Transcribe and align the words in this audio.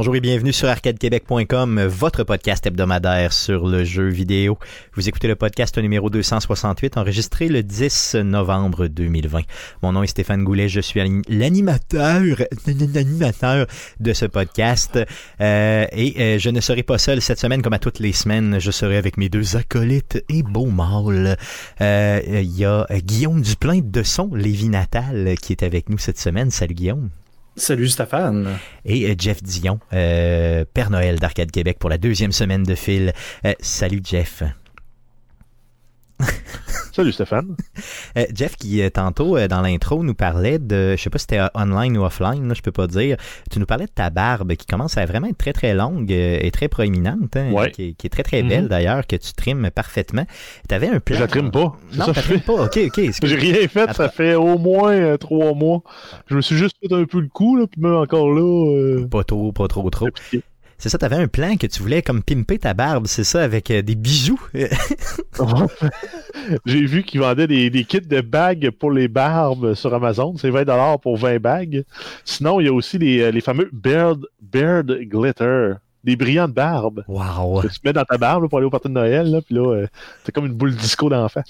Bonjour 0.00 0.16
et 0.16 0.20
bienvenue 0.22 0.54
sur 0.54 0.66
arcadequebec.com, 0.66 1.82
votre 1.82 2.24
podcast 2.24 2.66
hebdomadaire 2.66 3.34
sur 3.34 3.68
le 3.68 3.84
jeu 3.84 4.08
vidéo. 4.08 4.58
Vous 4.94 5.10
écoutez 5.10 5.28
le 5.28 5.36
podcast 5.36 5.76
numéro 5.76 6.08
268, 6.08 6.96
enregistré 6.96 7.48
le 7.48 7.62
10 7.62 8.14
novembre 8.24 8.86
2020. 8.86 9.42
Mon 9.82 9.92
nom 9.92 10.02
est 10.02 10.06
Stéphane 10.06 10.42
Goulet, 10.42 10.70
je 10.70 10.80
suis 10.80 11.02
l'animateur, 11.28 12.22
l'animateur 12.66 13.66
de 14.00 14.12
ce 14.14 14.24
podcast. 14.24 14.98
Euh, 15.42 15.86
et 15.92 16.14
euh, 16.18 16.38
je 16.38 16.48
ne 16.48 16.62
serai 16.62 16.82
pas 16.82 16.96
seul 16.96 17.20
cette 17.20 17.38
semaine 17.38 17.60
comme 17.60 17.74
à 17.74 17.78
toutes 17.78 17.98
les 17.98 18.12
semaines. 18.12 18.58
Je 18.58 18.70
serai 18.70 18.96
avec 18.96 19.18
mes 19.18 19.28
deux 19.28 19.56
acolytes 19.56 20.24
et 20.30 20.42
beaux 20.42 20.70
mâles. 20.70 21.36
Euh, 21.82 22.20
Il 22.24 22.56
y 22.56 22.64
a 22.64 22.86
Guillaume 22.90 23.42
Duplain 23.42 23.82
de 23.84 24.02
Son, 24.02 24.34
Lévi 24.34 24.70
Natal, 24.70 25.34
qui 25.42 25.52
est 25.52 25.62
avec 25.62 25.90
nous 25.90 25.98
cette 25.98 26.18
semaine. 26.18 26.50
Salut 26.50 26.72
Guillaume. 26.72 27.10
Salut 27.60 27.88
Stéphane. 27.88 28.58
Et 28.86 29.10
euh, 29.10 29.14
Jeff 29.18 29.42
Dion, 29.42 29.80
euh, 29.92 30.64
Père 30.72 30.88
Noël 30.88 31.18
d'Arcade 31.18 31.50
Québec 31.50 31.76
pour 31.78 31.90
la 31.90 31.98
deuxième 31.98 32.32
semaine 32.32 32.62
de 32.62 32.74
fil. 32.74 33.12
Euh, 33.44 33.52
salut 33.60 34.00
Jeff. 34.02 34.42
Salut 36.92 37.12
Stéphane. 37.12 37.56
Euh, 38.18 38.24
Jeff 38.34 38.56
qui 38.56 38.82
euh, 38.82 38.90
tantôt 38.90 39.36
euh, 39.36 39.46
dans 39.48 39.62
l'intro 39.62 40.02
nous 40.02 40.14
parlait 40.14 40.58
de, 40.58 40.96
je 40.96 41.02
sais 41.02 41.08
pas 41.10 41.18
si 41.18 41.26
c'était 41.28 41.40
online 41.54 41.96
ou 41.96 42.04
offline, 42.04 42.46
là, 42.48 42.54
je 42.54 42.62
peux 42.62 42.72
pas 42.72 42.86
dire. 42.88 43.16
Tu 43.50 43.58
nous 43.60 43.66
parlais 43.66 43.86
de 43.86 43.90
ta 43.90 44.10
barbe 44.10 44.54
qui 44.54 44.66
commence 44.66 44.98
à 44.98 45.06
vraiment 45.06 45.28
être 45.28 45.38
très 45.38 45.52
très 45.52 45.72
longue 45.72 46.10
et 46.10 46.50
très 46.52 46.68
proéminente, 46.68 47.36
hein, 47.36 47.52
Ouais. 47.52 47.70
qui, 47.70 47.88
est- 47.88 47.92
qui 47.94 48.06
est 48.06 48.10
très 48.10 48.22
très 48.24 48.42
belle 48.42 48.62
Mhm. 48.64 48.68
d'ailleurs, 48.68 49.06
que 49.06 49.16
tu 49.16 49.32
trimes 49.32 49.70
parfaitement. 49.70 50.26
Tu 50.68 50.74
avais 50.74 50.88
un 50.88 51.00
plan. 51.00 51.16
Je 51.16 51.20
la 51.22 51.28
trime 51.28 51.50
pas. 51.50 51.76
Non, 51.94 52.06
ça 52.06 52.12
je 52.12 52.20
trimes 52.20 52.38
fais. 52.40 52.44
pas. 52.44 52.64
Ok, 52.64 52.78
ok. 52.86 53.00
J'ai 53.22 53.36
rien 53.36 53.68
fait, 53.68 53.92
ça 53.94 54.08
fait 54.08 54.34
au 54.34 54.58
moins 54.58 54.92
euh, 54.92 55.16
trois 55.16 55.54
mois. 55.54 55.82
Je 56.26 56.34
me 56.34 56.40
suis 56.40 56.56
juste 56.56 56.76
fait 56.82 56.92
un 56.92 57.04
peu 57.04 57.20
le 57.20 57.28
coup, 57.28 57.56
là, 57.56 57.66
puis 57.70 57.80
même 57.80 57.94
encore 57.94 58.30
là. 58.32 59.06
Pas 59.08 59.24
trop, 59.24 59.52
pas 59.52 59.68
trop, 59.68 59.88
trop. 59.90 60.08
C'est 60.80 60.88
ça, 60.88 60.96
t'avais 60.96 61.16
un 61.16 61.28
plan 61.28 61.56
que 61.58 61.66
tu 61.66 61.82
voulais 61.82 62.00
comme 62.00 62.22
pimper 62.22 62.58
ta 62.58 62.72
barbe, 62.72 63.06
c'est 63.06 63.22
ça, 63.22 63.42
avec 63.42 63.70
euh, 63.70 63.82
des 63.82 63.94
bijoux? 63.94 64.40
J'ai 66.64 66.86
vu 66.86 67.02
qu'ils 67.02 67.20
vendaient 67.20 67.46
des, 67.46 67.68
des 67.68 67.84
kits 67.84 68.00
de 68.00 68.22
bagues 68.22 68.70
pour 68.70 68.90
les 68.90 69.06
barbes 69.06 69.74
sur 69.74 69.92
Amazon. 69.92 70.34
C'est 70.38 70.50
20$ 70.50 70.98
pour 71.00 71.18
20 71.18 71.38
bagues. 71.38 71.84
Sinon, 72.24 72.60
il 72.60 72.66
y 72.66 72.70
a 72.70 72.72
aussi 72.72 72.96
les, 72.96 73.20
euh, 73.20 73.40
fameux 73.42 73.68
Beard, 73.74 74.20
Beard 74.40 74.90
Glitter. 75.02 75.74
Des 76.02 76.16
brillants 76.16 76.48
de 76.48 76.54
barbe. 76.54 77.04
Wow. 77.08 77.60
Que 77.60 77.66
tu 77.68 77.78
mets 77.84 77.92
dans 77.92 78.04
ta 78.04 78.16
barbe 78.16 78.44
là, 78.44 78.48
pour 78.48 78.56
aller 78.58 78.66
au 78.66 78.70
party 78.70 78.88
de 78.88 78.94
Noël, 78.94 79.30
là, 79.30 79.40
puis 79.42 79.54
là, 79.54 79.66
euh, 79.74 79.86
c'est 80.24 80.32
comme 80.32 80.46
une 80.46 80.54
boule 80.54 80.74
disco 80.74 81.10
d'enfant. 81.10 81.42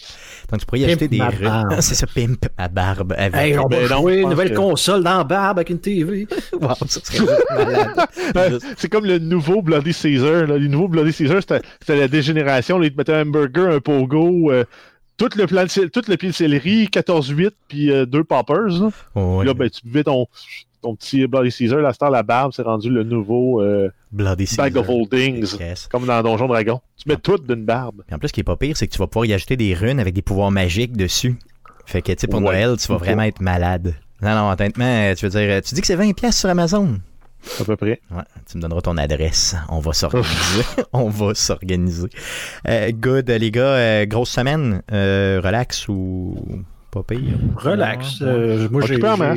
Donc 0.51 0.59
tu 0.61 0.67
pourrais 0.67 0.81
y 0.81 0.87
Pimp 0.87 0.91
acheter 0.97 1.09
des 1.09 1.23
rues. 1.23 1.45
barbe. 1.45 1.77
C'est 1.81 1.95
ça, 1.95 2.07
pimp 2.09 2.47
ma 2.59 2.67
barbe 2.67 3.15
avec. 3.17 3.35
Hey, 3.41 3.57
on 3.59 3.67
Ben 3.69 3.87
va 3.87 3.95
non, 3.95 4.01
jouer 4.03 4.15
je 4.17 4.23
une 4.23 4.29
nouvelle 4.31 4.51
que- 4.51 4.57
console 4.57 5.05
dans 5.05 5.19
la 5.19 5.25
barbe 5.25 5.59
avec 5.59 5.71
une 5.71 5.79
TV. 5.79 6.27
Wow, 6.61 6.75
ça 6.75 6.87
serait 6.89 7.19
juste 7.19 7.45
malade. 7.51 7.91
Ouais, 8.35 8.59
c'est 8.77 8.89
comme 8.89 9.07
le 9.07 9.19
nouveau 9.19 9.63
Bloody 9.63 9.93
Caesar. 9.93 10.47
Là. 10.49 10.59
Le 10.59 10.67
nouveau 10.67 10.89
Bloody 10.89 11.13
Caesar, 11.13 11.41
c'était 11.43 11.97
la 11.97 12.09
dégénération. 12.09 12.79
Là, 12.79 12.87
ils 12.87 12.93
te 12.93 12.97
mettaient 12.99 13.15
un 13.15 13.23
hamburger, 13.23 13.69
un 13.73 13.79
pogo, 13.81 14.51
euh, 14.51 14.65
tout 15.17 15.29
le 15.37 15.47
plan 15.47 15.63
de, 15.65 15.87
tout 15.87 16.03
le 16.09 16.17
pied 16.17 16.31
de 16.31 16.35
céleri, 16.35 16.87
14-8, 16.93 17.51
puis 17.69 17.93
euh, 17.93 18.05
deux 18.05 18.25
poppers. 18.25 18.67
Là. 18.69 18.89
Oh, 18.89 18.91
Puis 19.15 19.23
ouais. 19.39 19.45
là, 19.45 19.55
ben, 19.55 19.71
tu 19.71 19.81
buvais 19.85 20.03
ton, 20.05 20.27
ton 20.81 20.95
petit 20.97 21.27
Bloody 21.27 21.51
Caesar. 21.51 21.81
La 21.81 21.93
star, 21.93 22.11
la 22.11 22.23
barbe, 22.23 22.53
c'est 22.55 22.63
rendu 22.63 22.91
le 22.91 23.03
nouveau 23.05 23.61
euh, 23.63 23.91
Bloody 24.13 24.49
Bag 24.57 24.73
Caesar. 24.73 24.83
of 24.83 24.89
Holdings. 24.89 25.57
Yes. 25.59 25.89
Comme 25.91 26.07
dans 26.07 26.23
Donjon 26.23 26.47
Dragon. 26.49 26.81
Tu 26.97 27.09
mets 27.09 27.17
tout 27.17 27.39
d'une 27.39 27.65
barbe. 27.65 28.03
Puis 28.07 28.15
en 28.15 28.19
plus, 28.19 28.29
ce 28.29 28.33
qui 28.33 28.41
est 28.41 28.45
pas 28.45 28.57
pire, 28.57 28.77
c'est 28.77 28.87
que 28.87 28.93
tu 28.93 28.99
vas 28.99 29.07
pouvoir 29.07 29.27
y 29.27 29.33
ajouter 29.33 29.57
des 29.57 29.75
runes 29.75 30.01
avec 30.01 30.15
des 30.15 30.23
pouvoirs 30.23 30.51
magiques 30.51 30.97
dessus. 30.97 31.37
Fait 31.87 32.03
que, 32.03 32.13
tu 32.13 32.19
sais, 32.21 32.27
pour 32.27 32.41
Ouais. 32.41 32.47
Noël, 32.47 32.77
tu 32.79 32.89
vas 32.89 32.99
vraiment 32.99 33.23
être 33.23 33.41
malade. 33.41 33.95
Non, 34.23 34.35
non, 34.35 34.51
honnêtement, 34.51 35.13
tu 35.17 35.27
veux 35.27 35.31
dire, 35.31 35.63
tu 35.63 35.75
dis 35.75 35.81
que 35.81 35.87
c'est 35.87 35.97
20$ 35.97 36.15
piastres 36.15 36.41
sur 36.41 36.49
Amazon. 36.51 36.99
À 37.59 37.65
peu 37.65 37.75
près. 37.75 38.01
Ouais, 38.11 38.23
tu 38.51 38.59
me 38.59 38.63
donneras 38.63 38.83
ton 38.83 38.99
adresse. 38.99 39.57
On 39.71 39.79
va 39.81 39.95
s'organiser. 39.95 40.63
On 40.93 41.09
va 41.09 41.35
s'organiser. 41.35 42.09
Euh, 42.69 42.91
good, 42.93 43.31
les 43.31 43.51
gars, 43.51 43.63
euh, 43.63 44.05
grosse 44.07 44.29
semaine. 44.29 44.83
Euh, 44.93 45.41
relax 45.43 45.89
ou 45.89 46.37
pas 46.91 47.03
pire? 47.03 47.21
Relax. 47.57 48.21
Ouais, 48.21 48.27
euh, 48.29 48.69
moi, 48.71 48.83
j'ai 48.87 48.95
j'ai- 48.97 49.01
moi. 49.01 49.35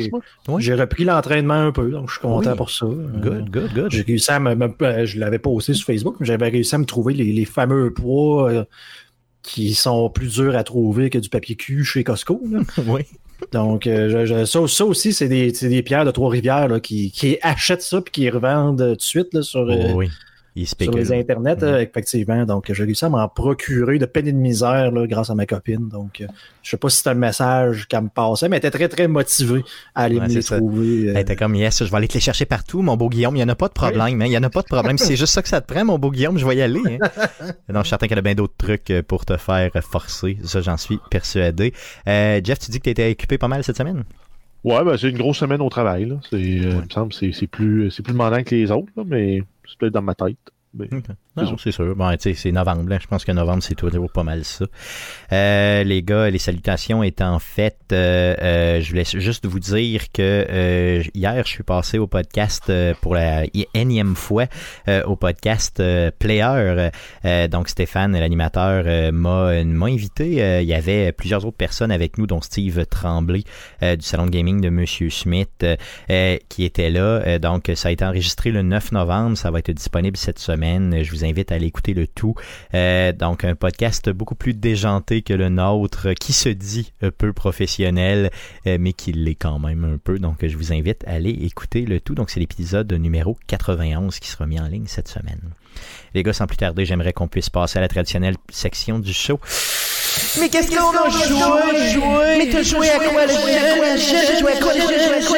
Ouais. 0.48 0.62
j'ai 0.62 0.74
repris 0.74 1.04
l'entraînement 1.04 1.54
un 1.54 1.72
peu, 1.72 1.90
donc 1.90 2.08
je 2.08 2.14
suis 2.14 2.20
content 2.22 2.50
Oui. 2.50 2.56
pour 2.56 2.70
ça. 2.70 2.86
Good, 2.86 3.50
good, 3.50 3.72
good. 3.74 3.90
J'ai 3.90 4.02
réussi 4.02 4.30
à 4.30 4.40
me, 4.40 4.54
me- 4.54 4.74
euh, 4.82 5.06
je 5.06 5.18
l'avais 5.18 5.38
posté 5.38 5.74
sur 5.74 5.86
Facebook, 5.86 6.16
mais 6.20 6.26
j'avais 6.26 6.48
réussi 6.48 6.74
à 6.74 6.78
me 6.78 6.84
trouver 6.84 7.14
les, 7.14 7.32
les 7.32 7.44
fameux 7.44 7.92
poids 7.92 8.50
euh, 8.50 8.64
qui 9.42 9.74
sont 9.74 10.08
plus 10.10 10.34
durs 10.34 10.56
à 10.56 10.64
trouver 10.64 11.10
que 11.10 11.18
du 11.18 11.28
papier 11.28 11.54
cul 11.56 11.84
chez 11.84 12.02
Costco. 12.04 12.40
là. 12.50 12.60
oui. 12.86 13.02
Donc, 13.52 13.86
euh, 13.86 14.08
je- 14.08 14.26
je- 14.26 14.44
ça, 14.46 14.66
ça 14.66 14.84
aussi, 14.86 15.12
c'est 15.12 15.28
des, 15.28 15.52
c'est 15.52 15.68
des 15.68 15.82
pierres 15.82 16.04
de 16.06 16.10
Trois-Rivières 16.10 16.68
là, 16.68 16.80
qui, 16.80 17.10
qui 17.10 17.36
achètent 17.42 17.82
ça 17.82 18.00
puis 18.00 18.12
qui 18.12 18.30
revendent 18.30 18.78
tout 18.90 18.94
de 18.96 19.02
suite 19.02 19.34
là, 19.34 19.42
sur, 19.42 19.60
euh, 19.60 19.90
Oh, 19.90 19.96
oui. 19.96 20.08
Il 20.56 20.68
sur 20.68 20.92
les 20.92 21.12
internets, 21.12 21.56
Mhm. 21.56 21.64
euh, 21.64 21.80
effectivement. 21.80 22.44
Donc, 22.46 22.72
j'ai 22.72 22.84
réussi 22.84 23.04
à 23.04 23.08
m'en 23.08 23.28
procurer 23.28 23.98
de 23.98 24.06
peine 24.06 24.28
et 24.28 24.32
de 24.32 24.36
misère 24.38 24.92
là, 24.92 25.04
grâce 25.06 25.28
à 25.30 25.34
ma 25.34 25.46
copine. 25.46 25.88
Donc, 25.88 26.20
euh, 26.20 26.26
je 26.62 26.70
sais 26.70 26.76
pas 26.76 26.88
si 26.88 26.98
c'était 26.98 27.10
un 27.10 27.14
message 27.14 27.88
qu'elle 27.88 28.02
me 28.02 28.08
passait, 28.08 28.48
mais 28.48 28.56
elle 28.56 28.66
était 28.66 28.70
très, 28.70 28.88
très 28.88 29.08
motivée 29.08 29.62
à 29.96 30.02
aller 30.04 30.16
Ouais, 30.16 30.22
me 30.22 30.28
les 30.28 30.34
c'est 30.34 30.42
ça. 30.42 30.58
trouver. 30.58 31.08
euh, 31.10 31.14
Hey, 31.16 31.24
t'es 31.24 31.34
comme, 31.34 31.56
yes, 31.56 31.84
je 31.84 31.90
vais 31.90 31.96
aller 31.96 32.06
te 32.08 32.14
les 32.14 32.20
chercher 32.20 32.44
partout, 32.46 32.82
mon 32.82 32.96
beau 32.96 33.08
Guillaume. 33.08 33.34
Il 33.34 33.38
n'y 33.38 33.44
en 33.44 33.48
a 33.48 33.56
pas 33.56 33.66
de 33.68 33.72
problème, 33.72 34.22
hein. 34.22 34.26
Il 34.26 34.30
n'y 34.30 34.38
en 34.38 34.42
a 34.44 34.50
pas 34.50 34.62
de 34.62 34.66
problème. 34.68 34.96
C'est 34.96 35.16
juste 35.16 35.32
ça 35.34 35.42
que 35.42 35.48
ça 35.48 35.60
te 35.60 35.72
prend, 35.72 35.84
mon 35.84 35.98
beau 35.98 36.10
Guillaume, 36.12 36.38
je 36.38 36.46
vais 36.46 36.54
y 36.56 36.62
aller. 36.62 36.80
Hein. 36.86 36.98
Donc, 37.68 37.78
je 37.78 37.80
suis 37.82 37.88
certain 37.90 38.06
qu'il 38.06 38.16
y 38.16 38.18
a 38.18 38.22
bien 38.22 38.34
d'autres 38.36 38.54
trucs 38.56 38.92
pour 39.08 39.24
te 39.24 39.36
faire 39.36 39.70
forcer. 39.82 40.38
Ça, 40.44 40.60
j'en 40.60 40.76
suis 40.76 41.00
persuadé. 41.10 41.72
Euh, 42.06 42.40
Jeff, 42.44 42.60
tu 42.60 42.70
dis 42.70 42.78
que 42.78 42.84
tu 42.84 42.90
étais 42.90 43.10
occupé 43.10 43.38
pas 43.38 43.48
mal 43.48 43.64
cette 43.64 43.76
semaine? 43.76 44.04
Ouais, 44.62 44.82
ben, 44.84 44.96
c'est 44.96 45.10
une 45.10 45.18
grosse 45.18 45.38
semaine 45.38 45.60
au 45.60 45.68
travail. 45.68 46.06
Là. 46.06 46.14
C'est, 46.30 46.36
euh, 46.36 46.38
Il 46.38 46.76
me 46.76 46.88
semble 46.90 47.08
que 47.10 47.16
c'est, 47.16 47.32
c'est 47.32 47.46
plus, 47.46 47.90
c'est 47.90 48.02
plus 48.02 48.12
demandant 48.12 48.42
que 48.42 48.54
les 48.54 48.70
autres, 48.70 48.88
là, 48.96 49.02
mais 49.06 49.42
c'est 49.74 49.78
peut-être 49.78 49.94
dans 49.94 50.02
ma 50.02 50.14
tête. 50.14 50.38
Non, 51.36 51.56
c'est 51.58 51.72
sûr. 51.72 51.96
Bon, 51.96 52.14
c'est 52.18 52.52
novembre. 52.52 52.96
Je 53.00 53.06
pense 53.08 53.24
que 53.24 53.32
novembre, 53.32 53.62
c'est 53.62 53.74
toujours 53.74 54.10
pas 54.10 54.22
mal 54.22 54.44
ça. 54.44 54.66
Euh, 55.32 55.82
les 55.82 56.02
gars, 56.02 56.30
les 56.30 56.38
salutations 56.38 57.02
étant 57.02 57.40
faites, 57.40 57.92
euh, 57.92 58.36
euh, 58.40 58.80
je 58.80 58.88
voulais 58.90 59.04
juste 59.04 59.44
vous 59.46 59.58
dire 59.58 60.12
que 60.12 60.46
euh, 60.48 61.02
hier, 61.12 61.42
je 61.44 61.50
suis 61.50 61.64
passé 61.64 61.98
au 61.98 62.06
podcast 62.06 62.70
euh, 62.70 62.94
pour 63.00 63.14
la 63.16 63.44
énième 63.74 64.14
fois 64.14 64.46
euh, 64.88 65.02
au 65.04 65.16
podcast 65.16 65.82
Player. 66.18 66.90
Donc, 67.50 67.68
Stéphane, 67.68 68.12
l'animateur, 68.12 69.12
m'a 69.12 69.48
invité. 69.86 70.60
Il 70.62 70.68
y 70.68 70.74
avait 70.74 71.10
plusieurs 71.12 71.44
autres 71.44 71.56
personnes 71.56 71.90
avec 71.90 72.16
nous, 72.16 72.26
dont 72.26 72.40
Steve 72.40 72.86
Tremblay 72.86 73.42
du 73.80 74.02
salon 74.02 74.26
de 74.26 74.30
gaming 74.30 74.60
de 74.60 74.68
Monsieur 74.68 75.10
Smith 75.10 75.64
qui 76.48 76.64
était 76.64 76.90
là. 76.90 77.38
Donc, 77.38 77.72
ça 77.74 77.88
a 77.88 77.90
été 77.90 78.04
enregistré 78.04 78.50
le 78.50 78.62
9 78.62 78.92
novembre. 78.92 79.36
Ça 79.36 79.50
va 79.50 79.58
être 79.58 79.72
disponible 79.72 80.16
cette 80.16 80.38
semaine. 80.38 81.02
Je 81.02 81.10
vous 81.10 81.23
invite 81.24 81.52
à 81.52 81.56
aller 81.56 81.66
écouter 81.66 81.94
le 81.94 82.06
tout. 82.06 82.34
Euh, 82.74 83.12
donc, 83.12 83.44
un 83.44 83.54
podcast 83.54 84.10
beaucoup 84.10 84.34
plus 84.34 84.54
déjanté 84.54 85.22
que 85.22 85.34
le 85.34 85.48
nôtre, 85.48 86.12
qui 86.14 86.32
se 86.32 86.48
dit 86.48 86.92
un 87.02 87.10
peu 87.10 87.32
professionnel, 87.32 88.30
euh, 88.66 88.78
mais 88.80 88.92
qui 88.92 89.12
l'est 89.12 89.34
quand 89.34 89.58
même 89.58 89.84
un 89.84 89.98
peu. 89.98 90.18
Donc, 90.18 90.46
je 90.46 90.56
vous 90.56 90.72
invite 90.72 91.04
à 91.06 91.12
aller 91.12 91.30
écouter 91.30 91.82
le 91.82 92.00
tout. 92.00 92.14
Donc, 92.14 92.30
c'est 92.30 92.40
l'épisode 92.40 92.92
numéro 92.92 93.38
91 93.46 94.18
qui 94.18 94.28
sera 94.28 94.46
mis 94.46 94.60
en 94.60 94.66
ligne 94.66 94.86
cette 94.86 95.08
semaine. 95.08 95.40
Les 96.14 96.22
gars, 96.22 96.32
sans 96.32 96.46
plus 96.46 96.56
tarder, 96.56 96.84
j'aimerais 96.84 97.12
qu'on 97.12 97.28
puisse 97.28 97.50
passer 97.50 97.78
à 97.78 97.80
la 97.80 97.88
traditionnelle 97.88 98.36
section 98.48 98.98
du 98.98 99.12
show. 99.12 99.40
Mais 100.38 100.48
qu'est-ce 100.48 100.70
qu'on 100.70 100.90
a 100.90 101.10
joué, 101.10 101.90
joué? 101.90 102.38
Mais 102.38 102.48
t'as 102.50 102.62
joué 102.62 102.88
à 102.88 102.98
quoi 102.98 103.26
joué 103.26 103.56
à 103.56 103.76
quoi 103.76 103.96
joué 103.96 104.52
à 104.52 104.60
quoi 104.60 104.72
joué 104.72 105.04
à 105.04 105.26
quoi. 105.26 105.34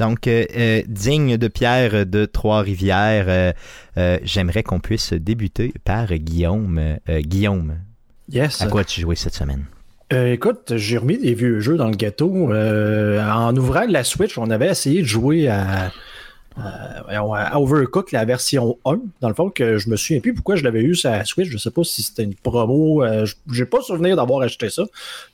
Donc, 0.00 0.26
euh, 0.28 0.46
euh, 0.56 0.82
digne 0.88 1.36
de 1.36 1.46
Pierre 1.46 2.06
de 2.06 2.24
Trois-Rivières, 2.24 3.52
euh, 3.98 4.18
j'aimerais 4.22 4.62
qu'on 4.62 4.80
puisse 4.80 5.12
débuter 5.12 5.74
par 5.84 6.06
Guillaume. 6.06 6.96
Guillaume, 7.06 7.74
yes. 8.30 8.62
à 8.62 8.68
quoi 8.68 8.80
as-tu 8.80 9.02
joué 9.02 9.14
cette 9.14 9.34
semaine? 9.34 9.66
Euh, 10.12 10.32
écoute, 10.32 10.72
j'ai 10.74 10.96
remis 10.96 11.18
des 11.18 11.34
vieux 11.34 11.60
jeux 11.60 11.76
dans 11.76 11.88
le 11.88 11.96
gâteau. 11.96 12.50
Euh, 12.50 13.22
en 13.22 13.54
ouvrant 13.54 13.84
la 13.88 14.02
Switch, 14.02 14.38
on 14.38 14.50
avait 14.50 14.68
essayé 14.68 15.02
de 15.02 15.06
jouer 15.06 15.48
à, 15.48 15.92
voyons, 17.04 17.34
à 17.34 17.58
Overcooked, 17.58 18.12
la 18.12 18.24
version 18.24 18.78
1. 18.84 18.98
Dans 19.20 19.28
le 19.28 19.34
fond, 19.34 19.50
que 19.50 19.78
je 19.78 19.88
me 19.88 19.96
souviens 19.96 20.20
plus 20.20 20.34
pourquoi 20.34 20.56
je 20.56 20.64
l'avais 20.64 20.82
eu 20.82 20.94
sur 20.94 21.10
la 21.10 21.24
Switch. 21.24 21.48
Je 21.48 21.58
sais 21.58 21.70
pas 21.70 21.84
si 21.84 22.02
c'était 22.02 22.22
une 22.24 22.34
promo. 22.34 23.02
Euh, 23.02 23.24
je- 23.26 23.34
j'ai 23.52 23.64
pas 23.66 23.80
souvenir 23.80 24.16
d'avoir 24.16 24.42
acheté 24.42 24.70
ça. 24.70 24.84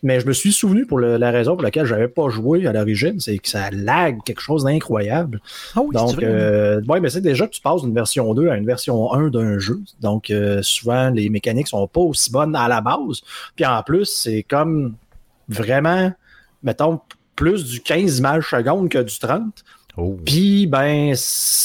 Mais 0.02 0.20
je 0.20 0.26
me 0.26 0.32
suis 0.32 0.52
souvenu 0.52 0.86
pour 0.86 0.98
le- 0.98 1.16
la 1.16 1.30
raison 1.30 1.54
pour 1.54 1.62
laquelle 1.62 1.86
j'avais 1.86 2.08
pas 2.08 2.28
joué 2.28 2.66
à 2.66 2.72
l'origine, 2.72 3.20
c'est 3.20 3.38
que 3.38 3.48
ça 3.48 3.70
lag 3.70 4.18
quelque 4.24 4.40
chose 4.40 4.64
d'incroyable. 4.64 5.40
Ah 5.74 5.80
oui, 5.82 5.94
Donc, 5.94 6.22
euh, 6.22 6.80
ouais, 6.88 7.00
mais 7.00 7.10
c'est 7.10 7.20
déjà 7.20 7.46
que 7.46 7.52
tu 7.52 7.60
passes 7.60 7.82
d'une 7.82 7.94
version 7.94 8.32
2 8.34 8.48
à 8.48 8.56
une 8.56 8.66
version 8.66 9.12
1 9.12 9.28
d'un 9.30 9.58
jeu. 9.58 9.80
Donc, 10.00 10.30
euh, 10.30 10.62
souvent, 10.62 11.10
les 11.10 11.28
mécaniques 11.28 11.68
sont 11.68 11.86
pas 11.88 12.00
aussi 12.00 12.30
bonnes 12.30 12.54
à 12.56 12.68
la 12.68 12.80
base. 12.80 13.20
Puis 13.54 13.64
en 13.66 13.82
plus, 13.82 14.04
c'est 14.06 14.42
comme 14.42 14.94
vraiment, 15.48 16.12
mettons, 16.62 17.00
plus 17.34 17.64
du 17.64 17.80
15 17.80 18.18
images 18.18 18.48
secondes 18.50 18.88
que 18.88 18.98
du 18.98 19.18
30. 19.18 19.62
Oh. 19.98 20.16
Puis, 20.26 20.66
ben, 20.66 21.14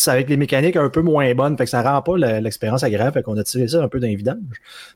avec 0.07 0.29
les 0.29 0.37
mécaniques 0.37 0.77
un 0.77 0.89
peu 0.89 1.01
moins 1.01 1.33
bonnes, 1.35 1.57
fait 1.57 1.65
que 1.65 1.69
ça 1.69 1.81
rend 1.81 2.01
pas 2.01 2.17
l'expérience 2.39 2.83
agréable, 2.83 3.13
fait 3.13 3.23
qu'on 3.23 3.37
a 3.37 3.43
tiré 3.43 3.67
ça 3.67 3.83
un 3.83 3.87
peu 3.89 3.99
d'un 3.99 4.15
vidange. 4.15 4.37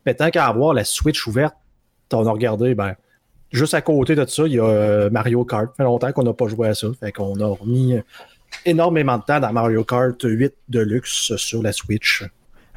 Mais 0.06 0.14
tant 0.14 0.30
qu'à 0.30 0.46
avoir 0.48 0.74
la 0.74 0.86
Switch 0.86 1.26
ouverte, 1.28 1.56
on 2.14 2.26
a 2.28 2.32
regardé, 2.32 2.76
ben, 2.76 2.96
juste 3.52 3.74
à 3.74 3.82
côté 3.82 4.16
de 4.16 4.26
ça, 4.26 4.44
il 4.48 4.54
y 4.54 4.60
a 4.60 4.64
euh, 4.66 5.10
Mario 5.10 5.44
Kart. 5.44 5.68
Ça 5.68 5.74
fait 5.78 5.84
longtemps 5.84 6.12
qu'on 6.14 6.24
n'a 6.24 6.34
pas 6.34 6.48
joué 6.48 6.70
à 6.70 6.74
ça. 6.76 6.88
Fait 7.00 7.12
qu'on 7.12 7.38
a 7.42 7.48
remis 7.48 7.96
énormément 8.66 9.18
de 9.18 9.24
temps 9.24 9.40
dans 9.40 9.52
Mario 9.52 9.84
Kart 9.84 10.16
8 10.24 10.54
Deluxe 10.70 11.36
sur 11.36 11.62
la 11.62 11.72
Switch. 11.74 12.24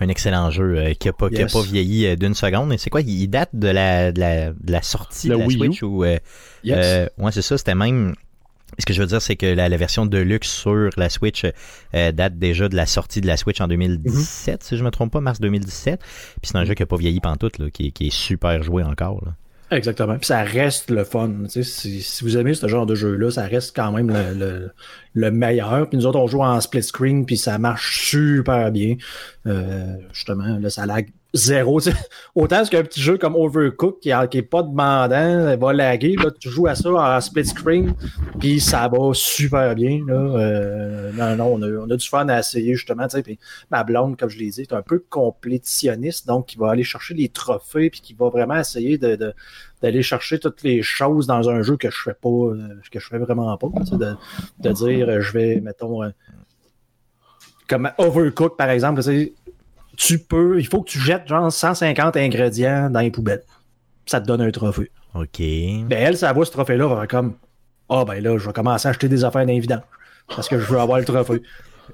Un 0.00 0.08
excellent 0.08 0.50
jeu 0.50 0.76
euh, 0.76 0.94
qui 0.94 1.08
n'a 1.08 1.12
pas, 1.12 1.28
Yes. 1.31 1.56
vieilli 1.66 2.06
euh, 2.06 2.14
d'une 2.16 2.34
seconde. 2.34 2.72
Et 2.72 2.78
c'est 2.78 2.88
quoi 2.90 3.00
Il 3.00 3.26
date 3.28 3.50
de 3.52 3.69
la, 3.69 4.12
de 4.12 4.20
la, 4.20 4.50
de 4.52 4.72
la 4.72 4.82
sortie 4.82 5.28
Le 5.28 5.34
de 5.34 5.40
la 5.40 5.46
Wii. 5.46 5.58
Switch 5.58 5.82
ou. 5.82 6.05
euh, 6.05 6.19
Yes. 6.64 6.76
euh, 6.81 7.08
ouais, 7.19 7.32
c'est 7.32 7.43
ça. 7.43 7.58
C'était 7.58 7.75
même. 7.75 8.14
Ce 8.79 8.85
que 8.87 8.93
je 8.93 9.00
veux 9.00 9.06
dire, 9.06 9.20
c'est 9.23 9.37
que 9.37 9.47
la, 9.47 9.69
la 9.69 9.76
version 9.76 10.06
Deluxe 10.06 10.49
sur 10.50 10.91
la 10.97 11.09
Switch 11.09 11.44
euh, 11.94 12.12
date 12.12 12.38
déjà 12.38 12.69
de 12.69 12.76
la 12.76 12.87
sortie 12.87 13.20
de 13.20 13.26
la 13.26 13.37
Switch 13.37 13.61
en 13.61 13.67
2017, 13.69 14.62
si 14.62 14.76
je 14.76 14.85
me 14.85 14.91
trompe 14.91 15.12
pas, 15.12 15.20
mars 15.20 15.41
2017. 15.41 16.00
Puis 16.00 16.09
c'est 16.44 16.56
un 16.56 16.65
jeu 16.65 16.75
qui 16.75 16.82
n'a 16.82 16.87
pas 16.87 16.97
vieilli 16.97 17.20
pantoute, 17.20 17.59
là, 17.59 17.70
qui, 17.70 17.88
est- 17.88 17.91
qui 17.91 18.06
est 18.09 18.12
super 18.15 18.62
joué 18.62 18.82
encore. 18.85 19.23
Là. 19.25 19.32
Exactement. 19.76 20.17
Puis 20.17 20.26
ça 20.26 20.43
reste 20.44 20.91
le 20.91 21.05
fun. 21.05 21.31
Si, 21.49 21.62
si 21.65 22.25
vous 22.25 22.37
aimez 22.38 22.55
ce 22.55 22.69
genre 22.69 22.87
de 22.87 22.94
jeu-là, 22.94 23.31
ça 23.31 23.43
reste 23.47 23.75
quand 23.76 23.93
même 23.93 24.09
le, 24.11 24.35
le- 24.38 24.70
le 25.15 25.31
meilleur. 25.31 25.88
Puis 25.88 25.99
nous 25.99 26.06
autres, 26.06 26.19
on 26.19 26.26
joue 26.26 26.43
en 26.43 26.61
split 26.61 26.82
screen, 26.82 27.26
puis 27.26 27.37
ça 27.37 27.59
marche 27.59 28.09
super 28.11 28.70
bien. 28.70 28.97
Euh, 29.47 29.97
justement, 30.12 30.59
là, 30.59 30.70
ça 30.70 30.87
lag 30.87 31.09
zéro. 31.35 31.81
tu 31.81 31.91
sais. 31.91 31.97
Autant 32.35 32.65
qu'un 32.65 32.83
petit 32.83 33.01
jeu 33.01 33.19
comme 33.19 33.37
Overcooked, 33.37 34.01
qui, 34.01 34.11
a- 34.13 34.27
qui 34.27 34.39
est 34.39 34.43
pas 34.43 34.63
demandant, 34.63 35.57
va 35.57 35.73
laguer. 35.73 36.17
Là, 36.17 36.31
tu 36.39 36.49
joues 36.49 36.67
à 36.67 36.75
ça 36.75 36.91
en 36.91 37.21
split 37.21 37.45
screen, 37.47 37.95
puis 38.41 38.61
ça 38.61 38.89
va 38.89 39.13
super 39.13 39.75
bien. 39.75 40.01
Là. 40.07 40.15
Euh, 40.15 41.13
non, 41.13 41.37
non, 41.37 41.55
on 41.55 41.63
a, 41.63 41.69
on 41.87 41.91
a 41.91 41.97
du 41.97 42.09
fun 42.09 42.29
à 42.29 42.39
essayer, 42.41 42.75
justement. 42.75 43.07
Puis 43.23 43.39
ma 43.71 43.85
blonde, 43.85 44.17
comme 44.17 44.29
je 44.31 44.39
l'ai 44.39 44.51
dit, 44.51 44.63
est 44.63 44.73
un 44.73 44.83
peu 44.83 45.05
complétitionniste, 45.11 46.27
donc 46.27 46.47
qui 46.47 46.59
va 46.59 46.71
aller 46.71 46.85
chercher 46.85 47.15
les 47.15 47.29
trophées, 47.29 47.91
puis 47.91 48.01
qui 48.01 48.15
va 48.15 48.29
vraiment 48.31 48.57
essayer 48.57 48.99
de, 48.99 49.35
d'aller 49.83 50.03
chercher 50.03 50.39
toutes 50.39 50.63
les 50.63 50.83
choses 50.83 51.27
dans 51.27 51.49
un 51.51 51.63
jeu 51.63 51.77
que 51.77 51.91
je 51.91 51.99
fais 52.03 52.15
pas, 52.15 52.29
euh, 52.29 52.57
que 52.91 53.01
je 53.01 53.07
fais 53.07 53.19
vraiment 53.19 53.57
pas. 53.57 53.69
De, 53.93 54.15
de 54.61 54.73
dire, 54.73 55.09
euh, 55.09 55.21
je 55.21 55.33
vais, 55.33 55.61
mettons, 55.61 56.03
euh, 56.03 56.09
comme 57.69 57.91
Overcook, 57.99 58.57
par 58.57 58.71
exemple, 58.71 59.03
tu 59.99 60.19
peux, 60.21 60.59
il 60.61 60.67
faut 60.67 60.83
que 60.83 60.91
tu 60.91 60.99
jettes 61.00 61.27
genre 61.29 61.53
150 61.53 62.17
ingrédients 62.17 62.89
dans 62.89 63.00
les 63.00 63.11
poubelles. 63.11 63.43
Ça 64.06 64.21
te 64.21 64.27
donne 64.27 64.41
un 64.41 64.50
trophée. 64.50 64.91
OK. 65.15 65.39
Ben, 65.39 65.91
elle, 65.99 66.17
ça 66.17 66.33
voit 66.33 66.47
ce 66.47 66.53
trophée-là, 66.53 66.87
elle 66.89 66.97
va 66.97 67.06
comme, 67.09 67.35
ah, 67.91 68.05
ben 68.06 68.23
là, 68.23 68.39
je 68.39 68.47
vais 68.47 68.53
commencer 68.53 68.87
à 68.87 68.91
acheter 68.93 69.09
des 69.09 69.25
affaires 69.25 69.45
d'invident. 69.45 69.83
Parce 70.35 70.49
que 70.49 70.59
je 70.59 70.65
veux 70.67 70.79
avoir 70.79 70.99
le 70.99 71.05
trophée. 71.05 71.43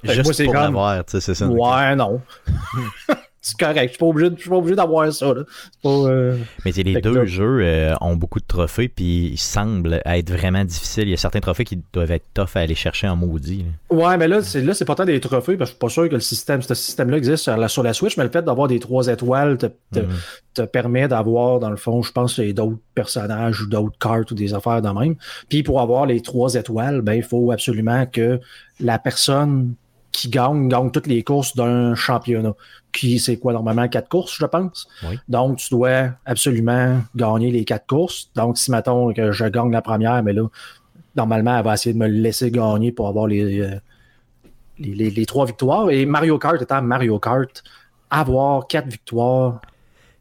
Fait 0.05 0.12
Juste 0.15 0.25
moi, 0.39 0.45
pour 0.45 0.53
comme- 0.55 0.62
l'avoir, 0.62 1.05
tu 1.05 1.12
sais, 1.12 1.21
c'est 1.21 1.35
ça. 1.35 1.47
Ouais, 1.47 1.97
non. 1.97 2.21
c'est 3.46 3.58
correct. 3.58 3.82
Je 3.82 3.88
suis 3.91 3.99
pas 3.99 4.06
obligé, 4.06 4.31
je 4.35 4.41
suis 4.41 4.49
pas 4.49 4.56
obligé 4.56 4.75
d'avoir 4.75 5.12
ça, 5.12 5.35
là. 5.35 5.43
Pas, 5.82 5.88
euh, 5.91 6.37
Mais 6.64 6.70
les 6.73 6.99
deux 7.02 7.12
là- 7.14 7.25
jeux 7.26 7.58
euh, 7.62 7.94
ont 8.00 8.17
beaucoup 8.17 8.41
de 8.41 8.46
trophées, 8.46 8.88
puis 8.88 9.26
ils 9.32 9.37
semblent 9.38 10.00
être 10.06 10.31
vraiment 10.31 10.64
difficiles. 10.64 11.05
Il 11.05 11.11
y 11.11 11.14
a 11.14 11.19
certains 11.19 11.41
trophées 11.41 11.64
qui 11.67 11.79
doivent 11.93 12.11
être 12.11 12.25
tough 12.32 12.49
à 12.55 12.61
aller 12.61 12.75
chercher 12.75 13.06
en 13.06 13.17
maudit. 13.17 13.64
là. 13.91 13.96
Ouais, 13.96 14.17
mais 14.17 14.29
là, 14.29 14.43
c'est 14.43 14.62
là, 14.62 14.73
c'est 14.73 14.87
pourtant 14.87 15.05
des 15.05 15.20
trophées, 15.20 15.58
parce 15.58 15.70
que 15.70 15.75
je 15.75 15.76
suis 15.76 15.79
pas 15.79 15.88
sûr 15.91 16.08
que 16.08 16.14
le 16.14 16.20
système, 16.20 16.62
ce 16.62 16.73
système-là 16.75 17.19
existe 17.19 17.43
sur 17.44 17.56
la, 17.56 17.69
sur 17.69 17.82
la 17.82 17.93
Switch, 17.93 18.17
mais 18.17 18.25
le 18.25 18.31
fait 18.31 18.43
d'avoir 18.43 18.67
des 18.67 18.79
trois 18.81 19.08
étoiles 19.08 19.58
te, 19.58 19.67
te, 19.93 20.00
Mhm. 20.00 20.08
te 20.55 20.62
permet 20.62 21.06
d'avoir, 21.06 21.61
dans 21.61 21.70
le 21.70 21.76
fond, 21.76 22.02
je 22.02 22.12
pense, 22.12 22.40
d'autres 22.40 22.79
personnages 22.94 23.61
ou 23.61 23.67
d'autres 23.69 23.99
cartes 23.99 24.31
ou 24.31 24.35
des 24.35 24.55
affaires 24.55 24.81
de 24.81 24.88
même. 24.88 25.17
Puis 25.50 25.62
pour 25.62 25.81
avoir 25.82 26.06
les 26.06 26.23
trois 26.23 26.55
étoiles, 26.55 27.02
ben, 27.02 27.12
il 27.12 27.23
faut 27.23 27.52
absolument 27.52 28.06
que 28.06 28.40
la 28.81 28.99
personne 28.99 29.75
qui 30.12 30.29
gagne, 30.29 30.69
gagne 30.69 30.90
toutes 30.93 31.08
les 31.08 31.23
courses 31.25 31.56
d'un 31.56 31.94
championnat. 31.94 32.55
Qui, 32.94 33.19
c'est 33.19 33.37
quoi, 33.38 33.52
normalement, 33.52 33.88
quatre 33.88 34.08
courses, 34.08 34.37
je 34.38 34.46
pense. 34.46 34.87
Oui. 35.02 35.19
Donc, 35.29 35.58
tu 35.58 35.69
dois 35.70 36.11
absolument 36.25 37.02
gagner 37.17 37.50
les 37.50 37.64
quatre 37.64 37.87
courses. 37.87 38.31
Donc, 38.37 38.56
si, 38.56 38.70
mettons, 38.70 39.12
que 39.12 39.32
je 39.32 39.44
gagne 39.46 39.73
la 39.73 39.82
première, 39.82 40.23
mais 40.23 40.32
là, 40.32 40.46
normalement, 41.17 41.58
elle 41.58 41.64
va 41.64 41.75
essayer 41.75 41.93
de 41.93 41.99
me 41.99 42.06
laisser 42.06 42.50
gagner 42.52 42.93
pour 42.93 43.08
avoir 43.08 43.26
les, 43.26 43.61
euh, 43.61 43.75
les, 44.79 44.94
les- 44.94 45.11
les 45.11 45.26
trois 45.26 45.44
victoires. 45.44 45.91
Et 45.91 46.06
Mario 46.06 46.38
Kart 46.38 46.62
étant 46.62 46.82
Mario 46.82 47.19
Kart, 47.19 47.64
avoir 48.11 48.67
quatre 48.69 48.87
victoires, 48.88 49.61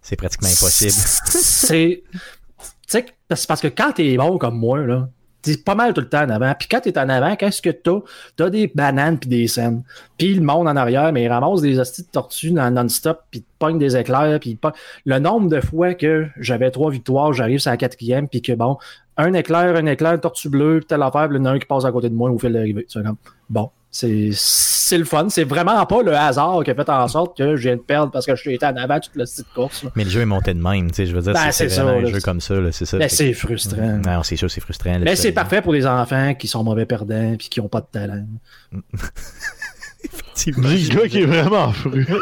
C'est 0.01 0.15
pratiquement 0.15 0.47
impossible. 0.49 0.91
c'est. 0.91 2.03
Tu 2.09 2.99
sais, 2.99 3.05
c'est 3.35 3.47
parce 3.47 3.61
que 3.61 3.67
quand 3.67 3.91
t'es 3.93 4.17
bon 4.17 4.37
comme 4.39 4.57
moi, 4.57 4.79
là, 4.79 5.07
t'es 5.43 5.57
pas 5.57 5.75
mal 5.75 5.93
tout 5.93 6.01
le 6.01 6.09
temps 6.09 6.23
en 6.23 6.29
avant. 6.29 6.53
Puis 6.57 6.67
quand 6.67 6.79
t'es 6.79 6.97
en 6.97 7.09
avant, 7.09 7.35
qu'est-ce 7.35 7.61
que 7.61 7.69
t'as? 7.69 7.99
T'as 8.35 8.49
des 8.49 8.71
bananes 8.73 9.19
puis 9.19 9.29
des 9.29 9.47
scènes. 9.47 9.83
Puis 10.17 10.33
le 10.33 10.41
monde 10.41 10.67
en 10.67 10.75
arrière, 10.75 11.11
mais 11.11 11.23
il 11.23 11.27
ramasse 11.27 11.61
des 11.61 11.77
hosties 11.77 12.03
de 12.03 12.07
tortues 12.07 12.51
non-stop, 12.51 13.21
puis 13.29 13.41
te 13.41 13.47
pogne 13.59 13.77
des 13.77 13.95
éclairs, 13.95 14.39
puis 14.39 14.51
il 14.51 14.57
pogne- 14.57 14.73
Le 15.05 15.19
nombre 15.19 15.49
de 15.49 15.61
fois 15.61 15.93
que 15.93 16.27
j'avais 16.39 16.71
trois 16.71 16.89
victoires, 16.89 17.33
j'arrive 17.33 17.59
sur 17.59 17.71
la 17.71 17.77
quatrième, 17.77 18.27
puis 18.27 18.41
que 18.41 18.53
bon, 18.53 18.77
un 19.17 19.33
éclair, 19.33 19.75
un 19.75 19.85
éclair, 19.85 20.13
une 20.13 20.21
tortue 20.21 20.49
bleue, 20.49 20.81
telle 20.87 21.03
affaire, 21.03 21.27
puis 21.27 21.37
il 21.37 21.41
y 21.41 21.43
en 21.43 21.45
a 21.45 21.51
un 21.51 21.59
qui 21.59 21.67
passe 21.67 21.85
à 21.85 21.91
côté 21.91 22.09
de 22.09 22.15
moi 22.15 22.31
au 22.31 22.39
fil. 22.39 22.83
C'est 22.87 23.03
comme, 23.03 23.17
bon, 23.49 23.69
c'est 23.93 24.29
c'est 24.33 24.97
le 24.97 25.05
fun. 25.05 25.27
C'est 25.29 25.43
vraiment 25.45 25.85
pas 25.85 26.01
le 26.03 26.13
hasard 26.13 26.61
qui 26.65 26.71
a 26.71 26.75
fait 26.75 26.89
en 26.89 27.07
sorte 27.07 27.37
que 27.37 27.55
je 27.55 27.61
viens 27.69 27.77
de 27.77 27.81
perdre 27.81 28.11
parce 28.11 28.25
que 28.25 28.35
je 28.35 28.41
suis 28.41 28.53
été 28.55 28.65
en 28.65 28.75
avant 28.75 28.99
toute 28.99 29.15
la 29.15 29.23
petite 29.23 29.47
course. 29.55 29.83
là. 29.83 29.91
Mais 29.95 30.03
le 30.03 30.09
jeu 30.09 30.21
est 30.21 30.25
monté 30.25 30.53
de 30.53 30.61
même, 30.61 30.89
tu 30.89 30.95
sais, 30.97 31.05
je 31.05 31.15
veux 31.15 31.21
dire, 31.21 31.31
Ben, 31.33 31.51
c'est 31.51 31.79
un 31.79 32.01
là. 32.01 32.05
jeu 32.09 32.19
comme 32.19 32.41
ça, 32.41 32.55
là, 32.55 32.71
c'est 32.71 32.85
ça. 32.85 32.97
Ben, 32.97 33.07
Fait- 33.07 33.15
c'est 33.15 33.33
frustrant. 33.33 34.01
Non, 34.05 34.23
c'est 34.23 34.35
sûr, 34.35 34.51
c'est 34.51 34.59
frustrant. 34.61 34.91
là, 34.93 34.99
Mais 34.99 35.15
ça. 35.15 35.21
c'est 35.21 35.31
parfait 35.31 35.61
pour 35.61 35.71
les 35.73 35.85
enfants 35.85 36.33
qui 36.33 36.47
sont 36.47 36.63
mauvais 36.63 36.85
perdants 36.85 37.35
puis 37.37 37.47
qui 37.49 37.61
n'ont 37.61 37.69
pas 37.69 37.79
de 37.81 37.87
talent. 37.91 38.25
Effectivement. 40.03 40.67
Dis 40.69 40.89
le 40.89 40.95
gars 41.01 41.07
qui 41.07 41.19
est 41.21 41.25
vraiment 41.25 41.71
fru. 41.71 42.05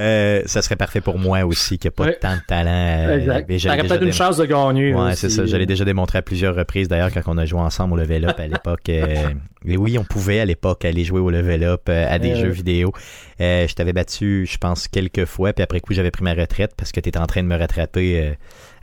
Euh, 0.00 0.42
ça 0.46 0.62
serait 0.62 0.76
parfait 0.76 1.00
pour 1.00 1.18
moi 1.18 1.44
aussi, 1.44 1.78
qui 1.78 1.86
n'a 1.86 1.90
pas 1.90 2.04
Ouais. 2.04 2.18
tant 2.20 2.34
de 2.34 2.40
talent. 2.46 2.70
euh, 2.70 3.18
exact. 3.18 3.46
T'aurais 3.62 3.82
peut-être 3.82 4.02
une 4.02 4.12
chance 4.12 4.36
de 4.36 4.44
gagner. 4.46 4.94
Ouais, 4.94 5.14
c'est 5.14 5.28
ça. 5.28 5.46
Je 5.46 5.56
l'ai 5.56 5.66
déjà 5.66 5.84
démontré 5.84 6.18
à 6.18 6.22
plusieurs 6.22 6.54
reprises, 6.54 6.88
d'ailleurs, 6.88 7.10
quand 7.12 7.22
on 7.26 7.38
a 7.38 7.44
joué 7.44 7.60
ensemble 7.60 7.94
au 7.94 7.96
Level 7.96 8.24
Up 8.28 8.38
à 8.38 8.46
l'époque. 8.46 8.88
euh, 8.88 9.28
et 9.66 9.76
oui, 9.76 9.98
on 9.98 10.04
pouvait 10.04 10.40
à 10.40 10.44
l'époque 10.44 10.84
aller 10.84 11.04
jouer 11.04 11.20
au 11.20 11.30
Level 11.30 11.64
Up 11.64 11.82
euh, 11.88 12.06
à 12.08 12.18
des 12.18 12.32
Euh. 12.32 12.36
jeux 12.36 12.48
vidéo. 12.50 12.92
Euh, 13.40 13.66
je 13.68 13.74
t'avais 13.74 13.92
battu, 13.92 14.46
je 14.50 14.58
pense, 14.58 14.88
quelques 14.88 15.24
fois, 15.26 15.52
puis 15.52 15.62
après 15.62 15.80
coup, 15.80 15.92
j'avais 15.92 16.10
pris 16.10 16.24
ma 16.24 16.34
retraite 16.34 16.72
parce 16.76 16.92
que 16.92 17.00
tu 17.00 17.08
étais 17.08 17.18
en 17.18 17.26
train 17.26 17.42
de 17.42 17.48
me 17.48 17.56
rattraper 17.56 18.20
euh, 18.20 18.32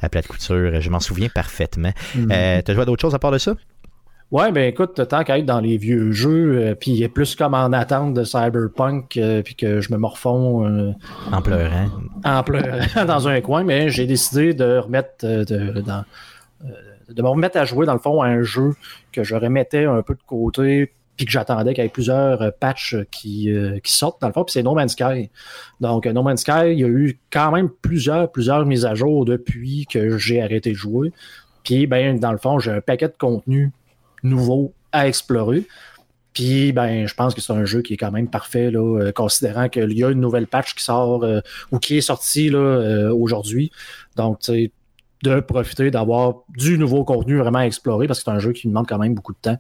à 0.02 0.10
plate 0.10 0.28
couture. 0.28 0.80
Je 0.82 0.90
m'en 0.90 1.00
souviens 1.00 1.30
parfaitement. 1.30 1.92
Mhm. 2.16 2.30
Euh, 2.32 2.62
T'as 2.64 2.74
joué 2.74 2.84
à 2.84 2.86
d'autres 2.86 3.02
choses 3.02 3.16
à 3.16 3.20
part 3.20 3.32
de 3.32 3.38
ça? 3.40 3.56
Ouais, 4.30 4.52
ben 4.52 4.68
écoute, 4.68 5.08
tant 5.08 5.24
qu'à 5.24 5.38
être 5.38 5.46
dans 5.46 5.62
les 5.62 5.78
vieux 5.78 6.12
jeux, 6.12 6.58
euh, 6.58 6.76
puis 6.76 6.92
il 6.92 7.02
est 7.02 7.08
plus 7.08 7.34
comme 7.36 7.54
en 7.54 7.72
attente 7.72 8.14
de 8.14 8.26
Cyberpunk, 8.26 9.16
euh, 9.16 9.42
puis 9.42 9.56
que 9.56 9.80
je 9.80 9.90
me 9.94 9.98
morfonds 9.98 10.68
euh, 10.68 10.92
En 11.32 11.42
pleurant. 11.42 11.88
en 12.26 12.44
pleurant 12.44 13.06
dans 13.06 13.30
un 13.30 13.40
coin, 13.40 13.64
mais 13.64 13.90
j'ai 13.90 14.06
décidé 14.06 14.54
de 14.54 14.80
remettre 14.80 15.26
de, 15.26 15.80
dans, 15.80 16.04
de 17.10 17.22
me 17.22 17.28
remettre 17.30 17.58
à 17.58 17.64
jouer 17.64 17.86
dans 17.86 17.94
le 17.94 18.00
fond 18.00 18.22
à 18.22 18.28
un 18.28 18.44
jeu 18.44 18.76
que 19.14 19.24
je 19.24 19.34
remettais 19.34 19.86
un 19.86 20.02
peu 20.02 20.14
de 20.14 20.24
côté 20.26 20.92
puis 21.16 21.26
que 21.26 21.32
j'attendais 21.32 21.74
qu'il 21.74 21.84
y 21.84 21.88
ait 21.88 21.90
plusieurs 21.90 22.54
patchs 22.60 22.96
qui, 23.10 23.52
euh, 23.52 23.80
qui 23.80 23.92
sortent 23.92 24.22
dans 24.22 24.28
le 24.28 24.34
fond, 24.34 24.44
puis 24.44 24.54
c'est 24.54 24.62
No 24.62 24.76
Man's 24.76 24.92
Sky. 24.92 25.32
Donc 25.82 26.06
No 26.06 26.22
Man's 26.22 26.42
Sky, 26.42 26.74
il 26.74 26.80
y 26.80 26.84
a 26.84 26.88
eu 26.88 27.18
quand 27.32 27.52
même 27.52 27.70
plusieurs, 27.70 28.32
plusieurs 28.32 28.66
mises 28.66 28.86
à 28.86 28.94
jour 28.94 29.26
depuis 29.26 29.88
que 29.88 30.18
j'ai 30.18 30.42
arrêté 30.42 30.72
de 30.72 30.76
jouer. 30.76 31.12
Puis 31.64 31.88
ben 31.88 32.20
dans 32.20 32.32
le 32.32 32.38
fond, 32.38 32.60
j'ai 32.60 32.72
un 32.72 32.82
paquet 32.82 33.08
de 33.08 33.16
contenu 33.18 33.72
nouveau 34.24 34.74
à 34.92 35.08
explorer. 35.08 35.66
Puis, 36.34 36.72
ben, 36.72 37.08
je 37.08 37.14
pense 37.16 37.34
que 37.34 37.42
c'est 37.42 37.54
un 37.54 37.66
jeu 37.66 37.82
qui 37.82 37.96
est 37.96 37.98
quand 37.98 38.12
même 38.12 38.30
parfait, 38.30 38.70
là, 38.70 38.80
euh, 38.80 39.12
considérant 39.12 39.70
qu'il 39.70 39.94
y 39.94 40.04
a 40.04 40.10
une 40.10 40.20
nouvelle 40.20 40.46
patch 40.46 40.76
qui 40.76 40.84
sort 40.84 41.24
euh, 41.24 41.40
ou 41.72 41.80
qui 41.80 41.98
est 41.98 42.02
sortie 42.02 42.52
euh, 42.54 43.12
aujourd'hui. 43.12 43.72
Donc, 44.16 44.40
tu 44.42 44.72
de 45.24 45.40
profiter 45.40 45.90
d'avoir 45.90 46.44
du 46.50 46.78
nouveau 46.78 47.04
contenu 47.04 47.38
vraiment 47.40 47.58
à 47.58 47.66
explorer 47.66 48.06
parce 48.06 48.20
que 48.20 48.26
c'est 48.26 48.32
un 48.32 48.38
jeu 48.38 48.54
qui 48.54 48.68
demande 48.68 48.88
quand 48.88 49.00
même 49.00 49.16
beaucoup 49.16 49.34
de 49.34 49.40
temps. 49.42 49.58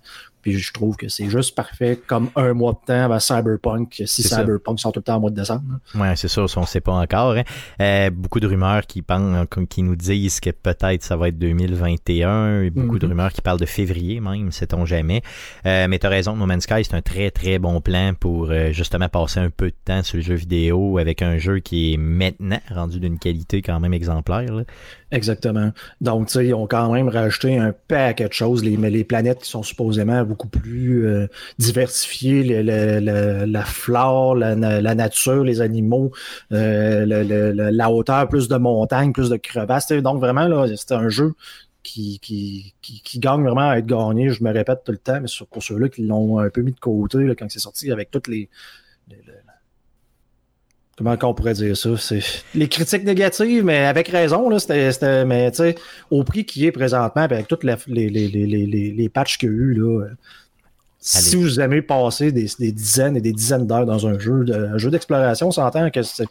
Puis 0.48 0.58
je 0.60 0.72
trouve 0.72 0.96
que 0.96 1.10
c'est 1.10 1.30
juste 1.30 1.56
parfait 1.56 2.00
comme 2.08 2.30
un 2.38 2.54
mois 2.54 2.72
de 2.72 2.77
temps 2.86 3.04
avant 3.04 3.20
Cyberpunk, 3.20 4.01
si 4.06 4.24
ça. 4.24 4.38
Cyberpunk 4.38 4.80
sort 4.80 4.94
tout 4.94 5.00
le 5.00 5.04
temps 5.04 5.18
au 5.18 5.20
mois 5.20 5.30
de 5.30 5.36
décembre. 5.36 5.63
Ouais, 5.94 6.16
c'est 6.16 6.30
sûr, 6.30 6.50
ça, 6.50 6.60
on 6.60 6.62
ne 6.62 6.68
sait 6.68 6.80
pas 6.80 6.94
encore. 6.94 7.34
hein. 7.36 7.44
Euh, 7.82 8.10
beaucoup 8.12 8.39
de 8.39 8.48
rumeurs 8.48 8.88
qui, 8.88 9.01
pensent, 9.01 9.46
qui 9.70 9.84
nous 9.84 9.98
disent 9.98 10.39
que 10.39 10.51
peut-être 10.51 11.04
ça 11.04 11.18
va 11.18 11.27
être 11.27 11.38
2021. 11.38 12.62
et 12.62 12.70
Beaucoup 12.70 12.98
de 12.98 13.06
Mhm. 13.08 13.12
rumeurs 13.12 13.34
qui 13.34 13.42
parlent 13.42 13.60
de 13.60 13.66
février 13.66 14.22
même, 14.22 14.51
sait-on 14.54 14.86
jamais. 14.86 15.22
Euh, 15.66 15.88
mais 15.89 16.00
tu 16.00 16.06
as 16.06 16.10
raison, 16.10 16.36
No 16.38 16.46
Man's 16.46 16.63
Sky, 16.63 16.84
c'est 16.86 16.94
un 16.96 17.01
très 17.01 17.30
très 17.30 17.60
bon 17.60 17.82
plan 17.82 18.13
pour 18.18 18.50
euh, 18.51 18.72
justement 18.72 19.10
passer 19.10 19.42
un 19.42 19.50
peu 19.50 19.68
de 19.68 19.75
temps 19.84 20.01
sur 20.04 20.16
le 20.16 20.24
jeu 20.24 20.36
vidéo 20.36 20.98
avec 20.98 21.22
un 21.22 21.38
jeu 21.38 21.60
qui 21.60 21.94
est 21.94 21.98
maintenant 21.98 22.60
rendu 22.74 23.01
d'une 23.01 23.20
qualité 23.20 23.62
quand 23.62 23.80
même 23.82 23.94
exemplaire. 23.94 24.54
là. 24.54 24.63
Exactement. 25.10 25.72
Donc, 26.02 26.28
tu 26.28 26.34
sais, 26.34 26.48
ils 26.48 26.54
ont 26.54 26.68
quand 26.68 26.92
même 26.92 27.08
rajouté 27.08 27.58
un 27.58 27.74
paquet 27.88 28.28
de 28.28 28.34
choses. 28.34 28.62
Les, 28.62 28.76
les 28.76 29.04
planètes 29.06 29.40
qui 29.44 29.50
sont 29.50 29.64
supposément 29.64 30.24
beaucoup 30.26 30.50
plus 30.50 31.08
euh, 31.08 31.28
diversifiées, 31.60 32.44
la 32.62 33.64
flore, 33.64 34.36
la, 34.36 34.54
la 34.56 34.96
nature, 34.96 35.46
les 35.46 35.62
animaux, 35.62 36.12
euh, 36.52 37.06
la 37.72 37.90
hauteur, 37.90 38.28
plus 38.28 38.50
de 38.50 38.58
montagnes, 38.58 39.14
plus 39.14 39.30
de 39.30 39.38
crevasses. 39.38 39.88
Donc, 39.94 40.20
vraiment, 40.20 40.48
là, 40.50 40.66
c'est 40.76 40.92
un 40.92 41.08
jeu 41.08 41.36
qui, 41.84 42.20
qui, 42.20 42.74
qui, 42.82 43.02
qui 43.02 43.20
gagne 43.20 43.44
vraiment 43.44 43.70
à 43.70 43.78
être 43.78 43.86
gagné. 43.86 44.30
Je 44.32 44.44
me 44.44 44.52
répète 44.52 44.82
tout 44.84 44.92
le 44.92 44.98
temps, 44.98 45.22
mais 45.22 45.30
pour 45.50 45.64
ceux-là 45.64 45.88
qui 45.88 46.06
l'ont 46.06 46.40
un 46.40 46.50
peu 46.50 46.62
mis 46.62 46.74
de 46.74 46.80
côté 46.82 47.20
là, 47.24 47.34
quand 47.34 47.50
c'est 47.50 47.60
sorti 47.60 47.92
avec 47.94 48.12
toutes 48.12 48.28
les, 48.28 48.50
les- 49.10 49.18
les- 49.18 49.34
comment 50.98 51.16
qu'on 51.18 51.34
pourrait 51.34 51.54
dire 51.54 51.77
ça? 51.77 51.96
C'est 51.98 52.22
les 52.56 52.68
critiques 52.68 53.04
négatives, 53.04 53.63
mais 53.63 53.86
avec 53.86 54.08
raison, 54.08 54.50
là, 54.50 54.60
c'était, 54.60 54.92
c'était- 54.92 55.25
mais 55.25 55.51
tu 55.51 55.58
sais, 55.58 55.75
au 56.12 56.24
prix 56.24 56.46
qui 56.46 56.66
est 56.66 56.72
présentement, 56.72 57.22
avec 57.22 57.48
toutes 57.48 57.63
les, 57.63 57.75
les, 57.88 58.10
les, 58.10 58.27
les, 58.27 58.46
les, 58.66 58.92
les 58.92 59.10
patchs 59.10 59.38
qu'il 59.38 59.50
y 59.50 59.51
a 59.51 59.56
eu, 59.56 59.74
là, 59.74 60.01
euh, 60.06 60.10
si 61.00 61.36
vous 61.38 61.60
aimez 61.62 61.82
passer 61.82 62.32
des, 62.32 62.48
des 62.60 62.72
dizaines 62.72 63.16
et 63.16 63.22
des 63.22 63.32
dizaines 63.32 63.66
d'heures 63.68 63.86
dans 63.86 64.08
un 64.08 64.20
jeu, 64.20 64.46
un 64.51 64.77
jeu 64.77 64.89
d'exploration, 64.89 65.48
on 65.48 65.51
s'entend 65.51 65.89
que 65.89 66.01
c'est. 66.01 66.25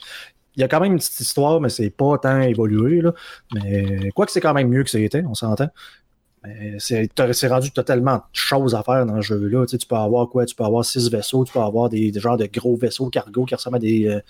Il 0.56 0.60
y 0.60 0.64
a 0.64 0.68
quand 0.68 0.80
même 0.80 0.92
une 0.92 0.98
petite 0.98 1.20
histoire, 1.20 1.60
mais 1.60 1.68
c'est 1.68 1.90
pas 1.90 2.18
tant 2.18 2.40
évolué. 2.40 3.02
Là. 3.02 3.12
Mais 3.54 4.10
quoi 4.14 4.26
que 4.26 4.32
c'est 4.32 4.40
quand 4.40 4.54
même 4.54 4.68
mieux 4.68 4.84
que 4.84 4.90
c'était, 4.90 5.22
on 5.24 5.34
s'entend. 5.34 5.68
Mais 6.46 6.76
c'est 6.78 7.48
rendu 7.48 7.70
totalement 7.72 8.16
de 8.16 8.22
choses 8.32 8.74
à 8.74 8.82
faire 8.82 9.04
dans 9.04 9.20
ce 9.20 9.26
jeu-là. 9.28 9.64
Tu, 9.66 9.72
sais, 9.72 9.78
tu 9.78 9.86
peux 9.86 9.96
avoir 9.96 10.28
quoi? 10.28 10.46
Tu 10.46 10.54
peux 10.54 10.64
avoir 10.64 10.84
six 10.84 11.10
vaisseaux, 11.10 11.44
tu 11.44 11.52
peux 11.52 11.60
avoir 11.60 11.88
des, 11.88 12.10
des 12.10 12.20
genres 12.20 12.36
de 12.36 12.46
gros 12.46 12.76
vaisseaux 12.76 13.08
cargo 13.10 13.44
qui 13.44 13.54
ressemblent 13.54 13.76
à 13.76 13.80
des, 13.80 14.06
euh, 14.06 14.20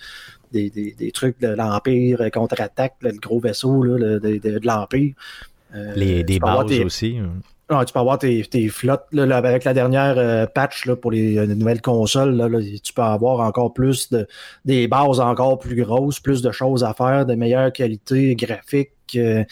des, 0.51 0.69
des, 0.69 0.93
des 0.97 1.11
trucs 1.11 1.39
de 1.39 1.49
l'Empire 1.49 2.21
euh, 2.21 2.29
contre-attaque, 2.29 2.95
le 3.01 3.11
gros 3.13 3.39
vaisseau 3.39 3.83
là, 3.83 3.97
le- 3.97 4.19
de, 4.19 4.37
de- 4.37 4.59
de 4.59 4.65
l'Empire. 4.65 5.13
Euh, 5.75 5.93
Les, 5.95 6.23
des 6.23 6.39
bases 6.39 6.67
tes- 6.67 6.83
aussi. 6.83 7.19
ah, 7.69 7.83
tu 7.85 7.93
peux 7.93 7.99
avoir 7.99 8.17
tes, 8.17 8.41
tes 8.45 8.69
flottes 8.69 9.07
là, 9.11 9.25
là, 9.25 9.37
avec 9.37 9.65
la 9.65 9.73
dernière 9.73 10.17
euh, 10.17 10.45
patch 10.47 10.85
là, 10.85 10.95
pour 10.95 11.11
les, 11.11 11.37
euh, 11.37 11.45
nouvelles 11.45 11.81
consoles. 11.81 12.35
Là, 12.35 12.47
tu 12.81 12.93
peux 12.93 13.01
avoir 13.01 13.41
encore 13.41 13.73
plus 13.73 14.09
de 14.09 14.25
des 14.65 14.87
bases 14.87 15.19
encore 15.19 15.59
plus 15.59 15.75
grosses, 15.83 16.19
plus 16.19 16.41
de 16.41 16.51
choses 16.51 16.83
à 16.83 16.93
faire, 16.93 17.25
de 17.25 17.35
meilleure 17.35 17.71
qualité 17.73 18.33
graphique. 18.35 18.91
Euh, 19.15 19.43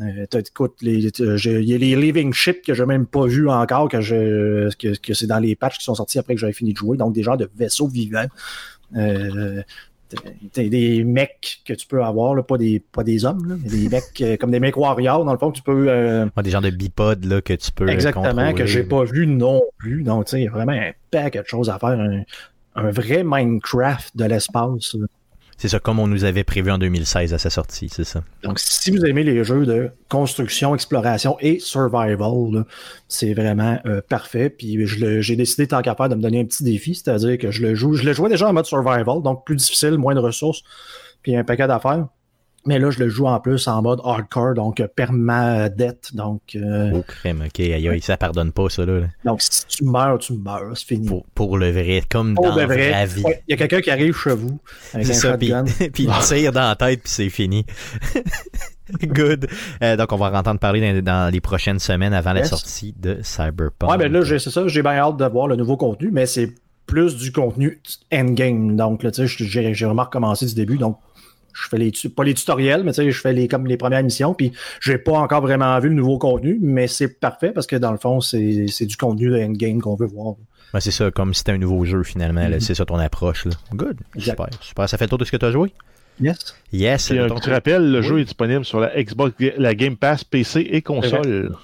euh, 0.00 0.26
écoute, 0.32 0.74
j'ai- 0.80 1.60
il 1.60 1.68
y 1.68 1.74
a 1.74 1.78
les 1.78 1.96
living 1.96 2.32
ships 2.32 2.62
que 2.62 2.74
j'ai 2.74 2.86
même 2.86 3.06
pas 3.06 3.26
vu 3.26 3.48
encore, 3.50 3.88
que 3.88 4.00
je 4.00 4.72
que, 4.76 4.96
que 4.98 5.14
c'est 5.14 5.26
dans 5.26 5.40
les 5.40 5.56
patchs 5.56 5.78
qui 5.78 5.84
sont 5.84 5.94
sortis 5.94 6.18
après 6.18 6.34
que 6.34 6.40
j'avais 6.40 6.52
fini 6.52 6.72
de 6.72 6.78
jouer, 6.78 6.96
donc 6.96 7.12
des 7.12 7.22
genres 7.22 7.36
de 7.36 7.50
vaisseaux 7.56 7.88
vivants. 7.88 8.26
Euh, 8.96 9.62
t'as- 10.52 10.68
des 10.68 11.04
mecs 11.04 11.60
que 11.64 11.72
tu 11.72 11.86
peux 11.86 12.02
avoir, 12.02 12.34
là, 12.34 12.42
pas 12.42 12.58
des 12.58 12.80
pas 12.80 13.04
des 13.04 13.24
hommes, 13.24 13.48
là, 13.48 13.56
mais 13.62 13.68
des 13.70 13.88
mecs 13.90 14.20
euh, 14.20 14.36
comme 14.36 14.50
des 14.50 14.60
mecs 14.60 14.76
warriors, 14.76 15.24
dans 15.24 15.32
le 15.32 15.38
fond, 15.38 15.50
que 15.50 15.56
tu 15.56 15.62
peux 15.62 15.86
euh, 15.88 16.26
des 16.42 16.50
genres 16.50 16.60
de 16.62 16.70
bipodes 16.70 17.24
là, 17.24 17.40
que 17.40 17.52
tu 17.54 17.70
peux 17.72 17.88
Exactement, 17.88 18.28
contrôler. 18.30 18.54
que 18.54 18.66
j'ai 18.66 18.82
pas 18.82 19.04
vu 19.04 19.26
non 19.26 19.60
plus. 19.78 20.02
Donc, 20.02 20.26
tu 20.26 20.30
sais, 20.32 20.40
il 20.40 20.44
y 20.44 20.48
a 20.48 20.50
vraiment 20.50 20.72
un 20.72 20.90
paquet 21.10 21.42
de 21.42 21.46
choses 21.46 21.68
à 21.70 21.78
faire. 21.78 21.90
Un, 21.90 22.22
un 22.76 22.90
vrai 22.92 23.22
Minecraft 23.24 24.16
de 24.16 24.24
l'espace. 24.24 24.96
C'est 25.60 25.68
ça, 25.68 25.78
comme 25.78 25.98
on 25.98 26.06
nous 26.06 26.24
avait 26.24 26.42
prévu 26.42 26.70
en 26.70 26.78
2016 26.78 27.34
à 27.34 27.38
sa 27.38 27.50
sortie, 27.50 27.90
c'est 27.90 28.04
ça. 28.04 28.24
Donc, 28.42 28.58
si 28.58 28.90
vous 28.90 29.04
aimez 29.04 29.24
les 29.24 29.44
jeux 29.44 29.66
de 29.66 29.90
construction, 30.08 30.74
exploration 30.74 31.36
et 31.38 31.58
survival, 31.58 32.64
c'est 33.08 33.34
vraiment 33.34 33.78
euh, 33.84 34.00
parfait. 34.08 34.48
Puis 34.48 34.86
j'ai 34.86 35.36
décidé 35.36 35.66
tant 35.66 35.82
qu'à 35.82 35.94
faire 35.94 36.08
de 36.08 36.14
me 36.14 36.22
donner 36.22 36.40
un 36.40 36.46
petit 36.46 36.64
défi, 36.64 36.94
c'est-à-dire 36.94 37.36
que 37.36 37.50
je 37.50 37.60
le 37.60 37.74
joue. 37.74 37.92
Je 37.92 38.04
le 38.04 38.14
jouais 38.14 38.30
déjà 38.30 38.48
en 38.48 38.54
mode 38.54 38.64
survival, 38.64 39.20
donc 39.22 39.44
plus 39.44 39.56
difficile, 39.56 39.98
moins 39.98 40.14
de 40.14 40.20
ressources, 40.20 40.62
puis 41.20 41.36
un 41.36 41.44
paquet 41.44 41.66
d'affaires. 41.66 42.06
Mais 42.66 42.78
là, 42.78 42.90
je 42.90 42.98
le 42.98 43.08
joue 43.08 43.26
en 43.26 43.40
plus 43.40 43.66
en 43.68 43.80
mode 43.80 44.00
hardcore, 44.04 44.52
donc 44.54 44.80
euh, 44.80 44.86
perma-dette. 44.94 46.14
Donc, 46.14 46.42
euh, 46.56 46.90
Oh 46.94 47.02
crème, 47.06 47.42
ok, 47.46 47.60
aïe, 47.60 47.88
aïe, 47.88 48.00
ça 48.02 48.16
pardonne 48.18 48.52
pas 48.52 48.68
ça 48.68 48.84
là. 48.84 49.00
donc, 49.24 49.40
si 49.40 49.66
tu 49.66 49.84
meurs, 49.84 50.18
tu 50.18 50.34
meurs, 50.34 50.76
c'est 50.76 50.86
fini. 50.86 51.06
Pour, 51.06 51.24
pour 51.34 51.56
le 51.56 51.70
vrai, 51.70 52.02
comme 52.10 52.34
Pour 52.34 52.50
dans 52.50 52.56
la 52.56 52.66
vrai. 52.66 52.90
vraie 52.90 53.06
vie. 53.06 53.22
Ouais, 53.22 53.42
Il 53.48 53.52
y 53.52 53.54
a 53.54 53.56
quelqu'un 53.56 53.80
qui 53.80 53.90
arrive 53.90 54.14
chez 54.16 54.34
vous 54.34 54.58
avec 54.92 55.06
C'est 55.06 55.12
un 55.26 55.30
ça, 55.32 55.38
puis 55.38 55.52
il 55.98 56.10
tire 56.22 56.52
dans 56.52 56.68
la 56.68 56.76
tête, 56.76 57.02
puis 57.02 57.12
c'est 57.12 57.30
fini. 57.30 57.64
Good. 59.02 59.46
Euh, 59.82 59.96
donc, 59.96 60.12
on 60.12 60.16
va 60.16 60.30
en 60.30 60.34
entendre 60.34 60.58
parler 60.60 61.00
dans, 61.00 61.02
dans 61.02 61.32
les 61.32 61.40
prochaines 61.40 61.78
semaines 61.78 62.12
avant 62.12 62.32
la 62.32 62.44
sortie 62.44 62.94
de 62.98 63.18
Cyberpunk. 63.22 63.90
Ouais, 63.90 63.98
ben 63.98 64.12
là, 64.12 64.24
c'est 64.26 64.50
ça, 64.50 64.66
j'ai 64.66 64.82
bien 64.82 64.96
hâte 64.96 65.16
de 65.16 65.24
voir 65.26 65.46
le 65.46 65.56
nouveau 65.56 65.76
contenu, 65.76 66.10
mais 66.12 66.26
c'est 66.26 66.52
plus 66.86 67.16
du 67.16 67.30
contenu 67.30 67.80
endgame. 68.12 68.76
Donc, 68.76 69.04
là, 69.04 69.12
tu 69.12 69.26
sais, 69.28 69.44
j'ai 69.46 69.74
j'ai 69.74 69.86
vraiment 69.86 70.02
recommencé 70.04 70.44
du 70.46 70.54
début, 70.54 70.76
donc 70.76 70.98
je 71.52 71.68
fais 71.68 71.78
les, 71.78 71.90
tu- 71.90 72.08
pas 72.10 72.24
les 72.24 72.34
tutoriels, 72.34 72.82
mais 72.84 72.92
tu 72.92 73.02
sais, 73.02 73.10
je 73.10 73.20
fais 73.20 73.32
les, 73.32 73.48
comme 73.48 73.66
les 73.66 73.76
premières 73.76 74.02
missions, 74.02 74.34
puis 74.34 74.52
j'ai 74.80 74.98
pas 74.98 75.12
encore 75.18 75.40
vraiment 75.42 75.78
vu 75.80 75.88
le 75.88 75.94
nouveau 75.94 76.18
contenu, 76.18 76.58
mais 76.60 76.86
c'est 76.86 77.20
parfait 77.20 77.50
parce 77.52 77.66
que 77.66 77.76
dans 77.76 77.92
le 77.92 77.98
fond, 77.98 78.20
c'est 78.20 78.66
c'est 78.68 78.86
du 78.86 78.96
contenu 78.96 79.28
de 79.30 79.36
endgame 79.42 79.80
qu'on 79.80 79.94
veut 79.96 80.06
voir. 80.06 80.34
Ouais, 80.72 80.80
c'est 80.80 80.90
ça, 80.92 81.10
comme 81.10 81.34
si 81.34 81.38
c'était 81.38 81.52
un 81.52 81.58
nouveau 81.58 81.84
jeu 81.84 82.02
finalement. 82.04 82.48
Mhm. 82.48 82.60
C'est 82.60 82.74
ça 82.74 82.84
ton 82.84 82.98
approche. 82.98 83.44
Là. 83.46 83.52
Good. 83.74 83.96
Exact. 84.14 84.30
Super. 84.38 84.48
Super. 84.62 84.88
Ça 84.88 84.98
fait 84.98 85.04
le 85.04 85.08
tour 85.08 85.18
de 85.18 85.24
ce 85.24 85.32
que 85.32 85.36
tu 85.36 85.44
as 85.44 85.50
joué? 85.50 85.72
Yes. 86.20 86.54
Yes. 86.72 87.06
Puis 87.08 87.16
de 87.18 87.22
un 87.22 87.28
ton 87.28 87.34
petit 87.36 87.40
côté. 87.44 87.52
rappel, 87.54 87.90
le 87.90 87.98
Oui. 88.00 88.04
jeu 88.06 88.20
est 88.20 88.24
disponible 88.24 88.64
sur 88.64 88.78
la 88.78 89.02
Xbox, 89.02 89.34
la 89.58 89.74
Game 89.74 89.96
Pass, 89.96 90.22
PC 90.22 90.60
et 90.70 90.82
console. 90.82 91.56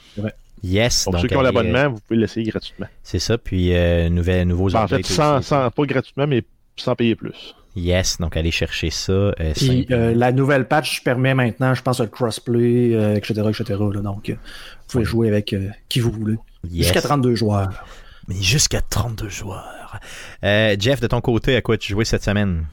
Yes. 0.62 1.04
Pour 1.04 1.12
donc, 1.12 1.22
ceux 1.22 1.28
qui 1.28 1.36
ont 1.36 1.40
euh, 1.40 1.42
l'abonnement, 1.44 1.90
vous 1.90 2.00
pouvez 2.00 2.18
l'essayer 2.18 2.50
gratuitement. 2.50 2.86
C'est 3.02 3.18
ça. 3.18 3.38
Puis, 3.38 3.74
euh, 3.76 4.08
nouvelles, 4.08 4.48
nouveaux 4.48 4.70
Ben, 4.70 4.82
en 4.84 4.88
fait, 4.88 5.04
sans- 5.06 5.40
pas 5.70 5.84
gratuitement, 5.84 6.26
mais 6.26 6.42
sans 6.76 6.94
payer 6.94 7.14
plus. 7.14 7.54
Yes. 7.74 8.18
Donc, 8.18 8.36
allez 8.36 8.50
chercher 8.50 8.90
ça. 8.90 9.12
euh, 9.12 9.32
Puis 9.54 9.86
euh, 9.90 10.14
la 10.14 10.32
nouvelle 10.32 10.66
patch 10.66 11.02
permet 11.04 11.34
maintenant, 11.34 11.74
je 11.74 11.82
pense, 11.82 12.00
le 12.00 12.06
crossplay, 12.06 12.94
euh, 12.94 13.14
etc., 13.16 13.34
etc. 13.48 13.64
là. 13.92 14.00
donc, 14.00 14.30
euh, 14.30 14.34
vous 14.34 14.86
pouvez 14.92 15.04
jouer 15.04 15.28
avec 15.28 15.52
euh, 15.52 15.68
qui 15.88 16.00
vous 16.00 16.10
voulez. 16.10 16.36
Yes. 16.70 16.84
Jusqu'à 16.86 17.02
32 17.02 17.34
joueurs. 17.34 17.84
Mais 18.28 18.36
jusqu'à 18.40 18.80
32 18.80 19.28
joueurs. 19.28 20.00
Euh, 20.42 20.74
Jeff, 20.78 21.00
de 21.00 21.06
ton 21.06 21.20
côté, 21.20 21.54
à 21.54 21.60
quoi 21.60 21.76
tu 21.76 21.92
jouais 21.92 22.04
cette 22.06 22.24
semaine? 22.24 22.66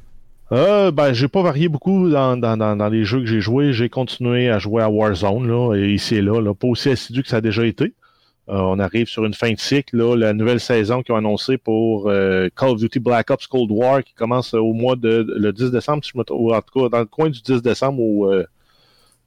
Euh, 0.51 0.91
ben, 0.91 1.13
j'ai 1.13 1.27
pas 1.27 1.41
varié 1.41 1.67
beaucoup 1.67 2.09
dans, 2.09 2.37
dans, 2.37 2.55
dans, 2.57 2.75
dans 2.75 2.89
les 2.89 3.03
jeux 3.05 3.19
que 3.19 3.25
j'ai 3.25 3.41
joués. 3.41 3.73
J'ai 3.73 3.89
continué 3.89 4.49
à 4.49 4.57
jouer 4.59 4.83
à 4.83 4.89
Warzone, 4.89 5.47
là, 5.47 5.75
et 5.75 5.93
ici 5.93 6.15
et 6.15 6.21
là, 6.21 6.39
là, 6.41 6.53
pas 6.53 6.67
aussi 6.67 6.89
assidu 6.89 7.23
que 7.23 7.29
ça 7.29 7.37
a 7.37 7.41
déjà 7.41 7.65
été. 7.65 7.93
Euh, 8.49 8.57
on 8.57 8.79
arrive 8.79 9.07
sur 9.07 9.23
une 9.23 9.33
fin 9.33 9.53
de 9.53 9.59
cycle, 9.59 9.97
la 10.15 10.33
nouvelle 10.33 10.59
saison 10.59 11.01
qu'ils 11.01 11.13
ont 11.13 11.17
annoncée 11.17 11.57
pour 11.57 12.09
euh, 12.09 12.49
Call 12.55 12.71
of 12.71 12.79
Duty 12.79 12.99
Black 12.99 13.29
Ops 13.31 13.47
Cold 13.47 13.71
War 13.71 14.03
qui 14.03 14.13
commence 14.13 14.53
au 14.53 14.73
mois 14.73 14.97
de 14.97 15.25
le 15.37 15.53
10 15.53 15.71
décembre, 15.71 16.03
ou 16.31 16.53
en 16.53 16.61
tout 16.61 16.81
cas 16.81 16.89
dans 16.89 16.99
le 16.99 17.05
coin 17.05 17.29
du 17.29 17.41
10 17.41 17.61
décembre 17.61 18.01
ou 18.01 18.25
euh, 18.25 18.43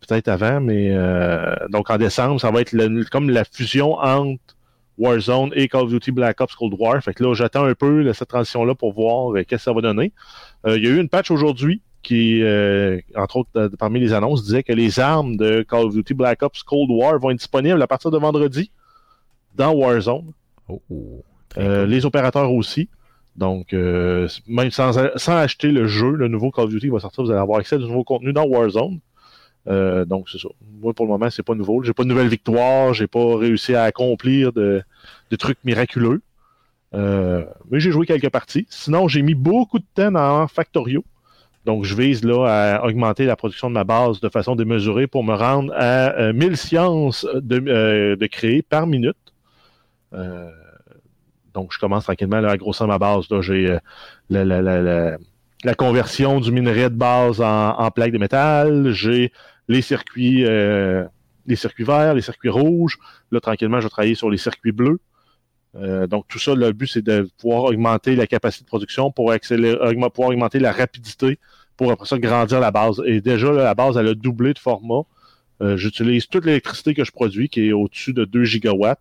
peut-être 0.06 0.28
avant, 0.28 0.60
mais 0.60 0.90
euh, 0.90 1.54
donc 1.70 1.88
en 1.90 1.96
décembre, 1.96 2.40
ça 2.40 2.50
va 2.50 2.60
être 2.60 2.76
comme 3.10 3.30
la 3.30 3.44
fusion 3.44 3.94
entre 3.94 4.56
Warzone 4.98 5.50
et 5.54 5.68
Call 5.68 5.84
of 5.84 5.90
Duty 5.90 6.10
Black 6.12 6.40
Ops 6.40 6.54
Cold 6.54 6.74
War. 6.78 7.02
Fait 7.02 7.14
que 7.14 7.22
là, 7.22 7.34
j'attends 7.34 7.64
un 7.64 7.74
peu 7.74 8.12
cette 8.12 8.28
transition-là 8.28 8.74
pour 8.74 8.92
voir 8.92 9.32
euh, 9.32 9.44
qu'est-ce 9.44 9.64
que 9.64 9.70
ça 9.70 9.72
va 9.72 9.80
donner. 9.80 10.12
Euh, 10.66 10.76
il 10.78 10.84
y 10.84 10.86
a 10.86 10.90
eu 10.90 11.00
une 11.00 11.08
patch 11.08 11.30
aujourd'hui 11.30 11.82
qui, 12.02 12.42
euh, 12.42 13.00
entre 13.16 13.38
autres, 13.38 13.50
euh, 13.56 13.68
parmi 13.78 14.00
les 14.00 14.12
annonces, 14.12 14.44
disait 14.44 14.62
que 14.62 14.72
les 14.72 15.00
armes 15.00 15.36
de 15.36 15.62
Call 15.62 15.86
of 15.86 15.94
Duty 15.94 16.14
Black 16.14 16.42
Ops 16.42 16.62
Cold 16.62 16.90
War 16.90 17.18
vont 17.18 17.30
être 17.30 17.38
disponibles 17.38 17.82
à 17.82 17.86
partir 17.86 18.10
de 18.10 18.18
vendredi 18.18 18.70
dans 19.56 19.72
Warzone. 19.72 20.32
Oh, 20.68 20.80
oh, 20.90 21.24
Euh, 21.58 21.82
cool. 21.82 21.90
les 21.90 22.04
opérateurs 22.06 22.52
aussi. 22.52 22.88
Donc, 23.36 23.72
euh, 23.74 24.28
même 24.46 24.70
sans, 24.70 24.92
sans 25.16 25.36
acheter 25.36 25.70
le 25.70 25.86
jeu, 25.86 26.10
le 26.12 26.28
nouveau 26.28 26.50
Call 26.50 26.64
of 26.64 26.70
Duty 26.70 26.88
va 26.88 27.00
sortir, 27.00 27.24
vous 27.24 27.30
allez 27.30 27.40
avoir 27.40 27.58
accès 27.60 27.76
à 27.76 27.78
du 27.78 27.84
nouveau 27.84 28.04
contenu 28.04 28.32
dans 28.32 28.44
Warzone. 28.46 28.98
Euh, 29.68 30.04
donc, 30.04 30.28
c'est 30.30 30.38
ça. 30.38 30.48
Moi, 30.80 30.94
pour 30.94 31.06
le 31.06 31.12
moment, 31.12 31.28
c'est 31.28 31.42
pas 31.42 31.54
nouveau. 31.54 31.82
J'ai 31.82 31.92
pas 31.92 32.04
de 32.04 32.08
nouvelle 32.08 32.28
victoire, 32.28 32.94
j'ai 32.94 33.06
pas 33.06 33.36
réussi 33.36 33.74
à 33.74 33.82
accomplir 33.84 34.52
de, 34.52 34.82
de 35.30 35.36
trucs 35.36 35.58
miraculeux. 35.64 36.22
Euh, 36.94 37.44
mais 37.70 37.80
j'ai 37.80 37.90
joué 37.90 38.06
quelques 38.06 38.30
parties. 38.30 38.66
Sinon, 38.70 39.08
j'ai 39.08 39.22
mis 39.22 39.34
beaucoup 39.34 39.78
de 39.80 39.84
temps 39.94 40.12
dans 40.12 40.46
Factorio. 40.46 41.04
Donc, 41.66 41.84
je 41.84 41.94
vise 41.96 42.24
là 42.24 42.76
à 42.76 42.86
augmenter 42.86 43.26
la 43.26 43.34
production 43.36 43.68
de 43.68 43.74
ma 43.74 43.82
base 43.84 44.20
de 44.20 44.28
façon 44.28 44.54
démesurée 44.56 45.08
pour 45.08 45.24
me 45.24 45.34
rendre 45.34 45.72
à 45.74 46.14
euh, 46.16 46.32
1000 46.32 46.56
sciences 46.56 47.26
de, 47.34 48.14
de 48.14 48.26
créer 48.26 48.62
par 48.62 48.86
minute. 48.86 49.16
Euh, 50.16 50.50
donc, 51.54 51.72
je 51.72 51.78
commence 51.78 52.04
tranquillement 52.04 52.40
là, 52.40 52.50
à 52.50 52.56
grossir 52.56 52.86
ma 52.86 52.98
base. 52.98 53.26
J'ai 53.40 53.70
euh, 53.70 53.78
la, 54.28 54.44
la, 54.44 54.60
la, 54.60 55.16
la, 55.64 55.74
conversion 55.74 56.40
du 56.40 56.52
minerai 56.52 56.90
de 56.90 56.96
base 56.96 57.40
en, 57.40 57.70
en 57.70 57.90
plaques 57.90 58.12
de 58.12 58.18
métal. 58.18 58.90
J'ai 58.92 59.32
les 59.68 59.82
circuits, 59.82 60.44
euh, 60.44 61.04
les 61.46 61.56
circuits 61.56 61.84
verts, 61.84 62.14
les 62.14 62.22
circuits 62.22 62.50
rouges. 62.50 62.98
Là, 63.30 63.40
tranquillement, 63.40 63.80
je 63.80 63.86
vais 63.86 63.90
travailler 63.90 64.14
sur 64.14 64.30
les 64.30 64.36
circuits 64.36 64.72
bleus. 64.72 65.00
Euh, 65.76 66.06
donc, 66.06 66.26
tout 66.28 66.38
ça, 66.38 66.54
le 66.54 66.72
but, 66.72 66.86
c'est 66.86 67.02
de 67.02 67.28
pouvoir 67.38 67.64
augmenter 67.64 68.16
la 68.16 68.26
capacité 68.26 68.64
de 68.64 68.68
production 68.68 69.10
pour 69.10 69.32
accélérer, 69.32 69.78
pouvoir 70.10 70.30
augmenter 70.30 70.58
la 70.58 70.72
rapidité 70.72 71.38
pour 71.76 71.92
après 71.92 72.06
ça 72.06 72.18
grandir 72.18 72.60
la 72.60 72.70
base. 72.70 73.02
Et 73.06 73.20
déjà, 73.20 73.52
là, 73.52 73.64
la 73.64 73.74
base, 73.74 73.96
elle 73.96 74.08
a 74.08 74.14
doublé 74.14 74.54
de 74.54 74.58
format. 74.58 75.02
Euh, 75.62 75.76
J'utilise 75.76 76.26
toute 76.26 76.44
l'électricité 76.44 76.94
que 76.94 77.04
je 77.04 77.12
produis, 77.12 77.48
qui 77.48 77.68
est 77.68 77.72
au-dessus 77.72 78.12
de 78.12 78.24
2 78.24 78.44
gigawatts. 78.44 79.00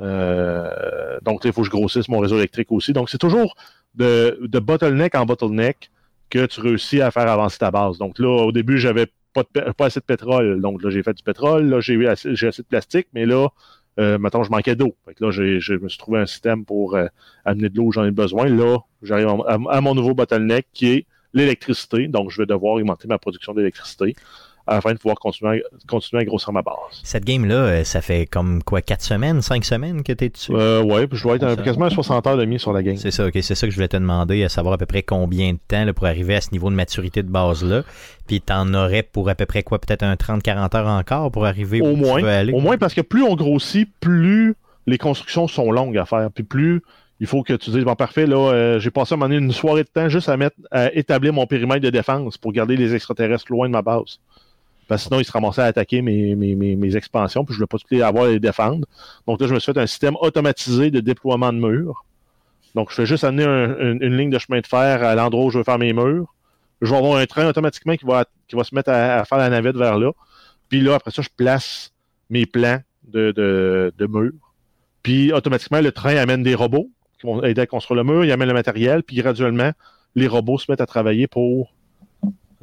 Euh, 0.00 1.18
donc, 1.22 1.44
il 1.44 1.52
faut 1.52 1.62
que 1.62 1.66
je 1.66 1.70
grossisse 1.70 2.08
mon 2.08 2.18
réseau 2.18 2.36
électrique 2.36 2.70
aussi. 2.70 2.92
Donc, 2.92 3.10
c'est 3.10 3.18
toujours 3.18 3.54
de, 3.94 4.58
bottleneck 4.58 5.14
en 5.14 5.26
bottleneck 5.26 5.90
que 6.30 6.46
tu 6.46 6.60
réussis 6.60 7.00
à 7.00 7.10
faire 7.10 7.28
avancer 7.28 7.58
ta 7.58 7.70
base. 7.70 7.98
Donc 7.98 8.18
là, 8.18 8.28
au 8.28 8.52
début, 8.52 8.78
j'avais 8.78 9.06
pas, 9.32 9.44
pas 9.44 9.86
assez 9.86 10.00
de 10.00 10.04
pétrole. 10.04 10.60
Donc 10.60 10.82
là, 10.82 10.90
j'ai 10.90 11.02
fait 11.02 11.14
du 11.14 11.22
pétrole. 11.22 11.64
Là, 11.68 11.80
j'ai 11.80 12.06
assez, 12.06 12.30
assez 12.30 12.62
de 12.62 12.66
plastique, 12.66 13.08
mais 13.14 13.26
là, 13.26 13.48
euh, 13.98 14.18
mettons, 14.18 14.42
je 14.42 14.50
manquais 14.50 14.76
d'eau. 14.76 14.96
Là, 15.20 15.30
je 15.30 15.74
me 15.74 15.88
suis 15.88 15.98
trouvé 15.98 16.18
un 16.18 16.26
système 16.26 16.64
pour 16.64 16.96
euh, 16.96 17.06
amener 17.44 17.68
de 17.68 17.76
l'eau 17.76 17.84
où 17.84 17.92
j'en 17.92 18.04
ai 18.04 18.10
besoin. 18.10 18.48
Là, 18.48 18.78
j'arrive 19.02 19.28
à 19.46 19.80
mon 19.80 19.94
nouveau 19.94 20.14
bottleneck 20.14 20.66
qui 20.72 20.88
est 20.88 21.06
l'électricité. 21.32 22.08
Donc, 22.08 22.30
je 22.30 22.42
vais 22.42 22.46
devoir 22.46 22.74
augmenter 22.74 23.08
ma 23.08 23.18
production 23.18 23.54
d'électricité 23.54 24.16
afin 24.66 24.92
de 24.92 24.98
pouvoir 24.98 25.16
continuer, 25.18 25.62
continuer 25.86 26.22
à 26.22 26.24
grossir 26.24 26.52
ma 26.52 26.62
base. 26.62 26.74
Cette 27.02 27.24
game-là, 27.24 27.54
euh, 27.54 27.84
ça 27.84 28.00
fait 28.00 28.26
comme 28.26 28.62
quoi, 28.62 28.82
4 28.82 29.02
semaines, 29.02 29.42
5 29.42 29.64
semaines 29.64 30.02
que 30.02 30.12
t'es 30.12 30.28
dessus? 30.28 30.52
Euh, 30.54 30.82
ouais, 30.82 31.06
puis 31.06 31.16
je 31.18 31.22
dois 31.22 31.36
être 31.36 31.44
à- 31.44 31.54
ça- 31.56 31.62
quasiment 31.62 31.84
à 31.86 31.90
60 31.90 32.26
heures 32.26 32.36
de 32.36 32.42
demi 32.44 32.58
sur 32.58 32.72
la 32.72 32.82
game. 32.82 32.96
C'est 32.96 33.10
ça, 33.10 33.26
ok. 33.26 33.32
C'est 33.42 33.54
ça 33.54 33.66
que 33.66 33.70
je 33.70 33.76
voulais 33.76 33.88
te 33.88 33.96
demander, 33.96 34.42
à 34.44 34.48
savoir 34.48 34.74
à 34.74 34.78
peu 34.78 34.86
près 34.86 35.02
combien 35.02 35.52
de 35.52 35.58
temps 35.68 35.84
là, 35.84 35.92
pour 35.92 36.06
arriver 36.06 36.34
à 36.34 36.40
ce 36.40 36.50
niveau 36.52 36.70
de 36.70 36.74
maturité 36.74 37.22
de 37.22 37.30
base-là. 37.30 37.82
Puis 38.26 38.40
t'en 38.40 38.72
aurais 38.74 39.02
pour 39.04 39.28
à 39.28 39.34
peu 39.34 39.46
près 39.46 39.62
quoi, 39.62 39.78
peut-être 39.78 40.02
un 40.02 40.14
30-40 40.16 40.74
heures 40.76 40.88
encore 40.88 41.30
pour 41.30 41.46
arriver 41.46 41.80
Au 41.80 41.90
où 41.90 41.94
tu 41.94 42.00
moins, 42.00 42.20
veux 42.22 42.28
aller? 42.28 42.52
au 42.52 42.60
moins 42.60 42.76
parce 42.76 42.94
que 42.94 43.00
plus 43.02 43.22
on 43.22 43.36
grossit, 43.36 43.88
plus 44.00 44.54
les 44.88 44.98
constructions 44.98 45.46
sont 45.48 45.70
longues 45.70 45.96
à 45.98 46.04
faire, 46.06 46.28
puis 46.34 46.44
plus 46.44 46.82
il 47.18 47.26
faut 47.26 47.42
que 47.42 47.54
tu 47.54 47.70
dises 47.70 47.82
bon 47.84 47.94
parfait 47.94 48.26
là, 48.26 48.36
euh, 48.52 48.78
j'ai 48.78 48.90
passé 48.90 49.12
à 49.12 49.16
un 49.16 49.18
moment 49.18 49.28
donné 49.30 49.44
une 49.46 49.52
soirée 49.52 49.84
de 49.84 49.88
temps 49.88 50.08
juste 50.08 50.28
à 50.28 50.36
mettre 50.36 50.56
à 50.70 50.92
établir 50.92 51.32
mon 51.32 51.46
périmètre 51.46 51.80
de 51.80 51.90
défense 51.90 52.36
pour 52.36 52.52
garder 52.52 52.76
les 52.76 52.94
extraterrestres 52.94 53.46
loin 53.50 53.68
de 53.68 53.72
ma 53.72 53.80
base. 53.82 54.18
Parce 54.88 55.02
que 55.02 55.08
sinon, 55.08 55.20
ils 55.20 55.24
se 55.24 55.32
ramassaient 55.32 55.62
à 55.62 55.66
attaquer 55.66 56.00
mes, 56.02 56.96
expansions, 56.96 57.44
puis 57.44 57.54
je 57.54 57.58
ne 57.58 57.60
voulais 57.60 57.66
pas 57.66 57.78
toutes 57.78 57.90
les 57.90 58.02
avoir 58.02 58.26
et 58.26 58.34
les 58.34 58.40
défendre. 58.40 58.86
Donc 59.26 59.40
là, 59.40 59.46
je 59.46 59.54
me 59.54 59.58
suis 59.58 59.72
fait 59.72 59.80
un 59.80 59.86
système 59.86 60.16
automatisé 60.20 60.90
de 60.90 61.00
déploiement 61.00 61.52
de 61.52 61.58
murs. 61.58 62.04
Donc, 62.74 62.90
je 62.90 62.94
fais 62.94 63.06
juste 63.06 63.24
amener 63.24 63.44
un- 63.44 63.98
une, 64.00 64.16
ligne 64.16 64.30
de 64.30 64.38
chemin 64.38 64.60
de 64.60 64.66
fer 64.66 65.02
à 65.02 65.14
l'endroit 65.14 65.46
où 65.46 65.50
je 65.50 65.58
veux 65.58 65.64
faire 65.64 65.78
mes 65.78 65.92
murs. 65.92 66.32
Je 66.82 66.90
vais 66.90 66.96
avoir 66.96 67.16
un 67.16 67.26
train 67.26 67.48
automatiquement 67.48 67.96
qui 67.96 68.04
va, 68.04 68.26
qui 68.48 68.54
va 68.54 68.64
se 68.64 68.74
mettre 68.74 68.90
à, 68.90 69.20
à 69.20 69.24
faire 69.24 69.38
la 69.38 69.48
navette 69.48 69.76
vers 69.76 69.98
là. 69.98 70.12
Puis 70.68 70.80
là, 70.80 70.94
après 70.96 71.10
ça, 71.10 71.22
je 71.22 71.28
place 71.34 71.92
mes 72.28 72.44
plans 72.44 72.80
de, 73.08 73.32
de, 73.32 73.92
de 73.96 74.06
murs. 74.06 74.32
Puis 75.02 75.32
automatiquement, 75.32 75.80
le 75.80 75.92
train 75.92 76.16
amène 76.16 76.42
des 76.42 76.54
robots 76.54 76.90
qui 77.18 77.26
vont 77.26 77.42
aider 77.42 77.62
à 77.62 77.66
construire 77.66 78.02
le 78.02 78.12
mur, 78.12 78.24
il 78.24 78.32
amène 78.32 78.48
le 78.48 78.54
matériel, 78.54 79.02
puis 79.02 79.16
graduellement, 79.16 79.72
les 80.14 80.26
robots 80.26 80.58
se 80.58 80.70
mettent 80.70 80.80
à 80.80 80.86
travailler 80.86 81.26
pour, 81.26 81.72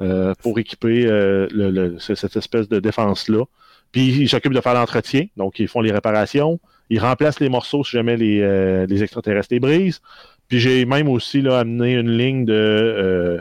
euh, 0.03 0.33
pour 0.41 0.60
équiper 0.60 1.05
euh, 1.05 1.98
cette 2.00 2.36
espèce 2.36 2.67
de 2.67 2.79
défense-là. 2.81 3.45
Puis 3.93 4.10
ils 4.10 4.27
s'occupent 4.27 4.53
de 4.53 4.60
faire 4.60 4.74
l'entretien, 4.74 5.27
donc 5.38 5.60
ils 5.60 5.67
font 5.69 5.79
les 5.79 5.93
réparations, 5.93 6.60
ils 6.89 7.00
remplacent 7.00 7.39
les 7.39 7.48
morceaux 7.48 7.86
si 7.86 7.91
jamais 7.91 8.17
les, 8.17 8.41
euh, 8.41 8.86
les 8.86 9.01
extraterrestres 9.01 9.50
les 9.51 9.62
brisent. 9.62 10.01
Puis 10.50 10.60
j'ai 10.60 10.86
même 10.86 11.07
aussi 11.07 11.48
amené 11.48 11.93
une 11.93 12.10
ligne 12.10 12.43
de, 12.43 13.39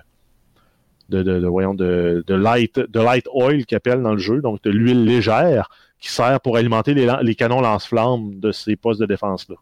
de, 1.08 1.46
voyons, 1.46 1.74
de, 1.74 2.22
de 2.24 2.34
light, 2.34 3.26
oil 3.32 3.66
qu'ils 3.66 3.76
appellent 3.76 4.02
dans 4.02 4.12
le 4.12 4.20
jeu, 4.20 4.40
donc 4.40 4.62
de 4.62 4.70
l'huile 4.70 5.04
légère 5.04 5.68
qui 5.98 6.10
sert 6.10 6.40
pour 6.40 6.56
alimenter 6.56 6.94
les, 6.94 7.10
les 7.22 7.34
canons 7.34 7.60
lance-flammes 7.60 8.38
de 8.38 8.52
ces 8.52 8.76
postes 8.76 9.00
de 9.00 9.06
défense-là. 9.06 9.56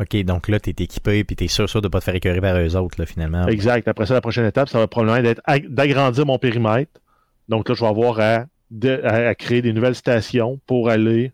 Ok, 0.00 0.16
donc 0.24 0.48
là, 0.48 0.60
t'es 0.60 0.70
équipé, 0.70 1.24
puis 1.24 1.34
t'es 1.34 1.48
sûr, 1.48 1.68
sûr 1.68 1.82
de 1.82 1.88
pas 1.88 1.98
te 1.98 2.04
faire 2.04 2.14
écœurer 2.14 2.40
par 2.40 2.56
eux 2.56 2.76
autres, 2.76 3.00
là, 3.00 3.06
finalement. 3.06 3.46
Exact. 3.48 3.88
Après 3.88 4.06
ça, 4.06 4.14
la 4.14 4.20
prochaine 4.20 4.46
étape, 4.46 4.68
ça 4.68 4.78
va 4.78 4.86
probablement 4.86 5.28
être 5.28 5.40
ag- 5.44 5.68
d'agrandir 5.68 6.24
mon 6.24 6.38
périmètre. 6.38 6.92
Donc 7.48 7.68
là, 7.68 7.74
je 7.74 7.80
vais 7.80 7.86
avoir 7.88 8.20
à, 8.20 8.44
de- 8.70 9.00
à- 9.02 9.28
à 9.28 9.34
créer 9.34 9.60
des 9.62 9.72
nouvelles 9.72 9.94
stations 9.96 10.60
pour 10.66 10.88
aller 10.88 11.32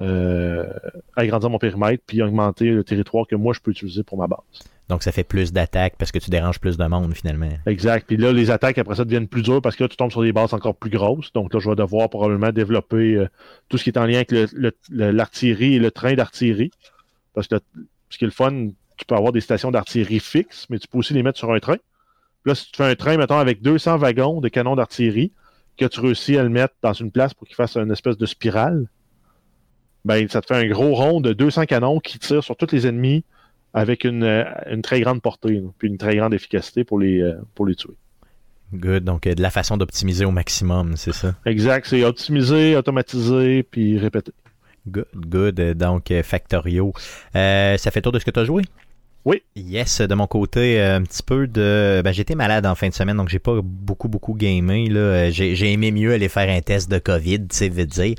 euh, 0.00 0.64
agrandir 1.16 1.50
mon 1.50 1.58
périmètre 1.58 2.02
puis 2.06 2.22
augmenter 2.22 2.70
le 2.70 2.84
territoire 2.84 3.26
que 3.26 3.34
moi 3.34 3.52
je 3.52 3.58
peux 3.60 3.72
utiliser 3.72 4.04
pour 4.04 4.16
ma 4.16 4.28
base. 4.28 4.38
Donc 4.88 5.02
ça 5.02 5.10
fait 5.12 5.24
plus 5.24 5.52
d'attaques 5.52 5.96
parce 5.98 6.12
que 6.12 6.18
tu 6.20 6.30
déranges 6.30 6.60
plus 6.60 6.76
de 6.78 6.84
monde, 6.86 7.12
finalement. 7.14 7.48
Exact. 7.66 8.06
Puis 8.06 8.16
là, 8.16 8.32
les 8.32 8.50
attaques 8.50 8.78
après 8.78 8.94
ça 8.94 9.04
deviennent 9.04 9.26
plus 9.28 9.42
dures 9.42 9.60
parce 9.60 9.74
que 9.76 9.82
là, 9.84 9.88
tu 9.88 9.96
tombes 9.96 10.12
sur 10.12 10.22
des 10.22 10.32
bases 10.32 10.54
encore 10.54 10.76
plus 10.76 10.88
grosses. 10.90 11.32
Donc 11.34 11.52
là, 11.52 11.58
je 11.60 11.68
vais 11.68 11.74
devoir 11.76 12.08
probablement 12.08 12.52
développer 12.52 13.16
euh, 13.16 13.26
tout 13.68 13.76
ce 13.76 13.84
qui 13.84 13.90
est 13.90 13.98
en 13.98 14.06
lien 14.06 14.14
avec 14.16 14.30
le- 14.32 14.46
le- 14.54 14.72
le- 14.90 15.10
l'artillerie 15.10 15.74
et 15.74 15.78
le 15.80 15.90
train 15.90 16.14
d'artillerie. 16.14 16.70
Parce 17.34 17.48
que 17.48 17.56
ce 18.10 18.18
qui 18.18 18.24
est 18.24 18.26
le 18.26 18.32
fun, 18.32 18.68
tu 18.96 19.04
peux 19.06 19.14
avoir 19.14 19.32
des 19.32 19.40
stations 19.40 19.70
d'artillerie 19.70 20.20
fixes, 20.20 20.66
mais 20.70 20.78
tu 20.78 20.88
peux 20.88 20.98
aussi 20.98 21.14
les 21.14 21.22
mettre 21.22 21.38
sur 21.38 21.52
un 21.52 21.60
train. 21.60 21.76
Puis 21.76 22.50
là, 22.50 22.54
si 22.54 22.70
tu 22.70 22.76
fais 22.76 22.84
un 22.84 22.94
train, 22.94 23.16
mettons, 23.16 23.38
avec 23.38 23.62
200 23.62 23.98
wagons 23.98 24.40
de 24.40 24.48
canons 24.48 24.76
d'artillerie, 24.76 25.32
que 25.76 25.86
tu 25.86 26.00
réussis 26.00 26.36
à 26.36 26.42
le 26.42 26.48
mettre 26.48 26.74
dans 26.82 26.92
une 26.92 27.10
place 27.10 27.34
pour 27.34 27.46
qu'il 27.46 27.56
fasse 27.56 27.76
une 27.76 27.92
espèce 27.92 28.18
de 28.18 28.26
spirale, 28.26 28.88
ben, 30.04 30.28
ça 30.28 30.40
te 30.40 30.46
fait 30.46 30.60
un 30.60 30.68
gros 30.68 30.94
rond 30.94 31.20
de 31.20 31.32
200 31.32 31.66
canons 31.66 32.00
qui 32.00 32.18
tirent 32.18 32.42
sur 32.42 32.56
tous 32.56 32.72
les 32.72 32.86
ennemis 32.86 33.24
avec 33.74 34.04
une, 34.04 34.24
euh, 34.24 34.44
une 34.70 34.82
très 34.82 35.00
grande 35.00 35.20
portée, 35.22 35.60
là, 35.60 35.68
puis 35.78 35.88
une 35.88 35.98
très 35.98 36.16
grande 36.16 36.34
efficacité 36.34 36.84
pour 36.84 36.98
les, 36.98 37.20
euh, 37.20 37.34
pour 37.54 37.66
les 37.66 37.74
tuer. 37.74 37.94
Good. 38.74 39.04
Donc 39.04 39.26
euh, 39.26 39.34
de 39.34 39.42
la 39.42 39.50
façon 39.50 39.76
d'optimiser 39.76 40.24
au 40.24 40.30
maximum, 40.30 40.96
c'est 40.96 41.12
ça? 41.12 41.34
Exact, 41.46 41.86
c'est 41.86 42.04
optimiser, 42.04 42.76
automatiser, 42.76 43.62
puis 43.62 43.98
répéter. 43.98 44.32
Good, 44.90 45.06
good. 45.14 45.60
Donc, 45.74 46.10
euh, 46.10 46.22
Factorio. 46.22 46.92
Euh, 47.36 47.76
ça 47.76 47.90
fait 47.90 48.00
tour 48.02 48.12
de 48.12 48.18
ce 48.18 48.24
que 48.24 48.30
tu 48.30 48.40
as 48.40 48.44
joué? 48.44 48.62
Oui. 49.28 49.42
Yes, 49.56 50.00
de 50.00 50.14
mon 50.14 50.26
côté, 50.26 50.80
euh, 50.80 50.96
un 50.96 51.02
petit 51.02 51.22
peu 51.22 51.46
de... 51.46 52.00
Ben, 52.02 52.12
j'étais 52.12 52.34
malade 52.34 52.64
en 52.64 52.74
fin 52.74 52.88
de 52.88 52.94
semaine, 52.94 53.18
donc 53.18 53.28
j'ai 53.28 53.38
pas 53.38 53.60
beaucoup, 53.62 54.08
beaucoup 54.08 54.32
gamé. 54.32 54.88
Là. 54.88 55.00
Euh, 55.00 55.30
J'ai, 55.30 55.54
j'ai 55.54 55.70
aimé 55.70 55.90
mieux 55.90 56.14
aller 56.14 56.30
faire 56.30 56.48
un 56.48 56.62
test 56.62 56.90
de 56.90 56.98
COVID, 56.98 57.40
tu 57.40 57.46
sais, 57.50 57.68
veut 57.68 57.84
dire. 57.84 58.14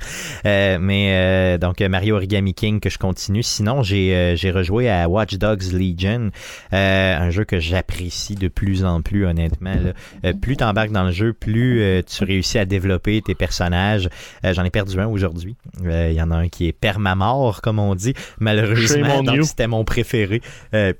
Euh, 0.46 0.78
mais 0.80 1.10
euh, 1.12 1.58
donc, 1.58 1.80
Mario 1.80 2.14
Origami 2.14 2.54
King 2.54 2.78
que 2.78 2.90
je 2.90 2.98
continue. 2.98 3.42
Sinon, 3.42 3.82
j'ai, 3.82 4.14
euh, 4.14 4.36
j'ai 4.36 4.52
rejoué 4.52 4.88
à 4.88 5.08
Watch 5.08 5.34
Dogs 5.34 5.72
Legion, 5.72 6.30
euh, 6.72 7.16
un 7.18 7.30
jeu 7.30 7.42
que 7.42 7.58
j'apprécie 7.58 8.36
de 8.36 8.46
plus 8.46 8.84
en 8.84 9.02
plus, 9.02 9.26
honnêtement. 9.26 9.74
Là. 9.74 9.92
Euh, 10.24 10.32
plus 10.32 10.56
tu 10.56 10.62
embarques 10.62 10.92
dans 10.92 11.04
le 11.04 11.10
jeu, 11.10 11.32
plus 11.32 11.82
euh, 11.82 12.02
tu 12.06 12.22
réussis 12.22 12.58
à 12.58 12.66
développer 12.66 13.20
tes 13.20 13.34
personnages. 13.34 14.08
Euh, 14.44 14.52
J'en 14.54 14.62
ai 14.62 14.70
perdu 14.70 15.00
un 15.00 15.08
aujourd'hui. 15.08 15.56
Euh, 15.84 16.10
Il 16.12 16.16
y 16.16 16.22
en 16.22 16.30
a 16.30 16.36
un 16.36 16.48
qui 16.48 16.68
est 16.68 16.72
permamort, 16.72 17.62
comme 17.62 17.80
on 17.80 17.96
dit, 17.96 18.14
malheureusement. 18.38 19.24
Donc, 19.24 19.42
c'était 19.42 19.66
mon 19.66 19.84
préféré. 19.84 20.40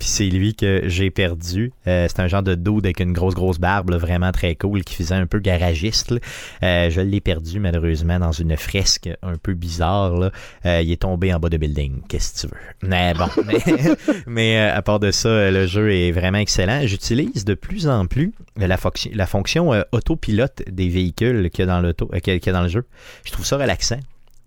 Puis 0.00 0.08
c'est 0.08 0.30
lui 0.30 0.54
que 0.54 0.84
j'ai 0.86 1.10
perdu. 1.10 1.72
Euh, 1.86 2.06
c'est 2.08 2.20
un 2.20 2.26
genre 2.26 2.42
de 2.42 2.54
dude 2.54 2.86
avec 2.86 3.00
une 3.00 3.12
grosse, 3.12 3.34
grosse 3.34 3.58
barbe, 3.58 3.92
vraiment 3.94 4.32
très 4.32 4.54
cool, 4.54 4.82
qui 4.82 4.94
faisait 4.94 5.14
un 5.14 5.26
peu 5.26 5.40
garagiste. 5.40 6.14
Euh, 6.62 6.88
je 6.88 7.02
l'ai 7.02 7.20
perdu, 7.20 7.60
malheureusement, 7.60 8.18
dans 8.18 8.32
une 8.32 8.56
fresque 8.56 9.10
un 9.22 9.36
peu 9.36 9.52
bizarre. 9.52 10.16
Là. 10.16 10.30
Euh, 10.64 10.80
il 10.80 10.90
est 10.90 11.02
tombé 11.02 11.34
en 11.34 11.38
bas 11.38 11.50
de 11.50 11.58
building. 11.58 12.00
Qu'est-ce 12.08 12.46
que 12.46 12.48
tu 12.48 12.54
veux? 12.54 12.88
Mais 12.88 13.12
bon. 13.12 13.28
mais 14.26 14.58
euh, 14.58 14.74
à 14.74 14.80
part 14.80 15.00
de 15.00 15.10
ça, 15.10 15.50
le 15.50 15.66
jeu 15.66 15.92
est 15.92 16.12
vraiment 16.12 16.38
excellent. 16.38 16.80
J'utilise 16.86 17.44
de 17.44 17.52
plus 17.52 17.86
en 17.86 18.06
plus 18.06 18.32
la, 18.56 18.78
fonction- 18.78 19.84
autopilote 19.92 20.62
des 20.66 20.88
véhicules 20.88 21.50
qu'il 21.50 21.66
y 21.66 21.68
a 21.68 21.78
dans 21.78 21.86
y 21.86 22.48
a- 22.48 22.52
dans 22.52 22.62
le 22.62 22.68
jeu. 22.68 22.86
Je 23.24 23.32
trouve 23.32 23.44
ça 23.44 23.58
relaxant. 23.58 24.00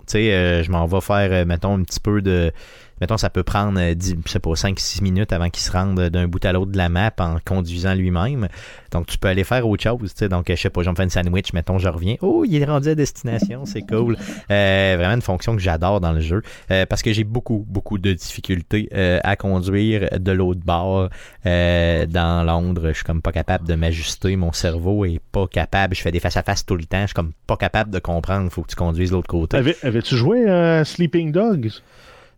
Tu 0.08 0.13
sais, 0.13 0.63
je 0.63 0.72
m'en 0.72 0.88
vais 0.88 1.00
faire, 1.00 1.46
mettons, 1.46 1.78
un 1.78 1.84
petit 1.84 2.00
peu 2.00 2.24
de. 2.24 2.52
Mettons, 3.04 3.18
ça 3.18 3.30
peut 3.30 3.44
prendre, 3.44 3.78
euh, 3.82 3.94
10, 3.96 4.16
je 4.26 4.32
sais 4.32 4.39
pas, 4.39 4.52
5-6 4.56 5.02
minutes 5.04 5.34
avant 5.34 5.50
qu'il 5.50 5.62
se 5.62 5.70
rende 5.74 6.00
d'un 6.10 6.26
bout 6.30 6.44
à 6.46 6.54
l'autre 6.54 6.72
de 6.72 6.78
la 6.78 6.88
map 6.88 7.12
en 7.20 7.36
conduisant 7.44 7.94
lui-même. 7.96 8.48
Donc, 8.92 9.08
tu 9.08 9.18
peux 9.18 9.28
aller 9.28 9.44
faire 9.44 9.68
autre 9.68 9.84
chose. 9.84 10.13
Donc, 10.30 10.50
euh, 10.50 10.56
je 10.56 10.62
sais 10.62 10.70
pas, 10.70 10.84
je 10.84 10.89
me 10.89 10.96
fais 10.96 11.04
une 11.04 11.10
sandwich, 11.10 11.52
mettons, 11.52 11.78
je 11.80 11.89
reviens. 11.89 12.16
Oh, 12.22 12.46
il 12.48 12.62
est 12.62 12.66
rendu 12.66 12.88
à 12.88 12.96
destination, 12.96 13.66
c'est 13.66 13.82
cool. 13.82 14.16
Euh, 14.50 14.96
vraiment 14.98 15.16
une 15.16 15.22
fonction 15.22 15.54
que 15.58 15.62
j'adore 15.62 16.00
dans 16.00 16.13
le 16.13 16.22
jeu. 16.22 16.42
euh, 16.72 16.86
parce 16.86 17.02
que 17.02 17.12
j'ai 17.12 17.26
beaucoup, 17.26 17.66
beaucoup 17.68 17.98
de 17.98 18.13
difficultés 18.13 18.88
euh, 18.94 19.20
à 19.26 19.36
conduire 19.36 20.08
de 20.18 20.32
l'autre 20.32 20.62
bord. 20.63 21.10
Euh, 21.46 22.06
dans 22.06 22.44
Londres, 22.44 22.88
je 22.89 22.94
suis 22.94 23.04
comme 23.04 23.22
pas 23.22 23.34
capable 23.34 23.68
de 23.68 23.76
m'ajuster. 23.76 24.36
Mon 24.38 24.54
cerveau 24.54 25.04
est 25.04 25.20
pas 25.32 25.48
capable. 25.48 25.94
Je 25.96 26.02
fais 26.02 26.12
des 26.12 26.22
face-à-face 26.22 26.66
tout 26.66 26.78
le 26.78 26.86
temps. 26.86 27.02
Je 27.02 27.08
suis 27.08 27.13
comme 27.16 27.34
pas 27.48 27.58
capable 27.58 27.92
de 27.92 28.00
comprendre. 28.00 28.50
Faut 28.52 28.62
que 28.62 28.70
tu 28.70 28.76
conduises 28.76 29.10
de 29.10 29.16
l'autre 29.16 29.28
côté. 29.28 29.58
Avais- 29.58 29.76
Avais-tu 29.84 30.16
joué 30.16 30.50
à 30.50 30.86
Sleeping 30.86 31.32
Dogs? 31.34 31.72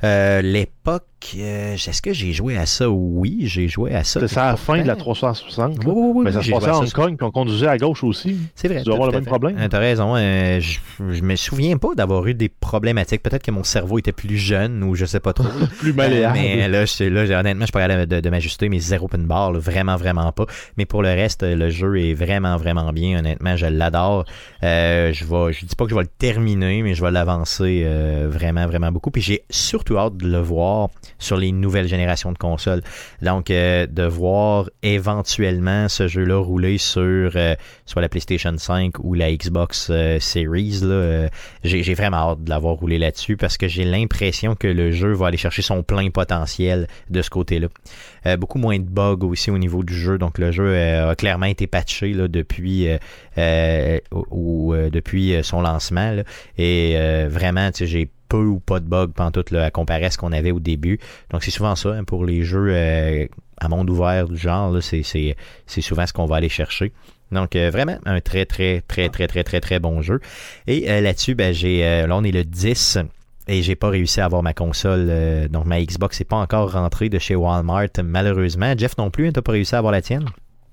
Euh, 0.03 0.41
L'époque, 0.87 1.03
euh, 1.39 1.73
est-ce 1.73 1.99
que 1.99 2.13
j'ai 2.13 2.31
joué 2.31 2.57
à 2.57 2.67
ça? 2.67 2.87
Oui, 2.87 3.39
j'ai 3.45 3.67
joué 3.67 3.95
à 3.95 4.03
ça. 4.03 4.19
C'était 4.19 4.31
ça 4.35 4.43
à 4.49 4.51
la 4.51 4.55
fin 4.55 4.73
de 4.79 4.85
la 4.85 4.93
Pourtant- 4.95 5.13
360. 5.13 5.77
Oui, 5.79 5.85
là. 5.85 5.91
oui, 5.95 6.11
oui, 6.13 6.21
Mais 6.25 6.31
ça 6.31 6.37
oui, 6.39 6.45
se 6.45 6.51
passait 6.51 6.67
à 6.69 6.77
Hong 6.77 6.85
ça. 6.85 6.91
Kong, 6.93 7.17
puis 7.17 7.25
on 7.25 7.31
conduisait 7.31 7.65
à 7.67 7.77
gauche 7.79 8.03
aussi. 8.03 8.37
C'est 8.53 8.67
vrai. 8.67 8.79
Tu 8.79 8.83
dois 8.85 8.93
avoir 8.93 9.09
le 9.09 9.15
même 9.15 9.25
problème. 9.25 9.55
Euh, 9.57 9.67
T'as 9.67 9.79
raison. 9.79 10.13
euh, 10.15 10.59
je, 10.59 11.21
me 11.23 11.35
souviens 11.35 11.77
pas 11.77 11.95
d'avoir 11.95 12.27
eu 12.27 12.35
des 12.35 12.49
problématiques. 12.49 13.23
Peut-être 13.23 13.41
que 13.41 13.49
mon 13.49 13.63
cerveau 13.63 13.97
était 13.97 14.11
plus 14.11 14.37
jeune 14.37 14.83
ou 14.83 14.93
je 14.93 15.05
sais 15.05 15.19
pas 15.19 15.33
trop. 15.33 15.47
Plus 15.79 15.93
malléable. 15.93 16.37
Mais 16.37 16.67
là, 16.67 16.85
je, 16.85 17.03
là, 17.05 17.25
j'ai- 17.25 17.35
honnêtement, 17.35 17.61
je 17.61 17.65
suis 17.67 17.71
pas 17.71 17.87
capable 17.87 18.05
de, 18.05 18.19
de 18.19 18.29
m'ajuster, 18.29 18.69
mais 18.69 18.77
zéro 18.77 19.07
pin 19.07 19.17
bar, 19.17 19.53
là, 19.53 19.57
vraiment, 19.59 19.95
vraiment 19.95 20.31
pas. 20.31 20.45
Mais 20.77 20.85
pour 20.85 21.01
le 21.01 21.09
reste, 21.09 21.41
le 21.41 21.71
jeu 21.71 21.99
est 21.99 22.13
vraiment, 22.13 22.57
vraiment 22.57 22.93
bien. 22.93 23.17
Honnêtement, 23.17 23.55
je 23.55 23.65
l'adore. 23.65 24.25
Euh, 24.61 25.11
je 25.13 25.25
vais, 25.25 25.53
je 25.53 25.65
dis 25.65 25.75
pas 25.75 25.85
que 25.85 25.89
je 25.89 25.95
vais 25.95 26.03
le 26.03 26.07
terminer, 26.19 26.83
mais 26.83 26.93
je 26.93 27.03
vais 27.03 27.09
l'avancer 27.11 27.81
euh, 27.85 28.27
vraiment, 28.29 28.67
vraiment 28.67 28.91
beaucoup. 28.91 29.09
Puis 29.09 29.23
j'ai 29.23 29.43
surtout 29.49 29.97
hâte 29.97 30.17
de 30.17 30.27
le 30.27 30.37
voir 30.39 30.74
sur 31.19 31.37
les 31.37 31.51
nouvelles 31.51 31.87
générations 31.87 32.31
de 32.31 32.37
consoles. 32.37 32.81
Donc, 33.21 33.49
euh, 33.49 33.87
de 33.87 34.03
voir 34.03 34.69
éventuellement 34.83 35.87
ce 35.89 36.07
jeu-là 36.07 36.37
rouler 36.37 36.77
sur 36.77 37.31
euh, 37.35 37.55
soit 37.85 38.01
la 38.01 38.09
PlayStation 38.09 38.53
5 38.57 38.99
ou 38.99 39.13
la 39.13 39.33
Xbox 39.35 39.87
euh, 39.89 40.19
Series. 40.19 40.81
J'ai, 41.63 41.93
vraiment 41.93 42.31
hâte 42.31 42.43
de 42.43 42.49
l'avoir 42.49 42.75
roulé 42.75 42.97
là-dessus 42.97 43.37
parce 43.37 43.57
que 43.57 43.67
j'ai 43.67 43.85
l'impression 43.85 44.55
que 44.55 44.67
le 44.67 44.91
jeu 44.91 45.13
va 45.13 45.27
aller 45.27 45.37
chercher 45.37 45.61
son 45.61 45.81
plein 45.81 46.09
potentiel 46.09 46.87
de 47.09 47.21
ce 47.21 47.29
côté-là. 47.29 47.67
Beaucoup 48.37 48.57
moins 48.57 48.79
de 48.79 48.83
bugs 48.83 49.23
aussi 49.23 49.51
au 49.51 49.57
niveau 49.57 49.83
du 49.83 49.93
jeu. 49.93 50.17
Donc 50.17 50.39
le 50.39 50.51
jeu 50.51 50.75
a 50.75 51.15
clairement 51.15 51.45
été 51.45 51.67
patché 51.67 52.13
depuis, 52.13 52.89
son 55.43 55.61
lancement. 55.61 56.15
Et 56.57 57.27
vraiment, 57.29 57.69
j'ai 57.73 58.09
peu 58.27 58.45
ou 58.45 58.59
pas 58.59 58.79
de 58.79 58.85
bugs 58.85 59.07
pantoute 59.07 59.51
là, 59.51 59.65
à 59.65 59.71
comparer 59.71 60.05
à 60.05 60.11
ce 60.11 60.17
qu'on 60.17 60.31
avait 60.31 60.51
au 60.51 60.59
début. 60.59 60.99
Donc 61.31 61.43
c'est 61.43 61.51
souvent 61.51 61.75
ça 61.75 61.89
hein, 61.89 62.03
pour 62.03 62.25
les 62.25 62.43
jeux 62.43 62.67
euh, 62.69 63.25
à 63.57 63.67
monde 63.67 63.89
ouvert 63.89 64.27
du 64.27 64.37
genre. 64.37 64.75
C'est, 64.81 65.03
souvent 65.81 66.05
ce 66.05 66.13
qu'on 66.13 66.25
va 66.25 66.37
aller 66.37 66.49
chercher. 66.49 66.91
Donc, 67.31 67.55
euh, 67.55 67.71
vraiment, 67.71 67.97
un 68.05 68.21
très, 68.21 68.45
très, 68.45 68.81
très, 68.81 69.09
très, 69.09 69.27
très, 69.27 69.43
très, 69.43 69.59
très 69.59 69.79
bon 69.79 70.01
jeu. 70.01 70.19
Et 70.67 70.89
euh, 70.89 71.01
là-dessus, 71.01 71.33
ben, 71.33 71.53
là, 71.53 72.15
on 72.15 72.23
est 72.23 72.31
le 72.31 72.43
10 72.43 72.99
et 73.47 73.63
j'ai 73.63 73.75
pas 73.75 73.89
réussi 73.89 74.21
à 74.21 74.25
avoir 74.25 74.43
ma 74.43 74.53
console. 74.53 75.47
donc, 75.49 75.65
ma 75.65 75.81
Xbox 75.81 76.19
n'est 76.19 76.25
pas 76.25 76.37
encore 76.37 76.71
rentrée 76.73 77.09
de 77.09 77.19
chez 77.19 77.35
Walmart, 77.35 77.89
malheureusement. 78.03 78.73
Jeff 78.77 78.97
non 78.97 79.09
plus, 79.09 79.27
hein, 79.27 79.31
t'as 79.33 79.41
pas 79.41 79.53
réussi 79.53 79.75
à 79.75 79.79
avoir 79.79 79.91
la 79.91 80.01
tienne? 80.01 80.25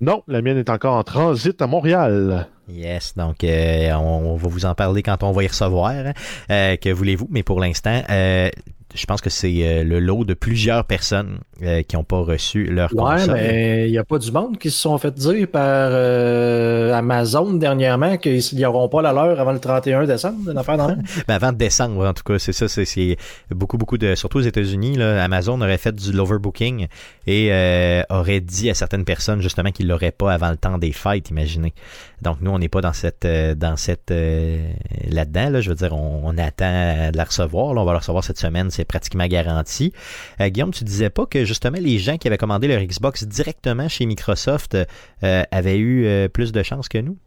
Non, 0.03 0.21
la 0.27 0.41
mienne 0.41 0.57
est 0.57 0.69
encore 0.69 0.97
en 0.97 1.03
transit 1.05 1.61
à 1.61 1.65
Montréal. 1.65 2.47
Yes, 2.67 3.15
donc 3.15 3.41
euh, 3.45 3.89
on, 3.93 4.35
va 4.35 4.49
vous 4.49 4.65
en 4.65 4.75
parler 4.75 5.01
quand 5.01 5.23
on 5.23 5.31
va 5.31 5.45
y 5.45 5.47
recevoir. 5.47 5.91
hein. 5.91 6.11
Euh, 6.51 6.75
que 6.75 6.89
voulez-vous? 6.89 7.29
Mais 7.31 7.41
pour 7.41 7.61
l'instant, 7.61 8.01
euh, 8.09 8.49
je 8.93 9.05
pense 9.05 9.21
que 9.21 9.29
c'est 9.29 9.65
euh, 9.65 9.83
le 9.85 10.01
lot 10.01 10.25
de 10.25 10.33
plusieurs 10.33 10.83
personnes 10.83 11.39
euh, 11.63 11.81
qui 11.83 11.95
n'ont 11.95 12.03
pas 12.03 12.17
reçu 12.19 12.65
leur 12.65 12.93
Ouais, 12.93 13.15
console. 13.15 13.33
mais 13.33 13.87
il 13.87 13.91
n'y 13.91 13.97
a 13.97 14.03
pas 14.03 14.17
du 14.17 14.31
monde 14.31 14.57
qui 14.57 14.69
se 14.69 14.79
sont 14.79 14.97
fait 14.97 15.13
dire 15.13 15.47
par 15.47 15.61
euh, 15.91 16.93
Amazon 16.93 17.53
dernièrement 17.53 18.17
qu'ils 18.17 18.41
n'auront 18.53 18.89
pas 18.89 19.01
la 19.01 19.13
leur 19.13 19.39
avant 19.39 19.51
le 19.53 19.59
31 19.59 20.05
décembre, 20.05 20.51
une 20.51 20.57
affaire 20.57 20.77
dans 20.77 20.87
le. 20.89 20.95
Ben, 21.27 21.35
avant 21.35 21.51
décembre, 21.53 22.05
en 22.05 22.13
tout 22.13 22.23
cas, 22.23 22.37
c'est 22.39 22.51
ça. 22.53 22.67
C'est, 22.67 23.17
beaucoup, 23.49 23.77
beaucoup 23.77 23.97
de. 23.97 24.15
Surtout 24.15 24.39
aux 24.39 24.41
États-Unis, 24.41 25.01
Amazon 25.01 25.59
aurait 25.61 25.77
fait 25.77 25.95
du 25.95 26.11
l'overbooking 26.11 26.87
et 27.27 27.49
euh, 27.51 28.03
aurait 28.09 28.41
dit 28.41 28.69
à 28.69 28.73
certaines 28.73 29.05
personnes 29.05 29.41
justement 29.41 29.71
qu'ils 29.71 29.87
l'auraient 29.87 30.11
pas 30.11 30.33
avant 30.33 30.49
le 30.49 30.57
temps 30.57 30.77
des 30.77 30.91
fêtes, 30.91 31.29
imaginez. 31.29 31.73
Donc 32.21 32.37
nous, 32.41 32.51
on 32.51 32.59
n'est 32.59 32.69
pas 32.69 32.81
dans 32.81 32.93
cette 32.93 33.27
dans 33.27 33.77
cette 33.77 34.11
là-dedans. 34.11 35.49
Là, 35.49 35.61
je 35.61 35.69
veux 35.69 35.75
dire, 35.75 35.93
on, 35.93 36.21
on 36.25 36.37
attend 36.37 37.11
de 37.11 37.17
la 37.17 37.23
recevoir. 37.23 37.73
Là, 37.73 37.81
on 37.81 37.85
va 37.85 37.93
la 37.93 37.99
recevoir 37.99 38.23
cette 38.23 38.39
semaine, 38.39 38.69
c'est 38.69 38.85
pratiquement 38.85 39.27
garanti. 39.27 39.93
Guillaume, 40.39 40.71
tu 40.71 40.83
disais 40.83 41.09
pas 41.09 41.25
que 41.25 41.45
justement 41.53 41.77
les 41.79 41.99
gens 41.99 42.17
qui 42.17 42.27
avaient 42.27 42.37
commandé 42.37 42.67
leur 42.67 42.81
Xbox 42.81 43.23
directement 43.23 43.87
chez 43.87 44.05
Microsoft 44.05 44.75
euh, 45.23 45.43
avaient 45.51 45.77
eu 45.77 46.05
euh, 46.05 46.27
plus 46.27 46.51
de 46.51 46.63
chance 46.63 46.89
que 46.89 46.97
nous? 46.97 47.17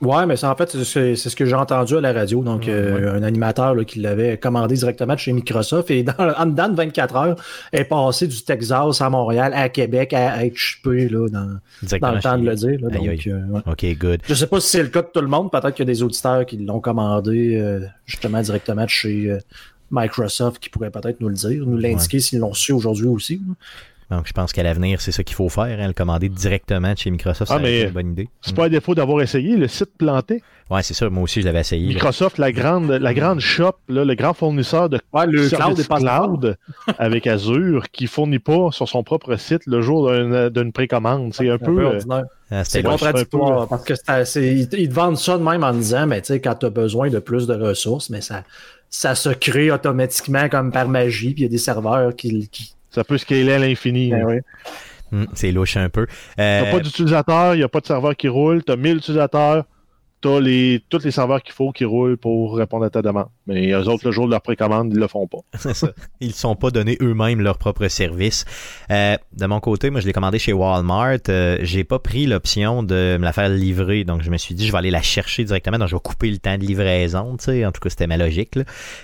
Ouais, 0.00 0.24
mais 0.26 0.36
ça, 0.36 0.50
en 0.50 0.56
fait, 0.56 0.70
c'est 0.70 1.14
ce 1.16 1.36
que 1.36 1.44
j'ai 1.44 1.54
entendu 1.54 1.96
à 1.96 2.00
la 2.00 2.12
radio. 2.12 2.42
Donc, 2.42 2.68
euh, 2.68 3.18
un 3.18 3.22
animateur 3.22 3.74
là, 3.74 3.84
qui 3.84 4.00
l'avait 4.00 4.38
commandé 4.38 4.74
directement 4.74 5.14
de 5.14 5.18
chez 5.18 5.32
Microsoft 5.32 5.90
et 5.90 6.02
dans, 6.02 6.14
en 6.18 6.46
dedans 6.46 6.68
de 6.68 6.76
24 6.76 7.16
heures, 7.16 7.36
est 7.72 7.84
passé 7.84 8.26
du 8.26 8.42
Texas 8.42 9.00
à 9.00 9.10
Montréal, 9.10 9.52
à 9.54 9.68
Québec, 9.68 10.12
à 10.12 10.44
être 10.44 10.56
chipé 10.56 11.08
là, 11.08 11.28
dans, 11.28 11.60
le 11.82 12.20
temps 12.20 12.38
de 12.38 12.46
le 12.46 12.54
dire. 12.54 12.78
là. 12.80 12.88
Aïe, 12.92 13.08
donc, 13.08 13.26
euh, 13.26 13.46
ouais. 13.48 13.60
Ok, 13.66 13.98
good. 13.98 14.20
Je 14.26 14.34
sais 14.34 14.46
pas 14.46 14.60
si 14.60 14.68
c'est 14.70 14.82
le 14.82 14.88
cas 14.88 15.02
de 15.02 15.08
tout 15.12 15.20
le 15.20 15.28
monde. 15.28 15.50
Peut-être 15.50 15.72
qu'il 15.72 15.86
y 15.86 15.90
a 15.90 15.92
des 15.92 16.02
auditeurs 16.02 16.46
qui 16.46 16.56
l'ont 16.58 16.80
commandé 16.80 17.56
euh, 17.56 17.80
justement 18.06 18.40
directement 18.40 18.84
de 18.84 18.90
chez 18.90 19.38
Microsoft 19.90 20.58
qui 20.62 20.68
pourraient 20.70 20.90
peut-être 20.90 21.20
nous 21.20 21.28
le 21.28 21.34
dire, 21.34 21.64
nous 21.66 21.76
l'indiquer 21.76 22.20
s'ils 22.20 22.38
l'ont 22.38 22.54
su 22.54 22.72
aujourd'hui 22.72 23.06
aussi. 23.06 23.40
Donc, 24.10 24.26
je 24.26 24.32
pense 24.32 24.52
qu'à 24.52 24.64
l'avenir, 24.64 25.00
c'est 25.00 25.12
ça 25.12 25.22
qu'il 25.22 25.36
faut 25.36 25.48
faire, 25.48 25.78
hein, 25.78 25.86
le 25.86 25.92
commander 25.92 26.28
directement 26.28 26.92
de 26.94 26.98
chez 26.98 27.12
Microsoft. 27.12 27.48
Ah, 27.54 27.58
été 27.60 27.62
mais 27.62 27.82
une 27.82 27.90
bonne 27.90 28.10
idée. 28.10 28.28
C'est 28.40 28.56
pas 28.56 28.64
à 28.64 28.68
défaut 28.68 28.92
d'avoir 28.92 29.22
essayé, 29.22 29.56
le 29.56 29.68
site 29.68 29.90
planté. 29.96 30.42
Ouais, 30.68 30.82
c'est 30.82 30.94
ça. 30.94 31.08
Moi 31.08 31.22
aussi, 31.22 31.40
je 31.42 31.46
l'avais 31.46 31.60
essayé. 31.60 31.86
là. 31.86 31.94
Microsoft, 31.94 32.36
la 32.38 32.50
grande, 32.50 32.90
la 32.90 33.14
grande 33.14 33.38
shop, 33.38 33.74
là, 33.88 34.04
le 34.04 34.14
grand 34.16 34.34
fournisseur 34.34 34.88
de 34.88 34.98
Ouais, 35.12 35.26
le 35.28 35.48
services 35.48 35.86
cloud 35.86 36.56
avec 36.98 37.28
Azure 37.28 37.84
qui 37.92 38.08
fournit 38.08 38.40
pas 38.40 38.70
sur 38.72 38.88
son 38.88 39.04
propre 39.04 39.36
site 39.36 39.62
le 39.66 39.80
jour 39.80 40.08
d'un- 40.10 40.50
d'une 40.50 40.72
précommande. 40.72 41.32
C'est 41.32 41.48
un, 41.48 41.54
un 41.54 41.58
peu. 41.58 41.66
peu 41.76 41.80
euh, 41.82 41.86
ordinaire. 41.94 42.24
Ah, 42.50 42.64
C'est 42.64 42.78
c'était 42.78 42.88
Ouais, 42.88 42.94
contradictoire 42.94 43.62
un 43.62 43.66
parce 43.68 43.84
que 43.84 43.94
c'est 44.24 44.56
ils 44.56 44.68
te 44.68 44.92
vendent 44.92 45.18
ça 45.18 45.38
de 45.38 45.44
même 45.44 45.62
en 45.62 45.72
disant, 45.72 46.08
mais 46.08 46.20
tu 46.20 46.28
sais, 46.32 46.40
quand 46.40 46.56
tu 46.56 46.66
as 46.66 46.70
besoin 46.70 47.10
de 47.10 47.20
plus 47.20 47.46
de 47.46 47.54
ressources, 47.54 48.10
mais 48.10 48.20
ça, 48.20 48.42
ça 48.90 49.14
se 49.14 49.30
crée 49.30 49.70
automatiquement 49.70 50.48
comme 50.48 50.72
par 50.72 50.88
magie, 50.88 51.32
puis 51.32 51.42
il 51.42 51.44
y 51.44 51.46
a 51.46 51.48
des 51.48 51.58
serveurs 51.58 52.14
qui. 52.14 52.48
qui... 52.48 52.74
ça 52.90 53.04
peut 53.04 53.18
scaler 53.18 53.52
à 53.52 53.58
l'infini. 53.58 54.10
Ben. 54.10 54.42
Hum, 55.12 55.26
c'est 55.34 55.50
louche 55.50 55.76
un 55.76 55.88
peu. 55.88 56.06
T'as 56.36 56.42
Euh, 56.66 56.70
pas 56.70 56.80
d'utilisateur, 56.80 57.54
il 57.54 57.58
n'y 57.58 57.64
a 57.64 57.68
pas 57.68 57.80
de 57.80 57.86
serveur 57.86 58.14
qui 58.16 58.28
roule, 58.28 58.62
t'as 58.62 58.76
1000 58.76 58.98
utilisateurs, 58.98 59.64
t'as 60.20 60.40
les, 60.40 60.82
tous 60.88 61.04
les 61.04 61.10
serveurs 61.10 61.42
qu'il 61.42 61.54
faut 61.54 61.72
qui 61.72 61.84
roulent 61.84 62.16
pour 62.16 62.56
répondre 62.56 62.84
à 62.84 62.90
ta 62.90 63.02
demande. 63.02 63.28
Mais 63.46 63.70
eux 63.72 63.88
autres, 63.88 64.04
le 64.04 64.12
jour 64.12 64.26
de 64.26 64.30
leur 64.30 64.42
précommande, 64.42 64.92
ils 64.92 64.98
le 64.98 65.08
font 65.08 65.26
pas. 65.26 65.38
c'est 65.58 65.74
ça. 65.74 65.92
Ils 66.20 66.28
ne 66.28 66.32
sont 66.32 66.56
pas 66.56 66.70
donné 66.70 66.98
eux-mêmes 67.00 67.40
leur 67.40 67.58
propre 67.58 67.88
service. 67.88 68.44
Euh, 68.90 69.16
de 69.32 69.46
mon 69.46 69.60
côté, 69.60 69.90
moi, 69.90 70.00
je 70.00 70.06
l'ai 70.06 70.12
commandé 70.12 70.38
chez 70.38 70.52
Walmart. 70.52 71.18
Euh, 71.28 71.58
j'ai 71.62 71.84
pas 71.84 71.98
pris 71.98 72.26
l'option 72.26 72.82
de 72.82 73.16
me 73.18 73.24
la 73.24 73.32
faire 73.32 73.48
livrer. 73.48 74.04
Donc, 74.04 74.22
je 74.22 74.30
me 74.30 74.36
suis 74.36 74.54
dit, 74.54 74.66
je 74.66 74.72
vais 74.72 74.78
aller 74.78 74.90
la 74.90 75.02
chercher 75.02 75.44
directement. 75.44 75.78
Donc, 75.78 75.88
je 75.88 75.96
vais 75.96 76.02
couper 76.02 76.30
le 76.30 76.38
temps 76.38 76.56
de 76.56 76.64
livraison. 76.64 77.32
En 77.32 77.36
tout 77.36 77.80
cas, 77.80 77.90
c'était 77.90 78.06
ma 78.06 78.16
logique. 78.16 78.58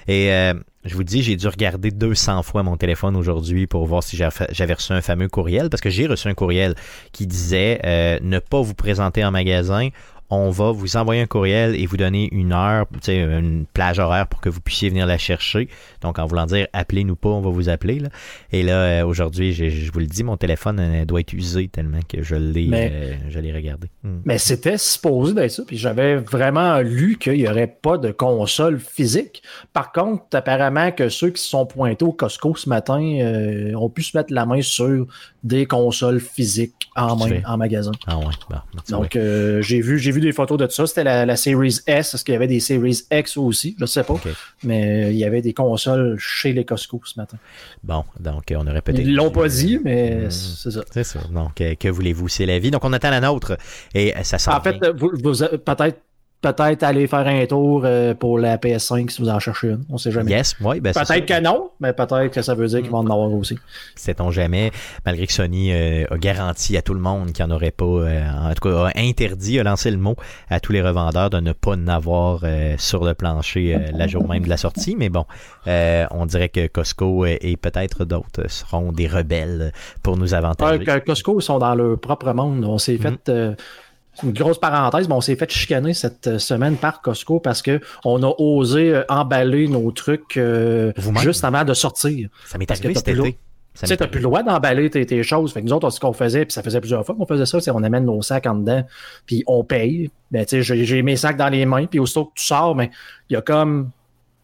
Et 0.08 0.32
euh, 0.32 0.54
je 0.86 0.94
vous 0.94 1.04
dis, 1.04 1.22
j'ai 1.22 1.36
dû 1.36 1.48
regarder 1.48 1.90
200 1.90 2.42
fois 2.42 2.62
mon 2.62 2.76
téléphone 2.76 3.16
aujourd'hui 3.16 3.66
pour 3.66 3.84
voir 3.86 4.02
si 4.02 4.16
j'avais 4.16 4.46
j'avais 4.50 4.74
reçu 4.74 4.92
un 4.92 5.02
fameux 5.02 5.28
courriel. 5.28 5.68
Parce 5.68 5.80
que 5.80 5.90
j'ai 5.90 6.06
reçu 6.06 6.28
un 6.28 6.34
courriel 6.34 6.74
qui 7.12 7.26
disait 7.26 7.80
euh, 7.84 8.18
ne 8.22 8.38
pas 8.38 8.60
vous 8.60 8.74
présenter 8.74 9.24
en 9.24 9.30
magasin. 9.30 9.88
On 10.30 10.50
va 10.50 10.72
vous 10.72 10.96
envoyer 10.96 11.22
un 11.22 11.26
courriel 11.26 11.76
et 11.76 11.86
vous 11.86 11.96
donner 11.96 12.28
une 12.32 12.52
heure, 12.52 12.86
tu 12.94 12.98
sais, 13.02 13.18
une 13.20 13.66
plage 13.72 13.98
horaire 13.98 14.26
pour 14.26 14.40
que 14.40 14.48
vous 14.48 14.60
puissiez 14.60 14.88
venir 14.88 15.06
la 15.06 15.18
chercher. 15.18 15.68
Donc, 16.02 16.18
en 16.18 16.26
voulant 16.26 16.46
dire, 16.46 16.66
appelez-nous 16.72 17.16
pas, 17.16 17.28
on 17.28 17.40
va 17.40 17.50
vous 17.50 17.68
appeler. 17.68 17.98
Là. 17.98 18.08
Et 18.52 18.62
là, 18.62 18.74
euh, 18.74 19.06
aujourd'hui, 19.06 19.52
je 19.52 19.92
vous 19.92 20.00
le 20.00 20.06
dis, 20.06 20.24
mon 20.24 20.36
téléphone 20.36 20.80
euh, 20.80 21.04
doit 21.04 21.20
être 21.20 21.32
usé 21.32 21.68
tellement 21.68 22.00
que 22.08 22.22
je 22.22 22.34
l'ai 22.34 22.68
euh, 22.72 23.14
je 23.28 23.38
l'ai 23.38 23.52
regardé. 23.52 23.88
Hmm. 24.02 24.20
Mais 24.24 24.38
c'était 24.38 24.78
supposé 24.78 25.34
d'être 25.34 25.50
ça, 25.50 25.62
puis 25.66 25.76
j'avais 25.76 26.16
vraiment 26.16 26.78
lu 26.80 27.16
qu'il 27.18 27.34
n'y 27.34 27.48
aurait 27.48 27.66
pas 27.66 27.98
de 27.98 28.10
console 28.10 28.78
physique. 28.78 29.42
Par 29.72 29.92
contre, 29.92 30.24
apparemment 30.32 30.90
que 30.92 31.08
ceux 31.08 31.30
qui 31.30 31.42
se 31.42 31.48
sont 31.48 31.66
pointés 31.66 32.04
au 32.04 32.12
Costco 32.12 32.54
ce 32.56 32.68
matin 32.68 33.00
euh, 33.00 33.74
ont 33.74 33.88
pu 33.88 34.02
se 34.02 34.16
mettre 34.16 34.32
la 34.32 34.46
main 34.46 34.62
sur 34.62 35.06
des 35.42 35.66
consoles 35.66 36.20
physiques 36.20 36.74
en 36.96 37.16
main, 37.16 37.40
en 37.46 37.56
magasin. 37.56 37.92
Ah 38.06 38.18
ouais, 38.18 38.24
bon, 38.24 38.30
vois. 38.50 38.64
Donc, 38.90 39.16
euh, 39.16 39.62
j'ai 39.62 39.80
vu, 39.80 39.98
j'ai 39.98 40.10
vu 40.10 40.15
des 40.20 40.32
photos 40.32 40.58
de 40.58 40.68
ça. 40.68 40.86
C'était 40.86 41.04
la, 41.04 41.26
la 41.26 41.36
Series 41.36 41.80
S. 41.86 42.14
Est-ce 42.14 42.24
qu'il 42.24 42.32
y 42.32 42.36
avait 42.36 42.46
des 42.46 42.60
Series 42.60 43.02
X 43.10 43.36
aussi? 43.36 43.76
Je 43.78 43.86
sais 43.86 44.04
pas. 44.04 44.14
Mais 44.62 45.06
euh, 45.06 45.10
il 45.10 45.16
y 45.16 45.24
avait 45.24 45.42
des 45.42 45.52
consoles 45.52 46.16
chez 46.18 46.52
les 46.52 46.64
Costco 46.64 47.00
ce 47.04 47.18
matin. 47.18 47.36
Bon, 47.82 48.04
donc 48.18 48.50
euh, 48.50 48.56
on 48.58 48.66
aurait 48.66 48.82
peut-être... 48.82 49.00
Ils 49.00 49.14
l'ont 49.14 49.30
pas 49.30 49.48
dit, 49.48 49.80
mais 49.84 50.26
hmm. 50.26 50.30
c'est 50.30 50.70
ça. 50.70 50.80
C'est 50.90 51.04
ça. 51.04 51.20
Donc, 51.32 51.60
euh, 51.60 51.74
que 51.74 51.88
voulez-vous? 51.88 52.28
C'est 52.28 52.46
la 52.46 52.58
vie. 52.58 52.70
Donc, 52.70 52.84
on 52.84 52.92
attend 52.92 53.10
la 53.10 53.20
nôtre. 53.20 53.56
Et 53.94 54.14
ça 54.22 54.38
sent 54.38 54.50
En 54.50 54.60
fait, 54.60 54.76
vous, 54.96 55.10
vous- 55.22 55.58
peut-être 55.58 56.00
peut-être 56.40 56.82
aller 56.82 57.06
faire 57.06 57.26
un 57.26 57.46
tour 57.46 57.82
euh, 57.84 58.14
pour 58.14 58.38
la 58.38 58.56
PS5 58.58 59.10
si 59.10 59.22
vous 59.22 59.28
en 59.28 59.38
cherchez 59.38 59.68
une. 59.68 59.84
On 59.90 59.98
sait 59.98 60.12
jamais. 60.12 60.30
Yes, 60.30 60.54
oui, 60.60 60.80
ben. 60.80 60.92
Peut-être 60.92 61.26
que 61.26 61.40
non, 61.40 61.70
mais 61.80 61.92
peut-être 61.92 62.28
que 62.28 62.42
ça 62.42 62.54
veut 62.54 62.66
dire 62.66 62.82
qu'ils 62.82 62.90
vont 62.90 62.98
en 62.98 63.10
avoir 63.10 63.32
aussi. 63.32 63.58
Sait-on 63.94 64.30
jamais, 64.30 64.70
malgré 65.04 65.26
que 65.26 65.32
Sony 65.32 65.72
euh, 65.72 66.04
a 66.10 66.18
garanti 66.18 66.76
à 66.76 66.82
tout 66.82 66.94
le 66.94 67.00
monde 67.00 67.32
qu'il 67.32 67.44
n'y 67.44 67.52
en 67.52 67.54
aurait 67.54 67.70
pas, 67.70 67.84
euh, 67.84 68.30
en 68.30 68.52
tout 68.54 68.68
cas 68.68 68.86
a 68.86 69.00
interdit, 69.00 69.58
a 69.58 69.62
lancé 69.64 69.90
le 69.90 69.96
mot 69.96 70.16
à 70.48 70.60
tous 70.60 70.72
les 70.72 70.82
revendeurs 70.82 71.30
de 71.30 71.40
ne 71.40 71.52
pas 71.52 71.72
en 71.72 71.88
avoir 71.88 72.40
euh, 72.42 72.74
sur 72.78 73.04
le 73.04 73.14
plancher 73.14 73.74
euh, 73.74 73.78
la 73.92 74.06
jour 74.06 74.28
même 74.28 74.44
de 74.44 74.48
la 74.48 74.56
sortie, 74.56 74.96
mais 74.96 75.08
bon, 75.08 75.24
euh, 75.66 76.06
on 76.10 76.26
dirait 76.26 76.48
que 76.48 76.66
Costco 76.66 77.26
et, 77.26 77.56
peut-être 77.60 78.04
d'autres 78.04 78.48
seront 78.48 78.92
des 78.92 79.06
rebelles 79.06 79.72
pour 80.02 80.16
nous 80.16 80.26
Ouais, 80.26 80.34
avantager. 80.34 80.84
Costco 81.06 81.40
ils 81.40 81.42
sont 81.42 81.58
dans 81.58 81.74
leur 81.74 81.98
propre 81.98 82.32
monde. 82.32 82.64
On 82.64 82.78
s'est 82.78 82.98
fait 82.98 83.28
euh, 83.28 83.54
c'est 83.56 83.85
une 84.22 84.32
grosse 84.32 84.58
parenthèse, 84.58 85.08
mais 85.08 85.14
on 85.14 85.20
s'est 85.20 85.36
fait 85.36 85.50
chicaner 85.50 85.94
cette 85.94 86.26
euh, 86.26 86.38
semaine 86.38 86.76
par 86.76 87.02
Costco 87.02 87.40
parce 87.40 87.62
que 87.62 87.80
on 88.04 88.22
a 88.22 88.32
osé 88.38 88.94
euh, 88.94 89.04
emballer 89.08 89.68
nos 89.68 89.90
trucs 89.90 90.36
euh, 90.36 90.92
juste 91.20 91.44
avant 91.44 91.64
de 91.64 91.74
sortir. 91.74 92.28
Ça 92.46 92.58
m'est 92.58 92.70
arrivé 92.70 92.94
cet 92.94 93.08
été. 93.08 93.38
Tu 93.78 93.86
sais, 93.86 93.96
t'as 93.98 94.06
plus 94.06 94.20
le 94.20 94.24
droit 94.24 94.42
d'emballer 94.42 94.88
tes, 94.88 95.04
tes 95.04 95.22
choses. 95.22 95.52
Fait 95.52 95.60
que 95.60 95.66
nous 95.66 95.72
autres, 95.74 95.90
ce 95.90 96.00
qu'on 96.00 96.14
faisait, 96.14 96.46
puis 96.46 96.52
ça 96.52 96.62
faisait 96.62 96.80
plusieurs 96.80 97.04
fois 97.04 97.14
qu'on 97.14 97.26
faisait 97.26 97.44
ça, 97.44 97.60
c'est 97.60 97.70
on 97.70 97.82
amène 97.82 98.06
nos 98.06 98.22
sacs 98.22 98.46
en 98.46 98.54
dedans, 98.54 98.82
puis 99.26 99.44
on 99.46 99.64
paye. 99.64 100.10
Ben, 100.30 100.46
tu 100.46 100.64
sais, 100.64 100.84
j'ai 100.84 101.02
mes 101.02 101.16
sacs 101.16 101.36
dans 101.36 101.50
les 101.50 101.66
mains, 101.66 101.84
puis 101.84 101.98
aussitôt 101.98 102.24
que 102.24 102.32
tu 102.36 102.46
sors, 102.46 102.74
mais 102.74 102.90
il 103.28 103.34
y 103.34 103.36
a 103.36 103.42
comme 103.42 103.90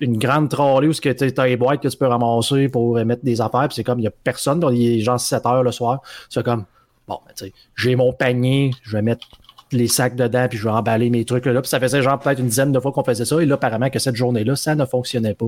une 0.00 0.18
grande 0.18 0.50
trolley 0.50 0.88
où 0.88 0.92
tu 0.92 1.08
as 1.08 1.46
les 1.46 1.56
boîtes 1.56 1.80
que 1.80 1.88
tu 1.88 1.96
peux 1.96 2.08
ramasser 2.08 2.68
pour 2.68 2.96
mettre 3.06 3.24
des 3.24 3.40
affaires, 3.40 3.68
puis 3.68 3.76
c'est 3.76 3.84
comme, 3.84 4.00
il 4.00 4.04
y 4.04 4.08
a 4.08 4.10
personne, 4.10 4.60
dans 4.60 4.68
les 4.68 5.00
gens 5.00 5.16
7 5.16 5.46
heures 5.46 5.62
le 5.62 5.72
soir. 5.72 6.02
C'est 6.28 6.44
comme, 6.44 6.66
bon, 7.08 7.18
ben, 7.26 7.32
tu 7.34 7.46
sais, 7.46 7.52
j'ai 7.74 7.96
mon 7.96 8.12
panier, 8.12 8.72
je 8.82 8.96
vais 8.96 9.02
mettre 9.02 9.26
les 9.72 9.88
sacs 9.88 10.16
dedans, 10.16 10.46
puis 10.48 10.58
je 10.58 10.64
vais 10.64 10.70
emballer 10.70 11.10
mes 11.10 11.24
trucs 11.24 11.46
là. 11.46 11.60
Puis 11.60 11.68
ça 11.68 11.80
faisait 11.80 12.02
genre 12.02 12.18
peut-être 12.18 12.38
une 12.40 12.46
dizaine 12.48 12.72
de 12.72 12.80
fois 12.80 12.92
qu'on 12.92 13.04
faisait 13.04 13.24
ça. 13.24 13.40
Et 13.42 13.46
là, 13.46 13.54
apparemment 13.54 13.90
que 13.90 13.98
cette 13.98 14.16
journée-là, 14.16 14.56
ça 14.56 14.74
ne 14.74 14.84
fonctionnait 14.84 15.34
pas. 15.34 15.46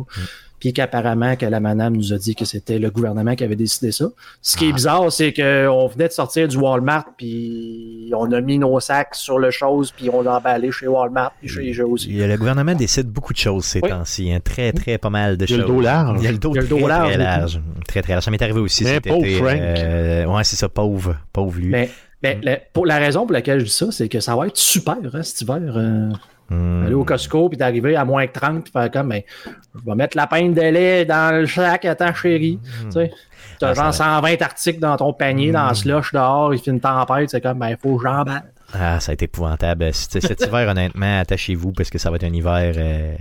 Puis 0.61 0.73
qu'apparemment 0.73 1.37
que 1.37 1.45
la 1.47 1.61
madame 1.61 1.97
nous 1.97 2.13
a 2.13 2.17
dit 2.19 2.35
que 2.35 2.45
c'était 2.45 2.79
le 2.79 2.91
gouvernement 2.91 3.35
qui 3.35 3.45
avait 3.45 3.57
décidé 3.57 3.93
ça. 3.93 4.07
Ce 4.41 4.57
qui 4.57 4.67
est 4.67 4.71
Ah. 4.73 4.75
bizarre, 4.77 5.13
c'est 5.13 5.33
qu'on 5.33 5.87
venait 5.89 6.09
de 6.09 6.13
sortir 6.13 6.49
du 6.49 6.57
Walmart, 6.57 7.07
puis 7.17 8.11
on 8.17 8.31
a 8.33 8.41
mis 8.41 8.59
nos 8.59 8.79
sacs 8.81 9.15
sur 9.15 9.39
le 9.39 9.51
chose, 9.51 9.93
puis 9.93 10.09
on 10.11 10.23
l'a 10.23 10.37
emballé 10.39 10.71
chez 10.73 10.87
Walmart, 10.87 11.33
puis 11.41 11.49
chez 11.49 11.63
les 11.63 11.73
jeux 11.73 11.87
aussi. 11.87 12.09
Il 12.09 12.17
y 12.17 12.23
a- 12.23 12.27
Le 12.27 12.37
gouvernement 12.39 12.75
décide 12.75 13.09
beaucoup 13.09 13.33
de 13.33 13.39
choses 13.39 13.65
ces 13.65 13.81
Oui. 13.83 13.91
temps-ci. 13.91 14.33
hein. 14.33 14.39
Très, 14.43 14.73
très 14.73 14.99
pas 14.99 15.11
mal 15.11 15.37
de 15.37 15.45
Il 15.45 15.51
y 15.51 15.55
a 15.55 15.57
choses. 15.59 15.69
le 15.69 15.75
dos 15.75 15.81
large. 15.81 16.19
Il 16.21 16.25
y 16.25 16.29
a 16.29 16.33
le 16.33 16.39
dos, 16.39 16.51
Il 16.53 16.57
y 16.57 16.59
a 16.59 16.63
le 16.63 16.69
dos 16.69 16.79
très, 16.79 16.87
large, 16.89 17.09
très 17.13 17.19
large. 17.19 17.61
Très, 17.87 18.03
très 18.03 18.13
large. 18.15 18.25
Ça 18.25 18.31
m'est 18.31 18.43
arrivé 18.43 18.61
aussi 18.61 18.85
Mais 18.85 18.95
cet 18.95 19.05
pauvre 19.09 19.25
été. 19.27 19.37
Frank. 19.37 19.59
Euh, 19.61 20.25
ouais, 20.27 20.45
c'est 20.45 20.57
ça, 20.57 20.69
pauvre. 20.69 21.17
Pauvre 21.33 21.59
lui. 21.59 21.67
Mais, 21.69 21.91
mais 22.25 22.39
la, 22.43 22.57
pour 22.73 22.87
la 22.87 22.99
raison 22.99 23.23
pour 23.27 23.33
laquelle 23.33 23.61
je 23.61 23.67
dis 23.67 23.71
ça, 23.71 23.87
c'est 23.93 24.09
que 24.09 24.19
ça 24.21 24.35
va 24.35 24.49
être 24.49 24.57
super 24.57 24.97
hein, 25.13 25.23
cet 25.23 25.43
hiver. 25.43 25.59
euh, 25.77 26.11
Hmm. 26.51 26.85
Aller 26.85 26.95
au 26.95 27.05
Costco, 27.05 27.49
puis 27.49 27.57
d'arriver 27.57 27.97
à 27.97 28.05
moins 28.05 28.27
que 28.27 28.39
30, 28.39 28.65
puis 28.65 28.71
faire 28.71 28.91
comme, 28.91 29.09
ben, 29.09 29.23
je 29.47 29.81
vais 29.87 29.95
mettre 29.95 30.15
la 30.15 30.27
pinte 30.27 30.53
de 30.53 30.61
lait 30.61 31.07
dans 31.07 31.35
le 31.35 31.47
sac 31.47 31.87
à 31.87 31.95
ta 31.95 32.13
chérie. 32.13 32.59
Tu 32.83 32.91
sais, 32.93 33.11
t'as 33.59 33.71
Ah, 33.71 33.75
genre 33.75 33.95
120 33.95 34.43
articles 34.43 34.79
dans 34.79 34.95
ton 34.99 35.15
panier, 35.15 35.53
dans 35.53 35.71
le 35.71 35.75
slush 35.75 36.13
dehors, 36.13 36.53
il 36.53 36.61
fait 36.61 36.71
une 36.71 36.81
tempête, 36.81 37.31
c'est 37.31 37.41
comme, 37.41 37.61
ben, 37.61 37.71
il 37.71 37.79
faut 37.79 37.97
que 37.97 38.03
j'emballe. 38.07 38.43
Ah, 38.75 39.01
ça 39.01 39.13
a 39.13 39.15
été 39.15 39.25
épouvantable. 39.25 39.89
Cet 39.95 40.43
hiver, 40.47 40.69
honnêtement, 40.69 41.21
attachez-vous 41.21 41.73
parce 41.73 41.89
que 41.89 41.97
ça 41.97 42.11
va 42.11 42.17
être 42.17 42.25
un 42.25 42.33
hiver 42.35 42.75
euh, 42.77 43.17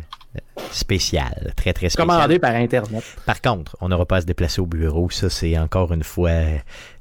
spécial. 0.71 1.53
Très, 1.55 1.73
très 1.73 1.89
spécial. 1.89 2.07
Commandé 2.07 2.39
par 2.39 2.53
Internet. 2.55 3.03
Par 3.25 3.41
contre, 3.41 3.75
on 3.81 3.89
n'aura 3.89 4.05
pas 4.05 4.17
à 4.17 4.21
se 4.21 4.25
déplacer 4.25 4.61
au 4.61 4.65
bureau. 4.65 5.09
Ça, 5.09 5.29
c'est 5.29 5.57
encore 5.57 5.93
une 5.93 6.03
fois 6.03 6.31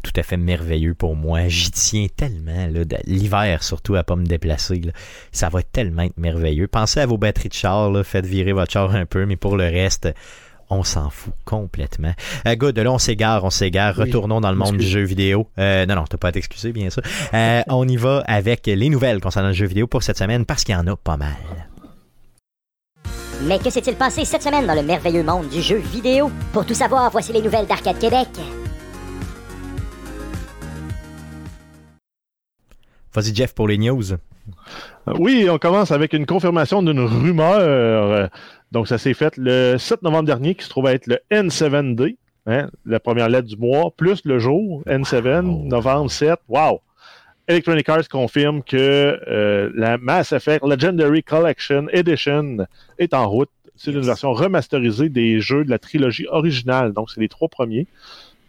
tout 0.03 0.13
à 0.17 0.23
fait 0.23 0.37
merveilleux 0.37 0.95
pour 0.95 1.17
moi. 1.17 1.49
J'y 1.49 1.71
tiens 1.71 2.07
tellement. 2.17 2.69
L'hiver, 3.07 3.63
surtout, 3.63 3.95
à 3.97 4.05
pas 4.05 4.17
me 4.17 4.25
déplacer. 4.25 4.81
là. 4.81 4.93
Ça 5.33 5.49
va 5.49 5.63
tellement 5.63 6.03
être 6.03 6.19
merveilleux. 6.19 6.67
Pensez 6.69 7.01
à 7.01 7.07
vos 7.07 7.19
batteries 7.19 7.49
de 7.51 7.55
char. 7.55 7.91
là. 7.91 8.03
Faites 8.05 8.27
virer 8.27 8.53
votre 8.53 8.73
char 8.73 8.95
un 8.95 9.07
peu. 9.07 9.27
Mais 9.27 9.37
pour 9.37 9.57
le 9.57 9.65
reste, 9.65 10.09
on 10.71 10.83
s'en 10.85 11.11
fout 11.11 11.35
complètement. 11.45 12.15
Euh, 12.47 12.55
good, 12.57 12.79
là, 12.79 12.91
on 12.91 12.99
s'égare, 12.99 13.45
on 13.45 13.51
s'égare. 13.51 13.95
Oui. 13.99 14.05
Retournons 14.05 14.41
dans 14.41 14.51
le 14.51 14.57
monde 14.57 14.79
du 14.79 14.87
jeu 14.87 15.03
vidéo. 15.03 15.49
Euh, 15.59 15.85
non, 15.87 15.97
non, 15.97 16.05
t'as 16.05 16.17
pas 16.17 16.29
à 16.29 16.33
t'excuser, 16.33 16.73
bien 16.73 16.89
sûr. 16.89 17.03
Euh, 17.35 17.61
on 17.69 17.87
y 17.87 17.97
va 17.97 18.23
avec 18.27 18.67
les 18.67 18.89
nouvelles 18.89 19.21
concernant 19.21 19.49
le 19.49 19.55
jeu 19.55 19.67
vidéo 19.67 19.87
pour 19.87 20.03
cette 20.03 20.17
semaine 20.19 20.47
parce 20.47 20.65
qu'il 20.65 20.75
y 20.75 20.79
en 20.79 20.87
a 20.87 20.97
pas 20.97 21.17
mal. 21.19 21.35
Mais 23.47 23.59
que 23.59 23.71
s'est-il 23.71 23.97
passé 23.97 24.25
cette 24.25 24.43
semaine 24.43 24.67
dans 24.67 24.75
le 24.75 24.83
merveilleux 24.83 25.23
monde 25.25 25.49
du 25.49 25.61
jeu 25.61 25.77
vidéo? 25.79 26.31
Pour 26.53 26.65
tout 26.65 26.75
savoir, 26.75 27.11
voici 27.11 27.33
les 27.33 27.43
nouvelles 27.43 27.67
d'Arcade 27.67 27.99
Québec. 27.99 28.29
Vas-y, 33.15 33.35
Jeff, 33.35 33.55
pour 33.55 33.69
les 33.69 33.79
news. 33.79 34.13
Euh, 34.13 34.17
Oui, 35.19 35.49
on 35.51 35.59
commence 35.59 35.91
avec 35.91 36.13
une 36.13 36.25
confirmation 36.27 36.83
d'une 36.83 37.01
rumeur. 37.01 37.59
Euh, 37.61 38.27
Donc, 38.71 38.89
ça 38.89 38.97
s'est 38.97 39.13
fait 39.15 39.35
le 39.37 39.77
7 39.77 40.03
novembre 40.03 40.25
dernier, 40.25 40.55
qui 40.55 40.65
se 40.65 40.71
trouve 40.71 40.87
être 40.89 41.07
le 41.07 41.19
N7D, 41.31 42.17
hein, 42.47 42.69
la 42.87 43.01
première 43.01 43.29
lettre 43.29 43.49
du 43.49 43.57
mois, 43.57 43.91
plus 43.97 44.23
le 44.25 44.39
jour, 44.39 44.83
N7, 44.87 45.45
Wow. 45.45 45.65
novembre 45.65 46.11
7. 46.11 46.39
Wow! 46.49 46.81
Electronic 47.53 47.89
Arts 47.89 48.09
confirme 48.09 48.63
que 48.63 48.77
euh, 49.29 49.71
la 49.75 49.99
Mass 49.99 50.33
Effect 50.33 50.65
Legendary 50.65 51.23
Collection 51.23 51.87
Edition 51.93 52.67
est 52.99 53.13
en 53.15 53.29
route. 53.29 53.51
C'est 53.77 53.91
une 53.93 54.01
version 54.01 54.33
remasterisée 54.33 55.09
des 55.09 55.41
jeux 55.41 55.65
de 55.65 55.71
la 55.71 55.79
trilogie 55.79 56.27
originale. 56.29 56.93
Donc, 56.93 57.11
c'est 57.11 57.21
les 57.21 57.29
trois 57.29 57.49
premiers. 57.49 57.87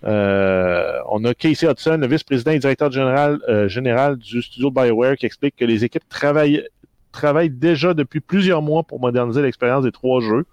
Euh, 0.06 1.00
on 1.10 1.24
a 1.26 1.34
Casey 1.34 1.70
Hudson, 1.70 1.98
le 2.00 2.08
vice-président 2.08 2.52
et 2.52 2.60
directeur 2.60 2.92
général, 2.92 3.40
euh, 3.48 3.68
général 3.68 4.18
du 4.18 4.42
studio 4.42 4.70
BioWare, 4.72 5.16
qui 5.16 5.26
explique 5.26 5.56
que 5.56 5.66
les 5.66 5.84
équipes 5.86 6.08
travaillent, 6.10 6.68
travaillent 7.12 7.50
déjà 7.50 7.94
depuis 7.94 8.20
plusieurs 8.20 8.62
mois 8.62 8.84
pour 8.84 9.00
moderniser 9.00 9.42
l'expérience 9.42 9.84
des 9.84 9.92
trois 9.92 10.20
jeux. 10.22 10.46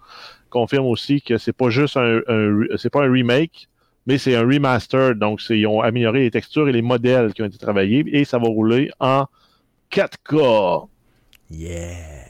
Confirme 0.49 0.85
aussi 0.85 1.21
que 1.21 1.37
c'est 1.37 1.53
pas 1.53 1.69
juste 1.69 1.95
un, 1.97 2.19
un- 2.27 2.65
c'est 2.77 2.89
pas 2.89 3.03
un 3.05 3.11
remake, 3.11 3.67
mais 4.07 4.17
c'est 4.17 4.35
un 4.35 4.41
remaster. 4.41 5.15
Donc, 5.15 5.41
ils 5.49 5.67
ont 5.67 5.81
amélioré 5.81 6.21
les 6.21 6.31
textures 6.31 6.67
et 6.67 6.71
les 6.71 6.81
modèles 6.81 7.33
qui 7.33 7.41
ont 7.41 7.45
été 7.45 7.57
travaillés 7.57 8.03
et 8.07 8.25
ça 8.25 8.37
va 8.37 8.47
rouler 8.47 8.91
en 8.99 9.25
4K. 9.91 10.87
Yeah. 11.49 12.29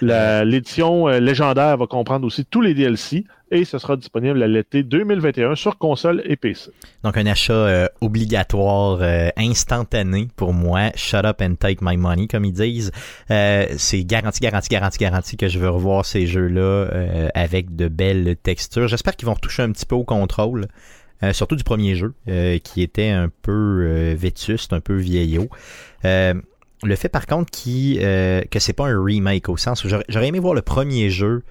L'édition 0.00 1.08
euh, 1.08 1.18
légendaire 1.20 1.76
va 1.76 1.86
comprendre 1.86 2.26
aussi 2.26 2.44
tous 2.44 2.60
les 2.60 2.74
DLC 2.74 3.24
et 3.50 3.64
ce 3.64 3.78
sera 3.78 3.96
disponible 3.96 4.42
à 4.42 4.48
l'été 4.48 4.82
2021 4.82 5.54
sur 5.54 5.78
console 5.78 6.22
et 6.24 6.36
PC. 6.36 6.70
Donc, 7.04 7.16
un 7.16 7.26
achat 7.26 7.52
euh, 7.52 7.86
obligatoire, 8.00 8.98
euh, 9.00 9.28
instantané 9.36 10.28
pour 10.36 10.52
moi. 10.52 10.90
Shut 10.96 11.24
up 11.24 11.40
and 11.40 11.54
take 11.54 11.78
my 11.80 11.96
money, 11.96 12.26
comme 12.26 12.44
ils 12.44 12.52
disent. 12.52 12.90
Euh, 13.30 13.66
c'est 13.78 14.04
garanti, 14.04 14.40
garanti, 14.40 14.68
garanti, 14.68 14.98
garanti 14.98 15.36
que 15.36 15.48
je 15.48 15.58
veux 15.58 15.70
revoir 15.70 16.04
ces 16.04 16.26
jeux-là 16.26 16.88
avec 17.34 17.76
de 17.76 17.88
belles 17.88 18.36
textures. 18.42 18.88
J'espère 18.88 19.16
qu'ils 19.16 19.26
vont 19.26 19.34
retoucher 19.34 19.62
un 19.62 19.70
petit 19.70 19.86
peu 19.86 19.94
au 19.94 20.04
contrôle. 20.04 20.66
surtout 21.32 21.56
du 21.56 21.64
premier 21.64 21.94
jeu, 21.94 22.14
qui 22.62 22.82
était 22.82 23.10
un 23.10 23.30
peu 23.42 24.14
vétuste, 24.14 24.72
un 24.72 24.80
peu 24.80 24.94
vieillot. 24.94 25.48
Le 26.02 26.94
fait 26.94 27.08
par 27.08 27.26
contre 27.26 27.50
qui, 27.50 27.98
que 27.98 28.58
c'est 28.58 28.72
pas 28.72 28.86
un 28.86 29.02
remake 29.02 29.48
au 29.48 29.56
sens 29.56 29.84
où 29.84 29.88
j'aurais 29.88 30.28
aimé 30.28 30.38
voir 30.38 30.54
le 30.54 30.62
premier 30.62 31.10
jeu 31.10 31.42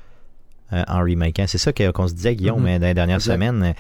en 0.88 1.02
remake. 1.04 1.40
hein. 1.40 1.46
C'est 1.48 1.58
ça 1.58 1.72
qu'on 1.74 2.08
se 2.08 2.14
disait, 2.14 2.36
Guillaume, 2.36 2.66
euh, 2.68 2.80
dans 2.80 2.88
les 2.88 2.94
dernières 2.94 3.18
Exact. 3.18 3.34
semaines. 3.34 3.64
euh, 3.64 3.74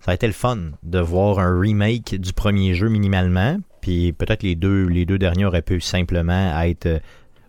Ça 0.00 0.12
a 0.12 0.14
été 0.14 0.26
le 0.26 0.32
fun 0.32 0.58
de 0.82 0.98
voir 1.00 1.38
un 1.40 1.58
remake 1.58 2.14
du 2.14 2.32
premier 2.32 2.74
jeu 2.74 2.88
minimalement. 2.88 3.58
Puis 3.80 4.12
peut-être 4.12 4.42
les 4.42 4.54
deux, 4.54 4.86
les 4.86 5.04
deux 5.04 5.18
derniers 5.18 5.44
auraient 5.44 5.62
pu 5.62 5.80
simplement 5.80 6.60
être 6.62 6.86
euh, 6.86 6.98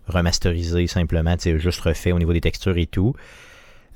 remasterisés, 0.06 0.86
simplement, 0.86 1.36
juste 1.38 1.80
refait 1.80 2.12
au 2.12 2.18
niveau 2.18 2.32
des 2.32 2.40
textures 2.40 2.76
et 2.78 2.86
tout. 2.86 3.14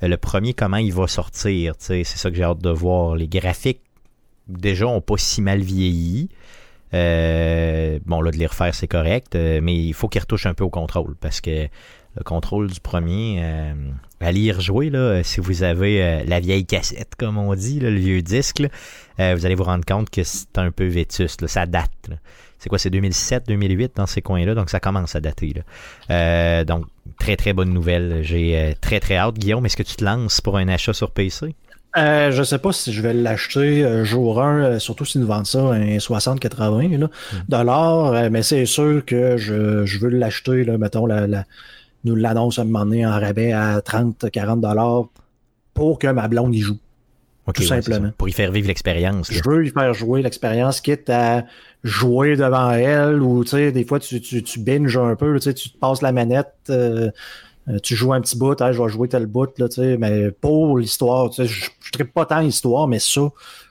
Euh, 0.01 0.07
Le 0.07 0.17
premier, 0.17 0.53
comment 0.53 0.77
il 0.77 0.93
va 0.93 1.07
sortir, 1.07 1.73
c'est 1.79 2.03
ça 2.03 2.29
que 2.29 2.35
j'ai 2.35 2.43
hâte 2.43 2.61
de 2.61 2.69
voir. 2.69 3.15
Les 3.15 3.27
graphiques, 3.27 3.81
déjà, 4.47 4.87
ont 4.87 5.01
pas 5.01 5.17
si 5.17 5.41
mal 5.41 5.61
vieilli. 5.61 6.29
Euh, 6.93 7.99
bon, 8.05 8.21
là, 8.21 8.31
de 8.31 8.37
les 8.37 8.45
refaire, 8.45 8.75
c'est 8.75 8.87
correct, 8.87 9.35
euh, 9.35 9.59
mais 9.63 9.75
il 9.75 9.93
faut 9.93 10.07
qu'ils 10.07 10.21
retouchent 10.21 10.45
un 10.45 10.53
peu 10.53 10.63
au 10.63 10.69
contrôle 10.69 11.15
parce 11.19 11.41
que 11.41 11.67
le 12.15 12.23
contrôle 12.23 12.69
du 12.69 12.79
premier, 12.79 13.39
euh, 13.41 13.73
allez 14.23 14.41
y 14.41 14.51
rejouer, 14.51 14.89
là, 14.89 15.21
si 15.23 15.39
vous 15.39 15.63
avez 15.63 16.03
euh, 16.03 16.23
la 16.27 16.39
vieille 16.39 16.65
cassette, 16.65 17.15
comme 17.17 17.37
on 17.37 17.53
dit, 17.55 17.79
là, 17.79 17.89
le 17.89 17.97
vieux 17.99 18.21
disque, 18.21 18.59
là, 18.59 18.67
euh, 19.19 19.35
vous 19.35 19.45
allez 19.45 19.55
vous 19.55 19.63
rendre 19.63 19.85
compte 19.85 20.09
que 20.09 20.23
c'est 20.23 20.57
un 20.57 20.71
peu 20.71 20.85
vétuste, 20.85 21.41
là, 21.41 21.47
ça 21.47 21.65
date. 21.65 21.91
là. 22.09 22.15
C'est 22.59 22.69
quoi, 22.69 22.79
c'est 22.79 22.89
2007, 22.89 23.43
2008 23.47 23.91
dans 23.97 24.05
ces 24.05 24.21
coins-là, 24.21 24.55
donc 24.55 24.69
ça 24.69 24.79
commence 24.79 25.15
à 25.15 25.19
dater. 25.19 25.53
Là. 25.53 25.61
Euh, 26.09 26.63
donc, 26.63 26.85
très 27.19 27.35
très 27.35 27.51
bonne 27.51 27.73
nouvelle. 27.73 28.19
J'ai 28.23 28.57
euh, 28.57 28.71
très 28.79 29.01
très 29.01 29.17
hâte. 29.17 29.35
Guillaume, 29.35 29.65
est-ce 29.65 29.75
que 29.75 29.83
tu 29.83 29.95
te 29.97 30.03
lances 30.05 30.39
pour 30.39 30.55
un 30.57 30.69
achat 30.69 30.93
sur 30.93 31.11
PC? 31.11 31.55
Euh, 31.97 32.31
je 32.31 32.41
sais 32.41 32.57
pas 32.57 32.71
si 32.71 32.91
je 32.93 33.01
vais 33.01 33.13
l'acheter 33.13 33.83
euh, 33.83 34.03
jour 34.05 34.41
1, 34.41 34.63
euh, 34.63 34.79
surtout 34.79 35.05
s'ils 35.05 35.21
nous 35.21 35.27
vendent 35.27 35.45
ça 35.45 35.59
à 35.59 35.73
un 35.73 35.97
60-80 35.97 36.97
là, 36.97 37.07
dollars, 37.49 38.13
euh, 38.13 38.29
mais 38.31 38.41
c'est 38.43 38.65
sûr 38.65 39.03
que 39.05 39.37
je, 39.37 39.85
je 39.85 39.99
veux 39.99 40.09
l'acheter, 40.09 40.63
là, 40.63 40.77
mettons, 40.79 41.05
la, 41.05 41.27
la- 41.27 41.43
nous 42.03 42.15
l'annonce 42.15 42.59
à 42.59 42.63
un 42.63 42.65
moment 42.65 42.85
donné 42.85 43.05
en 43.05 43.11
rabais 43.11 43.51
à 43.51 43.79
30-40 43.79 44.59
dollars 44.61 45.05
pour 45.73 45.99
que 45.99 46.07
ma 46.07 46.27
blonde 46.27 46.53
y 46.53 46.59
joue. 46.59 46.77
Tout 47.53 47.61
ouais, 47.61 47.67
simplement. 47.67 48.11
Pour 48.17 48.29
y 48.29 48.31
faire 48.31 48.51
vivre 48.51 48.67
l'expérience. 48.67 49.31
Je 49.31 49.41
veux 49.45 49.65
y 49.65 49.69
faire 49.69 49.93
jouer 49.93 50.21
l'expérience, 50.21 50.79
quitte 50.79 51.09
à 51.09 51.43
jouer 51.83 52.37
devant 52.37 52.71
elle 52.71 53.21
ou 53.21 53.43
tu 53.43 53.51
sais, 53.51 53.71
des 53.73 53.83
fois 53.83 53.99
tu, 53.99 54.21
tu, 54.21 54.43
tu 54.43 54.59
binges 54.59 54.97
un 54.97 55.15
peu, 55.15 55.35
tu 55.35 55.43
sais, 55.43 55.53
tu 55.53 55.69
te 55.69 55.77
passes 55.77 56.01
la 56.01 56.13
manette, 56.13 56.53
euh, 56.69 57.11
euh, 57.69 57.79
tu 57.81 57.95
joues 57.95 58.13
un 58.13 58.21
petit 58.21 58.37
bout, 58.37 58.61
hein, 58.61 58.71
je 58.71 58.81
vais 58.81 58.89
jouer 58.89 59.07
tel 59.07 59.25
bout, 59.25 59.49
là, 59.57 59.69
tu 59.69 59.75
sais, 59.75 59.97
mais 59.97 60.31
pour 60.31 60.77
l'histoire, 60.77 61.29
tu 61.29 61.35
sais, 61.37 61.45
je 61.47 61.65
ne 61.65 61.91
tripe 61.91 62.13
pas 62.13 62.25
tant 62.25 62.39
l'histoire, 62.41 62.87
mais 62.87 62.99
ça, 62.99 63.21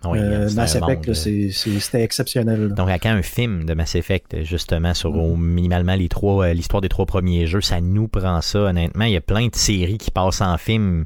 Oui, 0.04 0.18
euh, 0.18 0.48
Mass 0.54 0.76
Effect, 0.76 1.06
monde, 1.08 1.14
c'est- 1.14 1.50
c'est- 1.52 1.78
c'était 1.80 2.02
exceptionnel. 2.02 2.68
là. 2.68 2.74
Donc, 2.74 2.88
à 2.88 2.98
quand 2.98 3.10
un 3.10 3.22
film 3.22 3.64
de 3.66 3.74
Mass 3.74 3.94
Effect, 3.94 4.42
justement, 4.44 4.94
sur 4.94 5.14
au 5.14 5.36
minimalement 5.36 5.94
les 5.94 6.08
trois, 6.08 6.46
euh, 6.46 6.54
l'histoire 6.54 6.80
des 6.80 6.88
trois 6.88 7.06
premiers 7.06 7.46
jeux, 7.46 7.60
ça 7.60 7.80
nous 7.80 8.08
prend 8.08 8.40
ça, 8.40 8.60
honnêtement. 8.60 9.04
Il 9.04 9.12
y 9.12 9.16
a 9.16 9.20
plein 9.20 9.46
de 9.48 9.54
séries 9.56 9.98
qui 9.98 10.10
passent 10.10 10.40
en 10.40 10.56
film. 10.58 11.04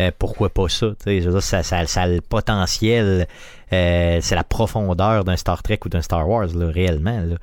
Euh, 0.00 0.10
pourquoi 0.18 0.48
pas 0.48 0.68
ça? 0.68 0.88
tu 0.88 1.04
sais, 1.04 1.20
je 1.20 1.26
veux 1.26 1.34
dire, 1.34 1.42
ça, 1.42 1.62
ça, 1.62 1.86
ça 1.86 2.02
a 2.02 2.08
le 2.08 2.20
potentiel, 2.20 3.28
euh, 3.74 4.18
c'est 4.20 4.34
la 4.34 4.44
profondeur 4.44 5.24
d'un 5.24 5.36
Star 5.36 5.62
Trek 5.62 5.80
ou 5.84 5.88
d'un 5.88 6.02
Star 6.02 6.28
Wars, 6.28 6.46
là, 6.54 6.66
réellement. 6.70 7.20
là. 7.20 7.36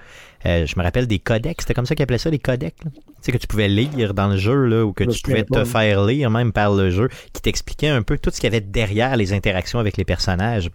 Euh, 0.48 0.66
je 0.66 0.74
me 0.76 0.82
rappelle 0.84 1.06
des 1.06 1.20
codecs, 1.20 1.58
c'était 1.62 1.76
comme 1.76 1.86
ça 1.86 1.94
qu'ils 1.94 2.02
appelaient 2.02 2.18
ça, 2.18 2.32
les 2.32 2.40
codecs. 2.40 2.74
là. 2.84 2.90
Tu 2.96 3.02
sais, 3.22 3.32
que 3.32 3.38
tu 3.38 3.46
pouvais 3.46 3.68
lire 3.68 4.16
dans 4.16 4.28
le 4.30 4.38
jeu, 4.38 4.66
là, 4.66 4.84
ou 4.84 4.92
que 4.92 5.04
tu 5.04 5.22
pouvais 5.22 5.44
te 5.44 5.64
faire 5.66 6.04
lire 6.04 6.32
même 6.32 6.52
par 6.52 6.74
le 6.74 6.90
jeu, 6.90 7.10
qui 7.32 7.44
t'expliquait 7.44 7.90
un 7.90 8.02
peu 8.02 8.18
tout 8.18 8.32
ce 8.32 8.38
qu'il 8.42 8.46
y 8.46 8.56
avait 8.56 8.62
derrière 8.66 9.16
les 9.18 9.34
interactions 9.34 9.78
avec 9.78 9.98
les 9.98 10.06
personnages. 10.06 10.72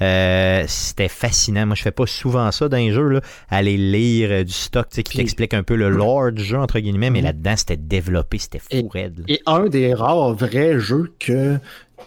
Euh, 0.00 0.62
c'était 0.68 1.08
fascinant. 1.08 1.66
Moi, 1.66 1.74
je 1.74 1.82
fais 1.82 1.90
pas 1.90 2.06
souvent 2.06 2.50
ça 2.52 2.68
dans 2.68 2.76
les 2.76 2.92
jeux, 2.92 3.08
là, 3.08 3.20
aller 3.48 3.76
lire 3.76 4.44
du 4.44 4.52
stock 4.52 4.88
tu 4.90 4.96
sais, 4.96 5.02
qui 5.02 5.10
Puis- 5.10 5.18
t'explique 5.18 5.54
un 5.54 5.64
peu 5.64 5.74
le 5.74 5.90
lore 5.90 6.30
du 6.30 6.44
jeu, 6.44 6.58
entre 6.58 6.78
guillemets, 6.78 7.10
mais 7.10 7.18
Mhm. 7.18 7.24
là-dedans, 7.26 7.54
c'était 7.56 7.76
développé, 7.76 8.38
c'était 8.38 8.60
Et- 8.70 8.80
fou 8.82 8.88
raide. 8.88 9.24
Et 9.26 9.40
un 9.46 9.66
des 9.66 9.92
rares 9.92 10.34
vrais 10.34 10.78
jeux 10.78 11.12
que 11.18 11.58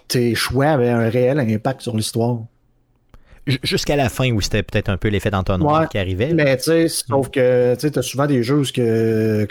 tes 0.07 0.35
choix 0.35 0.67
avaient 0.67 0.89
un 0.89 1.09
réel 1.09 1.37
impact 1.39 1.81
sur 1.81 1.95
l'histoire. 1.97 2.37
Jusqu'à 3.45 3.97
la 3.97 4.07
fin, 4.07 4.31
où 4.31 4.39
c'était 4.39 4.63
peut-être 4.63 4.87
un 4.87 4.95
peu 4.95 5.09
l'effet 5.09 5.29
d'entonnoir 5.29 5.81
Ouais, 5.81 5.87
qui 5.87 5.97
arrivait. 5.97 6.33
Mais 6.33 6.55
tu 6.55 6.63
sais, 6.63 6.87
sauf 6.87 7.29
que 7.29 7.75
tu 7.75 7.99
as 7.99 8.01
souvent 8.01 8.25
des 8.25 8.41
jeux 8.41 8.59
où 8.59 8.63
que, 8.73 9.47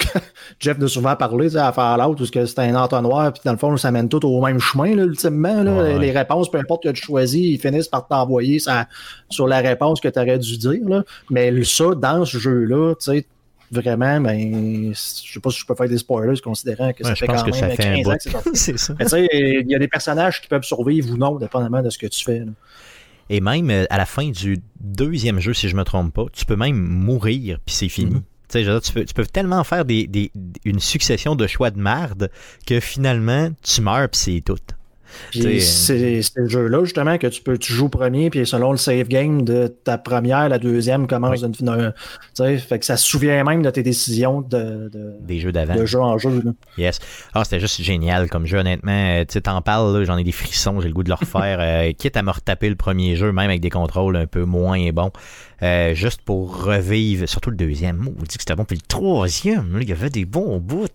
Jeff 0.61 0.81
a 0.81 0.88
souvent 0.88 1.14
parlé 1.14 1.55
à 1.57 1.72
Fallout, 1.72 2.16
où 2.18 2.24
c'est 2.24 2.59
un 2.59 2.74
entonnoir, 2.74 3.33
puis 3.35 3.42
dans 3.44 3.52
le 3.52 3.59
fond, 3.59 3.76
ça 3.76 3.90
mène 3.90 4.09
tout 4.09 4.24
au 4.24 4.40
même 4.44 4.61
chemin, 4.61 4.96
là, 4.96 5.02
ultimement. 5.05 5.62
Là, 5.62 5.72
Ouais, 5.72 5.94
ouais. 5.94 5.98
Les 5.98 6.11
réponses, 6.11 6.50
peu 6.50 6.59
importe 6.59 6.85
que 6.85 6.88
tu 6.90 7.02
choisis, 7.02 7.40
ils 7.40 7.59
finissent 7.59 7.88
par 7.88 8.07
t'envoyer 8.07 8.59
ça, 8.59 8.87
sur 9.28 9.46
la 9.46 9.59
réponse 9.59 10.00
que 10.00 10.09
tu 10.09 10.18
aurais 10.18 10.38
dû 10.38 10.57
dire. 10.57 10.88
Là. 10.88 11.05
Mais 11.31 11.52
ça, 11.64 11.94
dans 11.94 12.24
ce 12.24 12.38
jeu-là, 12.38 12.94
tu 12.94 13.11
sais, 13.12 13.26
vraiment, 13.70 14.20
ben, 14.20 14.92
je 14.92 15.33
sais 15.33 15.40
pas 15.40 15.50
si 15.50 15.61
je 15.61 15.66
peux 15.66 15.74
faire 15.74 15.88
des 15.88 15.98
spoilers 15.98 16.40
considérant 16.40 16.92
que 16.92 17.05
ça 17.05 17.11
Ouais, 17.11 17.14
je 17.16 17.20
fait 17.20 17.26
quand 17.26 17.42
que 17.42 17.52
ça 17.52 17.66
même 17.66 17.76
fait 17.76 17.87
un 17.87 18.02
15 18.02 18.09
ans 18.09 18.40
que 18.44 18.50
c'est 18.55 18.78
ça. 18.78 18.94
Mais 18.98 19.05
tu 19.05 19.11
sais, 19.11 19.28
il 19.33 19.70
y 19.70 19.74
a 19.74 19.78
des 19.78 19.88
personnages 19.88 20.40
qui 20.40 20.48
peuvent 20.48 20.62
survivre 20.62 21.12
ou 21.12 21.16
non, 21.16 21.37
dépendamment 21.37 21.83
de 21.83 21.90
ce 21.90 21.98
que 21.98 22.07
tu 22.07 22.24
fais. 22.24 22.40
là. 22.40 22.52
Et 23.30 23.40
même 23.40 23.70
euh, 23.70 23.85
à 23.90 23.98
la 23.98 24.06
fin 24.06 24.28
du 24.30 24.61
deuxième 24.80 25.40
jeu, 25.40 25.54
si 25.54 25.68
je 25.68 25.76
me 25.76 25.85
trompe 25.85 26.12
pas, 26.12 26.26
tu 26.32 26.44
peux 26.44 26.56
même 26.56 26.76
mourir, 26.76 27.58
puis 27.64 27.74
c'est 27.74 27.88
fini. 27.88 28.12
Mhm. 28.16 28.22
Tu 28.48 28.62
dire, 28.62 28.80
peux, 28.92 29.04
tu 29.04 29.14
peux 29.14 29.24
tellement 29.24 29.64
faire 29.64 29.85
des, 29.87 30.06
des- 30.06 30.30
une 30.66 30.78
succession 30.78 31.35
de 31.37 31.46
choix 31.46 31.70
de 31.70 31.78
marde 31.80 32.30
que 32.66 32.80
finalement, 32.80 33.50
tu 33.62 33.80
meurs, 33.80 34.11
puis 34.11 34.20
c'est 34.20 34.40
tout. 34.44 34.58
C'est 35.33 35.61
c'est 36.22 36.31
le 36.37 36.48
jeu-là, 36.48 36.85
justement, 36.85 37.18
que 37.18 37.27
tu 37.27 37.42
peux, 37.42 37.59
tu 37.59 37.72
joues 37.72 37.88
premier, 37.88 38.31
puis 38.31 38.46
selon 38.46 38.72
le 38.72 38.79
save 38.79 39.09
game 39.09 39.42
de 39.44 39.66
ta 39.68 39.98
première, 39.98 40.48
la 40.48 40.59
deuxième 40.59 41.07
commence 41.07 41.42
Oui. 41.42 41.51
d'une. 41.51 42.59
fait 42.59 42.79
que 42.79 42.85
ça 42.85 42.96
se 42.96 43.07
souvient 43.07 43.42
même 43.44 43.62
de 43.62 43.70
tes 43.70 43.83
décisions 43.83 44.40
de, 44.42 44.88
de, 44.92 45.14
Des 45.20 45.40
jeux 45.40 45.53
d'avant. 45.53 45.75
de 45.75 45.87
jeu 45.87 46.01
en 46.01 46.18
jeu. 46.18 46.42
là. 46.44 46.53
Yes. 46.79 46.98
Ah, 47.35 47.44
c'était 47.44 47.61
juste 47.61 47.81
génial 47.83 48.29
comme 48.29 48.46
jeu, 48.46 48.59
honnêtement. 48.59 48.92
Euh, 48.92 49.25
tu 49.29 49.40
t'en 49.42 49.61
parles, 49.62 50.05
j'en 50.05 50.16
ai 50.16 50.25
des 50.25 50.33
frissons, 50.33 50.81
j'ai 50.81 50.88
le 50.88 50.94
goût 50.94 51.03
de 51.03 51.09
le 51.09 51.14
refaire. 51.14 51.59
euh, 51.61 51.92
quitte 51.92 52.16
à 52.16 52.22
me 52.22 52.31
retaper 52.31 52.68
le 52.68 52.77
premier 52.77 53.16
jeu, 53.16 53.33
même 53.33 53.48
avec 53.51 53.61
des 53.61 53.70
contrôles 53.70 54.16
un 54.16 54.27
peu 54.27 54.44
moins 54.44 54.90
bons. 54.90 55.11
euh, 55.62 55.94
juste 55.94 56.22
pour 56.22 56.64
revivre, 56.64 57.29
surtout 57.29 57.51
le 57.51 57.57
deuxième. 57.57 58.07
On 58.07 58.22
dit 58.22 58.37
que 58.37 58.40
c'était 58.42 58.55
bon. 58.57 58.64
Puis 58.64 58.77
le 58.77 58.87
troisième, 58.87 59.79
il 59.81 59.88
y 59.88 59.92
avait 59.92 60.11
des 60.11 60.25
bons 60.25 60.59
bouts. 60.59 60.87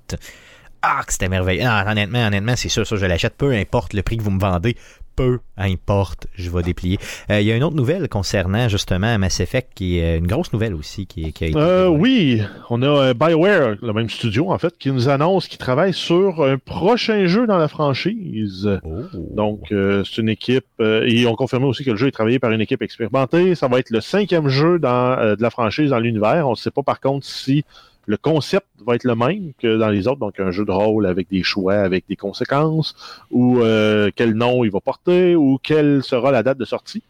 Ah, 0.82 1.02
que 1.06 1.12
c'était 1.14 1.30
merveilleux. 1.30 1.64
Ah, 1.66 1.86
honnêtement, 1.90 2.26
honnêtement, 2.28 2.56
c'est 2.56 2.70
sûr, 2.70 2.86
ça, 2.86 2.96
je 2.96 3.06
l'achète. 3.06 3.36
Peu 3.38 3.52
importe 3.54 3.94
le 3.94 4.02
prix 4.04 4.18
que 4.18 4.24
vous 4.24 4.32
me 4.32 4.40
vendez. 4.40 4.76
Peu 5.16 5.40
importe, 5.58 6.28
je 6.36 6.52
vais 6.52 6.62
déplier. 6.62 7.00
Euh, 7.32 7.42
Il 7.42 7.48
y 7.48 7.52
a 7.52 7.56
une 7.56 7.64
autre 7.64 7.76
nouvelle 7.76 8.08
concernant 8.08 8.70
justement 8.70 9.18
Mass 9.18 9.40
Effect, 9.40 9.72
qui 9.74 9.98
est 9.98 10.18
euh, 10.18 10.18
une 10.20 10.28
grosse 10.28 10.54
nouvelle 10.54 10.76
aussi, 10.76 11.08
qui, 11.08 11.34
qui 11.34 11.46
a 11.46 11.48
été. 11.48 11.58
Euh, 11.58 11.88
oui, 11.88 12.44
on 12.70 12.84
a 12.84 13.16
BioWare, 13.16 13.78
le 13.82 13.94
même 13.94 14.12
studio 14.12 14.52
en 14.52 14.60
fait, 14.60 14.78
qui 14.78 14.92
nous 14.92 15.10
annonce 15.10 15.48
qu'il 15.48 15.58
travaille 15.58 15.94
sur 15.94 16.44
un 16.44 16.60
prochain 16.60 17.26
jeu 17.26 17.48
dans 17.48 17.58
la 17.58 17.68
franchise. 17.68 18.70
Oh. 18.84 19.06
Donc, 19.32 19.72
euh, 19.72 20.04
c'est 20.04 20.22
une 20.22 20.30
équipe. 20.30 20.68
et 20.80 21.08
ils 21.12 21.26
ont 21.26 21.36
confirmé 21.36 21.66
aussi 21.66 21.84
que 21.84 21.90
le 21.90 21.98
jeu 21.98 22.10
est 22.10 22.12
travaillé 22.12 22.38
par 22.38 22.52
une 22.52 22.62
équipe 22.62 22.84
expérimentée. 22.84 23.56
Ça 23.56 23.68
va 23.68 23.80
être 23.80 23.90
le 23.90 24.02
cinquième 24.02 24.50
jeu 24.50 24.78
dans, 24.78 25.36
de 25.36 25.42
la 25.42 25.50
franchise 25.50 25.90
dans 25.90 26.00
l'univers. 26.00 26.48
On 26.48 26.52
ne 26.52 26.56
sait 26.56 26.70
pas 26.70 26.84
par 26.84 27.00
contre 27.00 27.26
si 27.26 27.66
le 28.08 28.18
concept 28.18 28.66
va 28.86 28.96
être 28.96 29.04
le 29.04 29.16
même 29.16 29.52
que 29.62 29.78
dans 29.78 29.90
les 29.90 30.08
autres, 30.08 30.20
donc 30.20 30.40
un 30.40 30.50
jeu 30.50 30.66
de 30.66 30.72
rôle 30.72 31.06
avec 31.06 31.30
des 31.30 31.44
choix, 31.44 31.76
avec 31.76 32.06
des 32.08 32.16
conséquences, 32.16 32.96
ou 33.30 33.60
euh, 33.60 34.10
quel 34.16 34.34
nom 34.34 34.64
il 34.64 34.72
va 34.72 34.80
porter, 34.80 35.36
ou 35.36 35.60
quelle 35.62 36.02
sera 36.04 36.32
la 36.32 36.42
date 36.42 36.58
de 36.58 36.66
sortie. 36.66 37.04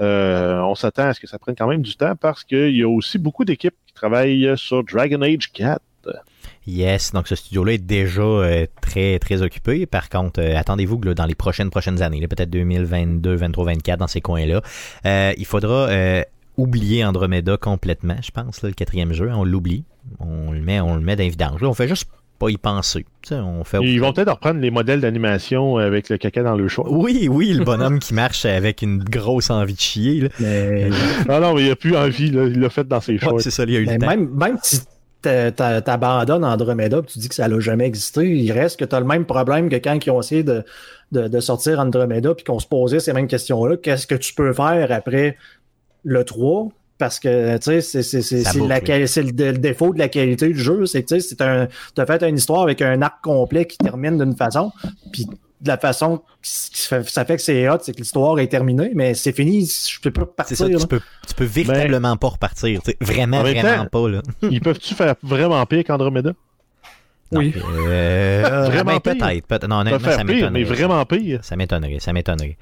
Euh, 0.00 0.58
on 0.60 0.74
s'attend 0.74 1.08
à 1.08 1.14
ce 1.14 1.20
que 1.20 1.26
ça 1.26 1.38
prenne 1.38 1.54
quand 1.54 1.68
même 1.68 1.82
du 1.82 1.96
temps 1.96 2.14
parce 2.16 2.44
qu'il 2.44 2.74
y 2.74 2.82
a 2.82 2.88
aussi 2.88 3.18
beaucoup 3.18 3.44
d'équipes 3.44 3.74
qui 3.86 3.92
travaillent 3.92 4.56
sur 4.56 4.82
Dragon 4.84 5.20
Age 5.22 5.52
4. 5.52 5.80
Yes, 6.66 7.12
donc 7.12 7.28
ce 7.28 7.34
studio-là 7.34 7.74
est 7.74 7.78
déjà 7.78 8.22
euh, 8.22 8.66
très 8.80 9.18
très 9.18 9.42
occupé. 9.42 9.84
Par 9.84 10.08
contre, 10.08 10.40
attendez-vous 10.40 10.98
que 10.98 11.10
dans 11.10 11.26
les 11.26 11.34
prochaines 11.34 11.70
prochaines 11.70 12.00
années, 12.00 12.26
peut-être 12.26 12.50
2022, 12.50 13.34
23, 13.34 13.64
24, 13.66 13.98
dans 13.98 14.06
ces 14.06 14.22
coins-là, 14.22 14.62
il 15.36 15.44
faudra 15.44 15.88
oublier 16.56 17.04
Andromeda 17.04 17.56
complètement, 17.56 18.16
je 18.22 18.30
pense, 18.30 18.62
le 18.62 18.72
quatrième 18.72 19.12
jeu. 19.12 19.30
On 19.32 19.44
l'oublie, 19.44 19.84
on 20.20 20.52
le 20.52 20.60
met, 20.60 20.80
on 20.80 20.94
le 20.94 21.00
met 21.00 21.16
dans 21.16 21.22
les 21.24 21.30
vidanges. 21.30 21.60
Là, 21.60 21.68
on 21.68 21.74
fait 21.74 21.88
juste 21.88 22.08
pas 22.38 22.50
y 22.50 22.56
penser. 22.56 23.04
Tu 23.22 23.30
sais, 23.30 23.34
on 23.34 23.64
fait. 23.64 23.78
Ils 23.82 24.00
vont 24.00 24.12
peut-être 24.12 24.30
reprendre 24.30 24.60
les 24.60 24.70
modèles 24.70 25.00
d'animation 25.00 25.76
avec 25.78 26.08
le 26.08 26.18
caca 26.18 26.42
dans 26.44 26.54
le 26.54 26.68
choix. 26.68 26.86
Oui, 26.88 27.26
oui, 27.30 27.52
le 27.52 27.64
bonhomme 27.64 27.98
qui 27.98 28.14
marche 28.14 28.44
avec 28.44 28.82
une 28.82 29.02
grosse 29.02 29.50
envie 29.50 29.74
de 29.74 29.80
chier. 29.80 30.20
Là. 30.20 30.28
Mais, 30.38 30.88
Non, 31.28 31.40
non, 31.40 31.54
mais 31.54 31.64
il 31.66 31.70
a 31.72 31.76
plus 31.76 31.96
envie, 31.96 32.30
là. 32.30 32.44
il 32.44 32.60
l'a 32.60 32.70
fait 32.70 32.86
dans 32.86 33.00
ses 33.00 33.14
Ouais, 33.14 33.18
choix. 33.18 33.40
c'est 33.40 33.50
ça, 33.50 33.64
il 33.64 33.70
y 33.72 33.76
a 33.76 33.80
eu 33.80 33.86
mais 33.86 33.94
le 33.94 33.98
temps. 33.98 34.06
même, 34.06 34.30
même 34.34 34.56
si 34.62 34.80
t'a- 35.20 35.50
t'a- 35.50 35.80
t'abandonnes 35.82 36.44
Andromeda, 36.44 37.02
tu 37.02 37.18
dis 37.18 37.28
que 37.28 37.34
ça 37.34 37.48
n'a 37.48 37.58
jamais 37.58 37.86
existé, 37.86 38.24
il 38.30 38.52
reste 38.52 38.78
que 38.78 38.84
tu 38.84 38.94
as 38.94 39.00
le 39.00 39.06
même 39.06 39.24
problème 39.24 39.68
que 39.68 39.74
quand 39.76 39.98
ils 40.06 40.10
ont 40.12 40.20
essayé 40.20 40.44
de, 40.44 40.62
de, 41.10 41.26
de 41.26 41.40
sortir 41.40 41.80
Andromeda, 41.80 42.36
puis 42.36 42.44
qu'on 42.44 42.60
se 42.60 42.68
posait 42.68 43.00
ces 43.00 43.12
mêmes 43.12 43.26
questions-là. 43.26 43.78
Qu'est-ce 43.78 44.06
que 44.06 44.14
tu 44.14 44.32
peux 44.32 44.52
faire 44.52 44.92
après 44.92 45.36
le 46.04 46.22
3? 46.22 46.68
Parce 46.98 47.20
que, 47.20 47.56
tu 47.58 47.62
sais, 47.80 47.80
c'est- 47.80 48.02
la 48.66 48.80
le, 49.22 49.30
le 49.52 49.58
défaut 49.58 49.92
de 49.94 49.98
la 49.98 50.08
qualité 50.08 50.48
du 50.48 50.58
jeu. 50.58 50.84
C'est 50.86 51.02
que, 51.04 51.08
tu 51.14 51.20
sais, 51.20 51.28
c'est 51.28 51.40
un, 51.42 51.68
t'as 51.94 52.06
fait 52.06 52.22
une 52.28 52.36
histoire 52.36 52.62
avec 52.62 52.82
un 52.82 53.00
arc 53.02 53.22
complet 53.22 53.66
qui 53.66 53.78
termine 53.78 54.18
d'une 54.18 54.34
façon, 54.36 54.72
puis 55.12 55.24
de 55.60 55.68
la 55.68 55.76
façon 55.78 56.20
fait- 56.42 57.08
ça 57.08 57.24
fait 57.24 57.36
que 57.36 57.42
c'est 57.42 57.68
hot, 57.68 57.78
c'est 57.82 57.92
que 57.92 57.98
l'histoire 57.98 58.38
est 58.38 58.46
terminée, 58.48 58.92
mais 58.94 59.14
c'est 59.14 59.32
fini, 59.32 59.64
je 59.66 60.00
peux 60.00 60.10
pas 60.12 60.22
C'est 60.22 60.34
partir. 60.36 60.56
ça, 60.56 60.68
tu 60.68 60.86
peux, 60.86 61.00
tu 61.26 61.34
peux 61.34 61.44
véritablement 61.44 62.16
pas 62.16 62.28
repartir. 62.28 62.80
tu 62.82 62.90
sais. 62.92 62.96
Vraiment, 63.00 63.40
vraiment 63.42 63.84
temps- 63.84 64.02
pas. 64.04 64.08
Là. 64.08 64.22
Ils 64.50 64.60
peuvent-tu 64.60 64.94
faire 64.94 65.14
vraiment 65.22 65.64
pire 65.66 65.84
qu'Andromeda? 65.84 66.32
Oui. 67.32 67.54
Euh, 67.56 68.64
Vraiment 68.70 68.92
ben, 68.92 69.00
pire? 69.00 69.24
peut-être. 69.26 69.46
peut-être. 69.46 69.68
Non, 69.68 69.80
honnêtement, 69.80 69.98
ça 70.10 70.16
pire, 70.24 70.50
mais 70.50 70.60
m'étonnerait. 70.60 70.64
vraiment 70.64 71.04
pire. 71.04 71.40
Ça 71.42 71.56
m'étonnerait, 71.56 71.98
ça 72.00 72.12
m'étonnerait. 72.12 72.56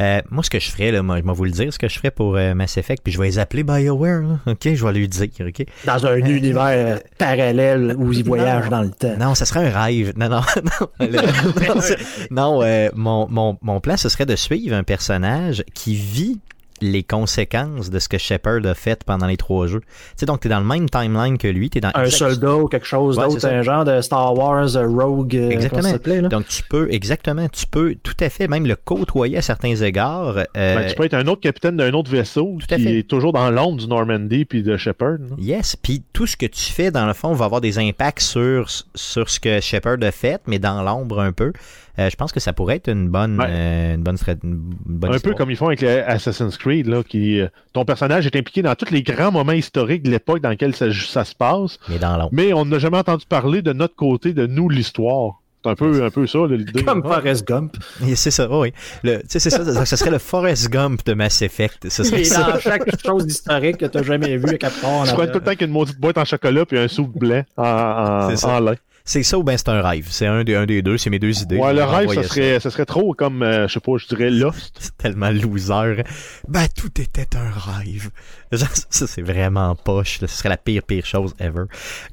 Euh, 0.00 0.20
moi, 0.30 0.42
ce 0.42 0.50
que 0.50 0.58
je 0.58 0.70
ferais, 0.70 0.90
là, 0.92 1.02
moi, 1.02 1.18
je 1.18 1.24
vais 1.24 1.32
vous 1.32 1.44
le 1.44 1.50
dire, 1.50 1.72
ce 1.72 1.78
que 1.78 1.88
je 1.88 1.96
ferais 1.96 2.10
pour 2.10 2.36
euh, 2.36 2.54
Mass 2.54 2.76
Effect, 2.76 3.02
puis 3.02 3.12
je 3.12 3.18
vais 3.18 3.26
les 3.26 3.38
appeler 3.38 3.62
BioWare, 3.62 4.20
là, 4.22 4.38
ok? 4.46 4.74
Je 4.74 4.84
vais 4.86 4.92
lui 4.92 5.08
dire, 5.08 5.28
ok? 5.40 5.64
dans 5.86 6.06
un 6.06 6.16
univers 6.16 7.00
parallèle 7.18 7.94
où 7.96 8.12
ils 8.12 8.24
voyagent 8.24 8.68
dans 8.68 8.82
le 8.82 8.90
temps. 8.90 9.16
Non, 9.18 9.34
ça 9.34 9.44
serait 9.46 9.66
un 9.72 9.82
rêve. 9.84 10.12
Non, 10.16 10.28
non, 10.28 10.40
non. 10.64 10.88
Le- 11.06 11.68
non, 11.74 11.80
c'est- 11.80 12.30
non, 12.30 12.62
euh, 12.62 12.90
mon, 12.94 13.26
mon, 13.30 13.56
mon 13.62 13.80
plan, 13.80 13.96
ce 13.96 14.08
serait 14.08 14.26
de 14.26 14.36
suivre 14.36 14.74
un 14.76 14.82
personnage 14.82 15.64
qui 15.74 15.94
vit 15.94 16.38
les 16.82 17.02
conséquences 17.02 17.90
de 17.90 17.98
ce 17.98 18.08
que 18.08 18.18
Shepard 18.18 18.64
a 18.64 18.74
fait 18.74 19.04
pendant 19.04 19.26
les 19.26 19.36
trois 19.36 19.66
jeux. 19.66 19.80
Tu 19.80 19.86
sais, 20.16 20.26
donc, 20.26 20.40
t'es 20.40 20.48
dans 20.48 20.60
le 20.60 20.66
même 20.66 20.88
timeline 20.88 21.38
que 21.38 21.48
lui, 21.48 21.70
t'es 21.70 21.80
dans... 21.80 21.90
Un 21.94 22.04
exact- 22.04 22.18
soldat 22.18 22.54
ou 22.56 22.68
quelque 22.68 22.86
chose 22.86 23.18
Ouais, 23.18 23.26
d'autre, 23.26 23.46
un 23.46 23.62
genre 23.62 23.84
de 23.84 24.00
Star 24.00 24.34
Wars 24.36 24.76
euh, 24.76 24.86
Rogue, 24.86 25.36
euh, 25.36 25.50
Exactement. 25.50 25.82
s'appelait, 25.82 26.20
là? 26.20 26.28
Donc, 26.28 26.46
tu 26.48 26.62
peux, 26.62 26.88
exactement, 26.92 27.48
tu 27.48 27.66
peux 27.66 27.94
tout 28.02 28.16
à 28.20 28.28
fait 28.28 28.48
même 28.48 28.66
le 28.66 28.76
côtoyer 28.76 29.38
à 29.38 29.42
certains 29.42 29.74
égards. 29.76 30.36
euh, 30.38 30.44
Ben, 30.54 30.86
tu 30.88 30.94
peux 30.94 31.04
être 31.04 31.14
un 31.14 31.26
autre 31.26 31.40
capitaine 31.40 31.76
d'un 31.76 31.92
autre 31.92 32.10
vaisseau 32.10 32.56
Tout 32.60 32.72
à 32.74 32.76
qui 32.76 32.84
fait. 32.84 32.98
est 33.00 33.08
toujours 33.08 33.32
dans 33.32 33.50
l'ombre 33.50 33.78
du 33.78 33.86
Normandy 33.86 34.44
puis 34.44 34.62
de 34.62 34.76
Shepard. 34.76 35.18
là. 35.18 35.36
Yes, 35.38 35.76
puis 35.76 36.02
tout 36.12 36.26
ce 36.26 36.36
que 36.36 36.46
tu 36.46 36.72
fais, 36.72 36.90
dans 36.90 37.06
le 37.06 37.12
fond, 37.14 37.32
va 37.32 37.44
avoir 37.44 37.60
des 37.60 37.78
impacts 37.78 38.20
sur, 38.20 38.66
sur 38.94 39.28
ce 39.30 39.40
que 39.40 39.60
Shepard 39.60 39.98
a 40.02 40.10
fait, 40.10 40.40
mais 40.46 40.58
dans 40.58 40.82
l'ombre 40.82 41.20
un 41.20 41.32
peu. 41.32 41.52
Euh, 41.98 42.08
je 42.10 42.16
pense 42.16 42.32
que 42.32 42.40
ça 42.40 42.52
pourrait 42.52 42.76
être 42.76 42.88
une 42.88 43.08
bonne, 43.08 43.38
Ouais. 43.40 43.46
euh, 43.48 43.94
une 43.96 44.02
bonne, 44.02 44.16
strat- 44.16 44.36
une 44.44 44.60
bonne 44.86 45.14
Un 45.14 45.18
peu 45.18 45.34
comme 45.34 45.50
ils 45.50 45.56
font 45.56 45.66
avec 45.66 45.80
les 45.80 45.88
Assassin's 45.98 46.56
Creed, 46.56 46.86
là, 46.86 47.02
qui, 47.02 47.40
euh, 47.40 47.48
ton 47.72 47.84
personnage 47.84 48.26
est 48.26 48.36
impliqué 48.36 48.62
dans 48.62 48.74
tous 48.74 48.90
les 48.92 49.02
grands 49.02 49.32
moments 49.32 49.52
historiques 49.52 50.02
de 50.02 50.10
l'époque 50.10 50.40
dans 50.40 50.50
lequel 50.50 50.74
ça, 50.74 50.86
ça 50.92 51.24
se 51.24 51.34
passe, 51.34 51.78
Mais 51.88 51.98
dans 51.98 52.16
l'ombre. 52.16 52.30
mais 52.32 52.52
on 52.52 52.64
n'a 52.64 52.78
jamais 52.78 52.98
entendu 52.98 53.24
parler 53.28 53.60
de 53.62 53.72
notre 53.72 53.96
côté, 53.96 54.32
de 54.32 54.46
nous, 54.46 54.68
l'histoire. 54.68 55.34
C'est 55.62 55.70
un 55.72 55.74
peu, 55.74 56.02
un 56.04 56.08
peu 56.08 56.26
ça, 56.26 56.38
l'idée. 56.48 56.82
Comme 56.84 57.02
là. 57.02 57.08
Forrest 57.16 57.46
Gump. 57.46 57.76
C'est 58.14 58.30
ça, 58.30 58.48
oui. 58.50 58.72
Le- 59.02 59.18
Tu 59.18 59.24
sais, 59.28 59.40
c'est 59.40 59.50
ça, 59.50 59.62
ça, 59.62 59.84
ça 59.84 59.96
serait 59.98 60.10
le 60.10 60.18
Forrest 60.18 60.70
Gump 60.70 61.04
de 61.04 61.12
Mass 61.12 61.42
Effect. 61.42 61.86
Ce 61.90 62.02
serait 62.02 62.22
Et 62.22 62.24
ça. 62.24 62.44
dans 62.50 62.58
chaque 62.58 62.88
chose 63.04 63.26
d'historique 63.26 63.76
que 63.76 63.84
tu 63.84 63.98
n'as 63.98 64.02
jamais 64.02 64.38
vu 64.38 64.48
à 64.54 64.56
Capcom. 64.56 65.04
Tu 65.04 65.12
crois 65.12 65.26
tout 65.26 65.38
le 65.38 65.44
temps 65.44 65.50
qu'il 65.50 65.60
y 65.60 65.64
a 65.64 65.66
une 65.66 65.74
maudite 65.74 66.00
boîte 66.00 66.16
en 66.16 66.24
chocolat 66.24 66.64
puis 66.64 66.78
un 66.78 66.88
soupe 66.88 67.18
blanc 67.18 67.42
en, 67.58 67.62
en, 67.64 68.30
C'est 68.30 68.36
ça. 68.36 68.56
en 68.56 68.60
lin. 68.60 68.74
C'est 69.04 69.22
ça 69.22 69.38
ou 69.38 69.42
bien 69.42 69.56
c'est 69.56 69.68
un 69.68 69.80
rêve? 69.82 70.06
C'est 70.10 70.26
un 70.26 70.44
des, 70.44 70.54
un 70.54 70.66
des 70.66 70.82
deux, 70.82 70.98
c'est 70.98 71.10
mes 71.10 71.18
deux 71.18 71.42
idées. 71.42 71.56
Ouais, 71.56 71.72
le 71.74 71.82
rêve, 71.84 72.12
ça 72.12 72.22
serait, 72.22 72.60
ça 72.60 72.70
serait 72.70 72.84
trop 72.86 73.14
comme, 73.14 73.42
euh, 73.42 73.66
je 73.66 73.72
sais 73.74 73.80
pas, 73.80 73.92
je 73.96 74.06
dirais 74.06 74.30
Lost. 74.30 74.76
C'est 74.78 74.96
tellement 74.98 75.30
loser. 75.30 76.04
Ben, 76.48 76.66
tout 76.76 77.00
était 77.00 77.36
un 77.36 77.50
rêve. 77.50 78.10
Genre, 78.52 78.68
Ça, 78.90 79.06
c'est 79.06 79.22
vraiment 79.22 79.74
poche. 79.76 80.20
là. 80.20 80.28
Ce 80.28 80.36
serait 80.36 80.48
la 80.48 80.56
pire, 80.56 80.82
pire 80.82 81.06
chose 81.06 81.34
ever. 81.38 81.64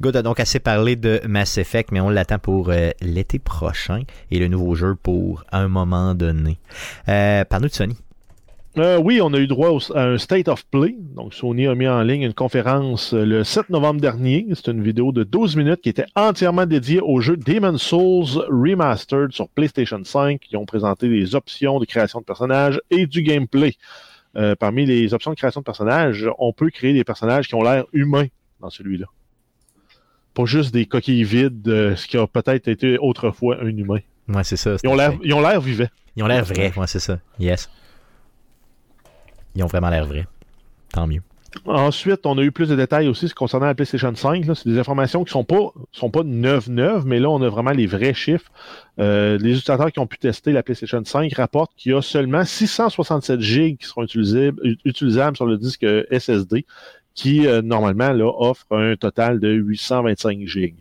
Good 0.01 0.15
a 0.17 0.21
donc 0.21 0.39
assez 0.39 0.59
parlé 0.59 0.95
de 0.95 1.21
Mass 1.27 1.57
Effect, 1.57 1.91
mais 1.91 1.99
on 1.99 2.09
l'attend 2.09 2.39
pour 2.39 2.69
euh, 2.69 2.91
l'été 3.01 3.39
prochain 3.39 4.01
et 4.31 4.39
le 4.39 4.47
nouveau 4.47 4.75
jeu 4.75 4.95
pour 4.95 5.43
un 5.51 5.67
moment 5.67 6.13
donné. 6.15 6.59
Euh, 7.09 7.43
Parle-nous 7.45 7.69
de 7.69 7.73
Sony. 7.73 7.97
Euh, 8.77 8.99
oui, 8.99 9.19
on 9.21 9.33
a 9.33 9.37
eu 9.39 9.47
droit 9.47 9.69
au- 9.69 9.93
à 9.97 10.03
un 10.05 10.17
State 10.17 10.47
of 10.47 10.65
Play. 10.67 10.95
Donc, 11.15 11.33
Sony 11.33 11.65
a 11.67 11.73
mis 11.73 11.87
en 11.87 12.01
ligne 12.03 12.21
une 12.21 12.33
conférence 12.33 13.13
euh, 13.13 13.25
le 13.25 13.43
7 13.43 13.69
novembre 13.69 13.99
dernier. 13.99 14.45
C'est 14.53 14.67
une 14.67 14.83
vidéo 14.83 15.11
de 15.11 15.23
12 15.23 15.55
minutes 15.55 15.81
qui 15.81 15.89
était 15.89 16.05
entièrement 16.15 16.65
dédiée 16.67 16.99
au 17.01 17.19
jeu 17.19 17.37
Demon's 17.37 17.81
Souls 17.81 18.45
Remastered 18.49 19.31
sur 19.31 19.49
PlayStation 19.49 19.99
5. 20.03 20.41
Ils 20.51 20.57
ont 20.57 20.65
présenté 20.65 21.07
les 21.07 21.33
options 21.33 21.79
de 21.79 21.85
création 21.85 22.19
de 22.19 22.25
personnages 22.25 22.79
et 22.91 23.07
du 23.07 23.23
gameplay. 23.23 23.73
Euh, 24.35 24.55
parmi 24.55 24.85
les 24.85 25.13
options 25.15 25.31
de 25.31 25.35
création 25.35 25.61
de 25.61 25.65
personnages, 25.65 26.29
on 26.37 26.53
peut 26.53 26.69
créer 26.69 26.93
des 26.93 27.03
personnages 27.03 27.47
qui 27.47 27.55
ont 27.55 27.63
l'air 27.63 27.85
humains 27.93 28.27
dans 28.59 28.69
celui-là. 28.69 29.07
Pas 30.35 30.45
juste 30.45 30.71
des 30.71 30.85
coquilles 30.85 31.23
vides, 31.23 31.67
euh, 31.67 31.95
ce 31.95 32.05
qui 32.07 32.17
a 32.17 32.27
peut-être 32.27 32.67
été 32.67 32.99
autrefois 32.99 33.57
un 33.61 33.69
humain. 33.75 33.99
Ouais, 34.29 34.43
c'est 34.43 34.57
ça. 34.57 34.75
Ils 34.83 34.89
ont 34.89 34.95
l'air, 34.95 35.13
ils 35.23 35.33
ont 35.33 35.41
l'air 35.41 35.59
vivants. 35.61 35.87
Ils 36.15 36.23
ont 36.23 36.27
l'air 36.27 36.43
vrais. 36.45 36.71
Ouais, 36.77 36.85
c'est 36.85 36.99
ça. 36.99 37.17
Yes. 37.39 37.69
Ils 39.57 39.63
ont 39.63 39.67
vraiment 39.67 39.89
l'air 39.89 40.05
vrais. 40.05 40.27
Tant 40.93 41.07
mieux. 41.07 41.21
Ensuite, 41.65 42.25
on 42.25 42.37
a 42.37 42.41
eu 42.43 42.51
plus 42.51 42.69
de 42.69 42.75
détails 42.75 43.07
aussi 43.07 43.29
concernant 43.29 43.65
la 43.65 43.73
PlayStation 43.73 44.13
5. 44.13 44.45
là. 44.45 44.53
C'est 44.53 44.69
des 44.69 44.77
informations 44.77 45.23
qui 45.23 45.31
sont 45.31 45.43
pas 45.43 45.71
sont 45.91 46.11
pas 46.11 46.21
neuves 46.23 46.69
neuves, 46.69 47.05
mais 47.07 47.19
là 47.19 47.29
on 47.29 47.41
a 47.41 47.49
vraiment 47.49 47.71
les 47.71 47.87
vrais 47.87 48.13
chiffres. 48.13 48.51
Euh, 48.99 49.37
les 49.39 49.51
utilisateurs 49.51 49.91
qui 49.91 49.99
ont 49.99 50.05
pu 50.07 50.17
tester 50.19 50.51
la 50.51 50.61
PlayStation 50.61 51.01
5 51.03 51.33
rapportent 51.33 51.71
qu'il 51.75 51.93
y 51.93 51.95
a 51.95 52.01
seulement 52.01 52.45
667 52.45 53.39
GB 53.41 53.77
qui 53.77 53.87
seront 53.87 54.03
utilisables, 54.03 54.59
ut- 54.63 54.77
utilisables 54.85 55.35
sur 55.35 55.45
le 55.45 55.57
disque 55.57 55.85
SSD, 56.11 56.65
qui 57.15 57.47
euh, 57.47 57.61
normalement 57.63 58.11
là, 58.11 58.25
offre 58.37 58.65
un 58.71 58.95
total 58.95 59.39
de 59.39 59.49
825 59.49 60.45
GB. 60.45 60.75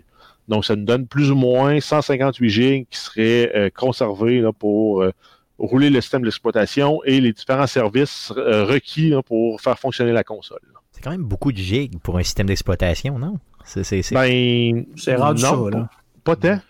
Donc 0.48 0.64
ça 0.64 0.76
nous 0.76 0.84
donne 0.84 1.06
plus 1.06 1.30
ou 1.30 1.36
moins 1.36 1.80
158 1.80 2.48
GB 2.50 2.86
qui 2.90 2.98
seraient 2.98 3.52
euh, 3.56 3.70
conservés 3.74 4.40
là, 4.40 4.52
pour 4.52 5.02
euh, 5.02 5.12
rouler 5.58 5.90
le 5.90 6.00
système 6.00 6.22
d'exploitation 6.22 7.02
et 7.04 7.20
les 7.20 7.32
différents 7.32 7.66
services 7.66 8.32
euh, 8.36 8.64
requis 8.64 9.08
là, 9.10 9.22
pour 9.22 9.60
faire 9.60 9.78
fonctionner 9.78 10.12
la 10.12 10.24
console. 10.24 10.60
C'est 10.92 11.02
quand 11.02 11.10
même 11.10 11.24
beaucoup 11.24 11.52
de 11.52 11.58
gigs 11.58 11.98
pour 12.00 12.18
un 12.18 12.22
système 12.22 12.46
d'exploitation, 12.46 13.18
non? 13.18 13.38
C'est, 13.64 13.84
c'est, 13.84 14.02
c'est- 14.02 14.14
Ben, 14.14 14.86
C'est 14.96 15.14
rendu 15.16 15.42
non, 15.42 15.70
ça, 15.70 15.76
là. 15.78 15.88
Pas 16.24 16.36
tant. 16.36 16.60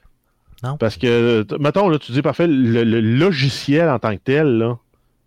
Non. 0.62 0.76
Parce 0.78 0.97
que, 0.97 1.45
mettons, 1.61 1.89
là, 1.89 1.99
tu 1.99 2.12
dis 2.12 2.22
parfait, 2.22 2.47
le, 2.47 2.82
le 2.84 3.01
logiciel 3.01 3.89
en 3.91 3.99
tant 3.99 4.16
que 4.16 4.22
tel 4.22 4.47
là, 4.59 4.78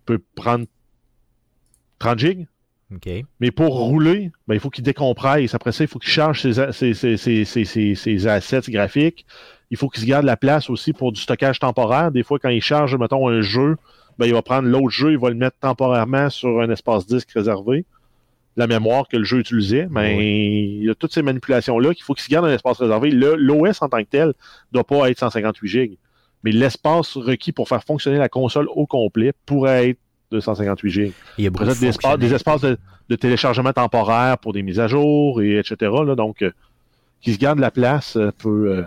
peut 0.04 0.20
prendre 0.34 0.66
30 1.98 2.18
gigs. 2.18 2.46
OK. 2.94 3.08
Mais 3.38 3.50
pour 3.52 3.78
rouler, 3.78 4.32
ben, 4.48 4.54
il 4.54 4.60
faut 4.60 4.70
qu'il 4.70 4.82
décompresse. 4.82 5.54
Après 5.54 5.70
ça, 5.72 5.84
il 5.84 5.86
faut 5.88 6.00
qu'il 6.00 6.10
charge 6.10 6.42
ses, 6.42 6.58
a- 6.58 6.72
ses, 6.72 6.94
ses, 6.94 7.16
ses, 7.16 7.44
ses, 7.44 7.64
ses- 7.64 7.94
ses 7.94 8.26
assets 8.26 8.62
graphiques. 8.68 9.24
Il 9.70 9.76
faut 9.76 9.88
qu'il 9.88 10.02
se 10.02 10.06
garde 10.08 10.24
la 10.24 10.36
place 10.36 10.68
aussi 10.70 10.92
pour 10.92 11.12
du 11.12 11.20
stockage 11.20 11.58
temporaire. 11.60 12.10
Des 12.10 12.22
fois, 12.22 12.38
quand 12.38 12.48
il 12.48 12.60
charge, 12.62 12.96
mettons, 12.96 13.28
un 13.28 13.40
jeu, 13.40 13.76
ben, 14.18 14.26
il 14.26 14.32
va 14.32 14.42
prendre 14.42 14.68
l'autre 14.68 14.90
jeu, 14.90 15.12
il 15.12 15.18
va 15.18 15.28
le 15.30 15.36
mettre 15.36 15.56
temporairement 15.60 16.28
sur 16.28 16.60
un 16.60 16.70
espace 16.70 17.06
disque 17.06 17.30
réservé. 17.32 17.84
La 18.56 18.66
mémoire 18.66 19.06
que 19.08 19.16
le 19.16 19.22
jeu 19.24 19.38
utilisait. 19.38 19.86
Mais 19.90 20.16
il 20.80 20.84
y 20.84 20.90
a 20.90 20.94
toutes 20.94 21.12
ces 21.14 21.22
manipulations-là 21.22 21.94
qu'il 21.94 22.02
faut 22.02 22.14
qu'il 22.14 22.24
se 22.24 22.28
garde 22.30 22.46
un 22.46 22.52
espace 22.52 22.78
réservé. 22.78 23.10
Le- 23.10 23.36
L'OS 23.36 23.80
en 23.80 23.88
tant 23.88 23.98
que 24.02 24.08
tel 24.10 24.28
ne 24.28 24.32
doit 24.72 24.84
pas 24.84 25.08
être 25.08 25.18
158 25.18 25.68
gigs. 25.68 25.96
Mais 26.42 26.50
l'espace 26.50 27.16
requis 27.16 27.52
pour 27.52 27.68
faire 27.68 27.84
fonctionner 27.84 28.18
la 28.18 28.28
console 28.28 28.66
au 28.74 28.86
complet 28.86 29.32
pourrait 29.46 29.90
être 29.90 29.98
de 30.32 30.40
158 30.40 30.90
gigs. 30.90 31.12
Il 31.38 31.44
y 31.44 31.46
a 31.46 31.50
beaucoup 31.50 31.64
de 31.64 31.70
des 31.80 31.86
espaces, 31.86 32.18
des 32.18 32.34
espaces 32.34 32.60
de, 32.62 32.78
de 33.08 33.16
téléchargement 33.16 33.72
temporaire 33.72 34.36
pour 34.38 34.52
des 34.52 34.62
mises 34.62 34.80
à 34.80 34.88
jour, 34.88 35.40
et 35.42 35.58
etc. 35.58 35.76
Là, 36.04 36.14
donc, 36.16 36.42
euh, 36.42 36.50
qui 37.20 37.32
se 37.34 37.38
garde 37.38 37.58
la 37.60 37.70
place 37.70 38.16
euh, 38.16 38.30
peut. 38.36 38.72
euh, 38.78 38.82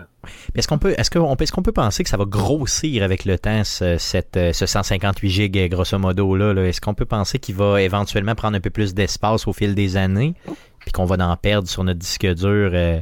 Est-ce 0.54 0.68
qu'on 0.68 0.78
peut, 0.78 0.94
est-ce 0.96 1.10
qu'on 1.10 1.34
peut, 1.36 1.42
est-ce 1.44 1.52
qu'on 1.52 1.62
peut 1.62 1.72
penser 1.72 2.02
que 2.04 2.10
ça 2.10 2.16
va 2.16 2.24
grossir 2.24 3.02
avec 3.02 3.24
le 3.24 3.38
temps, 3.38 3.64
ce, 3.64 3.96
cette, 3.98 4.36
euh, 4.36 4.52
ce 4.52 4.66
158 4.66 5.28
gigs, 5.30 5.58
euh, 5.58 5.68
grosso 5.68 5.98
modo, 5.98 6.34
là? 6.36 6.52
là? 6.54 6.66
Est-ce 6.66 6.80
qu'on 6.80 6.94
peut 6.94 7.04
penser 7.06 7.38
qu'il 7.38 7.54
va 7.54 7.80
éventuellement 7.82 8.34
prendre 8.34 8.56
un 8.56 8.60
peu 8.60 8.70
plus 8.70 8.94
d'espace 8.94 9.46
au 9.46 9.52
fil 9.52 9.74
des 9.74 9.96
années, 9.96 10.34
puis 10.80 10.92
qu'on 10.92 11.04
va 11.04 11.16
en 11.26 11.36
perdre 11.36 11.68
sur 11.68 11.84
notre 11.84 11.98
disque 12.00 12.26
dur? 12.34 12.70
euh, 12.72 13.00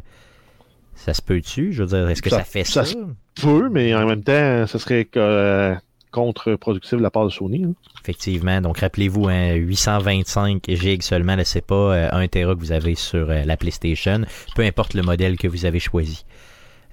ça 0.94 1.14
se 1.14 1.22
peut-tu? 1.22 1.72
Je 1.72 1.82
veux 1.82 1.88
dire, 1.98 2.08
est-ce 2.10 2.22
que 2.22 2.30
ça, 2.30 2.38
Ça- 2.38 2.44
fait 2.44 2.64
ça? 2.64 2.84
ça? 2.84 2.92
se- 2.92 3.68
mais 3.70 3.94
en 3.94 4.06
même 4.06 4.22
temps, 4.22 4.66
ce 4.66 4.78
serait 4.78 5.08
euh, 5.16 5.74
contre-productif 6.10 6.98
de 6.98 7.02
la 7.02 7.10
part 7.10 7.24
de 7.24 7.30
Sony. 7.30 7.64
hein. 7.64 7.72
Effectivement. 8.02 8.60
Donc, 8.60 8.78
rappelez-vous, 8.78 9.28
hein, 9.28 9.54
825 9.54 10.62
gigs 10.68 11.02
seulement, 11.02 11.34
là, 11.36 11.44
c'est 11.44 11.64
pas 11.66 11.74
euh, 11.74 12.08
1 12.12 12.28
Tera 12.28 12.54
que 12.54 12.60
vous 12.60 12.72
avez 12.72 12.94
sur 12.94 13.30
euh, 13.30 13.42
la 13.44 13.56
PlayStation, 13.56 14.20
peu 14.54 14.62
importe 14.62 14.94
le 14.94 15.02
modèle 15.02 15.38
que 15.38 15.48
vous 15.48 15.64
avez 15.64 15.80
choisi. 15.80 16.24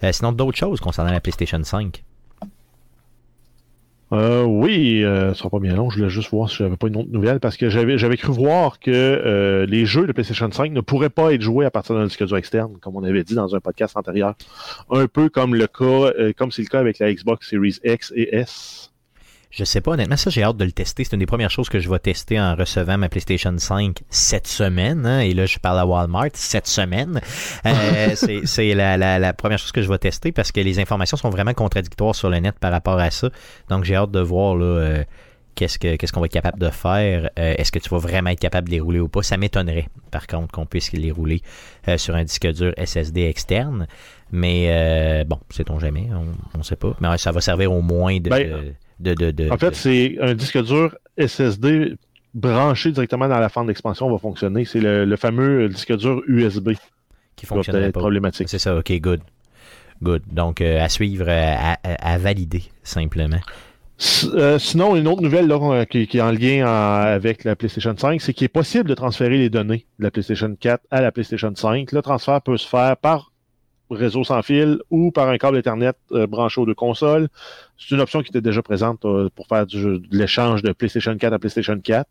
Euh, 0.04 0.12
sinon, 0.12 0.32
d'autres 0.32 0.58
choses 0.58 0.80
concernant 0.80 1.12
la 1.12 1.20
PlayStation 1.20 1.64
5. 1.64 2.04
Euh, 4.12 4.44
oui, 4.44 5.04
euh, 5.04 5.34
ce 5.34 5.40
sera 5.40 5.50
pas 5.52 5.60
bien 5.60 5.76
long. 5.76 5.90
Je 5.90 5.98
voulais 5.98 6.10
juste 6.10 6.32
voir 6.32 6.50
si 6.50 6.58
j'avais 6.58 6.78
pas 6.78 6.88
une 6.88 6.98
autre 6.98 7.12
nouvelle 7.12 7.40
parce 7.40 7.58
que 7.58 7.70
j'avais 7.70 8.18
cru 8.18 8.32
voir 8.34 8.80
que 8.80 8.90
euh, 8.90 9.68
les 9.68 9.86
jeux 9.86 10.08
de 10.08 10.12
PlayStation 10.12 10.52
5 10.52 10.72
ne 10.72 10.82
pourraient 10.82 11.12
pas 11.12 11.34
être 11.34 11.42
joués 11.42 11.66
à 11.66 11.72
partir 11.72 11.96
d'un 11.96 12.06
disque 12.06 12.26
dur 12.26 12.38
externe, 12.38 12.78
comme 12.82 12.96
on 12.96 13.04
avait 13.04 13.24
dit 13.24 13.36
dans 13.36 13.56
un 13.56 13.60
podcast 13.60 13.96
antérieur. 13.98 14.34
Un 14.90 15.06
peu 15.08 15.30
comme 15.30 15.54
le 15.54 15.68
cas, 15.68 16.12
euh, 16.18 16.34
comme 16.36 16.52
c'est 16.52 16.64
le 16.64 16.70
cas 16.70 16.80
avec 16.80 16.98
la 16.98 17.14
Xbox 17.14 17.48
Series 17.48 17.78
X 17.84 18.12
et 18.16 18.36
S. 18.36 18.89
Je 19.52 19.64
sais 19.64 19.82
pas, 19.82 19.92
honnêtement, 19.92 20.16
ça 20.16 20.30
j'ai 20.30 20.44
hâte 20.44 20.58
de 20.58 20.64
le 20.66 20.72
tester. 20.72 21.04
C'est 21.04 21.14
une 21.14 21.20
des 21.22 21.26
premières 21.26 21.50
choses 21.50 21.70
que 21.70 21.80
je 21.80 21.90
vais 21.90 21.98
tester 21.98 22.40
en 22.40 22.54
recevant 22.56 23.00
ma 23.00 23.10
PlayStation 23.10 23.52
5 23.58 23.98
cette 24.10 24.46
semaine. 24.46 25.06
hein. 25.08 25.22
Et 25.22 25.34
là, 25.34 25.48
je 25.48 25.58
parle 25.58 25.80
à 25.80 25.88
Walmart 25.88 26.30
cette 26.34 26.68
semaine. 26.68 27.20
Euh, 27.66 28.16
c'est 28.46 28.74
la, 28.76 28.96
la, 28.96 29.18
la 29.18 29.34
première 29.34 29.58
chose 29.58 29.72
que 29.72 29.82
je 29.82 29.90
vais 29.90 29.98
tester 29.98 30.32
parce 30.32 30.52
que 30.52 30.60
les 30.60 30.80
informations 30.80 31.18
sont 31.18 31.32
vraiment 31.32 31.54
contradictoires 31.54 32.14
sur 32.14 32.30
le 32.30 32.38
net 32.38 32.60
par 32.60 32.72
rapport 32.72 33.00
à 33.00 33.10
ça. 33.10 33.30
Donc 33.70 33.86
j'ai 33.86 33.96
hâte 33.96 34.12
de 34.12 34.20
voir 34.20 34.56
là. 34.56 34.66
euh, 34.66 35.04
Qu'est-ce 35.56 35.78
que 35.80 35.98
qu'est-ce 35.98 36.14
qu'on 36.14 36.22
va 36.22 36.28
être 36.28 36.32
capable 36.32 36.60
de 36.60 36.70
faire 36.70 37.32
Euh, 37.38 37.54
Est-ce 37.58 37.72
que 37.72 37.80
tu 37.80 37.90
vas 37.90 37.98
vraiment 37.98 38.30
être 38.30 38.40
capable 38.40 38.70
de 38.70 38.74
les 38.76 38.80
rouler 38.80 39.00
ou 39.02 39.10
pas? 39.10 39.24
Ça 39.24 39.36
m'étonnerait, 39.36 39.90
par 40.10 40.26
contre, 40.26 40.54
qu'on 40.54 40.66
puisse 40.66 40.94
les 40.94 41.12
rouler 41.12 41.42
euh, 41.90 41.98
sur 41.98 42.16
un 42.16 42.24
disque 42.24 42.48
dur 42.54 42.72
SSD 42.78 43.24
externe. 43.24 43.86
Mais 44.32 44.68
euh, 44.70 45.24
bon, 45.26 45.38
sait-on 45.50 45.78
jamais, 45.80 46.08
on 46.54 46.58
ne 46.60 46.64
sait 46.64 46.78
pas. 46.78 46.96
Mais 47.02 47.18
ça 47.18 47.34
va 47.34 47.42
servir 47.42 47.74
au 47.74 47.82
moins 47.82 48.20
de, 48.20 48.30
Ben, 48.30 48.74
de, 49.00 49.14
de, 49.14 49.32
de- 49.32 49.50
En 49.52 49.58
fait, 49.58 49.76
c'est 49.76 50.18
un 50.22 50.34
disque 50.34 50.62
dur 50.64 50.96
SSD 51.18 51.96
branché 52.34 52.92
directement 52.92 53.28
dans 53.28 53.40
la 53.40 53.50
fente 53.50 53.68
d'expansion 53.68 54.12
va 54.12 54.18
fonctionner. 54.20 54.66
C'est 54.66 54.80
le, 54.82 55.06
le 55.06 55.16
fameux 55.16 55.68
disque 55.70 55.96
dur 55.98 56.22
USB 56.28 56.72
qui 57.36 57.46
pas. 57.92 58.00
problématique. 58.00 58.50
C'est 58.50 58.60
ça, 58.60 58.76
ok, 58.78 58.92
good. 59.00 59.22
Good. 60.02 60.24
Donc, 60.32 60.62
euh, 60.62 60.82
à 60.82 60.88
suivre, 60.90 61.26
euh, 61.28 61.56
à, 61.56 61.78
valider, 62.18 62.64
simplement. 62.84 63.40
S- 64.00 64.28
euh, 64.34 64.58
sinon, 64.60 64.96
une 64.96 65.08
autre 65.10 65.22
nouvelle 65.22 65.48
là, 65.48 65.86
qui, 65.86 66.08
qui 66.08 66.20
est 66.20 66.22
en 66.22 66.32
lien 66.32 66.66
en- 66.66 67.02
avec 67.02 67.44
la 67.44 67.56
PlayStation 67.58 67.94
5, 67.98 68.22
c'est 68.22 68.34
qu'il 68.34 68.46
est 68.46 68.50
possible 68.50 68.88
de 68.90 68.94
transférer 68.96 69.38
les 69.38 69.50
données 69.50 69.86
de 69.98 70.06
la 70.06 70.12
PlayStation 70.12 70.56
4 70.58 70.84
à 70.92 71.02
la 71.02 71.12
PlayStation 71.12 71.52
5. 71.54 71.92
Le 71.92 72.02
transfert 72.02 72.42
peut 72.42 72.56
se 72.58 72.66
faire 72.68 72.96
par 72.96 73.32
réseau 73.90 74.24
sans 74.24 74.42
fil 74.42 74.80
ou 74.90 75.12
par 75.12 75.30
un 75.30 75.38
câble 75.38 75.58
Ethernet 75.58 75.94
euh, 76.12 76.28
branché 76.28 76.62
aux 76.62 76.66
deux 76.66 76.76
consoles. 76.76 77.28
C'est 77.78 77.96
une 77.96 78.02
option 78.02 78.22
qui 78.22 78.30
était 78.30 78.42
déjà 78.42 78.62
présente 78.62 79.06
euh, 79.06 79.30
pour 79.36 79.48
faire 79.48 79.66
du, 79.66 79.82
de 79.82 80.08
l'échange 80.12 80.62
de 80.62 80.72
PlayStation 80.72 81.18
4 81.18 81.34
à 81.34 81.40
PlayStation 81.40 81.80
4. 81.80 82.08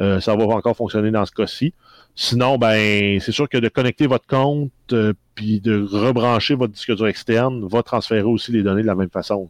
Euh, 0.00 0.20
ça 0.20 0.34
va 0.34 0.44
encore 0.44 0.76
fonctionner 0.76 1.10
dans 1.10 1.24
ce 1.24 1.32
cas-ci. 1.32 1.72
Sinon, 2.16 2.58
ben, 2.58 3.20
c'est 3.20 3.32
sûr 3.32 3.48
que 3.48 3.58
de 3.58 3.68
connecter 3.68 4.06
votre 4.06 4.26
compte 4.26 4.70
euh, 4.92 5.12
puis 5.34 5.60
de 5.60 5.82
rebrancher 5.82 6.54
votre 6.54 6.72
disque 6.72 6.94
dur 6.94 7.06
externe 7.06 7.66
va 7.66 7.82
transférer 7.82 8.22
aussi 8.22 8.52
les 8.52 8.62
données 8.62 8.82
de 8.82 8.86
la 8.86 8.94
même 8.94 9.10
façon. 9.10 9.48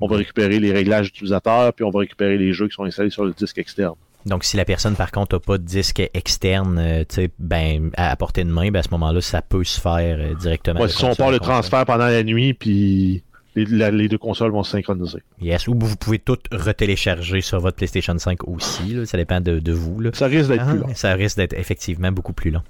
On 0.00 0.06
va 0.06 0.16
récupérer 0.16 0.60
les 0.60 0.72
réglages 0.72 1.08
utilisateurs, 1.08 1.72
puis 1.72 1.84
on 1.84 1.90
va 1.90 2.00
récupérer 2.00 2.36
les 2.36 2.52
jeux 2.52 2.68
qui 2.68 2.74
sont 2.74 2.84
installés 2.84 3.10
sur 3.10 3.24
le 3.24 3.32
disque 3.32 3.58
externe. 3.58 3.94
Donc, 4.26 4.44
si 4.44 4.56
la 4.56 4.64
personne, 4.64 4.96
par 4.96 5.10
contre, 5.12 5.36
n'a 5.36 5.40
pas 5.40 5.56
de 5.56 5.62
disque 5.64 6.02
externe, 6.12 6.78
euh, 6.78 7.04
tu 7.08 7.14
sais, 7.14 7.30
ben, 7.38 7.90
à, 7.96 8.10
à 8.10 8.16
portée 8.16 8.44
de 8.44 8.50
main, 8.50 8.70
ben, 8.70 8.80
à 8.80 8.82
ce 8.82 8.90
moment-là, 8.90 9.20
ça 9.20 9.40
peut 9.40 9.64
se 9.64 9.80
faire 9.80 10.18
euh, 10.20 10.34
directement. 10.34 10.80
Ouais, 10.80 10.88
si 10.88 11.04
on 11.04 11.14
part 11.14 11.30
le 11.30 11.38
transfert 11.38 11.86
pendant 11.86 12.06
la 12.08 12.22
nuit, 12.24 12.52
puis 12.52 13.22
les, 13.54 13.64
la- 13.66 13.90
les 13.90 14.08
deux 14.08 14.18
consoles 14.18 14.50
vont 14.50 14.62
se 14.64 14.72
synchroniser. 14.72 15.20
Yes. 15.40 15.68
Ou 15.68 15.74
vous 15.78 15.96
pouvez 15.96 16.18
tout 16.18 16.36
retélécharger 16.52 17.40
sur 17.40 17.60
votre 17.60 17.76
PlayStation 17.76 18.18
5 18.18 18.46
aussi. 18.48 18.94
là. 18.94 19.06
Ça 19.06 19.16
dépend 19.16 19.40
de, 19.40 19.60
de 19.60 19.72
vous. 19.72 20.00
Là. 20.00 20.10
Ça 20.12 20.26
risque 20.26 20.48
d'être 20.50 20.64
Ah, 20.66 20.70
plus 20.70 20.78
long. 20.80 20.88
ça 20.94 21.12
risque 21.14 21.36
d'être 21.38 21.54
effectivement 21.54 22.10
beaucoup 22.12 22.32
plus 22.34 22.50
long. 22.50 22.62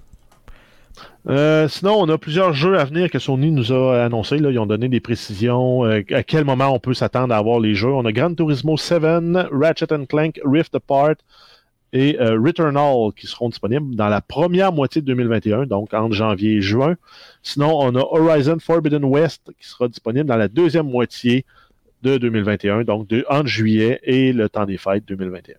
Euh, 1.28 1.68
sinon, 1.68 1.96
on 1.98 2.08
a 2.08 2.18
plusieurs 2.18 2.52
jeux 2.52 2.78
à 2.78 2.84
venir 2.84 3.10
que 3.10 3.18
Sony 3.18 3.50
nous 3.50 3.72
a 3.72 4.04
annoncés. 4.04 4.36
Ils 4.36 4.58
ont 4.58 4.66
donné 4.66 4.88
des 4.88 5.00
précisions. 5.00 5.84
euh, 5.84 6.02
à 6.12 6.22
quel 6.22 6.44
moment 6.44 6.68
on 6.68 6.78
peut 6.78 6.94
s'attendre 6.94 7.34
à 7.34 7.38
avoir 7.38 7.60
les 7.60 7.74
jeux. 7.74 7.92
On 7.92 8.04
a 8.04 8.12
Gran 8.12 8.34
Turismo 8.34 8.76
7, 8.76 9.02
Ratchet 9.50 10.06
Clank, 10.08 10.40
Rift 10.44 10.74
Apart 10.74 11.16
et 11.92 12.20
euh, 12.20 12.38
Returnal 12.38 13.12
qui 13.16 13.26
seront 13.26 13.48
disponibles 13.48 13.94
dans 13.94 14.08
la 14.08 14.20
première 14.20 14.72
moitié 14.72 15.00
de 15.00 15.06
2021, 15.06 15.66
donc 15.66 15.94
entre 15.94 16.14
janvier 16.14 16.56
et 16.56 16.60
juin. 16.60 16.96
Sinon, 17.42 17.78
on 17.80 17.94
a 17.94 18.00
Horizon 18.00 18.58
Forbidden 18.60 19.04
West 19.04 19.50
qui 19.58 19.68
sera 19.68 19.88
disponible 19.88 20.26
dans 20.26 20.36
la 20.36 20.48
deuxième 20.48 20.88
moitié 20.88 21.44
de 22.06 22.18
2021, 22.18 22.84
donc 22.84 23.08
juillet 23.44 24.00
et 24.04 24.32
le 24.32 24.48
temps 24.48 24.64
des 24.64 24.78
fêtes 24.78 25.04
2021. 25.06 25.56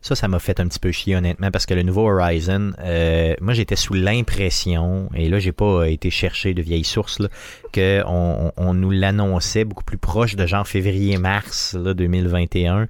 Ça, 0.00 0.14
ça 0.14 0.28
m'a 0.28 0.38
fait 0.38 0.60
un 0.60 0.68
petit 0.68 0.78
peu 0.78 0.92
chier, 0.92 1.16
honnêtement, 1.16 1.50
parce 1.50 1.66
que 1.66 1.74
le 1.74 1.82
nouveau 1.82 2.08
Horizon, 2.08 2.72
euh, 2.80 3.34
moi, 3.40 3.54
j'étais 3.54 3.76
sous 3.76 3.94
l'impression, 3.94 5.08
et 5.14 5.28
là, 5.28 5.38
j'ai 5.38 5.52
pas 5.52 5.64
euh, 5.64 5.84
été 5.84 6.10
chercher 6.10 6.54
de 6.54 6.62
vieilles 6.62 6.84
sources, 6.84 7.20
qu'on 7.74 8.52
on, 8.56 8.74
nous 8.74 8.90
l'annonçait 8.90 9.64
beaucoup 9.64 9.84
plus 9.84 9.98
proche 9.98 10.36
de 10.36 10.46
genre 10.46 10.68
février-mars 10.68 11.74
là, 11.74 11.94
2021 11.94 12.88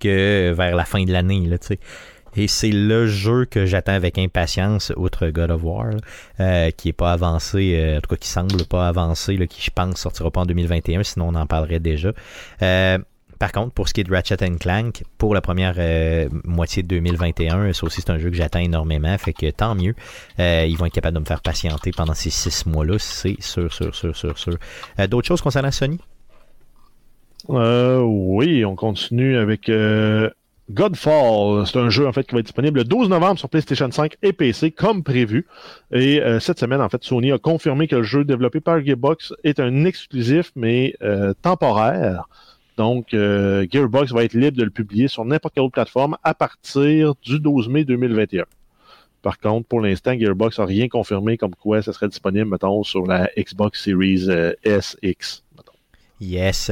que 0.00 0.52
vers 0.52 0.76
la 0.76 0.84
fin 0.84 1.02
de 1.04 1.12
l'année, 1.12 1.48
tu 1.60 1.66
sais. 1.66 1.78
Et 2.38 2.46
c'est 2.46 2.70
le 2.70 3.08
jeu 3.08 3.46
que 3.46 3.66
j'attends 3.66 3.94
avec 3.94 4.16
impatience, 4.16 4.92
outre 4.96 5.28
God 5.30 5.50
of 5.50 5.64
War, 5.64 5.90
euh, 6.38 6.70
qui 6.70 6.90
est 6.90 6.92
pas 6.92 7.12
avancé, 7.12 7.74
euh, 7.74 7.98
en 7.98 8.00
tout 8.00 8.10
cas 8.10 8.16
qui 8.16 8.28
semble 8.28 8.64
pas 8.64 8.86
avancé, 8.86 9.36
là, 9.36 9.48
qui 9.48 9.60
je 9.60 9.72
pense 9.74 9.96
sortira 9.96 10.30
pas 10.30 10.42
en 10.42 10.46
2021, 10.46 11.02
sinon 11.02 11.30
on 11.30 11.34
en 11.34 11.46
parlerait 11.46 11.80
déjà. 11.80 12.12
Euh, 12.62 12.98
par 13.40 13.50
contre, 13.50 13.72
pour 13.72 13.88
ce 13.88 13.94
qui 13.94 14.02
est 14.02 14.04
de 14.04 14.12
Ratchet 14.12 14.36
Clank, 14.36 15.02
pour 15.16 15.34
la 15.34 15.40
première 15.40 15.74
euh, 15.78 16.28
moitié 16.44 16.84
de 16.84 16.88
2021, 16.88 17.72
ça 17.72 17.86
aussi 17.86 18.02
c'est 18.02 18.10
un 18.10 18.18
jeu 18.18 18.30
que 18.30 18.36
j'attends 18.36 18.60
énormément, 18.60 19.18
fait 19.18 19.32
que 19.32 19.50
tant 19.50 19.74
mieux. 19.74 19.96
Euh, 20.38 20.64
ils 20.68 20.76
vont 20.76 20.86
être 20.86 20.92
capables 20.92 21.16
de 21.16 21.20
me 21.20 21.26
faire 21.26 21.42
patienter 21.42 21.90
pendant 21.90 22.14
ces 22.14 22.30
six 22.30 22.66
mois-là, 22.66 22.98
c'est 23.00 23.40
sûr, 23.40 23.72
sûr, 23.72 23.92
sûr, 23.96 24.16
sûr, 24.16 24.38
sûr. 24.38 24.56
Euh, 25.00 25.08
D'autres 25.08 25.26
choses 25.26 25.40
concernant 25.40 25.72
Sony? 25.72 25.98
Oui, 27.48 28.64
on 28.64 28.76
continue 28.76 29.36
avec 29.38 29.68
Godfall. 30.70 31.66
C'est 31.66 31.78
un 31.78 31.90
jeu 31.90 32.06
en 32.06 32.12
fait 32.12 32.24
qui 32.24 32.34
va 32.34 32.40
être 32.40 32.46
disponible 32.46 32.78
le 32.78 32.84
12 32.84 33.08
novembre 33.08 33.38
sur 33.38 33.48
PlayStation 33.48 33.90
5 33.90 34.16
et 34.22 34.32
PC 34.32 34.70
comme 34.70 35.02
prévu. 35.02 35.46
Et 35.92 36.20
euh, 36.20 36.40
cette 36.40 36.58
semaine, 36.58 36.80
en 36.80 36.88
fait, 36.88 37.02
Sony 37.04 37.32
a 37.32 37.38
confirmé 37.38 37.88
que 37.88 37.96
le 37.96 38.02
jeu 38.02 38.24
développé 38.24 38.60
par 38.60 38.84
Gearbox 38.84 39.32
est 39.44 39.60
un 39.60 39.84
exclusif 39.84 40.52
mais 40.54 40.94
euh, 41.02 41.32
temporaire. 41.42 42.28
Donc, 42.76 43.12
euh, 43.12 43.66
Gearbox 43.68 44.12
va 44.12 44.24
être 44.24 44.34
libre 44.34 44.56
de 44.56 44.62
le 44.62 44.70
publier 44.70 45.08
sur 45.08 45.24
n'importe 45.24 45.54
quelle 45.54 45.64
autre 45.64 45.72
plateforme 45.72 46.16
à 46.22 46.32
partir 46.32 47.14
du 47.22 47.40
12 47.40 47.68
mai 47.68 47.84
2021. 47.84 48.44
Par 49.20 49.40
contre, 49.40 49.66
pour 49.66 49.80
l'instant, 49.80 50.16
Gearbox 50.16 50.58
n'a 50.58 50.64
rien 50.64 50.88
confirmé 50.88 51.36
comme 51.36 51.54
quoi 51.54 51.82
ça 51.82 51.92
serait 51.92 52.08
disponible, 52.08 52.48
mettons, 52.48 52.84
sur 52.84 53.04
la 53.04 53.28
Xbox 53.36 53.82
Series 53.82 54.26
euh, 54.28 54.52
SX. 54.64 55.42
Yes. 56.20 56.70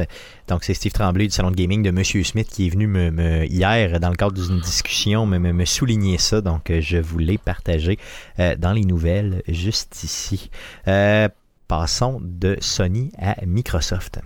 Donc, 0.48 0.64
c'est 0.64 0.74
Steve 0.74 0.92
Tremblay 0.92 1.26
du 1.26 1.32
salon 1.32 1.50
de 1.50 1.56
gaming 1.56 1.82
de 1.82 1.90
Monsieur 1.90 2.22
Smith 2.24 2.48
qui 2.50 2.66
est 2.66 2.70
venu 2.70 2.86
me, 2.86 3.10
me- 3.10 3.44
hier, 3.46 4.00
dans 4.00 4.10
le 4.10 4.16
cadre 4.16 4.32
d'une 4.32 4.60
discussion, 4.60 5.24
me, 5.26 5.38
me, 5.38 5.52
me 5.52 5.64
souligner 5.64 6.18
ça. 6.18 6.40
Donc, 6.40 6.70
euh, 6.70 6.80
je 6.80 6.98
voulais 6.98 7.38
partager 7.38 7.98
euh, 8.40 8.56
dans 8.56 8.72
les 8.72 8.84
nouvelles 8.84 9.42
juste 9.48 10.02
ici. 10.02 10.50
Euh, 10.88 11.28
passons 11.68 12.20
de 12.22 12.56
Sony 12.60 13.12
à 13.18 13.36
Microsoft. 13.46 14.20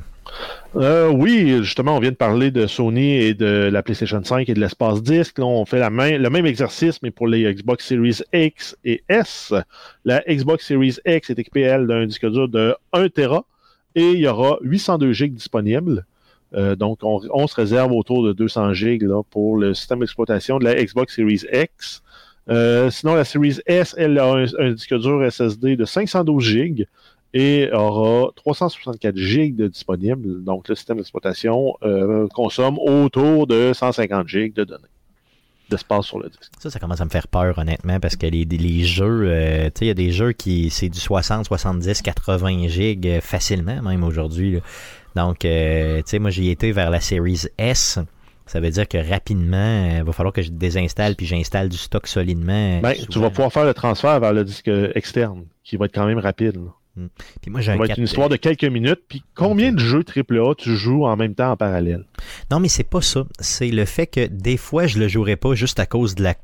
Euh, 0.76 1.08
oui, 1.10 1.58
justement, 1.64 1.96
on 1.96 2.00
vient 2.00 2.12
de 2.12 2.16
parler 2.16 2.50
de 2.52 2.66
Sony 2.68 3.16
et 3.16 3.34
de 3.34 3.68
la 3.72 3.82
PlayStation 3.82 4.22
5 4.22 4.48
et 4.48 4.54
de 4.54 4.60
l'espace 4.60 5.02
disque. 5.02 5.38
Là, 5.38 5.44
on 5.46 5.64
fait 5.66 5.80
la 5.80 5.90
main, 5.90 6.16
le 6.18 6.30
même 6.30 6.46
exercice, 6.46 7.02
mais 7.02 7.10
pour 7.10 7.26
les 7.26 7.52
Xbox 7.52 7.84
Series 7.86 8.20
X 8.32 8.76
et 8.84 9.02
S. 9.08 9.52
La 10.04 10.22
Xbox 10.28 10.66
Series 10.66 10.96
X 11.04 11.30
est 11.30 11.38
équipée, 11.38 11.62
elle, 11.62 11.86
d'un 11.88 12.06
disque 12.06 12.30
dur 12.30 12.48
de 12.48 12.76
1 12.92 13.08
Tera 13.08 13.44
et 13.94 14.12
il 14.12 14.20
y 14.20 14.26
aura 14.26 14.58
802 14.62 15.12
GB 15.12 15.34
disponibles. 15.34 16.06
Euh, 16.54 16.74
donc, 16.74 16.98
on, 17.02 17.20
on, 17.32 17.46
se 17.46 17.54
réserve 17.54 17.92
autour 17.92 18.24
de 18.24 18.32
200 18.32 18.72
GB 18.72 19.06
là, 19.06 19.22
pour 19.30 19.56
le 19.56 19.74
système 19.74 20.00
d'exploitation 20.00 20.58
de 20.58 20.64
la 20.64 20.82
Xbox 20.82 21.14
Series 21.14 21.44
X. 21.52 22.02
Euh, 22.48 22.90
sinon, 22.90 23.14
la 23.14 23.24
Series 23.24 23.60
S, 23.66 23.94
elle 23.96 24.18
a 24.18 24.32
un, 24.32 24.72
disque 24.72 24.94
dur 24.98 25.24
SSD 25.30 25.76
de 25.76 25.84
512 25.84 26.42
GB 26.42 26.88
et 27.32 27.70
aura 27.72 28.32
364 28.34 29.16
GB 29.16 29.52
de 29.52 29.68
disponible. 29.68 30.42
Donc, 30.42 30.68
le 30.68 30.74
système 30.74 30.96
d'exploitation 30.96 31.74
euh, 31.84 32.26
consomme 32.34 32.78
autour 32.78 33.46
de 33.46 33.72
150 33.72 34.26
GB 34.26 34.50
de 34.50 34.64
données 34.64 34.84
d'espace 35.70 36.06
sur 36.06 36.18
le 36.18 36.28
disque. 36.28 36.50
Ça, 36.58 36.70
ça 36.70 36.78
commence 36.78 37.00
à 37.00 37.04
me 37.04 37.10
faire 37.10 37.28
peur, 37.28 37.58
honnêtement, 37.58 38.00
parce 38.00 38.16
que 38.16 38.26
les, 38.26 38.44
les 38.44 38.84
jeux, 38.84 39.22
euh, 39.24 39.66
tu 39.66 39.70
sais, 39.78 39.84
il 39.84 39.88
y 39.88 39.90
a 39.90 39.94
des 39.94 40.10
jeux 40.10 40.32
qui, 40.32 40.70
c'est 40.70 40.88
du 40.88 41.00
60, 41.00 41.46
70, 41.46 42.02
80 42.02 42.68
gigs 42.68 43.20
facilement, 43.20 43.80
même 43.82 44.04
aujourd'hui. 44.04 44.60
Donc, 45.16 45.44
euh, 45.44 45.98
tu 45.98 46.02
sais, 46.06 46.18
moi, 46.18 46.30
j'y 46.30 46.50
été 46.50 46.72
vers 46.72 46.90
la 46.90 47.00
Series 47.00 47.46
S. 47.58 47.98
Ça 48.46 48.58
veut 48.58 48.70
dire 48.70 48.88
que 48.88 48.98
rapidement, 48.98 49.98
il 49.98 50.02
va 50.02 50.12
falloir 50.12 50.32
que 50.32 50.42
je 50.42 50.50
désinstalle 50.50 51.14
puis 51.14 51.24
j'installe 51.24 51.68
du 51.68 51.76
stock 51.76 52.08
solidement. 52.08 52.80
Ben, 52.80 52.94
tu 53.08 53.20
vas 53.20 53.30
pouvoir 53.30 53.52
faire 53.52 53.64
le 53.64 53.74
transfert 53.74 54.18
vers 54.18 54.32
le 54.32 54.44
disque 54.44 54.70
externe, 54.94 55.44
qui 55.62 55.76
va 55.76 55.86
être 55.86 55.94
quand 55.94 56.06
même 56.06 56.18
rapide. 56.18 56.58
Hmm. 56.96 57.06
Puis 57.40 57.50
moi, 57.50 57.60
j'ai 57.60 57.66
Ça 57.66 57.72
un 57.74 57.76
va 57.76 57.84
être 57.84 57.90
4... 57.90 57.98
une 57.98 58.04
histoire 58.04 58.28
de 58.28 58.34
quelques 58.34 58.64
minutes. 58.64 59.02
Puis 59.08 59.22
combien 59.36 59.72
de 59.72 59.78
jeux 59.78 60.02
AAA 60.04 60.54
tu 60.56 60.74
joues 60.74 61.06
en 61.06 61.16
même 61.16 61.34
temps 61.34 61.52
en 61.52 61.56
parallèle? 61.56 62.04
Non, 62.50 62.60
mais 62.60 62.68
c'est 62.68 62.84
pas 62.88 63.00
ça. 63.00 63.24
C'est 63.38 63.68
le 63.70 63.84
fait 63.84 64.06
que 64.06 64.26
des 64.26 64.56
fois, 64.56 64.86
je 64.86 64.98
le 64.98 65.08
jouerai 65.08 65.36
pas 65.36 65.54
juste 65.54 65.78
à 65.80 65.86
cause 65.86 66.14
de 66.14 66.22
la, 66.24 66.34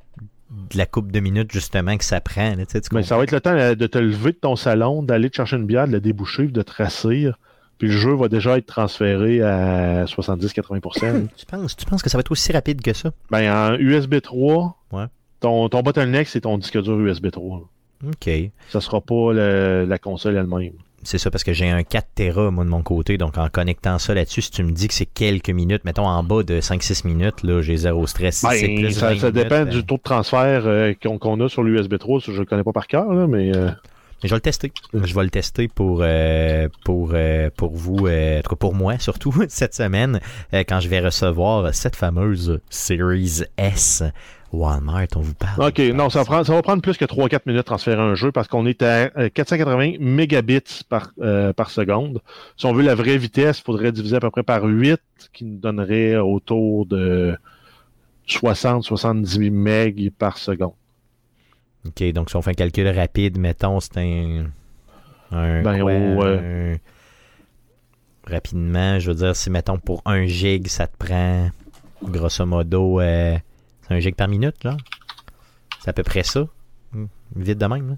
de 0.50 0.76
la 0.78 0.86
coupe 0.86 1.10
de 1.10 1.20
minutes, 1.20 1.52
justement, 1.52 1.96
que 1.96 2.04
ça 2.04 2.20
prend. 2.20 2.54
là, 2.54 2.64
tu 2.66 2.78
Mais 2.92 3.02
ça 3.02 3.16
va 3.16 3.24
être 3.24 3.32
le 3.32 3.40
temps 3.40 3.50
euh, 3.56 3.74
de 3.74 3.86
te 3.86 3.98
lever 3.98 4.32
de 4.32 4.36
ton 4.38 4.56
salon, 4.56 5.02
d'aller 5.02 5.30
te 5.30 5.36
chercher 5.36 5.56
une 5.56 5.66
bière, 5.66 5.86
de 5.88 5.92
la 5.92 6.00
déboucher, 6.00 6.46
de 6.46 6.62
te 6.62 6.72
rassir. 6.72 7.38
Puis 7.78 7.88
le 7.88 7.94
jeu 7.94 8.14
va 8.14 8.28
déjà 8.28 8.56
être 8.56 8.66
transféré 8.66 9.42
à 9.42 10.04
70-80%. 10.06 11.28
tu, 11.36 11.46
penses, 11.46 11.76
tu 11.76 11.84
penses 11.86 12.02
que 12.02 12.08
ça 12.10 12.16
va 12.16 12.20
être 12.20 12.30
aussi 12.32 12.52
rapide 12.52 12.80
que 12.82 12.92
ça? 12.92 13.10
ben, 13.30 13.52
en 13.52 13.74
USB 13.78 14.20
3, 14.20 14.76
Ouais. 14.92 15.04
ton, 15.40 15.68
ton 15.68 15.82
bottleneck, 15.82 16.28
c'est 16.28 16.42
ton 16.42 16.56
disque 16.58 16.80
dur 16.80 16.98
USB 17.00 17.30
3. 17.30 17.58
là. 17.58 18.08
OK. 18.10 18.30
Ça 18.70 18.80
sera 18.80 19.00
pas 19.00 19.32
le- 19.32 19.84
la 19.88 19.98
console 19.98 20.36
elle-même. 20.36 20.72
C'est 21.06 21.18
ça, 21.18 21.30
parce 21.30 21.44
que 21.44 21.52
j'ai 21.52 21.70
un 21.70 21.84
4 21.84 22.06
Tera, 22.16 22.50
moi, 22.50 22.64
de 22.64 22.68
mon 22.68 22.82
côté. 22.82 23.16
Donc, 23.16 23.38
en 23.38 23.48
connectant 23.48 23.98
ça 23.98 24.12
là-dessus, 24.12 24.42
si 24.42 24.50
tu 24.50 24.64
me 24.64 24.72
dis 24.72 24.88
que 24.88 24.94
c'est 24.94 25.06
quelques 25.06 25.50
minutes, 25.50 25.84
mettons 25.84 26.06
en 26.06 26.22
bas 26.22 26.42
de 26.42 26.60
5-6 26.60 27.06
minutes, 27.06 27.42
là, 27.44 27.62
j'ai 27.62 27.76
zéro 27.76 28.06
stress. 28.06 28.38
Si 28.38 28.46
Ben, 28.46 28.80
plus 28.80 28.92
ça, 28.92 29.14
20 29.14 29.20
ça 29.20 29.30
dépend 29.30 29.64
du 29.64 29.78
euh, 29.78 29.82
taux 29.82 29.96
de 29.96 30.02
transfert 30.02 30.62
euh, 30.66 30.92
qu'on 31.00 31.40
a 31.40 31.48
sur 31.48 31.62
l'USB 31.62 31.96
3. 31.98 32.20
ça, 32.20 32.32
Je 32.32 32.40
le 32.40 32.44
connais 32.44 32.64
pas 32.64 32.72
par 32.72 32.86
cœur, 32.88 33.12
là, 33.12 33.26
mais 33.26 33.56
euh, 33.56 33.70
Mais 34.22 34.28
je 34.28 34.34
vais 34.34 34.38
le 34.38 34.40
tester. 34.40 34.72
Je 34.92 35.14
vais 35.14 35.22
le 35.24 35.30
tester 35.30 35.68
pour, 35.68 36.00
euh, 36.02 36.68
pour, 36.84 37.10
euh, 37.14 37.50
pour 37.56 37.76
vous, 37.76 38.06
euh, 38.06 38.38
en 38.38 38.42
tout 38.42 38.50
cas 38.50 38.56
pour 38.56 38.74
moi 38.74 38.98
surtout, 38.98 39.32
cette 39.48 39.74
semaine, 39.74 40.20
quand 40.52 40.80
je 40.80 40.88
vais 40.88 41.00
recevoir 41.00 41.74
cette 41.74 41.96
fameuse 41.96 42.60
Series 42.70 43.42
S. 43.58 44.02
Walmart, 44.52 45.06
on 45.16 45.20
vous 45.20 45.34
parle. 45.34 45.68
OK, 45.68 45.78
non, 45.94 46.08
ça 46.08 46.20
va, 46.20 46.24
prendre, 46.24 46.46
ça 46.46 46.54
va 46.54 46.62
prendre 46.62 46.80
plus 46.80 46.96
que 46.96 47.04
3-4 47.04 47.40
minutes 47.46 47.58
de 47.58 47.62
transférer 47.62 48.00
un 48.00 48.14
jeu 48.14 48.32
parce 48.32 48.48
qu'on 48.48 48.64
est 48.66 48.80
à 48.82 49.10
euh, 49.18 49.28
480 49.28 49.94
mégabits 49.98 50.82
par, 50.88 51.10
euh, 51.20 51.52
par 51.52 51.70
seconde. 51.70 52.20
Si 52.56 52.64
on 52.66 52.72
veut 52.72 52.84
la 52.84 52.94
vraie 52.94 53.18
vitesse, 53.18 53.58
il 53.58 53.62
faudrait 53.64 53.92
diviser 53.92 54.16
à 54.16 54.20
peu 54.20 54.30
près 54.30 54.42
par 54.44 54.62
8, 54.64 54.98
qui 55.32 55.44
nous 55.44 55.58
donnerait 55.58 56.16
autour 56.16 56.86
de 56.86 57.36
60-70 58.28 59.50
MB 59.50 60.10
par 60.16 60.38
seconde. 60.38 60.72
OK, 61.86 62.12
donc 62.12 62.30
si 62.30 62.36
on 62.36 62.42
fait 62.42 62.50
un 62.50 62.54
calcul 62.54 62.88
rapide, 62.88 63.38
mettons, 63.38 63.78
c'est 63.80 63.96
un. 63.98 64.46
un, 65.32 65.62
Ben, 65.62 65.80
quoi, 65.80 65.92
au, 65.92 66.24
euh, 66.24 66.74
un- 66.74 66.78
Rapidement, 68.32 68.98
je 68.98 69.10
veux 69.10 69.16
dire, 69.16 69.36
si 69.36 69.50
mettons 69.50 69.78
pour 69.78 70.02
1 70.04 70.26
gig, 70.26 70.66
ça 70.66 70.88
te 70.88 70.96
prend 70.96 71.48
grosso 72.02 72.44
modo 72.44 73.00
euh, 73.00 73.36
c'est 73.86 73.94
1 73.94 74.00
gig 74.00 74.14
par 74.14 74.28
minute, 74.28 74.56
genre. 74.62 74.76
C'est 75.80 75.90
à 75.90 75.92
peu 75.92 76.02
près 76.02 76.22
ça. 76.22 76.46
Hmm, 76.92 77.06
Vite 77.34 77.58
de 77.58 77.66
même, 77.66 77.90
là. 77.90 77.96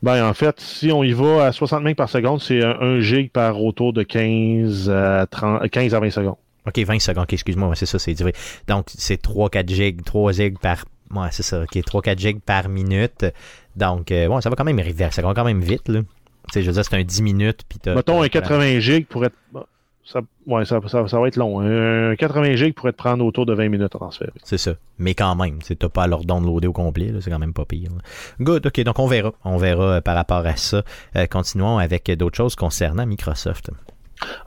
Ben, 0.00 0.28
en 0.28 0.32
fait, 0.34 0.60
si 0.60 0.92
on 0.92 1.02
y 1.02 1.12
va 1.12 1.46
à 1.46 1.52
60 1.52 1.82
MB 1.82 1.94
par 1.94 2.08
seconde, 2.08 2.40
c'est 2.40 2.62
un, 2.64 2.76
1 2.80 3.00
gig 3.00 3.30
par 3.32 3.60
autour 3.62 3.92
de 3.92 4.02
15 4.04 4.90
à, 4.90 5.26
30, 5.26 5.68
15 5.68 5.94
à 5.94 6.00
20 6.00 6.10
secondes. 6.10 6.36
OK, 6.66 6.78
20 6.78 7.00
secondes, 7.00 7.26
excuse-moi, 7.28 7.74
c'est 7.74 7.86
ça, 7.86 7.98
c'est 7.98 8.12
divisé. 8.14 8.36
Donc, 8.68 8.86
c'est 8.88 9.20
3-4 9.20 9.68
gigs, 9.68 10.04
3 10.04 10.32
gigs 10.32 10.58
par... 10.58 10.84
Ouais, 11.14 11.28
c'est 11.32 11.42
ça, 11.42 11.62
OK, 11.62 11.74
3-4 11.76 12.18
gigs 12.18 12.40
par 12.40 12.68
minute. 12.68 13.26
Donc, 13.74 14.12
euh, 14.12 14.28
ouais, 14.28 14.42
ça 14.42 14.50
va 14.50 14.56
quand 14.56 14.64
même 14.64 14.78
arriver, 14.78 15.08
ça 15.10 15.22
va 15.22 15.32
quand 15.34 15.44
même 15.44 15.60
vite, 15.60 15.88
là. 15.88 16.00
Tu 16.02 16.06
sais, 16.52 16.62
je 16.62 16.66
veux 16.68 16.74
dire, 16.74 16.84
c'est 16.84 16.96
un 16.96 17.02
10 17.02 17.22
minutes, 17.22 17.62
puis. 17.68 17.78
Mettons 17.86 18.22
un 18.22 18.28
t'as- 18.28 18.40
80 18.40 18.78
gigs 18.80 19.06
pour 19.06 19.24
être. 19.24 19.34
Ça, 20.10 20.20
ouais, 20.46 20.64
ça, 20.64 20.80
ça, 20.86 21.06
ça 21.06 21.20
va 21.20 21.28
être 21.28 21.36
long. 21.36 21.60
Un 21.60 22.16
80 22.16 22.56
gigs 22.56 22.72
pourrait 22.72 22.92
te 22.92 22.96
prendre 22.96 23.22
autour 23.26 23.44
de 23.44 23.52
20 23.52 23.68
minutes 23.68 23.94
à 23.94 23.98
transférer. 23.98 24.32
C'est 24.42 24.56
ça. 24.56 24.72
Mais 24.98 25.12
quand 25.12 25.36
même, 25.36 25.58
tu 25.62 25.76
t'as 25.76 25.90
pas 25.90 26.04
à 26.04 26.06
leur 26.06 26.24
downloader 26.24 26.66
au 26.66 26.72
complet, 26.72 27.12
c'est 27.20 27.30
quand 27.30 27.38
même 27.38 27.52
pas 27.52 27.66
pire. 27.66 27.90
là. 27.90 28.02
Good, 28.40 28.64
ok, 28.64 28.80
donc 28.84 28.98
on 28.98 29.06
verra. 29.06 29.34
On 29.44 29.58
verra 29.58 29.84
euh, 29.84 30.00
par 30.00 30.14
rapport 30.14 30.46
à 30.46 30.56
ça. 30.56 30.82
Euh, 31.14 31.26
continuons 31.26 31.76
avec 31.76 32.10
d'autres 32.12 32.38
choses 32.38 32.54
concernant 32.54 33.04
Microsoft. 33.04 33.70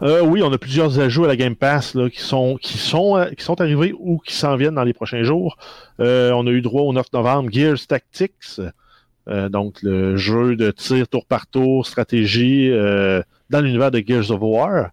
Euh, 0.02 0.22
oui, 0.22 0.42
on 0.42 0.52
a 0.52 0.58
plusieurs 0.58 1.00
ajouts 1.00 1.26
à 1.26 1.28
la 1.28 1.36
Game 1.36 1.56
Pass 1.56 1.94
là, 1.94 2.10
qui, 2.10 2.22
sont, 2.22 2.58
qui, 2.60 2.80
sont, 2.80 3.24
qui 3.38 3.44
sont 3.44 3.62
arrivés 3.62 3.94
ou 4.00 4.18
qui 4.18 4.34
s'en 4.34 4.56
viennent 4.56 4.76
dans 4.76 4.84
les 4.84 4.94
prochains 4.94 5.22
jours. 5.22 5.58
Euh, 6.00 6.32
on 6.32 6.48
a 6.48 6.50
eu 6.50 6.64
droit 6.64 6.82
au 6.82 6.92
9 6.92 7.06
novembre 7.14 7.52
Gears 7.52 7.86
Tactics, 7.88 8.60
donc 9.28 9.84
le 9.84 10.18
jeu 10.18 10.56
de 10.56 10.72
tir 10.72 11.08
tour 11.08 11.28
par 11.28 11.46
tour, 11.46 11.86
stratégie 11.86 12.72
dans 12.72 13.62
l'univers 13.62 13.92
de 13.92 14.04
Gears 14.06 14.32
of 14.32 14.40
War. 14.42 14.90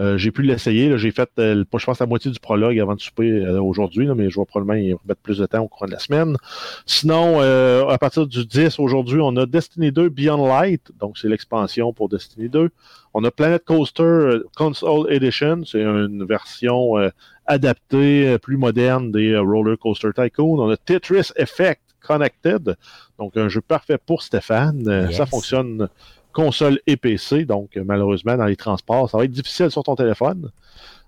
Euh, 0.00 0.16
j'ai 0.16 0.30
pu 0.30 0.42
l'essayer. 0.42 0.96
J'ai 0.96 1.10
fait, 1.10 1.28
euh, 1.38 1.62
je 1.76 1.84
pense, 1.84 1.98
la 1.98 2.06
moitié 2.06 2.30
du 2.30 2.40
prologue 2.40 2.78
avant 2.80 2.94
de 2.94 3.00
souper 3.00 3.30
euh, 3.30 3.60
aujourd'hui, 3.60 4.08
mais 4.16 4.30
je 4.30 4.40
vais 4.40 4.46
probablement 4.46 4.80
y 4.80 4.94
remettre 4.94 5.20
plus 5.20 5.38
de 5.38 5.46
temps 5.46 5.60
au 5.60 5.68
cours 5.68 5.86
de 5.86 5.92
la 5.92 5.98
semaine. 5.98 6.36
Sinon, 6.86 7.40
à 7.40 7.98
partir 7.98 8.26
du 8.26 8.46
10 8.46 8.78
aujourd'hui, 8.78 9.20
on 9.20 9.36
a 9.36 9.46
Destiny 9.46 9.92
2 9.92 10.08
Beyond 10.08 10.46
Light, 10.46 10.90
donc 10.98 11.18
c'est 11.18 11.28
l'expansion 11.28 11.92
pour 11.92 12.08
Destiny 12.08 12.48
2. 12.48 12.70
On 13.12 13.24
a 13.24 13.30
Planet 13.30 13.62
Coaster 13.64 14.40
Console 14.56 15.12
Edition, 15.12 15.62
c'est 15.66 15.82
une 15.82 16.24
version 16.24 16.94
adaptée, 17.46 18.38
plus 18.38 18.56
moderne 18.56 19.12
des 19.12 19.36
Roller 19.36 19.76
Coaster 19.78 20.10
Tycoon. 20.14 20.60
On 20.60 20.70
a 20.70 20.76
Tetris 20.76 21.32
Effect 21.36 21.82
Connected, 22.00 22.76
donc 23.18 23.36
un 23.36 23.48
jeu 23.48 23.60
parfait 23.60 23.98
pour 23.98 24.22
Stéphane. 24.22 25.06
Yes. 25.08 25.16
Ça 25.16 25.26
fonctionne 25.26 25.88
console 26.32 26.80
et 26.86 26.96
PC, 26.96 27.44
donc 27.44 27.76
euh, 27.76 27.84
malheureusement 27.84 28.36
dans 28.36 28.46
les 28.46 28.56
transports, 28.56 29.10
ça 29.10 29.18
va 29.18 29.24
être 29.24 29.30
difficile 29.30 29.70
sur 29.70 29.82
ton 29.82 29.96
téléphone. 29.96 30.50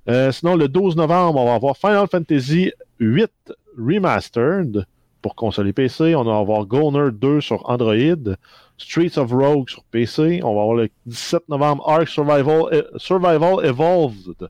Euh, 0.08 0.32
sinon, 0.32 0.56
le 0.56 0.68
12 0.68 0.96
novembre, 0.96 1.40
on 1.40 1.46
va 1.46 1.54
avoir 1.54 1.76
Final 1.76 2.06
Fantasy 2.08 2.72
8 2.98 3.30
Remastered 3.78 4.84
pour 5.22 5.36
console 5.36 5.68
et 5.68 5.72
PC. 5.72 6.14
On 6.16 6.24
va 6.24 6.38
avoir 6.38 6.66
Goner 6.66 7.10
2 7.12 7.40
sur 7.40 7.68
Android, 7.70 8.34
Streets 8.76 9.16
of 9.16 9.30
Rogue 9.30 9.70
sur 9.70 9.84
PC. 9.84 10.40
On 10.42 10.54
va 10.54 10.62
avoir 10.62 10.74
le 10.74 10.88
17 11.06 11.48
novembre 11.48 11.88
Ark 11.88 12.08
Survival, 12.08 12.64
eh, 12.72 12.82
Survival 12.96 13.64
Evolved 13.64 14.48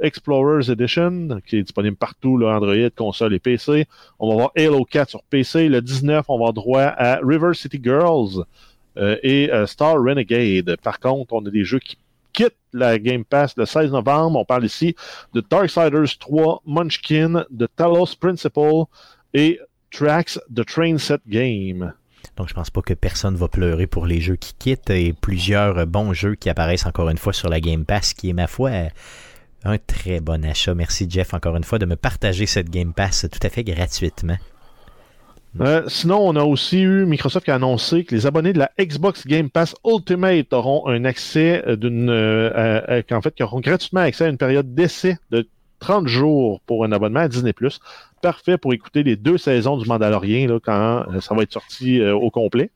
Explorers 0.00 0.70
Edition, 0.70 1.40
qui 1.46 1.58
est 1.58 1.62
disponible 1.62 1.96
partout, 1.96 2.38
là, 2.38 2.56
Android, 2.56 2.90
console 2.96 3.34
et 3.34 3.38
PC. 3.38 3.86
On 4.18 4.28
va 4.28 4.34
avoir 4.34 4.50
Halo 4.56 4.84
4 4.84 5.10
sur 5.10 5.22
PC. 5.22 5.68
Le 5.68 5.80
19, 5.80 6.24
on 6.28 6.32
va 6.32 6.36
avoir 6.36 6.52
droit 6.52 6.82
à 6.82 7.20
River 7.22 7.54
City 7.54 7.80
Girls 7.82 8.38
euh, 8.38 8.44
et 8.96 9.50
euh, 9.52 9.66
Star 9.66 9.94
Renegade. 9.94 10.76
Par 10.82 10.98
contre, 11.00 11.32
on 11.32 11.44
a 11.46 11.50
des 11.50 11.64
jeux 11.64 11.78
qui 11.78 11.96
quittent 12.32 12.56
la 12.72 12.98
Game 12.98 13.24
Pass 13.24 13.56
le 13.56 13.66
16 13.66 13.90
novembre. 13.90 14.38
On 14.38 14.44
parle 14.44 14.64
ici 14.64 14.94
de 15.34 15.42
Darksiders 15.48 16.18
3, 16.18 16.62
Munchkin, 16.66 17.44
de 17.50 17.66
Talos 17.66 18.16
Principle 18.18 18.84
et 19.34 19.58
Tracks 19.90 20.38
The 20.54 20.64
Train 20.64 20.98
Set 20.98 21.20
Game. 21.26 21.92
Donc, 22.36 22.48
je 22.48 22.54
pense 22.54 22.70
pas 22.70 22.82
que 22.82 22.94
personne 22.94 23.34
va 23.34 23.48
pleurer 23.48 23.86
pour 23.86 24.06
les 24.06 24.20
jeux 24.20 24.36
qui 24.36 24.54
quittent 24.58 24.90
et 24.90 25.12
plusieurs 25.12 25.78
euh, 25.78 25.86
bons 25.86 26.12
jeux 26.12 26.34
qui 26.34 26.48
apparaissent 26.48 26.86
encore 26.86 27.10
une 27.10 27.18
fois 27.18 27.32
sur 27.32 27.48
la 27.48 27.60
Game 27.60 27.84
Pass, 27.84 28.14
qui 28.14 28.30
est, 28.30 28.32
ma 28.32 28.46
foi, 28.46 28.70
euh, 28.70 28.88
un 29.64 29.78
très 29.78 30.20
bon 30.20 30.44
achat. 30.44 30.74
Merci, 30.74 31.06
Jeff, 31.08 31.34
encore 31.34 31.56
une 31.56 31.64
fois, 31.64 31.78
de 31.78 31.86
me 31.86 31.96
partager 31.96 32.46
cette 32.46 32.70
Game 32.70 32.94
Pass 32.94 33.26
tout 33.30 33.46
à 33.46 33.50
fait 33.50 33.64
gratuitement. 33.64 34.36
Euh, 35.60 35.82
sinon, 35.88 36.18
on 36.20 36.36
a 36.36 36.44
aussi 36.44 36.80
eu 36.80 37.06
Microsoft 37.06 37.44
qui 37.44 37.50
a 37.50 37.56
annoncé 37.56 38.04
que 38.04 38.14
les 38.14 38.26
abonnés 38.26 38.52
de 38.52 38.58
la 38.60 38.70
Xbox 38.78 39.26
Game 39.26 39.50
Pass 39.50 39.74
Ultimate 39.84 40.52
auront 40.52 40.86
un 40.86 41.04
accès 41.04 41.62
euh, 41.66 41.74
d'une, 41.74 42.08
euh, 42.08 43.02
qu'en 43.08 43.20
fait, 43.20 43.34
qui 43.34 43.42
auront 43.42 43.60
gratuitement 43.60 44.00
accès 44.00 44.24
à 44.26 44.28
une 44.28 44.38
période 44.38 44.74
d'essai 44.74 45.18
de 45.30 45.48
30 45.80 46.06
jours 46.06 46.60
pour 46.66 46.84
un 46.84 46.92
abonnement 46.92 47.20
à 47.20 47.28
Disney+. 47.28 47.52
Parfait 48.22 48.58
pour 48.58 48.72
écouter 48.72 49.02
les 49.02 49.16
deux 49.16 49.38
saisons 49.38 49.76
du 49.76 49.88
Mandalorien 49.88 50.46
là, 50.46 50.60
quand 50.62 51.06
euh, 51.12 51.20
ça 51.20 51.34
va 51.34 51.42
être 51.42 51.52
sorti 51.52 52.00
euh, 52.00 52.14
au 52.14 52.30
complet. 52.30 52.70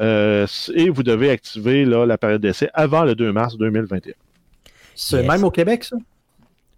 Euh, 0.00 0.46
et 0.74 0.90
vous 0.90 1.02
devez 1.02 1.30
activer 1.30 1.84
là, 1.84 2.04
la 2.04 2.18
période 2.18 2.40
d'essai 2.42 2.68
avant 2.74 3.04
le 3.04 3.14
2 3.14 3.32
mars 3.32 3.56
2021. 3.56 4.12
C'est 4.94 5.22
Yes. 5.22 5.28
même 5.30 5.44
au 5.44 5.50
Québec, 5.50 5.84
ça? 5.84 5.96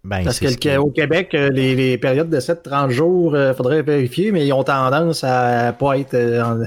Ben, 0.07 0.23
Parce 0.23 0.37
c'est 0.37 0.45
que 0.45 0.51
ce 0.51 0.55
le- 0.55 0.59
qui- 0.59 0.77
au 0.77 0.91
Québec, 0.91 1.31
euh, 1.33 1.49
les, 1.49 1.75
les 1.75 1.97
périodes 1.97 2.29
de 2.29 2.39
7-30 2.39 2.91
jours, 2.91 3.35
il 3.35 3.53
faudrait 3.55 3.81
vérifier, 3.81 4.31
mais 4.31 4.45
ils 4.45 4.53
ont 4.53 4.63
tendance 4.63 5.23
à 5.23 5.73
pas 5.73 5.97
être 5.97 6.13
euh, 6.13 6.43
en- 6.43 6.63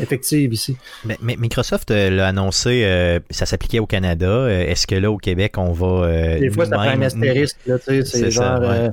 effectives 0.00 0.52
ici. 0.52 0.76
Mais, 1.04 1.16
mais 1.20 1.36
Microsoft 1.36 1.90
euh, 1.90 2.10
l'a 2.10 2.28
annoncé, 2.28 2.82
euh, 2.84 3.18
ça 3.30 3.46
s'appliquait 3.46 3.78
au 3.80 3.86
Canada. 3.86 4.26
Euh, 4.26 4.66
Est-ce 4.68 4.86
que 4.86 4.94
là, 4.94 5.10
au 5.10 5.16
Québec, 5.18 5.54
on 5.58 5.72
va. 5.72 5.86
euh, 6.06 6.38
Des 6.38 6.50
fois, 6.50 6.66
ça 6.66 6.76
prend 6.76 6.82
un 6.88 7.02
astérisque, 7.02 7.56
là, 7.66 7.78
tu 7.78 7.84
sais, 7.84 8.04
c'est 8.04 8.30
ça, 8.30 8.58
ouais. 8.60 8.66
euh, 8.66 8.90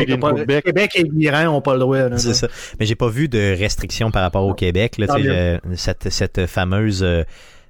Québec, 0.00 0.20
pas- 0.20 0.98
et 1.00 1.02
l'Iran 1.04 1.44
n'ont 1.44 1.60
pas 1.60 1.74
le 1.74 1.80
droit. 1.80 2.08
là, 2.08 2.18
C'est 2.18 2.34
ça. 2.34 2.48
Mais 2.80 2.86
j'ai 2.86 2.94
pas 2.94 3.08
vu 3.08 3.28
de 3.28 3.56
restrictions 3.58 4.10
par 4.10 4.22
rapport 4.22 4.44
au 4.46 4.54
Québec. 4.54 4.96
Là, 4.98 5.06
euh, 5.18 5.58
cette, 5.74 6.08
cette 6.10 6.46
fameuse, 6.46 7.02
euh, 7.02 7.22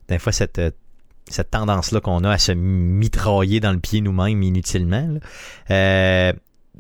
des 0.09 0.19
fois, 0.19 0.33
cette, 0.33 0.59
euh, 0.61 0.71
cette 1.29 1.51
tendance-là 1.51 2.01
qu'on 2.01 2.23
a 2.25 2.31
à 2.31 2.39
se 2.39 2.53
mitrailler 2.53 3.61
dans 3.61 3.73
le 3.73 3.79
pied 3.79 4.01
nous-mêmes 4.01 4.43
inutilement. 4.43 5.09
là. 5.15 5.21
Euh, 5.71 6.33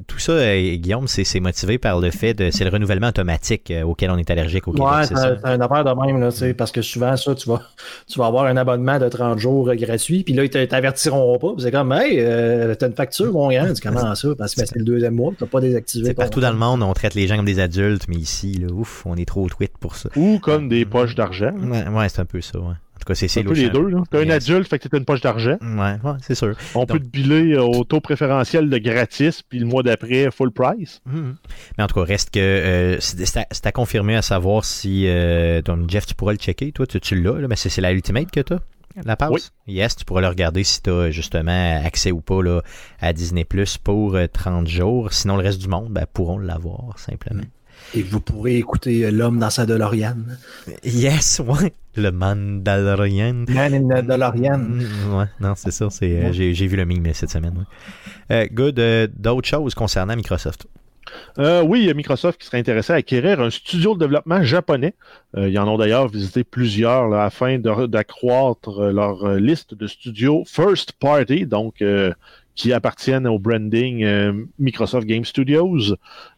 tout 0.07 0.18
ça, 0.18 0.32
euh, 0.32 0.76
Guillaume, 0.76 1.09
c'est 1.09 1.24
c'est 1.24 1.40
motivé 1.40 1.78
par 1.78 1.99
le 2.01 2.11
fait 2.11 2.34
de. 2.34 2.51
C'est 2.51 2.64
le 2.64 2.70
renouvellement 2.70 3.09
automatique 3.09 3.70
euh, 3.70 3.82
auquel 3.82 4.11
on 4.11 4.18
est 4.18 4.30
allergique 4.30 4.68
au 4.68 4.72
Québec. 4.72 4.86
Ouais, 4.86 5.07
c'est 5.07 5.14
une 5.14 5.62
affaire 5.62 5.84
de 5.86 6.07
même, 6.07 6.20
là, 6.20 6.28
parce 6.53 6.70
que 6.70 6.82
souvent, 6.82 7.16
ça, 7.16 7.34
tu 7.34 7.49
vas, 7.49 7.62
tu 8.07 8.18
vas 8.18 8.26
avoir 8.26 8.44
un 8.44 8.59
abonnement 8.59 8.99
de 8.99 9.09
30 9.09 9.38
jours 9.38 9.74
gratuit, 9.74 10.22
puis 10.22 10.34
là, 10.34 10.44
ils 10.44 10.51
te- 10.51 10.62
t'avertiront 10.66 11.38
pas, 11.38 11.55
puis 11.55 11.62
c'est 11.62 11.70
comme, 11.70 11.92
hey, 11.92 12.18
euh, 12.20 12.74
t'as 12.74 12.88
une 12.88 12.92
facture, 12.94 13.32
mon 13.32 13.49
gars, 13.49 13.68
tu 13.68 13.72
dis, 13.72 13.80
comment 13.80 14.14
ça? 14.14 14.28
Parce 14.36 14.55
que 14.55 14.61
ben, 14.61 14.66
c'est 14.66 14.76
le 14.78 14.84
deuxième 14.84 15.14
mois, 15.14 15.32
t'as 15.38 15.47
pas 15.47 15.62
désactivé. 15.62 16.12
Partout 16.12 16.40
dans 16.40 16.53
le 16.53 16.59
monde, 16.59 16.82
on 16.82 16.92
traite 16.92 17.14
les 17.14 17.26
gens 17.26 17.36
comme 17.36 17.47
des 17.47 17.59
adultes, 17.59 18.07
mais 18.09 18.16
ici, 18.16 18.53
là, 18.53 18.66
ouf, 18.74 19.03
on 19.07 19.16
est 19.16 19.24
trop 19.26 19.49
tweet 19.49 19.72
pour 19.80 19.97
ça. 19.97 20.11
Ou 20.14 20.38
comme 20.40 20.68
des 20.68 20.84
poches 20.84 21.14
d'argent. 21.14 21.55
Ouais, 21.57 21.88
ouais, 21.88 22.09
c'est 22.11 22.20
un 22.20 22.26
peu 22.26 22.42
ça, 22.42 22.59
ouais. 22.59 22.74
En 22.97 22.99
tout 22.99 23.12
cas, 23.12 23.14
c'est 23.14 23.42
les 23.42 23.68
deux. 23.70 23.92
T'as 24.11 24.20
un 24.20 24.30
adulte, 24.30 24.68
fait 24.68 24.78
que 24.78 24.88
t'as 24.88 24.99
une 24.99 25.05
poche 25.05 25.20
d'argent. 25.20 25.59
Ouais, 25.61 25.97
ouais, 26.03 26.16
c'est 26.22 26.34
sûr. 26.34 26.55
On 26.74 26.86
peut 26.86 26.99
te 26.99 27.05
biller 27.05 27.55
euh, 27.55 27.62
au 27.62 27.84
taux 27.84 28.01
préférentiel 28.01 28.70
de 28.70 28.78
gratis, 28.78 29.42
puis 29.42 29.59
le 29.59 29.66
mois 29.66 29.82
d'après, 29.82 30.30
full 30.30 30.51
price. 30.51 31.01
Mhm. 31.07 31.36
Mais 31.76 31.84
en 31.84 31.86
tout 31.86 31.94
cas, 31.94 32.05
reste 32.05 32.30
que 32.30 32.40
euh, 32.40 32.97
c'est 33.01 33.36
à, 33.36 33.47
à 33.64 33.72
confirmer 33.72 34.16
à 34.16 34.22
savoir 34.22 34.64
si 34.64 35.07
euh, 35.07 35.61
donc 35.62 35.90
Jeff, 35.90 36.07
tu 36.07 36.14
pourras 36.14 36.32
le 36.32 36.38
checker. 36.38 36.72
Toi, 36.72 36.86
tu, 36.86 36.99
tu 37.01 37.20
l'as, 37.20 37.47
mais 37.47 37.57
c'est 37.57 37.80
la 37.80 37.92
Ultimate 37.92 38.30
que 38.30 38.40
tu 38.40 38.55
as, 38.55 38.61
la 39.05 39.16
passe? 39.16 39.30
Oui. 39.30 39.74
Yes, 39.74 39.97
tu 39.97 40.05
pourras 40.05 40.22
le 40.22 40.28
regarder 40.28 40.64
si 40.64 40.82
tu 40.82 40.90
as 40.90 41.11
justement 41.11 41.82
accès 41.84 42.12
ou 42.12 42.20
pas 42.20 42.42
là, 42.42 42.62
à 43.01 43.12
Disney 43.12 43.44
Plus 43.44 43.76
pour 43.78 44.14
euh, 44.14 44.26
30 44.26 44.66
jours. 44.68 45.12
Sinon, 45.12 45.36
le 45.36 45.42
reste 45.42 45.61
du 45.61 45.68
monde 45.68 45.88
ben, 45.90 46.07
pourront 46.11 46.38
l'avoir 46.38 46.99
simplement. 46.99 47.42
Et 47.95 48.03
vous 48.03 48.20
pourrez 48.20 48.57
écouter 48.57 49.11
L'homme 49.11 49.39
dans 49.39 49.51
sa 49.51 49.64
DeLorean. 49.66 50.16
Yes, 50.84 51.41
ouais. 51.47 51.72
Le 51.97 52.11
Mandalorian. 52.11 53.45
Man 53.49 53.74
in 53.74 53.89
the 54.03 54.05
DeLorean. 54.07 54.59
Mm, 54.59 55.14
Ouais, 55.16 55.24
non, 55.41 55.55
c'est 55.57 55.70
ça. 55.70 55.89
c'est, 55.91 56.11
euh, 56.18 56.22
Ouais. 56.26 56.32
j'ai, 56.32 56.53
j'ai 56.55 56.66
vu 56.66 56.76
le 56.76 56.84
meme 56.84 57.12
cette 57.14 57.30
semaine. 57.30 57.55
ouais. 57.57 58.34
Euh, 58.37 58.47
good. 58.53 58.78
euh, 58.78 59.07
d'autres 59.16 59.49
choses 59.49 59.74
concernant 59.74 60.16
Microsoft? 60.16 60.66
Euh, 61.39 61.62
oui, 61.62 61.80
il 61.82 61.87
y 61.87 61.91
a 61.91 61.95
Microsoft 61.95 62.41
qui 62.41 62.47
serait 62.47 62.59
intéressé 62.59 62.93
à 62.93 62.97
acquérir 62.97 63.41
un 63.41 63.49
studio 63.51 63.95
de 63.95 64.01
développement 64.01 64.43
japonais. 64.43 64.95
Euh, 65.37 65.49
ils 65.49 65.59
en 65.59 65.68
ont 65.68 65.78
d'ailleurs 65.78 66.09
visité 66.09 66.43
plusieurs 66.45 67.09
là, 67.09 67.24
afin 67.24 67.59
de- 67.59 67.87
d'accroître 67.87 68.82
leur 68.93 69.24
euh, 69.24 69.39
liste 69.39 69.74
de 69.74 69.87
studios 69.87 70.43
first 70.47 70.93
party, 70.93 71.47
donc 71.47 71.80
euh, 71.80 72.12
qui 72.57 72.72
appartiennent 72.72 73.26
au 73.28 73.39
branding 73.39 74.03
euh, 74.03 74.32
Microsoft 74.59 75.07
Game 75.07 75.24
Studios. 75.24 75.95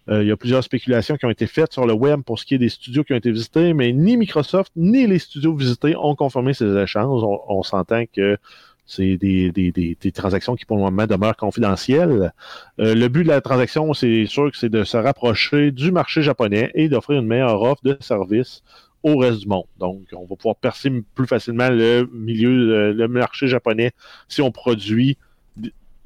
Euh, 0.08 0.22
il 0.22 0.28
y 0.28 0.32
a 0.32 0.36
plusieurs 0.36 0.64
spéculations 0.64 1.16
qui 1.16 1.26
ont 1.26 1.30
été 1.30 1.46
faites 1.46 1.72
sur 1.72 1.86
le 1.86 1.92
web 1.92 2.22
pour 2.22 2.38
ce 2.38 2.46
qui 2.46 2.54
est 2.54 2.58
des 2.58 2.68
studios 2.68 3.04
qui 3.04 3.12
ont 3.12 3.16
été 3.16 3.30
visités, 3.30 3.74
mais 3.74 3.92
ni 3.92 4.16
Microsoft 4.16 4.72
ni 4.76 5.06
les 5.06 5.18
studios 5.18 5.54
visités 5.54 5.94
ont 5.96 6.14
confirmé 6.14 6.54
ces 6.54 6.76
échanges. 6.76 7.22
On, 7.24 7.62
s'entend 7.62 8.04
que 8.06 8.38
c'est 8.86 9.18
des, 9.18 9.52
des, 9.52 9.70
des, 9.70 9.96
des 10.00 10.12
transactions 10.12 10.56
qui, 10.56 10.64
pour 10.64 10.78
le 10.78 10.84
moment, 10.84 11.06
demeurent 11.06 11.36
confidentielles. 11.36 12.32
Euh, 12.80 12.94
le 12.94 13.08
but 13.08 13.24
de 13.24 13.28
la 13.28 13.40
transaction, 13.40 13.92
c'est 13.92 14.24
sûr 14.26 14.50
que 14.50 14.56
c'est 14.56 14.70
de 14.70 14.84
se 14.84 14.96
rapprocher 14.96 15.70
du 15.72 15.92
marché 15.92 16.22
japonais 16.22 16.70
et 16.74 16.88
d'offrir 16.88 17.20
une 17.20 17.26
meilleure 17.26 17.60
offre 17.60 17.82
de 17.84 17.98
service 18.00 18.62
au 19.02 19.16
reste 19.18 19.40
du 19.40 19.46
monde. 19.46 19.66
Donc, 19.78 20.02
on 20.12 20.24
va 20.24 20.36
pouvoir 20.36 20.56
percer 20.56 20.90
plus 21.14 21.26
facilement 21.26 21.68
le 21.68 22.08
milieu, 22.12 22.74
euh, 22.74 22.92
le 22.94 23.08
marché 23.08 23.46
japonais 23.46 23.92
si 24.28 24.40
on 24.40 24.50
produit 24.50 25.18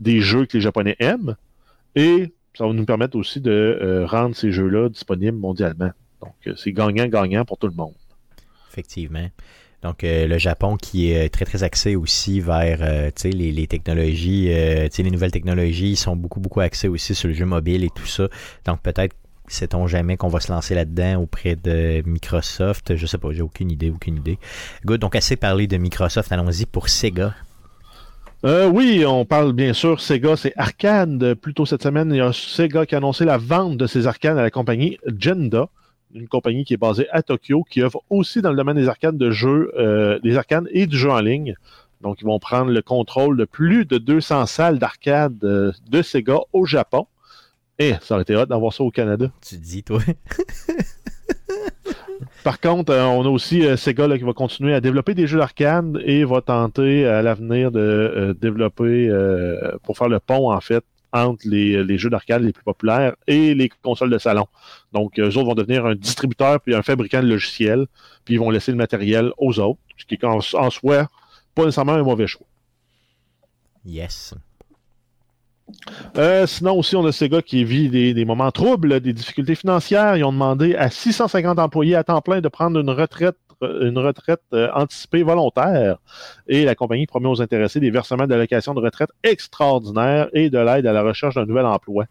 des 0.00 0.20
jeux 0.20 0.46
que 0.46 0.56
les 0.56 0.62
Japonais 0.62 0.96
aiment. 0.98 1.36
Et 1.94 2.32
ça 2.54 2.66
va 2.66 2.72
nous 2.72 2.84
permettre 2.84 3.16
aussi 3.16 3.40
de 3.40 3.50
euh, 3.50 4.06
rendre 4.06 4.36
ces 4.36 4.52
jeux-là 4.52 4.88
disponibles 4.88 5.38
mondialement. 5.38 5.90
Donc, 6.20 6.34
euh, 6.46 6.54
c'est 6.56 6.72
gagnant-gagnant 6.72 7.44
pour 7.44 7.58
tout 7.58 7.66
le 7.66 7.74
monde. 7.74 7.94
Effectivement. 8.70 9.28
Donc, 9.82 10.04
euh, 10.04 10.26
le 10.26 10.38
Japon 10.38 10.76
qui 10.76 11.10
est 11.10 11.28
très, 11.28 11.44
très 11.44 11.62
axé 11.62 11.96
aussi 11.96 12.40
vers 12.40 13.10
les, 13.24 13.52
les 13.52 13.66
technologies, 13.66 14.44
les 14.46 15.10
nouvelles 15.10 15.32
technologies, 15.32 15.90
ils 15.90 15.96
sont 15.96 16.14
beaucoup, 16.14 16.40
beaucoup 16.40 16.60
axés 16.60 16.88
aussi 16.88 17.14
sur 17.14 17.28
le 17.28 17.34
jeu 17.34 17.46
mobile 17.46 17.82
et 17.82 17.90
tout 17.90 18.06
ça. 18.06 18.28
Donc, 18.64 18.80
peut-être, 18.80 19.16
sait-on 19.48 19.88
jamais 19.88 20.16
qu'on 20.16 20.28
va 20.28 20.38
se 20.38 20.52
lancer 20.52 20.76
là-dedans 20.76 21.22
auprès 21.22 21.56
de 21.56 22.02
Microsoft. 22.06 22.94
Je 22.94 23.06
sais 23.06 23.18
pas, 23.18 23.32
j'ai 23.32 23.42
aucune 23.42 23.72
idée, 23.72 23.90
aucune 23.90 24.18
idée. 24.18 24.38
Good, 24.84 25.00
donc 25.00 25.16
assez 25.16 25.34
parlé 25.34 25.66
de 25.66 25.76
Microsoft, 25.78 26.30
allons-y 26.30 26.66
pour 26.66 26.88
Sega. 26.88 27.34
Euh, 28.44 28.68
oui, 28.68 29.04
on 29.06 29.24
parle 29.24 29.52
bien 29.52 29.72
sûr 29.72 30.00
Sega, 30.00 30.36
c'est 30.36 30.52
arcade. 30.56 31.34
Plus 31.34 31.54
tôt 31.54 31.64
cette 31.64 31.84
semaine, 31.84 32.10
il 32.10 32.16
y 32.16 32.20
a 32.20 32.32
Sega 32.32 32.86
qui 32.86 32.96
a 32.96 32.98
annoncé 32.98 33.24
la 33.24 33.38
vente 33.38 33.76
de 33.76 33.86
ses 33.86 34.08
arcades 34.08 34.36
à 34.36 34.42
la 34.42 34.50
compagnie 34.50 34.98
Genda, 35.16 35.68
une 36.12 36.26
compagnie 36.26 36.64
qui 36.64 36.74
est 36.74 36.78
basée 36.78 37.06
à 37.12 37.22
Tokyo, 37.22 37.62
qui 37.62 37.82
offre 37.82 38.02
aussi 38.10 38.42
dans 38.42 38.50
le 38.50 38.56
domaine 38.56 38.76
des 38.76 38.88
arcades 38.88 39.16
de 39.16 39.30
jeux, 39.30 39.72
euh, 39.78 40.18
des 40.24 40.36
arcades 40.36 40.66
et 40.72 40.86
du 40.86 40.96
jeu 40.96 41.10
en 41.10 41.20
ligne. 41.20 41.54
Donc, 42.00 42.20
ils 42.20 42.24
vont 42.24 42.40
prendre 42.40 42.72
le 42.72 42.82
contrôle 42.82 43.36
de 43.36 43.44
plus 43.44 43.84
de 43.84 43.98
200 43.98 44.46
salles 44.46 44.80
d'arcade 44.80 45.38
euh, 45.44 45.70
de 45.88 46.02
Sega 46.02 46.38
au 46.52 46.66
Japon. 46.66 47.06
Et 47.78 47.94
ça 48.00 48.14
aurait 48.14 48.22
été 48.22 48.34
hot 48.34 48.46
d'avoir 48.46 48.72
ça 48.72 48.82
au 48.82 48.90
Canada. 48.90 49.30
Tu 49.40 49.56
dis, 49.56 49.84
toi. 49.84 50.00
Par 52.44 52.60
contre, 52.60 52.92
euh, 52.92 53.04
on 53.04 53.24
a 53.24 53.28
aussi 53.28 53.64
euh, 53.64 53.76
Sega 53.76 54.08
là, 54.08 54.18
qui 54.18 54.24
va 54.24 54.32
continuer 54.32 54.74
à 54.74 54.80
développer 54.80 55.14
des 55.14 55.26
jeux 55.26 55.38
d'arcade 55.38 56.02
et 56.04 56.24
va 56.24 56.40
tenter 56.40 57.06
à 57.06 57.22
l'avenir 57.22 57.70
de 57.70 57.78
euh, 57.78 58.34
développer 58.34 59.08
euh, 59.08 59.76
pour 59.84 59.96
faire 59.96 60.08
le 60.08 60.18
pont 60.18 60.50
en 60.50 60.60
fait 60.60 60.84
entre 61.12 61.46
les, 61.46 61.98
jeux 61.98 62.08
d'arcade 62.08 62.42
les 62.42 62.52
plus 62.52 62.64
populaires 62.64 63.14
et 63.26 63.54
les 63.54 63.68
consoles 63.68 64.10
de 64.10 64.18
salon. 64.18 64.46
Donc, 64.92 65.18
eux 65.18 65.26
autres 65.26 65.44
vont 65.44 65.54
devenir 65.54 65.84
un 65.84 65.94
distributeur 65.94 66.58
puis 66.60 66.74
un 66.74 66.82
fabricant 66.82 67.22
de 67.22 67.28
logiciels, 67.28 67.86
puis 68.24 68.34
ils 68.34 68.40
vont 68.40 68.48
laisser 68.48 68.72
le 68.72 68.78
matériel 68.78 69.30
aux 69.36 69.58
autres, 69.60 69.78
ce 69.98 70.06
qui 70.06 70.14
est 70.14 70.24
en 70.24 70.40
soi 70.40 71.08
pas 71.54 71.64
nécessairement 71.64 71.92
un 71.92 72.02
mauvais 72.02 72.26
choix. 72.26 72.46
Yes. 73.84 74.34
Euh, 76.18 76.46
sinon 76.46 76.78
aussi, 76.78 76.96
on 76.96 77.04
a 77.06 77.12
Sega 77.12 77.42
qui 77.42 77.64
vit 77.64 77.88
des, 77.88 78.24
moments 78.24 78.50
troubles, 78.50 79.00
des 79.00 79.12
difficultés 79.12 79.54
financières. 79.54 80.16
Ils 80.16 80.24
ont 80.24 80.32
demandé 80.32 80.74
à 80.74 80.90
650 80.90 81.58
employés 81.58 81.94
à 81.94 82.04
temps 82.04 82.20
plein 82.20 82.40
de 82.40 82.48
prendre 82.48 82.78
une 82.78 82.90
retraite, 82.90 83.36
euh, 83.62 83.92
euh, 84.54 84.68
anticipée 84.74 85.22
volontaire. 85.22 85.98
Et 86.48 86.64
la 86.64 86.74
compagnie 86.74 87.06
promet 87.06 87.28
aux 87.28 87.40
intéressés 87.40 87.80
des 87.80 87.90
versements 87.90 88.26
d'allocation 88.26 88.74
de 88.74 88.80
retraite 88.80 89.10
extraordinaires 89.22 90.28
et 90.32 90.50
de 90.50 90.58
l'aide 90.58 90.86
à 90.86 90.92
la 90.92 91.02
recherche 91.02 91.34
d'un 91.36 91.46
nouvel 91.46 91.66
emploi 91.66 92.04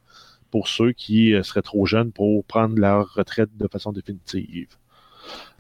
pour 0.50 0.68
ceux 0.68 0.92
qui 0.92 1.34
seraient 1.44 1.62
trop 1.62 1.86
jeunes 1.86 2.12
pour 2.12 2.44
prendre 2.44 2.78
leur 2.78 3.14
retraite 3.14 3.50
de 3.56 3.68
façon 3.72 3.94
définitive. 3.94 4.68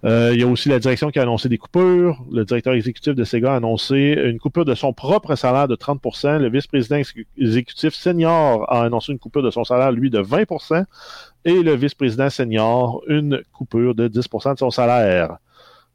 Euh, 0.03 0.31
il 0.33 0.39
y 0.39 0.43
a 0.43 0.47
aussi 0.47 0.69
la 0.69 0.79
direction 0.79 1.11
qui 1.11 1.19
a 1.19 1.21
annoncé 1.21 1.47
des 1.47 1.57
coupures. 1.59 2.23
Le 2.31 2.43
directeur 2.43 2.73
exécutif 2.73 3.13
de 3.13 3.23
Sega 3.23 3.53
a 3.53 3.57
annoncé 3.57 4.15
une 4.17 4.39
coupure 4.39 4.65
de 4.65 4.73
son 4.73 4.93
propre 4.93 5.35
salaire 5.35 5.67
de 5.67 5.75
30% 5.75 6.39
Le 6.39 6.49
vice-président 6.49 6.95
ex- 6.95 7.13
exécutif 7.37 7.93
senior 7.93 8.71
a 8.71 8.83
annoncé 8.83 9.11
une 9.11 9.19
coupure 9.19 9.43
de 9.43 9.51
son 9.51 9.63
salaire, 9.63 9.91
lui, 9.91 10.09
de 10.09 10.19
20% 10.19 10.85
Et 11.45 11.61
le 11.61 11.75
vice-président 11.75 12.29
senior, 12.29 13.03
une 13.07 13.41
coupure 13.53 13.93
de 13.93 14.07
10% 14.07 14.53
de 14.53 14.59
son 14.59 14.71
salaire. 14.71 15.37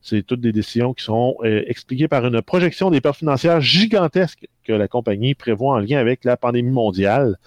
C'est 0.03 0.23
toutes 0.23 0.41
des 0.41 0.53
décisions 0.53 0.95
qui 0.95 1.03
sont 1.03 1.35
euh, 1.43 1.65
expliquées 1.67 2.07
par 2.07 2.25
une 2.25 2.41
projection 2.41 2.91
des 2.91 3.01
pertes 3.01 3.17
financières 3.17 3.61
gigantesques 3.61 4.47
que 4.63 4.73
la 4.73 4.87
compagnie 4.87 5.35
prévoit 5.35 5.75
en 5.75 5.79
lien 5.81 5.99
avec 5.99 6.25
la 6.25 6.37
pandémie 6.37 6.71
mondiale. 6.71 7.39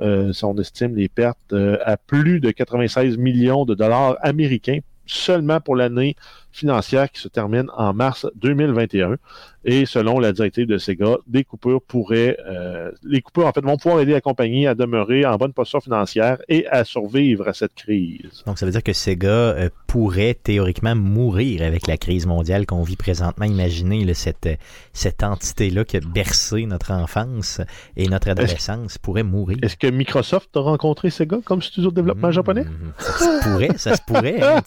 Euh, 0.00 0.32
on 0.42 0.56
estime 0.58 0.96
les 0.96 1.08
pertes 1.08 1.54
à 1.84 1.96
plus 1.96 2.40
de 2.40 2.50
96 2.50 3.18
millions 3.18 3.64
de 3.64 3.76
dollars 3.76 4.16
américains 4.20 4.80
seulement 5.08 5.60
pour 5.60 5.74
l'année 5.76 6.14
financière 6.52 7.10
qui 7.10 7.20
se 7.20 7.28
termine 7.28 7.66
en 7.76 7.92
mars 7.92 8.26
2021. 8.36 9.16
Et 9.64 9.86
selon 9.86 10.18
la 10.18 10.32
directive 10.32 10.66
de 10.66 10.78
Sega, 10.78 11.16
des 11.26 11.44
coupures 11.44 11.82
pourraient, 11.82 12.38
euh, 12.46 12.90
les 13.02 13.20
coupures 13.20 13.46
en 13.46 13.52
fait 13.52 13.60
vont 13.62 13.76
pouvoir 13.76 14.00
aider 14.00 14.12
la 14.12 14.20
compagnie 14.20 14.66
à 14.66 14.74
demeurer 14.74 15.26
en 15.26 15.36
bonne 15.36 15.52
posture 15.52 15.82
financière 15.82 16.38
et 16.48 16.66
à 16.68 16.84
survivre 16.84 17.46
à 17.48 17.52
cette 17.52 17.74
crise. 17.74 18.42
Donc, 18.46 18.58
ça 18.58 18.64
veut 18.64 18.72
dire 18.72 18.82
que 18.82 18.92
Sega 18.94 19.28
euh, 19.28 19.68
pourrait 19.86 20.34
théoriquement 20.34 20.94
mourir 20.94 21.62
avec 21.62 21.86
la 21.86 21.96
crise 21.98 22.26
mondiale 22.26 22.64
qu'on 22.66 22.82
vit 22.82 22.96
présentement. 22.96 23.44
Imaginez 23.44 24.04
là, 24.04 24.14
cette, 24.14 24.46
euh, 24.46 24.54
cette 24.94 25.22
entité-là 25.22 25.84
qui 25.84 25.98
a 25.98 26.00
bercé 26.00 26.64
notre 26.64 26.92
enfance 26.92 27.60
et 27.96 28.08
notre 28.08 28.28
adolescence 28.30 28.96
pourrait 28.96 29.22
mourir. 29.22 29.58
Est-ce 29.62 29.76
que 29.76 29.88
Microsoft 29.88 30.56
a 30.56 30.60
rencontré 30.60 31.10
Sega 31.10 31.38
comme 31.44 31.60
studio 31.62 31.90
de 31.90 31.96
développement 31.96 32.28
Mmh, 32.28 32.32
japonais? 32.32 32.64
Ça 32.98 33.12
se 33.12 33.48
pourrait, 33.48 33.76
ça 33.76 33.96
se 33.96 34.02
pourrait. 34.06 34.40
hein, 34.42 34.62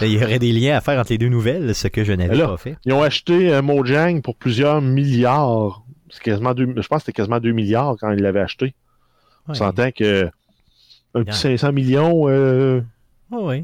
il 0.00 0.08
y 0.12 0.22
aurait 0.22 0.38
des 0.38 0.52
liens 0.52 0.76
à 0.76 0.80
faire 0.80 0.98
entre 1.00 1.10
les 1.12 1.18
deux 1.18 1.28
nouvelles, 1.28 1.74
ce 1.74 1.88
que 1.88 2.04
je 2.04 2.12
n'avais 2.12 2.36
pas 2.46 2.56
fait. 2.56 2.76
Ils 2.84 2.92
ont 2.92 3.02
acheté 3.02 3.52
euh, 3.52 3.62
Mojang 3.62 4.20
pour 4.22 4.36
plusieurs 4.36 4.80
milliards 4.80 5.82
quasiment 6.22 6.54
deux- 6.54 6.66
je 6.76 6.88
pense 6.88 6.98
que 6.98 7.06
c'était 7.06 7.12
quasiment 7.12 7.38
2 7.40 7.52
milliards 7.52 7.94
quand 8.00 8.10
il 8.10 8.20
l'avait 8.20 8.40
acheté. 8.40 8.74
On 9.46 9.52
s'entend 9.54 9.90
que 9.92 10.24
un 11.14 11.24
petit 11.24 11.38
500 11.38 11.72
millions, 11.72 12.28
euh, 12.28 12.80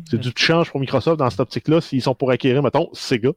c'est 0.09 0.19
du 0.21 0.31
change 0.37 0.71
pour 0.71 0.81
Microsoft 0.81 1.19
dans 1.19 1.29
cette 1.29 1.41
optique-là 1.41 1.81
s'ils 1.81 2.03
sont 2.03 2.15
pour 2.15 2.31
acquérir, 2.31 2.63
mettons, 2.63 2.89
Sega. 2.93 3.31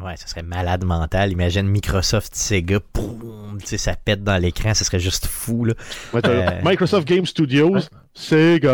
Ouais, 0.00 0.16
ça 0.16 0.26
serait 0.26 0.42
malade 0.42 0.84
mental. 0.84 1.30
Imagine 1.32 1.68
Microsoft, 1.68 2.34
Sega, 2.34 2.78
poum, 2.92 3.58
tu 3.60 3.66
sais, 3.66 3.78
ça 3.78 3.94
pète 3.94 4.24
dans 4.24 4.36
l'écran, 4.40 4.74
ça 4.74 4.84
serait 4.84 4.98
juste 4.98 5.26
fou, 5.26 5.64
là. 5.64 5.74
Ouais, 6.12 6.20
Euh, 6.24 6.60
Microsoft 6.64 7.06
Game 7.06 7.24
Studios, 7.26 7.70
Ouais, 7.74 7.80
Sega. 8.14 8.72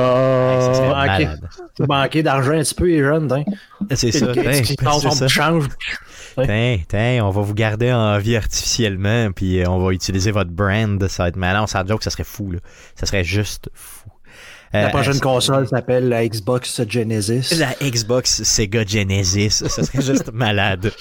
malade. 0.89 1.41
Manquer 1.81 2.23
d'argent 2.23 2.53
un 2.53 2.61
petit 2.63 2.75
peu, 2.75 2.87
les 2.87 3.01
jeunes, 3.01 3.31
hein. 3.33 3.45
C'est 3.95 4.13
ça. 4.13 4.27
On 4.33 5.29
change. 5.29 5.65
Tiens, 6.37 6.79
tiens, 6.89 7.21
on 7.25 7.31
va 7.31 7.43
vous 7.43 7.55
garder 7.55 7.93
en 7.93 8.17
vie 8.19 8.37
artificiellement, 8.37 9.31
puis 9.33 9.61
euh, 9.61 9.69
on 9.69 9.79
va 9.81 9.93
utiliser 9.93 10.31
votre 10.31 10.51
brand. 10.51 11.05
Ça 11.09 11.25
va 11.25 11.29
être 11.31 11.37
malin. 11.37 11.65
On 11.65 11.67
s'en 11.67 11.85
joke, 11.85 12.03
ça 12.05 12.11
serait 12.11 12.25
fou, 12.25 12.53
là. 12.53 12.59
Ça 12.95 13.07
serait 13.07 13.25
juste 13.25 13.69
fou. 13.75 14.08
La 14.73 14.87
Euh, 14.87 14.89
prochaine 14.91 15.17
euh, 15.17 15.21
console 15.21 15.67
s'appelle 15.67 16.09
la 16.09 16.27
Xbox 16.29 16.83
Genesis. 16.89 17.55
La 17.59 17.73
Xbox 17.83 18.43
Sega 18.43 18.85
Genesis, 18.85 19.65
ça 19.67 19.83
serait 19.83 20.03
juste 20.03 20.31
malade. 20.33 20.93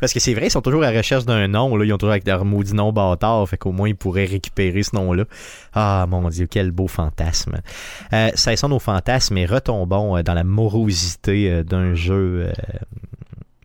Parce 0.00 0.12
que 0.12 0.20
c'est 0.20 0.34
vrai, 0.34 0.46
ils 0.46 0.50
sont 0.50 0.60
toujours 0.60 0.84
à 0.84 0.92
la 0.92 0.98
recherche 0.98 1.24
d'un 1.24 1.48
nom, 1.48 1.74
là. 1.76 1.84
Ils 1.84 1.92
ont 1.92 1.98
toujours 1.98 2.12
avec 2.12 2.26
leur 2.26 2.44
maudit 2.44 2.74
nom 2.74 2.92
bâtard, 2.92 3.48
fait 3.48 3.56
qu'au 3.56 3.72
moins 3.72 3.88
ils 3.88 3.96
pourraient 3.96 4.24
récupérer 4.24 4.82
ce 4.82 4.94
nom-là. 4.94 5.24
Ah 5.74 6.06
mon 6.08 6.28
dieu, 6.28 6.46
quel 6.48 6.70
beau 6.70 6.86
fantasme. 6.86 7.60
Euh, 8.12 8.30
cessons 8.34 8.68
nos 8.68 8.78
fantasmes 8.78 9.36
et 9.38 9.46
retombons 9.46 10.16
euh, 10.16 10.22
dans 10.22 10.34
la 10.34 10.44
morosité 10.44 11.50
euh, 11.50 11.64
d'un 11.64 11.94
jeu 11.94 12.46
euh, 12.46 12.52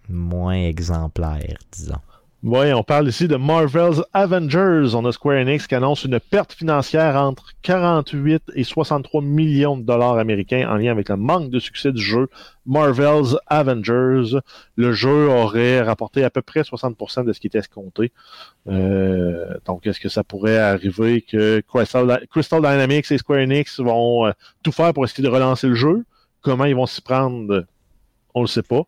moins 0.09 0.55
exemplaire, 0.55 1.57
disons. 1.71 1.99
Oui, 2.43 2.71
on 2.71 2.83
parle 2.83 3.07
ici 3.07 3.27
de 3.27 3.35
Marvel's 3.35 4.03
Avengers. 4.13 4.93
On 4.93 5.03
a 5.05 5.11
Square 5.11 5.41
Enix 5.41 5.65
qui 5.65 5.73
annonce 5.73 6.03
une 6.03 6.19
perte 6.19 6.53
financière 6.53 7.15
entre 7.15 7.53
48 7.63 8.51
et 8.53 8.63
63 8.63 9.23
millions 9.23 9.75
de 9.75 9.81
dollars 9.81 10.19
américains 10.19 10.69
en 10.69 10.75
lien 10.75 10.91
avec 10.91 11.09
le 11.09 11.17
manque 11.17 11.49
de 11.49 11.57
succès 11.57 11.91
du 11.91 11.99
jeu 11.99 12.29
Marvel's 12.67 13.35
Avengers. 13.47 14.37
Le 14.75 14.93
jeu 14.93 15.27
aurait 15.27 15.81
rapporté 15.81 16.23
à 16.23 16.29
peu 16.29 16.43
près 16.43 16.61
60% 16.61 17.25
de 17.25 17.33
ce 17.33 17.39
qui 17.39 17.47
était 17.47 17.57
escompté. 17.57 18.11
Euh, 18.67 19.55
donc, 19.65 19.87
est-ce 19.87 19.99
que 19.99 20.09
ça 20.09 20.23
pourrait 20.23 20.59
arriver 20.59 21.21
que 21.21 21.61
Crystal, 21.61 22.61
Dynamics 22.61 23.11
et 23.11 23.17
Square 23.17 23.39
Enix 23.39 23.79
vont 23.79 24.27
euh, 24.27 24.31
tout 24.61 24.71
faire 24.71 24.93
pour 24.93 25.05
essayer 25.05 25.23
de 25.23 25.33
relancer 25.33 25.67
le 25.67 25.75
jeu? 25.75 26.05
Comment 26.41 26.65
ils 26.65 26.75
vont 26.75 26.85
s'y 26.85 27.01
prendre? 27.01 27.65
On 28.35 28.41
le 28.41 28.47
sait 28.47 28.61
pas. 28.61 28.83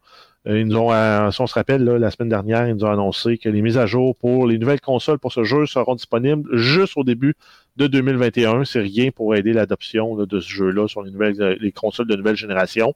Euh, 0.48 0.62
Ils 0.62 0.68
nous 0.68 0.78
ont, 0.78 0.92
euh, 0.94 1.32
si 1.32 1.42
on 1.42 1.48
se 1.48 1.54
rappelle, 1.54 1.84
là, 1.84 1.98
la 2.00 2.12
semaine 2.12 2.30
dernière, 2.30 2.68
ils 2.68 2.74
nous 2.76 2.86
ont 2.86 2.92
annoncé 2.92 3.38
que 3.38 3.50
les 3.50 3.62
mises 3.62 3.78
à 3.78 3.86
jour 3.86 4.16
pour 4.16 4.48
les 4.48 4.58
nouvelles 4.58 4.80
consoles 4.82 5.20
pour 5.20 5.34
ce 5.34 5.44
jeu 5.44 5.66
seront 5.66 5.96
disponibles 5.96 6.50
juste 6.58 6.94
au 6.96 7.04
début 7.04 7.36
de 7.76 7.88
2021. 7.88 8.64
C'est 8.64 8.80
rien 8.80 9.12
pour 9.12 9.36
aider 9.36 9.52
l'adoption 9.52 10.16
de 10.16 10.40
ce 10.40 10.50
jeu-là 10.50 10.88
sur 10.88 11.02
les 11.04 11.12
nouvelles 11.12 11.42
euh, 11.42 11.56
les 11.60 11.72
consoles 11.74 12.08
de 12.08 12.16
nouvelle 12.16 12.38
génération. 12.38 12.94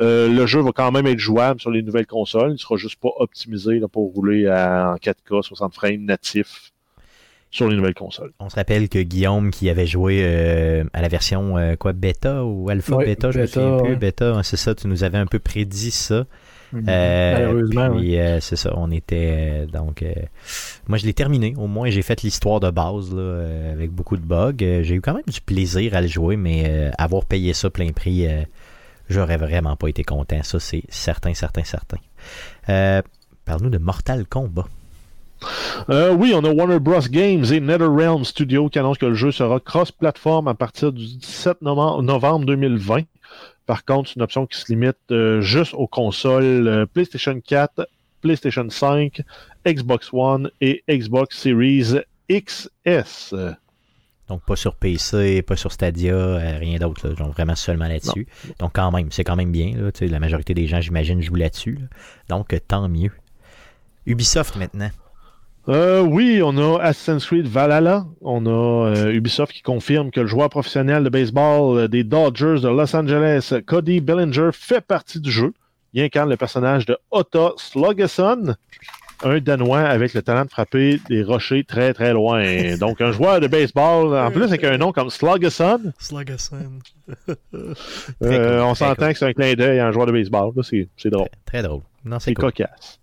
Euh, 0.00 0.28
le 0.28 0.46
jeu 0.46 0.60
va 0.60 0.72
quand 0.72 0.90
même 0.90 1.06
être 1.06 1.18
jouable 1.20 1.60
sur 1.60 1.70
les 1.70 1.82
nouvelles 1.82 2.06
consoles. 2.06 2.52
Il 2.54 2.58
sera 2.58 2.76
juste 2.76 3.00
pas 3.00 3.10
optimisé 3.18 3.78
là, 3.78 3.86
pour 3.86 4.12
rouler 4.12 4.48
à- 4.48 4.92
en 4.92 4.96
4K 4.96 5.42
60 5.42 5.72
frames 5.74 6.04
natifs 6.04 6.72
sur 7.52 7.68
les 7.68 7.76
nouvelles 7.76 7.94
consoles. 7.94 8.32
On 8.40 8.48
se 8.48 8.54
rappelle 8.56 8.88
que 8.88 8.98
Guillaume 9.00 9.50
qui 9.50 9.70
avait 9.70 9.86
joué 9.86 10.22
euh, 10.24 10.84
à 10.92 11.02
la 11.02 11.08
version 11.08 11.56
euh, 11.58 11.74
quoi 11.76 11.92
bêta 11.92 12.44
ou 12.44 12.68
alpha 12.70 12.96
Ouais, 12.96 13.06
bêta, 13.06 13.30
je 13.32 13.38
me 13.38 13.44
bêta, 13.44 13.52
souviens 13.60 13.78
plus, 13.78 13.90
ouais. 13.90 13.96
bêta, 13.96 14.34
hein, 14.36 14.42
c'est 14.44 14.56
ça, 14.56 14.74
tu 14.74 14.86
nous 14.86 15.02
avais 15.04 15.18
un 15.18 15.26
peu 15.26 15.38
prédit 15.40 15.90
ça. 15.90 16.26
Euh, 16.74 17.32
Malheureusement, 17.32 17.88
oui. 17.88 17.98
puis, 17.98 18.20
euh, 18.20 18.40
c'est 18.40 18.56
ça, 18.56 18.72
on 18.76 18.90
était 18.90 19.64
euh, 19.64 19.66
donc 19.66 20.02
euh, 20.02 20.12
moi 20.86 20.98
je 20.98 21.06
l'ai 21.06 21.14
terminé, 21.14 21.54
au 21.56 21.66
moins 21.66 21.90
j'ai 21.90 22.02
fait 22.02 22.22
l'histoire 22.22 22.60
de 22.60 22.70
base 22.70 23.12
là, 23.12 23.20
euh, 23.20 23.72
avec 23.72 23.90
beaucoup 23.90 24.16
de 24.16 24.22
bugs. 24.22 24.52
Euh, 24.62 24.82
j'ai 24.82 24.94
eu 24.94 25.00
quand 25.00 25.14
même 25.14 25.24
du 25.26 25.40
plaisir 25.40 25.94
à 25.94 26.00
le 26.00 26.06
jouer, 26.06 26.36
mais 26.36 26.64
euh, 26.68 26.90
avoir 26.98 27.24
payé 27.24 27.54
ça 27.54 27.70
plein 27.70 27.90
prix, 27.90 28.26
euh, 28.26 28.42
j'aurais 29.08 29.36
vraiment 29.36 29.76
pas 29.76 29.88
été 29.88 30.04
content. 30.04 30.42
Ça 30.42 30.60
c'est 30.60 30.84
certain, 30.88 31.34
certain, 31.34 31.64
certain. 31.64 31.98
Euh, 32.68 33.02
Parle-nous 33.44 33.70
de 33.70 33.78
Mortal 33.78 34.26
Kombat. 34.26 34.66
Euh, 35.88 36.12
oui, 36.14 36.32
on 36.34 36.44
a 36.44 36.50
Warner 36.52 36.78
Bros. 36.78 37.00
Games 37.10 37.44
et 37.50 37.60
NetherRealm 37.60 38.24
Studio 38.24 38.68
qui 38.68 38.78
annoncent 38.78 38.98
que 39.00 39.06
le 39.06 39.14
jeu 39.14 39.32
sera 39.32 39.58
cross-platform 39.58 40.48
à 40.48 40.54
partir 40.54 40.92
du 40.92 41.04
17 41.16 41.62
novembre, 41.62 42.02
novembre 42.02 42.46
2020. 42.46 43.02
Par 43.66 43.84
contre, 43.84 44.08
c'est 44.08 44.16
une 44.16 44.22
option 44.22 44.46
qui 44.46 44.58
se 44.58 44.72
limite 44.72 44.96
euh, 45.10 45.40
juste 45.40 45.74
aux 45.74 45.86
consoles 45.86 46.66
euh, 46.66 46.86
PlayStation 46.86 47.40
4, 47.40 47.88
PlayStation 48.20 48.68
5, 48.68 49.22
Xbox 49.66 50.10
One 50.12 50.50
et 50.60 50.82
Xbox 50.88 51.38
Series 51.38 52.00
XS. 52.30 53.34
Donc 54.28 54.42
pas 54.44 54.54
sur 54.54 54.76
PC, 54.76 55.42
pas 55.42 55.56
sur 55.56 55.72
Stadia, 55.72 56.14
euh, 56.14 56.58
rien 56.58 56.78
d'autre, 56.78 57.16
genre 57.16 57.30
vraiment 57.30 57.56
seulement 57.56 57.88
là-dessus. 57.88 58.28
Donc 58.60 58.72
quand 58.74 58.92
même, 58.92 59.10
c'est 59.10 59.24
quand 59.24 59.36
même 59.36 59.50
bien. 59.50 59.72
Là, 59.76 59.90
la 60.00 60.20
majorité 60.20 60.54
des 60.54 60.66
gens, 60.66 60.80
j'imagine, 60.80 61.20
jouent 61.20 61.34
là-dessus. 61.34 61.78
là. 61.80 61.86
Donc 62.28 62.54
tant 62.68 62.88
mieux. 62.88 63.10
Ubisoft 64.06 64.56
maintenant. 64.56 64.90
Euh, 65.68 66.00
oui, 66.00 66.40
on 66.42 66.56
a 66.56 66.80
Assassin's 66.80 67.26
Creed 67.26 67.46
Valhalla. 67.46 68.06
On 68.22 68.46
a 68.46 68.88
euh, 68.96 69.12
Ubisoft 69.12 69.52
qui 69.52 69.62
confirme 69.62 70.10
que 70.10 70.20
le 70.20 70.26
joueur 70.26 70.48
professionnel 70.48 71.04
de 71.04 71.08
baseball 71.10 71.78
euh, 71.78 71.88
des 71.88 72.02
Dodgers 72.02 72.60
de 72.62 72.68
Los 72.68 72.96
Angeles, 72.96 73.52
Cody 73.66 74.00
Bellinger, 74.00 74.50
fait 74.52 74.80
partie 74.80 75.20
du 75.20 75.30
jeu. 75.30 75.52
Il 75.92 76.02
incarne 76.02 76.30
le 76.30 76.36
personnage 76.36 76.86
de 76.86 76.96
Otto 77.10 77.54
Sluggesson, 77.58 78.54
un 79.22 79.38
Danois 79.40 79.80
avec 79.80 80.14
le 80.14 80.22
talent 80.22 80.44
de 80.44 80.50
frapper 80.50 80.98
des 81.08 81.22
rochers 81.22 81.64
très 81.64 81.92
très 81.92 82.12
loin. 82.14 82.42
Donc 82.80 83.00
un 83.00 83.12
joueur 83.12 83.40
de 83.40 83.46
baseball, 83.46 84.16
en 84.16 84.30
plus 84.30 84.44
avec 84.44 84.64
un 84.64 84.78
nom 84.78 84.92
comme 84.92 85.10
euh, 87.54 87.74
cool, 88.22 88.60
on 88.62 88.74
s'entend 88.74 88.94
cool. 89.04 89.12
que 89.12 89.18
c'est 89.18 89.26
un 89.26 89.32
clin 89.34 89.54
d'œil 89.54 89.78
à 89.78 89.88
un 89.88 89.92
joueur 89.92 90.06
de 90.06 90.12
baseball. 90.12 90.52
là. 90.56 90.62
C'est 90.62 90.88
c'est 90.96 91.10
drôle. 91.10 91.28
Très 91.44 91.62
drôle. 91.62 91.82
Non, 92.04 92.18
c'est 92.18 92.30
C'est 92.30 92.34
cool. 92.34 92.46
cocasse. 92.46 92.98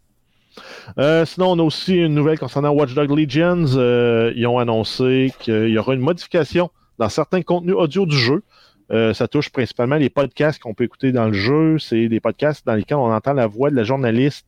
Euh, 0.97 1.25
sinon, 1.25 1.51
on 1.51 1.59
a 1.59 1.63
aussi 1.63 1.95
une 1.95 2.13
nouvelle 2.13 2.39
concernant 2.39 2.71
Watch 2.71 2.93
Dogs 2.93 3.17
Legions. 3.17 3.65
Euh, 3.75 4.33
ils 4.35 4.47
ont 4.47 4.59
annoncé 4.59 5.33
qu'il 5.39 5.69
y 5.69 5.77
aura 5.77 5.93
une 5.93 6.01
modification 6.01 6.69
dans 6.97 7.09
certains 7.09 7.41
contenus 7.41 7.75
audio 7.75 8.05
du 8.05 8.17
jeu. 8.17 8.43
Euh, 8.91 9.13
ça 9.13 9.27
touche 9.27 9.49
principalement 9.49 9.97
les 9.97 10.09
podcasts 10.09 10.61
qu'on 10.61 10.73
peut 10.73 10.85
écouter 10.85 11.11
dans 11.11 11.25
le 11.25 11.33
jeu. 11.33 11.77
C'est 11.79 12.07
des 12.07 12.19
podcasts 12.19 12.65
dans 12.65 12.75
lesquels 12.75 12.97
on 12.97 13.13
entend 13.13 13.33
la 13.33 13.47
voix 13.47 13.69
de 13.69 13.75
la 13.75 13.83
journaliste 13.83 14.47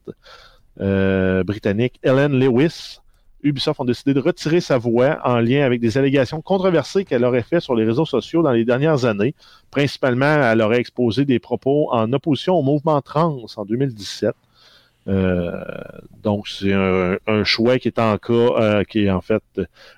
britannique 0.78 2.00
Ellen 2.04 2.40
Lewis. 2.40 3.00
Ubisoft 3.44 3.80
ont 3.80 3.86
décidé 3.86 4.14
de 4.14 4.20
retirer 4.20 4.60
sa 4.60 4.78
voix 4.78 5.20
en 5.24 5.40
lien 5.40 5.64
avec 5.66 5.80
des 5.80 5.98
allégations 5.98 6.42
controversées 6.42 7.06
qu'elle 7.06 7.24
aurait 7.24 7.44
fait 7.44 7.60
sur 7.60 7.76
les 7.76 7.86
réseaux 7.86 8.06
sociaux 8.06 8.42
dans 8.42 8.52
les 8.52 8.66
dernières 8.66 9.06
années. 9.06 9.34
Principalement, 9.72 10.26
elle 10.44 10.62
aurait 10.62 10.80
exposé 10.80 11.26
des 11.26 11.40
propos 11.40 11.90
en 11.92 12.12
opposition 12.12 12.56
au 12.56 12.62
mouvement 12.62 13.02
trans 13.02 13.38
en 13.56 13.66
2017. 13.66 14.36
Euh, 15.10 15.64
donc, 16.22 16.48
c'est 16.48 16.74
un, 16.74 17.18
un 17.28 17.44
choix 17.44 17.80
qui 17.80 17.88
est 17.88 18.00
en 18.00 18.18
cas, 18.18 18.34
euh, 18.34 18.84
qui 18.84 19.06
est 19.06 19.10
en 19.10 19.22
fait 19.22 19.44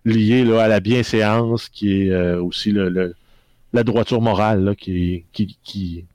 lié 0.06 0.44
là, 0.46 0.64
à 0.64 0.68
la 0.68 0.80
bienséance, 0.80 1.70
qui 1.70 2.04
est 2.04 2.12
euh, 2.12 2.42
aussi 2.42 2.72
le, 2.72 3.16
la 3.74 3.84
droiture 3.84 4.22
morale 4.22 4.64
là, 4.64 4.76
qui, 4.76 5.26
qui, 5.34 5.58
qui, 5.64 6.06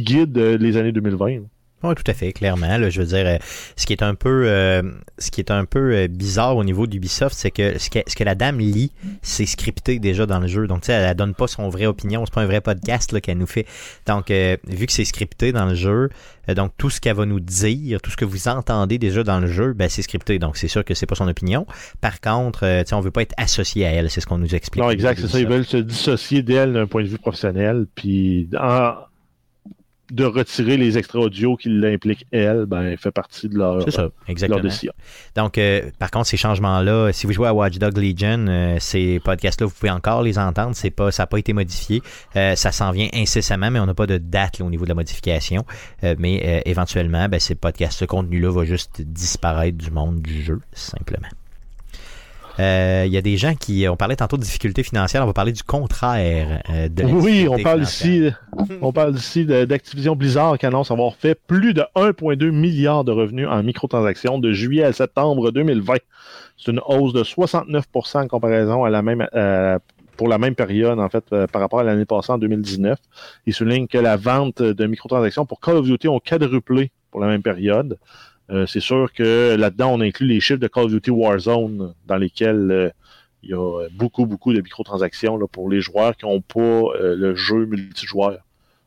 guide 0.00 0.36
les 0.36 0.76
années 0.76 0.92
2020. 0.92 1.42
Oui, 1.84 1.94
tout 1.94 2.10
à 2.10 2.14
fait, 2.14 2.32
clairement. 2.32 2.76
là, 2.78 2.88
je 2.90 3.00
veux 3.00 3.06
dire, 3.06 3.26
euh, 3.26 3.36
ce 3.76 3.86
qui 3.86 3.92
est 3.92 4.02
un 4.02 4.14
peu, 4.14 4.44
euh, 4.48 4.82
ce 5.18 5.30
qui 5.30 5.40
est 5.40 5.50
un 5.50 5.64
peu 5.64 5.94
euh, 5.94 6.08
bizarre 6.08 6.56
au 6.56 6.64
niveau 6.64 6.86
d'Ubisoft, 6.86 7.34
c'est 7.36 7.50
que 7.50 7.78
ce, 7.78 7.90
que 7.90 7.98
ce 8.06 8.16
que 8.16 8.24
la 8.24 8.34
dame 8.34 8.58
lit, 8.58 8.90
c'est 9.22 9.46
scripté 9.46 9.98
déjà 9.98 10.26
dans 10.26 10.40
le 10.40 10.46
jeu. 10.46 10.66
Donc, 10.66 10.80
tu 10.80 10.86
sais, 10.86 10.92
elle, 10.94 11.04
elle 11.08 11.14
donne 11.16 11.34
pas 11.34 11.46
son 11.46 11.68
vrai 11.68 11.86
opinion. 11.86 12.24
C'est 12.26 12.34
pas 12.34 12.42
un 12.42 12.46
vrai 12.46 12.60
podcast 12.60 13.20
qu'elle 13.20 13.38
nous 13.38 13.46
fait. 13.46 13.66
Donc, 14.06 14.30
euh, 14.30 14.56
vu 14.66 14.86
que 14.86 14.92
c'est 14.92 15.04
scripté 15.04 15.52
dans 15.52 15.66
le 15.66 15.74
jeu, 15.74 16.08
euh, 16.48 16.54
donc 16.54 16.72
tout 16.78 16.90
ce 16.90 17.00
qu'elle 17.00 17.16
va 17.16 17.26
nous 17.26 17.40
dire, 17.40 18.00
tout 18.00 18.10
ce 18.10 18.16
que 18.16 18.24
vous 18.24 18.48
entendez 18.48 18.98
déjà 18.98 19.22
dans 19.22 19.40
le 19.40 19.46
jeu, 19.46 19.72
ben 19.74 19.88
c'est 19.88 20.02
scripté. 20.02 20.38
Donc, 20.38 20.56
c'est 20.56 20.68
sûr 20.68 20.84
que 20.84 20.94
c'est 20.94 21.06
pas 21.06 21.14
son 21.14 21.28
opinion. 21.28 21.66
Par 22.00 22.20
contre, 22.20 22.60
tu 22.82 22.88
sais, 22.88 22.94
on 22.94 23.00
veut 23.00 23.10
pas 23.10 23.22
être 23.22 23.34
associé 23.36 23.84
à 23.86 23.90
elle. 23.90 24.10
C'est 24.10 24.20
ce 24.20 24.26
qu'on 24.26 24.38
nous 24.38 24.54
explique. 24.54 24.82
Non, 24.82 24.90
exact, 24.90 25.20
c'est 25.20 25.28
ça. 25.28 25.38
Ils 25.40 25.46
veulent 25.46 25.64
se 25.66 25.76
dissocier 25.76 26.42
d'elle 26.42 26.72
d'un 26.72 26.86
point 26.86 27.02
de 27.02 27.08
vue 27.08 27.18
professionnel, 27.18 27.86
puis 27.94 28.48
en- 28.58 28.94
de 30.10 30.24
retirer 30.24 30.76
les 30.76 30.98
extraits 30.98 31.22
audio 31.22 31.56
qui 31.56 31.68
l'impliquent 31.68 32.26
elle, 32.30 32.66
ben, 32.66 32.96
fait 32.96 33.10
partie 33.10 33.48
de 33.48 33.56
leur, 33.56 33.90
ça, 33.90 34.02
leur 34.02 34.12
exactement. 34.28 34.60
décision. 34.60 34.92
Donc, 35.34 35.58
euh, 35.58 35.90
par 35.98 36.10
contre, 36.10 36.26
ces 36.26 36.36
changements-là, 36.36 37.12
si 37.12 37.26
vous 37.26 37.32
jouez 37.32 37.48
à 37.48 37.54
Watch 37.54 37.78
Dogs 37.78 37.96
Legion, 37.96 38.46
euh, 38.48 38.76
ces 38.80 39.20
podcasts-là, 39.20 39.66
vous 39.66 39.74
pouvez 39.74 39.90
encore 39.90 40.22
les 40.22 40.38
entendre. 40.38 40.72
C'est 40.74 40.90
pas, 40.90 41.10
ça 41.10 41.22
n'a 41.22 41.26
pas 41.26 41.38
été 41.38 41.52
modifié. 41.52 42.02
Euh, 42.36 42.54
ça 42.54 42.72
s'en 42.72 42.90
vient 42.90 43.08
incessamment, 43.14 43.70
mais 43.70 43.80
on 43.80 43.86
n'a 43.86 43.94
pas 43.94 44.06
de 44.06 44.18
date 44.18 44.58
là, 44.58 44.66
au 44.66 44.70
niveau 44.70 44.84
de 44.84 44.90
la 44.90 44.94
modification. 44.94 45.64
Euh, 46.02 46.14
mais 46.18 46.42
euh, 46.44 46.60
éventuellement, 46.64 47.28
ben, 47.28 47.40
ces 47.40 47.54
podcasts, 47.54 47.98
ce 47.98 48.04
contenu-là 48.04 48.50
va 48.52 48.64
juste 48.64 49.02
disparaître 49.02 49.78
du 49.78 49.90
monde 49.90 50.20
du 50.20 50.42
jeu, 50.42 50.60
simplement. 50.72 51.28
Euh, 52.60 53.04
Il 53.06 53.12
y 53.12 53.16
a 53.16 53.22
des 53.22 53.36
gens 53.36 53.54
qui. 53.54 53.86
On 53.88 53.96
parlait 53.96 54.16
tantôt 54.16 54.36
de 54.36 54.42
difficultés 54.42 54.82
financières, 54.82 55.22
on 55.22 55.26
va 55.26 55.32
parler 55.32 55.52
du 55.52 55.62
contraire 55.62 56.62
euh, 56.70 56.88
de 56.88 57.02
la 57.02 57.08
Oui, 57.08 57.46
on 57.48 57.62
parle 57.62 57.82
ici, 57.82 58.30
on 58.80 58.92
parle 58.92 59.14
ici 59.16 59.44
d'Activision 59.44 60.14
Blizzard 60.16 60.58
qui 60.58 60.66
annonce 60.66 60.90
avoir 60.90 61.14
fait 61.16 61.38
plus 61.46 61.74
de 61.74 61.82
1,2 61.96 62.50
milliard 62.50 63.04
de 63.04 63.12
revenus 63.12 63.48
en 63.48 63.62
microtransactions 63.62 64.38
de 64.38 64.52
juillet 64.52 64.84
à 64.84 64.92
septembre 64.92 65.50
2020. 65.50 65.94
C'est 66.56 66.70
une 66.70 66.80
hausse 66.86 67.12
de 67.12 67.22
69% 67.22 68.24
en 68.24 68.28
comparaison 68.28 68.84
à 68.84 68.90
la 68.90 69.02
même, 69.02 69.26
euh, 69.34 69.78
pour 70.16 70.28
la 70.28 70.38
même 70.38 70.54
période, 70.54 70.98
en 70.98 71.08
fait, 71.08 71.24
euh, 71.32 71.46
par 71.46 71.60
rapport 71.60 71.80
à 71.80 71.84
l'année 71.84 72.04
passée 72.04 72.32
en 72.32 72.38
2019. 72.38 72.98
Il 73.46 73.54
souligne 73.54 73.88
que 73.88 73.98
la 73.98 74.16
vente 74.16 74.62
de 74.62 74.86
microtransactions 74.86 75.46
pour 75.46 75.60
Call 75.60 75.76
of 75.76 75.86
Duty 75.86 76.08
ont 76.08 76.20
quadruplé 76.20 76.92
pour 77.10 77.20
la 77.20 77.26
même 77.26 77.42
période. 77.42 77.98
Euh, 78.50 78.66
c'est 78.66 78.80
sûr 78.80 79.12
que 79.12 79.56
là-dedans, 79.56 79.94
on 79.94 80.00
inclut 80.00 80.26
les 80.26 80.40
chiffres 80.40 80.60
de 80.60 80.68
Call 80.68 80.84
of 80.84 80.92
Duty 80.92 81.10
Warzone, 81.10 81.94
dans 82.06 82.16
lesquels 82.16 82.70
euh, 82.70 82.90
il 83.42 83.50
y 83.50 83.54
a 83.54 83.88
beaucoup, 83.92 84.26
beaucoup 84.26 84.52
de 84.52 84.60
microtransactions 84.60 85.36
là, 85.36 85.46
pour 85.46 85.68
les 85.70 85.80
joueurs 85.80 86.16
qui 86.16 86.26
n'ont 86.26 86.40
pas 86.40 86.60
euh, 86.60 87.14
le 87.16 87.34
jeu 87.34 87.66
multijoueur. 87.66 88.38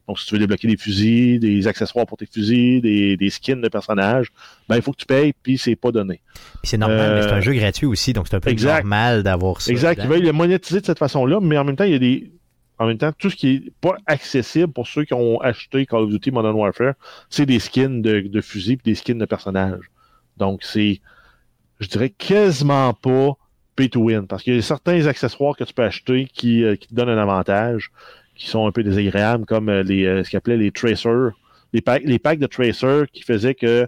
Donc, 0.08 0.20
si 0.20 0.26
tu 0.26 0.36
veux 0.36 0.40
débloquer 0.40 0.70
des 0.70 0.78
fusils, 0.78 1.40
des 1.40 1.68
accessoires 1.68 2.06
pour 2.06 2.18
tes 2.18 2.26
fusils, 2.26 2.82
des, 2.82 3.18
des 3.18 3.30
skins 3.30 3.60
de 3.60 3.68
personnages, 3.68 4.28
ben 4.70 4.78
il 4.78 4.82
faut 4.82 4.94
que 4.94 4.98
tu 4.98 5.06
payes, 5.06 5.34
puis 5.44 5.58
c'est 5.58 5.76
pas 5.76 5.92
donné. 5.92 6.22
Puis 6.34 6.70
c'est 6.70 6.78
normal, 6.78 7.00
Euh, 7.00 7.16
mais 7.16 7.22
c'est 7.24 7.34
un 7.34 7.42
jeu 7.42 7.54
gratuit 7.54 7.88
aussi, 7.88 8.14
donc 8.14 8.28
c'est 8.30 8.36
un 8.36 8.40
peu 8.40 8.50
exact. 8.50 8.84
normal 8.84 9.24
d'avoir 9.24 9.60
ça. 9.60 9.70
Exact. 9.70 10.00
Ils 10.02 10.08
veulent 10.10 10.24
le 10.24 10.32
monétiser 10.32 10.80
de 10.80 10.86
cette 10.86 11.00
façon-là, 11.00 11.40
mais 11.42 11.58
en 11.58 11.66
même 11.66 11.76
temps, 11.76 11.84
il 11.84 11.92
y 11.92 11.96
a 11.96 12.00
des. 12.00 12.32
En 12.80 12.86
même 12.86 12.98
temps, 12.98 13.12
tout 13.18 13.30
ce 13.30 13.36
qui 13.36 13.56
est 13.56 13.74
pas 13.82 13.98
accessible 14.06 14.72
pour 14.72 14.88
ceux 14.88 15.04
qui 15.04 15.14
ont 15.14 15.42
acheté 15.42 15.86
Call 15.86 16.04
of 16.04 16.10
Duty 16.10 16.32
Modern 16.32 16.56
Warfare, 16.56 16.94
c'est 17.30 17.46
des 17.46 17.60
skins 17.60 18.02
de, 18.02 18.42
fusils 18.42 18.74
et 18.74 18.80
des 18.84 18.96
skins 18.96 19.18
de 19.18 19.26
personnages. 19.26 19.90
Donc, 20.38 20.64
c'est, 20.64 21.02
je 21.80 21.88
dirais, 21.88 22.10
quasiment 22.10 22.94
pas 22.94 23.34
pay 23.76 23.90
to 23.90 24.02
win. 24.02 24.28
Parce 24.28 24.44
qu'il 24.44 24.56
y 24.56 24.58
a 24.58 24.62
certains 24.62 25.08
accessoires 25.08 25.56
que 25.56 25.64
tu 25.64 25.74
peux 25.74 25.84
acheter 25.84 26.28
qui, 26.32 26.64
euh, 26.64 26.76
te 26.76 26.94
donnent 26.94 27.10
un 27.10 27.18
avantage, 27.18 27.92
qui 28.36 28.48
sont 28.48 28.68
un 28.68 28.72
peu 28.72 28.84
désagréables, 28.84 29.46
comme 29.46 29.70
euh, 29.70 29.84
les, 29.84 30.06
euh, 30.06 30.24
ce 30.24 30.30
qu'ils 30.30 30.38
appelaient 30.38 30.58
les 30.58 30.72
tracers. 30.72 31.32
Les 31.74 31.82
packs, 31.82 32.04
les 32.06 32.20
packs 32.20 32.40
de 32.40 32.48
tracers 32.48 33.08
qui 33.12 33.24
faisaient 33.24 33.56
que 33.56 33.88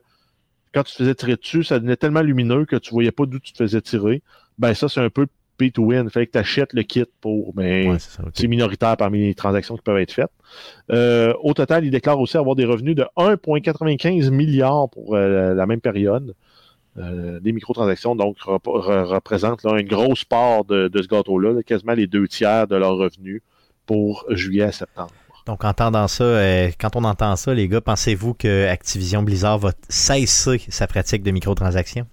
quand 0.73 0.83
tu 0.83 0.93
te 0.93 0.97
faisais 0.97 1.15
tirer 1.15 1.35
dessus, 1.35 1.63
ça 1.63 1.79
devenait 1.79 1.95
tellement 1.95 2.21
lumineux 2.21 2.65
que 2.65 2.75
tu 2.75 2.91
voyais 2.91 3.11
pas 3.11 3.25
d'où 3.25 3.39
tu 3.39 3.53
te 3.53 3.57
faisais 3.57 3.81
tirer. 3.81 4.21
Ben, 4.57 4.73
ça, 4.73 4.89
c'est 4.89 4.99
un 4.99 5.09
peu 5.09 5.27
pay 5.59 5.71
to 5.71 5.83
win. 5.83 6.09
Fait 6.09 6.25
que 6.25 6.31
tu 6.31 6.37
achètes 6.39 6.73
le 6.73 6.81
kit 6.83 7.05
pour. 7.21 7.53
Ben, 7.53 7.91
Ouais, 7.91 7.97
c'est 8.33 8.47
minoritaire 8.47 8.97
parmi 8.97 9.19
les 9.27 9.35
transactions 9.35 9.75
qui 9.75 9.83
peuvent 9.83 9.99
être 9.99 10.11
faites. 10.13 10.31
Euh, 10.91 11.33
au 11.43 11.53
total, 11.53 11.85
il 11.85 11.91
déclare 11.91 12.19
aussi 12.19 12.37
avoir 12.37 12.55
des 12.55 12.65
revenus 12.65 12.95
de 12.95 13.05
1,95 13.17 14.29
milliards 14.31 14.89
pour 14.89 15.15
euh, 15.15 15.53
la 15.53 15.65
même 15.65 15.81
période. 15.81 16.33
Euh, 16.97 17.39
des 17.39 17.51
microtransactions, 17.53 18.15
donc, 18.15 18.37
rep- 18.39 18.65
re- 18.65 19.03
représentent 19.03 19.63
là, 19.63 19.79
une 19.79 19.87
grosse 19.87 20.25
part 20.25 20.65
de, 20.65 20.87
de 20.87 21.01
ce 21.01 21.07
gâteau-là, 21.07 21.53
là, 21.53 21.63
quasiment 21.63 21.93
les 21.93 22.07
deux 22.07 22.27
tiers 22.27 22.67
de 22.67 22.75
leurs 22.75 22.97
revenus 22.97 23.41
pour 23.85 24.25
juillet 24.29 24.63
à 24.63 24.71
septembre. 24.71 25.11
Donc, 25.45 25.63
entendant 25.63 26.07
ça, 26.07 26.23
euh, 26.23 26.69
quand 26.79 26.95
on 26.95 27.03
entend 27.05 27.35
ça, 27.35 27.53
les 27.53 27.67
gars, 27.67 27.79
pensez-vous 27.81 28.33
que 28.33 28.67
Activision 28.67 29.23
Blizzard 29.23 29.59
va 29.59 29.71
cesser 29.87 30.61
sa 30.67 30.87
pratique 30.87 31.23
de 31.23 31.31
microtransactions? 31.31 32.05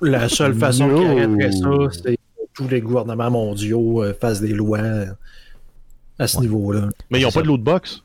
La 0.00 0.28
seule 0.28 0.54
façon 0.58 0.86
No. 0.88 0.98
qui 1.00 1.04
arrêterait 1.06 1.52
ça, 1.52 1.68
c'est 2.04 2.18
tous 2.58 2.68
les 2.68 2.80
gouvernements 2.80 3.30
mondiaux 3.30 4.02
euh, 4.02 4.12
fassent 4.20 4.40
des 4.40 4.52
lois 4.52 4.78
euh, 4.80 5.06
à 6.18 6.26
ce 6.26 6.36
Ouais. 6.38 6.42
niveau-là. 6.42 6.88
Mais 7.08 7.20
ils 7.20 7.22
n'ont 7.22 7.30
pas 7.30 7.42
de 7.42 7.46
lootbox. 7.46 8.02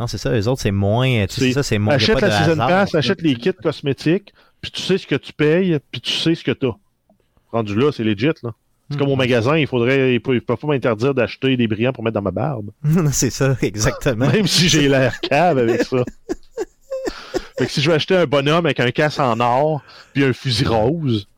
Non, 0.00 0.08
c'est 0.08 0.18
ça, 0.18 0.32
les 0.32 0.48
autres, 0.48 0.60
c'est 0.60 0.72
moins. 0.72 1.24
Tu 1.28 1.34
sais, 1.36 1.40
C'est- 1.40 1.52
ça, 1.52 1.62
c'est 1.62 1.78
moins. 1.78 1.94
Achète 1.94 2.18
pas 2.18 2.26
la 2.26 2.36
de 2.40 2.44
season 2.44 2.52
hasard. 2.60 2.68
pass, 2.68 2.94
achète 2.96 3.22
les 3.22 3.36
kits 3.36 3.52
cosmétiques, 3.52 4.34
puis 4.60 4.72
tu 4.72 4.82
sais 4.82 4.98
ce 4.98 5.06
que 5.06 5.14
tu 5.14 5.32
payes, 5.32 5.78
puis 5.92 6.00
tu 6.00 6.10
sais 6.12 6.34
ce 6.34 6.42
que 6.42 6.50
tu 6.50 6.66
as. 6.66 6.74
Rendu 7.52 7.76
là, 7.76 7.92
c'est 7.92 8.02
legit. 8.02 8.26
là. 8.42 8.50
C'est 8.90 8.96
Hmm. 8.96 8.98
comme 8.98 9.08
au 9.10 9.16
magasin, 9.16 9.56
il 9.56 9.68
faudrait, 9.68 10.14
ils 10.14 10.20
peuvent, 10.20 10.40
pas 10.40 10.56
m'interdire 10.66 11.14
d'acheter 11.14 11.56
des 11.56 11.68
brillants 11.68 11.92
pour 11.92 12.02
mettre 12.02 12.14
dans 12.14 12.22
ma 12.22 12.32
barbe. 12.32 12.70
c'est 13.12 13.30
ça, 13.30 13.56
exactement. 13.62 14.26
Même 14.26 14.48
si 14.48 14.68
j'ai 14.68 14.88
l'air 14.88 15.20
cave 15.20 15.58
avec 15.58 15.84
ça. 15.84 16.04
fait 17.56 17.66
que 17.66 17.70
si 17.72 17.80
je 17.80 17.88
veux 17.88 17.94
acheter 17.94 18.16
un 18.16 18.26
bonhomme 18.26 18.66
avec 18.66 18.80
un 18.80 18.90
casse 18.90 19.20
en 19.20 19.38
or, 19.38 19.80
puis 20.12 20.24
un 20.24 20.32
fusil 20.32 20.66
rose, 20.66 21.28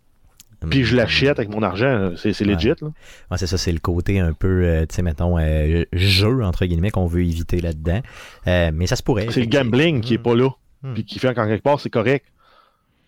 puis 0.70 0.84
je 0.84 0.96
l'achète 0.96 1.38
avec 1.38 1.50
mon 1.50 1.62
argent, 1.62 2.12
c'est 2.16 2.38
Ouais. 2.40 2.54
legit. 2.54 2.68
Là. 2.68 2.88
Ouais, 3.30 3.36
c'est 3.38 3.46
ça, 3.46 3.58
c'est 3.58 3.72
le 3.72 3.78
côté 3.78 4.18
un 4.20 4.32
peu, 4.32 4.64
euh, 4.64 4.86
tu 4.86 4.94
sais, 4.96 5.02
mettons, 5.02 5.38
euh, 5.38 5.84
jeu, 5.92 6.42
entre 6.42 6.64
guillemets, 6.66 6.90
qu'on 6.90 7.06
veut 7.06 7.22
éviter 7.22 7.60
là-dedans. 7.60 8.00
Euh, 8.46 8.70
mais 8.72 8.86
ça 8.86 8.96
se 8.96 9.02
pourrait. 9.02 9.26
C'est 9.30 9.40
le 9.40 9.46
gambling 9.46 10.00
qui 10.00 10.14
est 10.14 10.18
pas 10.18 10.34
là, 10.34 10.50
Hmm. 10.82 10.94
puis 10.94 11.04
qui 11.04 11.18
fait 11.18 11.34
qu'en 11.34 11.46
quelque 11.46 11.62
part, 11.62 11.80
c'est 11.80 11.90
correct. 11.90 12.26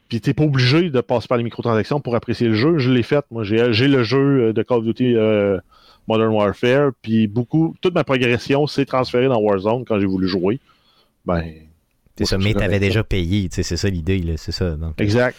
Puis 0.09 0.21
t'es 0.23 0.33
pas 0.33 0.45
obligé 0.45 0.89
de 0.91 1.01
passer 1.03 1.29
par 1.29 1.37
les 1.37 1.45
microtransactions 1.45 2.01
pour 2.01 2.15
apprécier 2.17 2.49
le 2.49 2.55
jeu. 2.55 2.79
Je 2.79 2.91
l'ai 2.91 3.03
fait. 3.03 3.25
Moi, 3.31 3.45
j'ai 3.45 3.89
le 3.89 4.03
jeu 4.05 4.53
de 4.55 4.63
Call 4.63 4.79
of 4.79 4.85
Duty 4.85 5.15
euh, 5.17 5.59
Modern 6.07 6.33
Warfare, 6.33 6.93
puis 7.03 7.27
beaucoup, 7.27 7.75
toute 7.83 7.95
ma 7.95 8.05
progression 8.05 8.67
s'est 8.67 8.87
transférée 8.87 9.29
dans 9.29 9.39
Warzone 9.39 9.85
quand 9.85 10.01
j'ai 10.01 10.07
voulu 10.07 10.27
jouer. 10.27 10.61
Ben, 11.27 11.45
C'est 12.17 12.25
ça, 12.25 12.39
mais 12.39 12.55
t'avais 12.55 12.81
déjà 12.81 13.05
payé, 13.05 13.49
tu 13.51 13.57
sais, 13.57 13.63
c'est 13.63 13.77
ça 13.77 13.89
l'idée, 13.91 14.35
c'est 14.39 14.51
ça. 14.53 14.71
Donc, 14.77 14.99
Exact. 14.99 15.37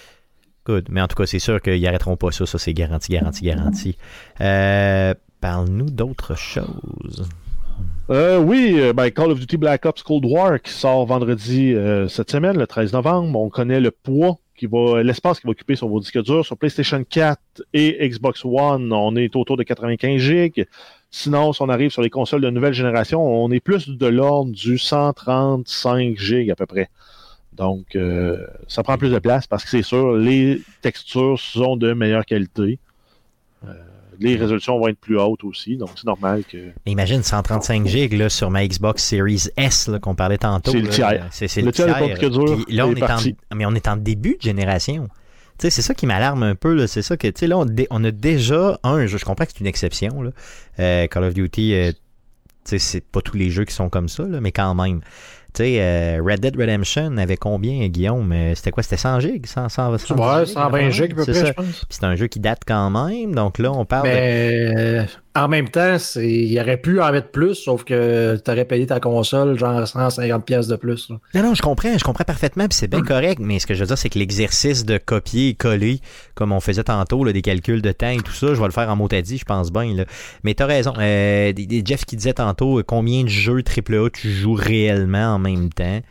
Good. 0.66 0.88
Mais 0.89 1.01
en 1.01 1.07
tout 1.07 1.16
cas, 1.16 1.26
c'est 1.26 1.39
sûr 1.39 1.62
qu'ils 1.62 1.86
arrêteront 1.88 2.18
pas 2.18 2.32
ça, 2.32 2.45
ça 2.45 2.57
c'est 2.57 2.74
garanti, 2.74 3.12
garanti, 3.12 3.45
garanti. 3.45 3.97
Euh, 4.41 5.14
Parle-nous 5.41 5.89
d'autres 5.89 6.36
choses. 6.36 7.28
Euh, 8.10 8.39
oui, 8.39 8.76
euh, 8.78 8.91
ben, 8.91 9.10
Call 9.10 9.32
of 9.32 9.39
Duty 9.39 9.55
Black 9.55 9.86
Ops 9.86 10.03
Cold 10.03 10.26
War 10.26 10.62
qui 10.62 10.72
sort 10.72 11.05
vendredi 11.05 11.74
cette 12.10 12.32
semaine, 12.32 12.57
le 12.57 12.68
13 12.68 12.93
novembre. 12.93 13.39
On 13.39 13.49
connaît 13.49 13.80
le 13.80 13.91
poids 13.91 14.38
qui 14.57 14.66
va, 14.66 15.01
l'espace 15.01 15.39
qui 15.39 15.47
va 15.47 15.51
occuper 15.51 15.78
sur 15.78 15.88
vos 15.88 16.01
disques 16.01 16.22
durs. 16.22 16.45
Sur 16.45 16.57
PlayStation 16.57 17.01
4 17.07 17.39
et 17.74 18.10
Xbox 18.10 18.43
One, 18.43 18.91
on 18.91 19.16
est 19.16 19.36
autour 19.36 19.55
de 19.55 19.64
95 19.64 20.22
gigs. 20.22 20.66
Sinon, 21.12 21.53
si 21.53 21.62
on 21.62 21.70
arrive 21.70 21.91
sur 21.91 22.01
les 22.01 22.10
consoles 22.10 22.41
de 22.41 22.49
nouvelle 22.49 22.74
génération, 22.74 23.24
on 23.24 23.49
est 23.51 23.62
plus 23.62 23.89
de 23.89 24.07
l'ordre 24.07 24.51
du 24.51 24.78
135 24.78 26.18
gigs 26.18 26.51
à 26.51 26.55
peu 26.55 26.66
près. 26.66 26.89
Donc, 27.60 27.97
euh, 27.97 28.38
ça 28.70 28.84
prend 28.84 28.97
plus 28.97 29.12
de 29.12 29.20
place 29.20 29.45
parce 29.45 29.66
que 29.66 29.70
c'est 29.70 29.84
sûr, 29.84 30.16
les 30.16 30.62
textures 30.82 31.38
sont 31.38 31.76
de 31.76 31.91
meilleure 31.91 32.26
qualité. 32.26 32.80
Euh, 33.68 33.74
les 34.18 34.38
résolutions 34.38 34.80
vont 34.80 34.88
être 34.88 34.97
plus 34.97 35.20
hautes 35.20 35.43
aussi, 35.43 35.76
donc 35.76 35.89
c'est 35.95 36.05
normal 36.05 36.43
que. 36.49 36.57
Mais 36.86 36.93
imagine 36.93 37.22
135 37.22 37.86
gigs 37.86 38.14
là, 38.14 38.30
sur 38.30 38.49
ma 38.49 38.66
Xbox 38.66 39.03
Series 39.03 39.49
S 39.57 39.91
qu'on 40.01 40.16
parlait 40.16 40.38
tantôt. 40.38 40.72
C'est 40.72 40.80
le 40.80 40.88
tiers. 40.88 41.28
C'est 41.32 41.53
Le 41.57 41.66
le 41.68 41.72
tiers 41.74 41.97
tiers. 41.97 42.30
là, 42.70 42.88
on 42.88 42.95
est 42.95 42.99
est 42.99 43.03
en, 43.03 43.55
mais 43.55 43.66
on 43.66 43.76
est 43.76 43.88
en 43.89 43.97
début 43.97 44.38
de 44.38 44.41
génération. 44.41 45.10
C'est 45.57 45.70
ça 45.70 45.93
qui 45.93 46.05
m'alarme 46.05 46.43
un 46.43 46.55
peu. 46.55 46.88
C'est 46.88 47.01
ça 47.01 47.18
que, 47.18 47.28
tu 47.28 47.34
sais, 47.41 47.47
là, 47.47 47.57
on, 47.57 48.03
a 48.05 48.12
déjà 48.12 48.80
un 48.84 49.05
jeu. 49.07 49.18
Je 49.18 49.26
comprends 49.26 49.43
que 49.43 49.51
c'est 49.51 49.60
une 49.60 49.68
exception. 49.68 50.22
Là. 50.22 50.32
Euh, 50.80 51.07
Call 51.07 51.26
of 51.26 51.34
Duty, 51.34 51.74
tu 51.91 51.93
sais, 52.64 52.80
c'est 52.80 53.01
pas 53.01 53.22
tous 53.22 53.36
les 53.36 53.49
jeux 53.49 53.66
qui 53.66 53.74
sont 53.74 53.89
comme 53.89 54.07
ça, 54.07 54.24
là, 54.24 54.39
mais 54.39 54.53
quand 54.53 54.74
même. 54.74 55.01
Tu 55.54 55.64
sais, 55.64 55.78
euh, 55.82 56.22
Red 56.24 56.41
Dead 56.41 56.56
Redemption 56.56 57.18
avait 57.18 57.38
combien, 57.38 57.88
Guillaume? 57.88 58.32
Euh, 58.32 58.54
C'était 58.56 58.72
quoi? 58.72 58.84
C'était 58.84 58.97
100 58.97 59.20
gigs? 59.20 59.45
100, 59.47 59.70
100, 59.70 59.97
100 59.97 60.16
Ouais, 60.16 60.45
120 60.45 60.89
gigs 60.91 61.12
à 61.12 61.16
peu 61.16 61.26
près, 61.26 61.45
je 61.47 61.52
pense. 61.54 61.86
C'est 61.89 62.04
un 62.04 62.16
jeu 62.16 62.28
qui 62.28 62.39
date 62.39 62.62
quand 62.68 62.89
même. 62.91 63.34
Donc 63.34 63.58
là, 63.58 63.72
on 63.72 63.84
parle 63.86 64.10
de 64.10 64.14
Mais 64.14 64.74
euh, 64.78 65.04
en 65.36 65.48
même 65.48 65.70
temps, 65.70 65.98
il 66.16 66.60
aurait 66.60 66.78
pu 66.78 67.02
en 67.02 67.12
mettre 67.12 67.30
plus, 67.30 67.56
sauf 67.56 67.84
que 67.84 68.42
tu 68.44 68.52
aurais 68.52 68.66
payé 68.66 68.88
ta 68.88 69.00
console 69.00 69.58
genre 69.60 69.88
150 69.88 70.44
pièces 70.44 70.68
de 70.68 70.76
plus. 70.76 71.10
Non, 71.10 71.44
non, 71.44 71.54
je 71.54 71.62
comprends, 71.62 71.98
je 71.98 72.04
comprends 72.04 72.24
parfaitement, 72.24 72.68
puis 72.68 72.76
c'est 72.76 72.88
bien 72.88 73.02
correct, 73.02 73.40
mais 73.40 73.60
ce 73.60 73.68
que 73.68 73.74
je 73.76 73.82
veux 73.82 73.88
dire, 73.88 73.98
c'est 73.98 74.10
que 74.10 74.18
l'exercice 74.18 74.86
de 74.86 74.98
copier 74.98 75.50
et 75.50 75.54
coller, 75.54 76.00
comme 76.34 76.52
on 76.52 76.60
faisait 76.60 76.84
tantôt, 76.84 77.24
là, 77.24 77.32
des 77.32 77.44
calculs 77.44 77.82
de 77.82 77.92
temps 77.92 78.10
et 78.10 78.18
tout 78.18 78.34
ça, 78.34 78.48
je 78.48 78.60
vais 78.60 78.66
le 78.66 78.72
faire 78.72 78.90
en 78.90 78.96
mot-à-dit, 78.96 79.38
je 79.38 79.46
pense 79.46 79.72
bien. 79.72 79.94
Là. 79.94 80.06
Mais 80.44 80.56
t'as 80.56 80.66
raison. 80.66 80.94
Euh, 80.98 81.54
Jeff 81.86 82.06
qui 82.06 82.16
disait 82.16 82.34
tantôt 82.34 82.82
combien 82.86 83.24
de 83.24 83.30
jeux 83.30 83.64
AAA 83.64 84.10
tu 84.12 84.32
joues 84.32 84.54
réellement 84.54 85.36
en 85.36 85.40
même 85.40 85.70
temps? 85.70 86.02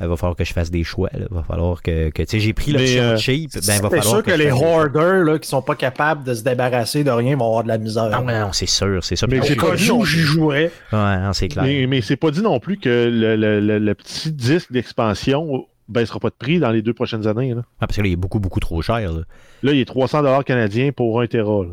Il 0.00 0.06
va 0.06 0.16
falloir 0.16 0.36
que 0.36 0.44
je 0.44 0.52
fasse 0.52 0.70
des 0.70 0.84
choix. 0.84 1.08
Il 1.14 1.26
va 1.30 1.42
falloir 1.42 1.82
que, 1.82 2.10
que 2.10 2.22
tu 2.22 2.28
sais, 2.28 2.40
j'ai 2.40 2.52
pris 2.52 2.72
l'option 2.72 3.02
euh, 3.02 3.16
cheap. 3.16 3.50
Ben, 3.54 3.60
va 3.60 3.64
c'est 3.66 3.80
falloir 3.80 4.02
sûr 4.02 4.22
que, 4.22 4.30
les 4.32 4.50
hoarders 4.50 5.24
là, 5.24 5.38
qui 5.38 5.48
sont 5.48 5.62
pas 5.62 5.74
capables 5.74 6.24
de 6.24 6.34
se 6.34 6.42
débarrasser 6.44 7.02
de 7.04 7.10
rien 7.10 7.36
vont 7.36 7.46
avoir 7.46 7.62
de 7.64 7.68
la 7.68 7.78
misère. 7.78 8.08
Non, 8.10 8.22
non, 8.24 8.40
non, 8.46 8.52
c'est 8.52 8.66
sûr, 8.66 9.02
c'est 9.02 9.16
ça. 9.16 9.26
Mais 9.28 9.40
c'est 9.42 9.56
pas 9.56 9.74
cas 9.76 9.92
où 9.92 10.04
j'y 10.04 10.20
jouerais. 10.20 10.70
Ouais, 10.92 11.18
non, 11.18 11.32
c'est 11.32 11.48
clair. 11.48 11.64
Mais, 11.64 11.86
mais 11.88 12.00
c'est 12.00 12.16
pas 12.16 12.30
dit 12.30 12.42
non 12.42 12.60
plus 12.60 12.78
que 12.78 12.88
le, 12.88 13.36
le- 13.36 13.60
le- 13.60 13.78
le 13.78 13.94
petit 13.94 14.30
disque 14.32 14.70
d'expansion 14.72 15.66
baissera 15.88 16.20
pas 16.20 16.28
de 16.28 16.34
prix 16.38 16.58
dans 16.60 16.70
les 16.70 16.82
deux 16.82 16.92
prochaines 16.94 17.26
années. 17.26 17.54
Là, 17.54 17.62
Ah, 17.80 17.86
parce 17.86 17.96
que 17.96 18.02
là, 18.02 18.08
il 18.08 18.12
est 18.12 18.16
beaucoup, 18.16 18.40
beaucoup 18.40 18.60
trop 18.60 18.82
cher. 18.82 19.00
là. 19.12 19.22
Là, 19.62 19.72
il 19.72 19.80
est 19.80 19.84
300 19.86 20.42
canadiens 20.42 20.92
pour 20.92 21.20
1 21.20 21.26
Tera. 21.26 21.64
là. 21.64 21.70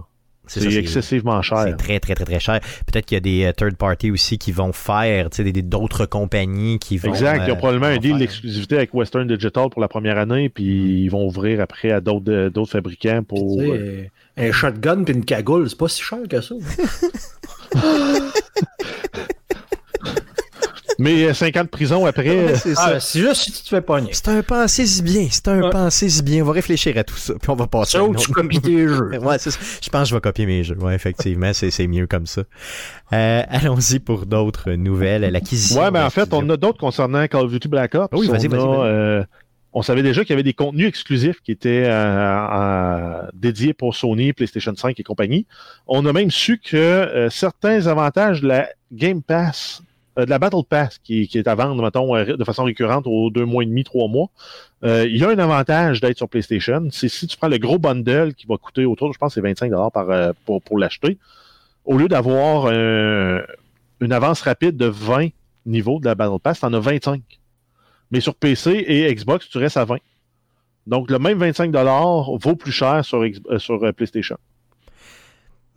C'est 0.47 0.61
C'est 0.61 0.73
excessivement 0.75 1.41
C'est 1.41 1.49
cher. 1.49 1.77
très, 1.77 1.99
très, 1.99 2.15
très, 2.15 2.25
très 2.25 2.39
cher. 2.39 2.59
Peut-être 2.85 3.05
qu'il 3.05 3.15
y 3.15 3.17
a 3.17 3.21
des 3.21 3.45
euh, 3.45 3.51
third 3.53 3.75
parties 3.75 4.11
aussi 4.11 4.37
qui 4.37 4.51
vont 4.51 4.73
faire, 4.73 5.29
tu 5.29 5.37
sais, 5.37 5.43
des- 5.43 5.51
des- 5.51 5.61
d'autres 5.61 6.05
compagnies 6.05 6.79
qui 6.79 6.97
vont. 6.97 7.09
Exact. 7.09 7.43
Il 7.45 7.49
y 7.49 7.51
a 7.51 7.55
probablement 7.55 7.87
un 7.87 7.97
deal 7.97 8.17
d'exclusivité 8.17 8.75
avec 8.77 8.93
Western 8.93 9.27
Digital 9.27 9.69
pour 9.69 9.81
la 9.81 9.87
première 9.87 10.17
année, 10.17 10.49
puis 10.49 11.03
ils 11.03 11.09
vont 11.09 11.25
ouvrir 11.25 11.61
après 11.61 11.91
à 11.91 12.01
d'autres 12.01 12.31
euh, 12.31 12.49
d'autres 12.49 12.71
fabricants 12.71 13.23
pour. 13.23 13.61
euh, 13.61 14.03
Un 14.37 14.51
shotgun 14.51 15.03
puis 15.03 15.13
une 15.13 15.23
cagoule, 15.25 15.69
c'est 15.69 15.77
pas 15.77 15.87
si 15.87 16.01
cher 16.01 16.19
que 16.29 16.41
ça. 16.41 16.55
Mais 20.99 21.33
50 21.33 21.63
de 21.65 21.69
prison 21.69 22.05
après. 22.05 22.27
euh, 22.29 22.55
C'est 22.55 22.73
Ah, 22.77 22.99
c'est 22.99 23.19
juste 23.19 23.35
si 23.41 23.51
tu 23.51 23.63
te 23.63 23.67
fais 23.69 23.81
pogner. 23.81 24.09
C'est 24.13 24.27
un 24.29 24.41
pensée 24.43 24.85
si 24.85 25.01
bien, 25.01 25.27
c'est 25.29 25.47
un 25.47 25.61
Ouais. 25.61 25.69
pensée 25.69 26.09
si 26.09 26.23
bien. 26.23 26.43
On 26.43 26.45
va 26.47 26.53
réfléchir 26.53 26.97
à 26.97 27.03
tout 27.03 27.17
ça, 27.17 27.33
puis 27.41 27.49
on 27.49 27.55
va 27.55 27.67
passer. 27.67 27.97
ou 27.99 28.13
tu 28.15 28.29
autre- 28.29 28.33
copies 28.33 28.61
tes 28.61 28.87
jeux. 28.87 29.11
Ouais, 29.21 29.37
c'est 29.39 29.51
ça. 29.51 29.59
Je 29.81 29.89
pense 29.89 30.03
que 30.03 30.09
je 30.09 30.15
vais 30.15 30.21
copier 30.21 30.45
mes 30.45 30.63
jeux. 30.63 30.77
Ouais, 30.79 30.95
effectivement, 30.95 31.51
c'est 31.53 31.71
c'est 31.71 31.87
mieux 31.87 32.07
comme 32.07 32.25
ça. 32.25 32.43
Euh, 33.13 33.43
Allons-y 33.49 33.99
pour 33.99 34.25
d'autres 34.25 34.71
nouvelles. 34.71 35.21
L'acquisition. 35.31 35.81
Ouais, 35.81 35.91
mais 35.91 35.99
en 36.01 36.09
fait, 36.09 36.33
on 36.33 36.49
a 36.49 36.57
d'autres 36.57 36.79
concernant 36.79 37.27
Call 37.27 37.45
of 37.45 37.51
Duty 37.51 37.67
Black 37.67 37.95
Ops. 37.95 38.09
Oui, 38.17 38.27
vas-y, 38.27 38.47
on 38.47 38.49
vas-y, 38.49 38.59
vas-y. 38.59 38.87
euh, 38.89 39.23
On 39.77 39.81
savait 39.81 40.03
déjà 40.03 40.21
qu'il 40.21 40.29
y 40.29 40.33
avait 40.33 40.43
des 40.43 40.53
contenus 40.53 40.87
exclusifs 40.87 41.41
qui 41.43 41.51
étaient 41.51 41.83
euh, 41.85 41.91
euh, 41.91 43.21
dédiés 43.33 43.73
pour 43.73 43.93
Sony, 43.95 44.31
PlayStation 44.31 44.73
5 44.75 44.97
et 44.99 45.03
compagnie. 45.03 45.45
On 45.87 46.05
a 46.05 46.13
même 46.13 46.31
su 46.31 46.59
que 46.59 46.77
euh, 46.77 47.29
certains 47.29 47.85
avantages 47.87 48.39
de 48.41 48.47
la 48.47 48.69
Game 48.93 49.21
Pass, 49.21 49.81
euh, 49.81 49.84
de 50.23 50.29
la 50.29 50.39
Battle 50.39 50.63
Pass, 50.67 50.99
qui, 50.99 51.27
qui 51.27 51.37
est 51.37 51.47
à 51.47 51.55
vendre, 51.55 51.81
mettons, 51.83 52.15
euh, 52.15 52.37
de 52.37 52.43
façon 52.43 52.63
récurrente 52.63 53.05
aux 53.07 53.29
deux 53.29 53.45
mois 53.45 53.63
et 53.63 53.65
demi, 53.65 53.83
trois 53.83 54.07
mois, 54.07 54.29
euh, 54.83 55.05
il 55.07 55.17
y 55.17 55.23
a 55.23 55.29
un 55.29 55.39
avantage 55.39 55.99
d'être 56.01 56.17
sur 56.17 56.29
PlayStation. 56.29 56.87
C'est 56.91 57.09
si 57.09 57.27
tu 57.27 57.37
prends 57.37 57.47
le 57.47 57.57
gros 57.57 57.79
bundle 57.79 58.33
qui 58.33 58.45
va 58.47 58.57
coûter 58.57 58.85
autour, 58.85 59.13
je 59.13 59.17
pense, 59.17 59.33
c'est 59.33 59.41
25 59.41 59.71
par, 59.91 60.09
euh, 60.09 60.31
pour, 60.45 60.61
pour 60.61 60.77
l'acheter, 60.77 61.17
au 61.85 61.97
lieu 61.97 62.07
d'avoir 62.07 62.65
euh, 62.67 63.41
une 64.01 64.11
avance 64.11 64.41
rapide 64.41 64.77
de 64.77 64.87
20 64.87 65.29
niveaux 65.65 65.99
de 65.99 66.05
la 66.05 66.15
Battle 66.15 66.39
Pass, 66.41 66.59
tu 66.59 66.65
en 66.65 66.73
as 66.73 66.79
25. 66.79 67.21
Mais 68.11 68.19
sur 68.19 68.35
PC 68.35 68.71
et 68.87 69.13
Xbox, 69.13 69.49
tu 69.49 69.57
restes 69.57 69.77
à 69.77 69.85
20. 69.85 69.97
Donc, 70.87 71.09
le 71.09 71.17
même 71.17 71.39
25 71.39 71.73
vaut 71.73 72.55
plus 72.55 72.71
cher 72.71 73.03
sur, 73.03 73.23
euh, 73.23 73.59
sur 73.59 73.83
euh, 73.83 73.91
PlayStation. 73.91 74.37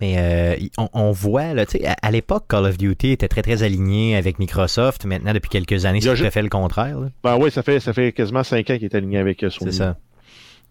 Mais 0.01 0.15
euh, 0.19 0.67
on, 0.77 0.89
on 0.93 1.11
voit, 1.11 1.55
là, 1.55 1.65
à, 1.85 2.07
à 2.07 2.11
l'époque, 2.11 2.45
Call 2.49 2.67
of 2.67 2.79
Duty 2.79 3.11
était 3.11 3.27
très 3.29 3.43
très 3.43 3.63
aligné 3.65 4.15
avec 4.17 4.39
Microsoft. 4.39 5.05
Maintenant, 5.05 5.33
depuis 5.33 5.49
quelques 5.49 5.85
années, 5.87 6.01
c'est 6.01 6.11
tout 6.11 6.15
ju- 6.17 6.27
à 6.27 6.31
fait 6.31 6.43
le 6.43 6.49
contraire. 6.49 7.01
là. 7.01 7.09
Ben 7.25 7.37
oui, 7.37 7.51
ça 7.51 7.63
fait, 7.63 7.81
ça 7.81 7.93
fait 7.93 8.13
quasiment 8.13 8.45
5 8.45 8.59
ans 8.71 8.75
qu'il 8.77 8.85
est 8.85 8.95
aligné 8.95 9.19
avec 9.19 9.43
euh, 9.43 9.51
Sony. 9.51 9.73
C'est 9.73 9.79
ça. 9.79 9.97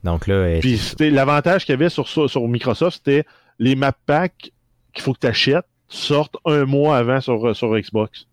Donc 0.03 0.27
là, 0.27 0.35
euh, 0.35 0.59
Puis 0.61 0.79
l'avantage 1.11 1.65
qu'il 1.65 1.73
y 1.73 1.75
avait 1.75 1.89
sur, 1.89 2.07
sur, 2.07 2.47
Microsoft, 2.47 3.01
c'était 3.03 3.25
les 3.59 3.75
map 3.75 3.91
packs 4.05 4.51
qu'il 4.93 5.03
faut 5.03 5.13
que 5.13 5.19
tu 5.19 5.27
achètes 5.27 5.65
sortent 5.89 6.37
un 6.45 6.65
mois 6.65 6.97
avant 6.97 7.19
sur, 7.19 7.55
sur 7.55 7.77
Xbox. 7.77 8.27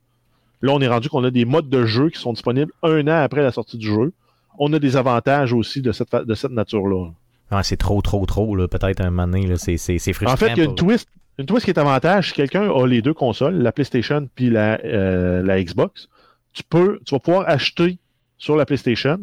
Là, 0.62 0.72
on 0.72 0.80
est 0.80 0.86
rendu 0.88 1.08
qu'on 1.08 1.24
a 1.24 1.30
des 1.30 1.44
modes 1.44 1.68
de 1.68 1.84
jeu 1.86 2.10
qui 2.10 2.20
sont 2.20 2.32
disponibles 2.32 2.70
un 2.82 3.06
an 3.08 3.22
après 3.22 3.42
la 3.42 3.50
sortie 3.52 3.78
du 3.78 3.86
jeu. 3.86 4.12
On 4.58 4.72
a 4.72 4.78
des 4.78 4.96
avantages 4.96 5.52
aussi 5.52 5.82
de 5.82 5.90
cette, 5.92 6.14
de 6.14 6.34
cette 6.34 6.52
nature-là. 6.52 7.10
Ah, 7.56 7.62
c'est 7.62 7.76
trop, 7.76 8.00
trop, 8.02 8.24
trop, 8.26 8.56
là, 8.56 8.68
peut-être 8.68 9.00
un 9.00 9.10
moment 9.10 9.26
donné, 9.26 9.46
là, 9.46 9.56
c'est, 9.56 9.76
c'est, 9.76 9.98
c'est 9.98 10.12
frustrant. 10.12 10.34
En 10.34 10.36
fait, 10.36 10.52
il 10.52 10.58
y 10.58 10.60
a 10.62 10.64
une 10.64 10.74
twist, 10.74 11.08
une 11.38 11.46
twist 11.46 11.64
qui 11.64 11.70
est 11.70 11.78
avantage. 11.78 12.28
Si 12.28 12.34
quelqu'un 12.34 12.70
a 12.70 12.86
les 12.86 13.02
deux 13.02 13.14
consoles, 13.14 13.54
la 13.54 13.72
PlayStation 13.72 14.28
puis 14.34 14.50
la, 14.50 14.80
euh, 14.84 15.42
la 15.42 15.62
Xbox, 15.62 16.08
tu 16.52 16.62
peux, 16.62 17.00
tu 17.04 17.14
vas 17.14 17.18
pouvoir 17.18 17.48
acheter 17.48 17.98
sur 18.38 18.56
la 18.56 18.66
PlayStation, 18.66 19.18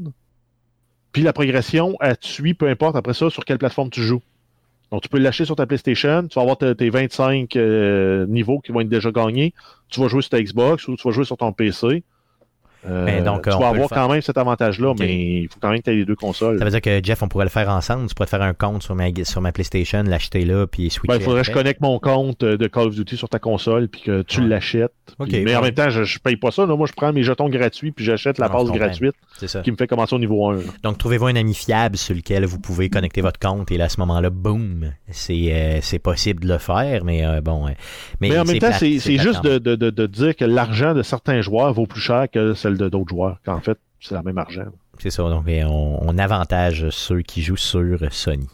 puis 1.12 1.24
la 1.24 1.34
progression, 1.34 1.96
elle 2.00 2.18
te 2.18 2.26
suit, 2.26 2.54
peu 2.54 2.68
importe 2.68 2.96
après 2.96 3.14
ça, 3.14 3.30
sur 3.30 3.46
quelle 3.46 3.58
plateforme 3.58 3.90
tu 3.90 4.02
joues. 4.02 4.22
Donc, 4.92 5.02
tu 5.02 5.10
peux 5.10 5.20
l'acheter 5.20 5.46
sur 5.46 5.56
ta 5.56 5.66
PlayStation, 5.66 6.28
tu 6.28 6.36
vas 6.36 6.42
avoir 6.42 6.58
tes 6.58 6.76
tes 6.76 6.90
25 6.90 7.56
euh, 7.56 8.26
niveaux 8.28 8.60
qui 8.60 8.74
vont 8.74 8.82
être 8.82 8.90
déjà 8.90 9.12
gagnés. 9.12 9.54
Tu 9.90 10.02
vas 10.02 10.10
jouer 10.10 10.22
sur 10.22 10.32
ta 10.32 10.42
Xbox 10.42 10.88
ou 10.88 10.98
tu 10.98 11.08
vas 11.08 11.14
jouer 11.14 11.24
sur 11.24 11.38
ton 11.38 11.54
PC. 11.54 12.04
Euh, 12.90 13.06
Mais 13.06 13.22
donc, 13.22 13.44
tu 13.44 13.54
on 13.54 13.60
vas 13.60 13.68
avoir 13.70 13.90
quand 13.90 14.10
même 14.10 14.22
cet 14.22 14.38
avantage-là, 14.38 14.94
mais 15.00 15.42
il 15.44 15.48
faut 15.48 15.60
quand 15.62 15.70
même 15.70 15.80
que 15.80 15.84
tu 15.86 15.92
aies 15.92 15.96
les 15.98 16.06
deux 16.06 16.16
consoles. 16.16 16.58
Ça 16.58 16.66
veut 16.66 16.72
dire 16.72 16.82
que 16.82 17.00
Jeff, 17.04 17.22
on 17.22 17.28
pourrait 17.28 17.46
le 17.46 17.52
faire 17.52 17.70
ensemble. 17.70 18.08
Tu 18.08 18.16
pourrais 18.16 18.26
te 18.26 18.32
faire 18.32 18.42
un 18.42 18.54
compte 18.54 18.82
sur 18.82 18.96
ma, 18.96 19.06
sur 19.24 19.42
ma 19.42 19.52
PlayStation, 19.52 20.02
l'acheter 20.04 20.46
là, 20.46 20.66
puis 20.66 20.90
switcher. 20.90 21.08
Ben, 21.08 21.16
il 21.22 21.24
faudrait 21.24 21.42
que 21.42 21.48
je 21.48 21.52
connecte 21.52 21.82
mon 21.82 22.00
compte 22.00 22.44
euh, 22.44 22.58
de 22.58 22.68
Call 22.68 22.88
of 22.88 22.96
Duty 22.96 23.18
sur 23.18 23.30
ta 23.30 23.38
console 23.40 23.88
puis 23.88 24.02
que 24.02 24.22
tu 24.24 24.42
Ouais. 24.42 24.48
l'achètes. 24.48 24.92
Mais 25.30 25.56
en 25.56 25.62
même 25.62 25.74
temps, 25.74 25.90
je, 25.90 26.04
je 26.04 26.18
paye 26.20 26.38
pas 26.38 26.50
ça. 26.52 26.66
là. 26.66 26.76
Moi, 26.76 26.88
je 26.88 26.94
prends 26.94 27.14
mes 27.14 27.22
jetons 27.24 27.50
gratuits 27.50 27.92
puis 27.92 28.04
j'achète 28.04 28.38
la 28.40 28.48
Non, 28.48 28.54
passe 28.66 28.72
gratuite 28.72 29.14
ça. 29.46 29.62
qui 29.62 29.72
me 29.72 29.76
fait 29.76 29.88
commencer 29.88 30.16
au 30.16 30.20
niveau 30.20 30.50
1. 30.50 30.56
là. 30.56 30.62
Donc, 30.84 30.98
trouvez-vous 30.98 31.28
un 31.28 31.36
ami 31.36 31.54
fiable 31.54 31.98
sur 31.98 32.16
lequel 32.16 32.46
vous 32.46 32.60
pouvez 32.60 32.90
connecter 32.90 33.22
votre 33.22 33.40
compte 33.40 33.72
et 33.72 33.78
là, 33.78 33.86
à 33.86 33.90
ce 33.90 34.00
moment-là, 34.00 34.30
boum, 34.32 34.92
c'est, 35.10 35.50
euh, 35.52 35.80
possible 36.02 36.44
de 36.44 36.48
le 36.48 36.58
faire, 36.58 37.04
mais 37.04 37.24
euh, 37.26 37.42
bon. 37.42 37.66
mais 37.66 38.30
Mais, 38.30 38.40
en 38.40 38.44
même 38.44 38.58
temps, 38.60 38.72
c'est 38.72 38.98
juste 39.18 39.44
de, 39.44 39.60
de, 39.60 39.76
de, 39.76 39.90
de 39.92 40.08
dire 40.08 40.36
que 40.36 40.46
l'argent 40.46 40.94
de 40.96 41.04
certains 41.04 41.42
joueurs 41.42 41.74
vaut 41.74 41.86
plus 41.86 42.02
cher 42.02 42.26
que 42.32 42.54
celle 42.72 42.78
de 42.78 42.90
d'autres 42.90 43.10
joueurs. 43.10 43.40
Qu'en 43.46 43.60
fait, 43.60 43.78
c'est 44.00 44.16
le 44.16 44.24
même 44.24 44.38
argent. 44.38 44.66
C'est 45.00 45.10
ça. 45.10 45.24
Donc, 45.24 45.46
on, 45.48 46.00
on 46.02 46.18
avantage 46.18 46.90
ceux 46.90 47.22
qui 47.22 47.42
jouent 47.42 47.58
sur 47.58 48.00
Sony. 48.12 48.48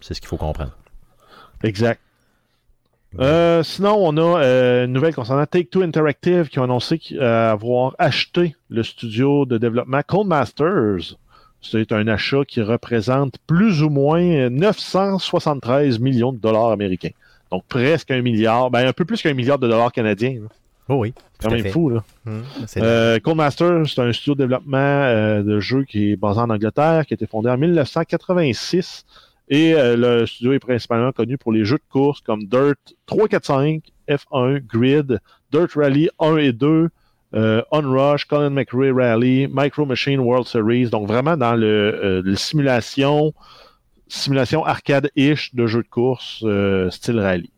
C'est 0.00 0.14
ce 0.14 0.20
qu'il 0.20 0.28
faut 0.28 0.36
comprendre. 0.36 0.76
Exact. 1.62 2.00
Euh, 3.18 3.62
sinon, 3.64 3.96
on 3.98 4.16
a 4.16 4.40
euh, 4.40 4.84
une 4.84 4.92
nouvelle 4.92 5.14
concernant 5.14 5.44
Take-Two 5.44 5.82
Interactive 5.82 6.48
qui 6.48 6.60
ont 6.60 6.64
annoncé 6.64 7.00
euh, 7.12 7.50
avoir 7.50 7.94
acheté 7.98 8.54
le 8.68 8.84
studio 8.84 9.46
de 9.46 9.58
développement 9.58 10.00
Codemasters. 10.06 11.16
C'est 11.60 11.92
un 11.92 12.06
achat 12.06 12.44
qui 12.46 12.62
représente 12.62 13.38
plus 13.46 13.82
ou 13.82 13.90
moins 13.90 14.48
973 14.48 15.98
millions 15.98 16.32
de 16.32 16.38
dollars 16.38 16.70
américains. 16.70 17.10
Donc 17.50 17.64
presque 17.68 18.12
un 18.12 18.22
milliard, 18.22 18.70
ben 18.70 18.86
un 18.86 18.92
peu 18.92 19.04
plus 19.04 19.20
qu'un 19.20 19.34
milliard 19.34 19.58
de 19.58 19.68
dollars 19.68 19.92
canadiens. 19.92 20.40
Oh 20.90 20.96
oui. 20.96 21.14
C'est 21.38 21.44
quand 21.48 21.54
même 21.54 21.62
fait. 21.62 21.70
fou, 21.70 21.88
là. 21.90 22.02
Hum, 22.26 22.42
c'est- 22.66 22.82
Euh, 22.82 23.18
c'est 23.86 23.98
un 24.00 24.12
studio 24.12 24.34
de 24.34 24.38
développement 24.40 24.76
euh, 24.78 25.42
de 25.42 25.60
jeux 25.60 25.84
qui 25.84 26.10
est 26.12 26.16
basé 26.16 26.40
en 26.40 26.50
Angleterre, 26.50 27.06
qui 27.06 27.14
a 27.14 27.16
été 27.16 27.26
fondé 27.26 27.48
en 27.48 27.56
1986. 27.56 29.04
Et 29.48 29.74
euh, 29.74 29.96
le 29.96 30.26
studio 30.26 30.52
est 30.52 30.58
principalement 30.58 31.12
connu 31.12 31.36
pour 31.38 31.52
les 31.52 31.64
jeux 31.64 31.76
de 31.78 31.82
course 31.92 32.20
comme 32.20 32.44
Dirt 32.44 32.76
345, 33.06 33.82
F1, 34.08 34.60
Grid, 34.66 35.18
Dirt 35.52 35.72
Rally 35.74 36.08
1 36.20 36.36
et 36.36 36.52
2, 36.52 36.88
euh, 37.34 37.62
Onrush, 37.70 38.24
Colin 38.26 38.50
McRae 38.50 38.92
Rally, 38.92 39.48
Micro 39.52 39.86
Machine 39.86 40.20
World 40.20 40.46
Series. 40.46 40.90
Donc 40.90 41.06
vraiment 41.08 41.36
dans 41.36 41.54
le, 41.54 42.20
le 42.24 42.34
simulation, 42.36 43.32
simulation 44.08 44.64
arcade-ish 44.64 45.54
de 45.54 45.66
jeux 45.66 45.82
de 45.82 45.88
course 45.88 46.44
style 46.90 47.18
rallye. 47.20 47.50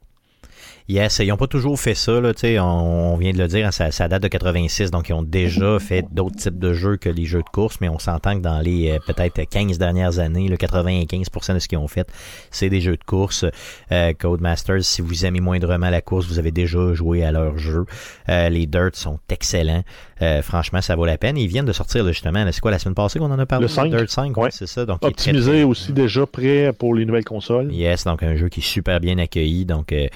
Yes, 0.88 1.18
ils 1.20 1.28
n'ont 1.28 1.36
pas 1.36 1.46
toujours 1.46 1.78
fait 1.78 1.94
ça, 1.94 2.20
là, 2.20 2.34
tu 2.34 2.40
sais, 2.40 2.58
on, 2.58 3.12
on 3.14 3.16
vient 3.16 3.32
de 3.32 3.38
le 3.38 3.48
dire, 3.48 3.66
hein, 3.66 3.70
ça, 3.70 3.90
ça 3.90 4.08
date 4.08 4.22
de 4.22 4.28
86, 4.28 4.90
donc 4.90 5.08
ils 5.08 5.12
ont 5.12 5.22
déjà 5.22 5.78
fait 5.78 6.04
d'autres 6.10 6.36
types 6.36 6.58
de 6.58 6.72
jeux 6.72 6.96
que 6.96 7.08
les 7.08 7.24
jeux 7.24 7.42
de 7.42 7.48
course, 7.52 7.78
mais 7.80 7.88
on 7.88 7.98
s'entend 7.98 8.36
que 8.36 8.42
dans 8.42 8.58
les 8.58 8.90
euh, 8.90 8.98
peut-être 9.06 9.42
15 9.48 9.78
dernières 9.78 10.18
années, 10.18 10.48
le 10.48 10.56
95% 10.56 11.54
de 11.54 11.58
ce 11.58 11.68
qu'ils 11.68 11.78
ont 11.78 11.88
fait, 11.88 12.08
c'est 12.50 12.68
des 12.68 12.80
jeux 12.80 12.96
de 12.96 13.04
course. 13.04 13.44
Euh, 13.92 14.12
Codemasters, 14.12 14.82
si 14.82 15.02
vous 15.02 15.24
aimez 15.24 15.40
moindrement 15.40 15.90
la 15.90 16.00
course, 16.00 16.26
vous 16.26 16.38
avez 16.38 16.50
déjà 16.50 16.92
joué 16.94 17.24
à 17.24 17.32
leur 17.32 17.58
jeu. 17.58 17.84
Euh, 18.28 18.48
les 18.48 18.66
Dirt 18.66 18.94
sont 18.96 19.18
excellents. 19.28 19.84
Euh, 20.22 20.40
franchement, 20.40 20.80
ça 20.80 20.94
vaut 20.94 21.04
la 21.04 21.18
peine. 21.18 21.36
Ils 21.36 21.48
viennent 21.48 21.64
de 21.66 21.72
sortir, 21.72 22.04
là, 22.04 22.12
justement, 22.12 22.46
c'est 22.52 22.60
quoi, 22.60 22.70
la 22.70 22.78
semaine 22.78 22.94
passée 22.94 23.18
qu'on 23.18 23.30
en 23.30 23.38
a 23.38 23.44
parlé? 23.46 23.64
Le 23.64 23.68
5. 23.68 23.90
Dirt 23.90 24.08
5, 24.08 24.36
ouais, 24.36 24.44
Ouais. 24.44 24.50
c'est 24.52 24.66
ça. 24.68 24.86
Donc, 24.86 25.00
très, 25.00 25.10
Optimisé 25.10 25.50
très- 25.50 25.62
aussi 25.64 25.92
déjà 25.92 26.26
prêt 26.26 26.72
pour 26.78 26.94
les 26.94 27.04
nouvelles 27.04 27.24
consoles. 27.24 27.72
Yes, 27.72 28.04
donc 28.04 28.22
un 28.22 28.36
jeu 28.36 28.48
qui 28.48 28.60
est 28.60 28.62
super 28.62 29.00
bien 29.00 29.18
accueilli. 29.18 29.64
Donc, 29.64 29.92
euh, 29.92 30.06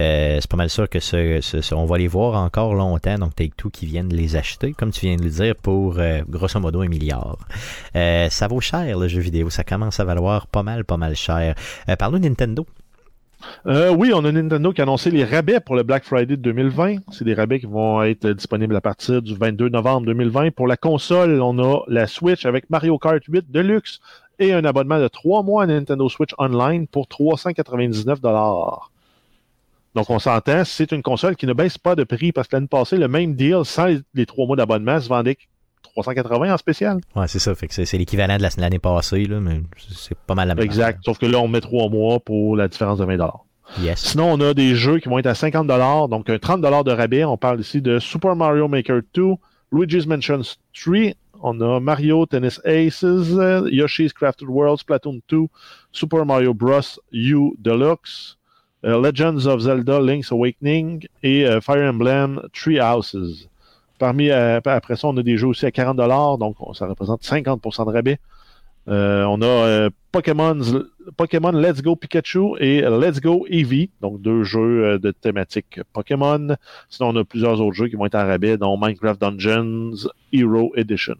euh, 0.00 0.38
c'est 0.40 0.50
pas 0.50 0.56
mal 0.56 0.68
sûr 0.68 0.88
que 0.88 1.00
ce, 1.00 1.38
ce- 1.40 1.60
ce- 1.62 1.74
on 1.74 1.86
va 1.86 1.96
les 1.98 2.08
voir 2.08 2.34
encore 2.42 2.74
longtemps. 2.74 3.16
Donc, 3.18 3.34
Take-Two 3.36 3.70
qui 3.70 3.86
viennent 3.86 4.12
les 4.12 4.36
acheter, 4.36 4.72
comme 4.72 4.90
tu 4.90 5.06
viens 5.06 5.16
de 5.16 5.22
le 5.22 5.30
dire, 5.30 5.54
pour 5.56 5.96
grosso 6.28 6.60
modo 6.60 6.82
un 6.82 6.88
milliard. 6.88 7.38
Ça 7.94 8.46
vaut 8.48 8.60
cher, 8.60 8.98
le 8.98 9.08
jeu 9.08 9.20
vidéo. 9.20 9.50
Ça 9.50 9.64
commence 9.64 9.98
à 10.00 10.04
valoir 10.04 10.46
pas 10.46 10.62
mal, 10.62 10.84
pas 10.84 10.96
mal 10.98 11.14
cher. 11.16 11.54
Parlons 11.98 12.18
de 12.18 12.28
Nintendo. 12.28 12.66
Euh, 13.66 13.90
oui, 13.94 14.12
on 14.14 14.24
a 14.24 14.32
Nintendo 14.32 14.72
qui 14.72 14.80
a 14.80 14.84
annoncé 14.84 15.10
les 15.10 15.24
rabais 15.24 15.60
pour 15.60 15.74
le 15.76 15.82
Black 15.82 16.04
Friday 16.04 16.36
de 16.36 16.42
2020. 16.42 16.96
C'est 17.12 17.24
des 17.24 17.34
rabais 17.34 17.60
qui 17.60 17.66
vont 17.66 18.02
être 18.02 18.28
disponibles 18.30 18.76
à 18.76 18.80
partir 18.80 19.22
du 19.22 19.34
22 19.34 19.68
novembre 19.70 20.06
2020. 20.06 20.50
Pour 20.54 20.66
la 20.66 20.76
console, 20.76 21.40
on 21.40 21.58
a 21.58 21.82
la 21.88 22.06
Switch 22.06 22.44
avec 22.46 22.68
Mario 22.70 22.98
Kart 22.98 23.22
8 23.26 23.50
Deluxe 23.50 24.00
et 24.38 24.52
un 24.52 24.64
abonnement 24.64 24.98
de 25.00 25.08
3 25.08 25.42
mois 25.42 25.62
à 25.62 25.66
Nintendo 25.66 26.08
Switch 26.08 26.34
Online 26.38 26.86
pour 26.86 27.06
399 27.06 28.20
Donc, 28.20 30.10
on 30.10 30.18
s'entend, 30.18 30.64
c'est 30.64 30.92
une 30.92 31.02
console 31.02 31.36
qui 31.36 31.46
ne 31.46 31.52
baisse 31.52 31.78
pas 31.78 31.94
de 31.94 32.04
prix 32.04 32.32
parce 32.32 32.48
que 32.48 32.56
l'année 32.56 32.66
passée, 32.66 32.96
le 32.96 33.08
même 33.08 33.34
deal 33.34 33.60
sans 33.64 33.96
les- 34.14 34.26
3 34.26 34.46
mois 34.46 34.56
d'abonnement 34.56 35.00
se 35.00 35.08
vendait 35.08 35.36
380 35.94 36.52
en 36.52 36.56
spécial. 36.56 37.00
Ouais, 37.14 37.28
c'est 37.28 37.38
ça. 37.38 37.54
Fait 37.54 37.68
que 37.68 37.74
c'est, 37.74 37.98
l'équivalent 37.98 38.36
de 38.36 38.42
la- 38.42 38.48
l'année 38.58 38.78
passée, 38.78 39.24
là, 39.24 39.40
mais 39.40 39.60
c'est 39.90 40.16
pas 40.18 40.34
mal 40.34 40.48
la 40.48 40.54
même 40.54 40.64
Exact. 40.64 41.00
Sauf 41.04 41.18
que 41.18 41.26
là, 41.26 41.38
on 41.38 41.48
met 41.48 41.60
3 41.60 41.88
mois 41.88 42.20
pour 42.20 42.56
la 42.56 42.68
différence 42.68 42.98
de 42.98 43.04
20 43.04 43.14
affaire. 43.20 43.44
Yes. 43.80 44.00
Sinon, 44.00 44.32
on 44.32 44.40
a 44.40 44.52
des 44.54 44.74
jeux 44.74 44.98
qui 44.98 45.08
vont 45.08 45.18
être 45.18 45.26
à 45.26 45.34
50 45.34 45.66
donc 46.08 46.28
un 46.28 46.38
30 46.38 46.60
de 46.60 46.90
rabais. 46.92 47.24
On 47.24 47.36
parle 47.36 47.60
ici 47.60 47.80
de 47.80 47.98
Super 47.98 48.36
Mario 48.36 48.68
Maker 48.68 49.00
2, 49.14 49.22
Luigi's 49.72 50.06
Mansion 50.06 50.40
3, 50.74 51.14
on 51.42 51.60
a 51.60 51.80
Mario 51.80 52.26
Tennis 52.26 52.60
Aces, 52.64 53.02
euh, 53.04 53.68
Yoshi's 53.70 54.12
Crafted 54.12 54.48
World, 54.48 54.78
Splatoon 54.78 55.20
2, 55.28 55.46
Super 55.92 56.24
Mario 56.26 56.54
Bros. 56.54 56.80
U 57.12 57.52
Deluxe, 57.58 58.36
euh, 58.84 59.00
Legends 59.00 59.46
of 59.46 59.60
Zelda 59.60 60.00
Link's 60.00 60.30
Awakening 60.30 61.06
et 61.22 61.46
euh, 61.46 61.60
Fire 61.60 61.88
Emblem 61.88 62.40
Three 62.52 62.78
Houses. 62.80 63.48
Parmi, 63.98 64.30
euh, 64.30 64.60
après 64.64 64.96
ça, 64.96 65.08
on 65.08 65.16
a 65.16 65.22
des 65.22 65.36
jeux 65.36 65.48
aussi 65.48 65.66
à 65.66 65.70
40 65.70 65.96
donc 66.38 66.56
ça 66.74 66.86
représente 66.86 67.22
50% 67.22 67.86
de 67.86 67.90
rabais. 67.90 68.18
Euh, 68.88 69.24
on 69.24 69.40
a 69.40 69.46
euh, 69.46 69.90
Pokémon, 70.12 70.60
Pokémon 71.16 71.52
Let's 71.52 71.80
Go 71.82 71.96
Pikachu 71.96 72.56
et 72.58 72.82
Let's 72.82 73.20
Go 73.20 73.46
Eevee, 73.48 73.90
donc 74.02 74.20
deux 74.20 74.44
jeux 74.44 74.84
euh, 74.84 74.98
de 74.98 75.10
thématique 75.10 75.80
Pokémon. 75.92 76.56
Sinon, 76.90 77.10
on 77.10 77.16
a 77.16 77.24
plusieurs 77.24 77.60
autres 77.60 77.74
jeux 77.74 77.88
qui 77.88 77.96
vont 77.96 78.06
être 78.06 78.14
en 78.14 78.26
rabais, 78.26 78.58
dont 78.58 78.76
Minecraft 78.76 79.20
Dungeons 79.20 80.08
Hero 80.32 80.72
Edition. 80.76 81.16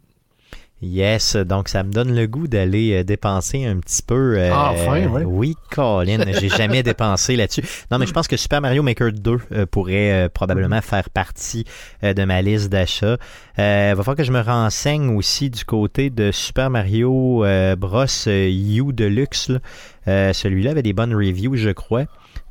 Yes, 0.85 1.35
donc 1.35 1.67
ça 1.67 1.83
me 1.83 1.91
donne 1.91 2.15
le 2.15 2.27
goût 2.27 2.47
d'aller 2.47 2.93
euh, 2.99 3.03
dépenser 3.03 3.65
un 3.65 3.77
petit 3.79 4.03
peu. 4.03 4.37
euh, 4.37 4.51
Ah, 4.53 4.71
enfin, 4.73 5.07
ouais. 5.07 5.23
Oui, 5.25 5.55
Colin, 5.71 6.23
j'ai 6.39 6.49
jamais 6.57 6.83
dépensé 6.83 7.35
là-dessus. 7.35 7.63
Non, 7.91 7.97
mais 7.97 8.05
je 8.05 8.13
pense 8.13 8.27
que 8.27 8.37
Super 8.37 8.61
Mario 8.61 8.83
Maker 8.83 9.11
2 9.11 9.37
euh, 9.51 9.65
pourrait 9.65 10.11
euh, 10.25 10.29
probablement 10.29 10.81
faire 10.81 11.09
partie 11.09 11.65
de 12.03 12.23
ma 12.23 12.41
liste 12.41 12.69
d'achats. 12.69 13.17
Euh, 13.57 13.93
va 13.95 14.03
falloir 14.03 14.15
que 14.15 14.23
je 14.23 14.31
me 14.31 14.41
renseigne 14.41 15.15
aussi 15.15 15.49
du 15.49 15.65
côté 15.65 16.09
de 16.09 16.31
Super 16.31 16.69
Mario 16.69 17.43
Bros. 17.77 18.05
U 18.27 18.93
Deluxe. 18.93 19.49
là. 19.49 19.59
Euh, 20.07 20.33
Celui-là 20.33 20.71
avait 20.71 20.83
des 20.83 20.93
bonnes 20.93 21.15
reviews, 21.15 21.55
je 21.55 21.71
crois. 21.71 22.05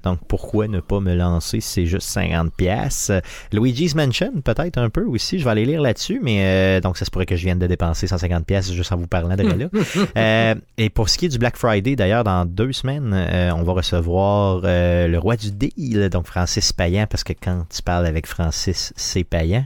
Donc 0.04 0.20
pourquoi 0.28 0.68
ne 0.68 0.80
pas 0.80 1.00
me 1.00 1.14
lancer? 1.14 1.60
Si 1.60 1.74
c'est 1.74 1.86
juste 1.86 2.08
50 2.08 2.54
pièces. 2.54 3.10
Luigi's 3.52 3.94
Mansion 3.94 4.40
peut-être 4.42 4.78
un 4.78 4.90
peu 4.90 5.04
aussi, 5.04 5.38
je 5.38 5.44
vais 5.44 5.50
aller 5.50 5.64
lire 5.64 5.80
là-dessus 5.80 6.20
mais 6.22 6.44
euh, 6.44 6.80
donc 6.80 6.96
ça 6.96 7.04
se 7.04 7.10
pourrait 7.10 7.26
que 7.26 7.36
je 7.36 7.44
vienne 7.44 7.58
de 7.58 7.66
dépenser 7.66 8.06
150 8.06 8.46
pièces 8.46 8.72
juste 8.72 8.92
en 8.92 8.96
vous 8.96 9.06
parlant 9.06 9.36
de 9.36 9.42
là. 9.42 9.68
Euh, 10.16 10.54
et 10.76 10.90
pour 10.90 11.08
ce 11.08 11.18
qui 11.18 11.26
est 11.26 11.28
du 11.28 11.38
Black 11.38 11.56
Friday 11.56 11.96
d'ailleurs 11.96 12.24
dans 12.24 12.44
deux 12.44 12.72
semaines, 12.72 13.12
euh, 13.14 13.52
on 13.54 13.62
va 13.62 13.72
recevoir 13.72 14.62
euh, 14.64 15.08
le 15.08 15.18
roi 15.18 15.36
du 15.36 15.50
deal 15.50 16.08
donc 16.10 16.26
Francis 16.26 16.72
Payan 16.72 17.06
parce 17.08 17.24
que 17.24 17.32
quand 17.32 17.64
tu 17.68 17.82
parles 17.82 18.06
avec 18.06 18.26
Francis, 18.26 18.92
c'est 18.96 19.24
Payan. 19.24 19.64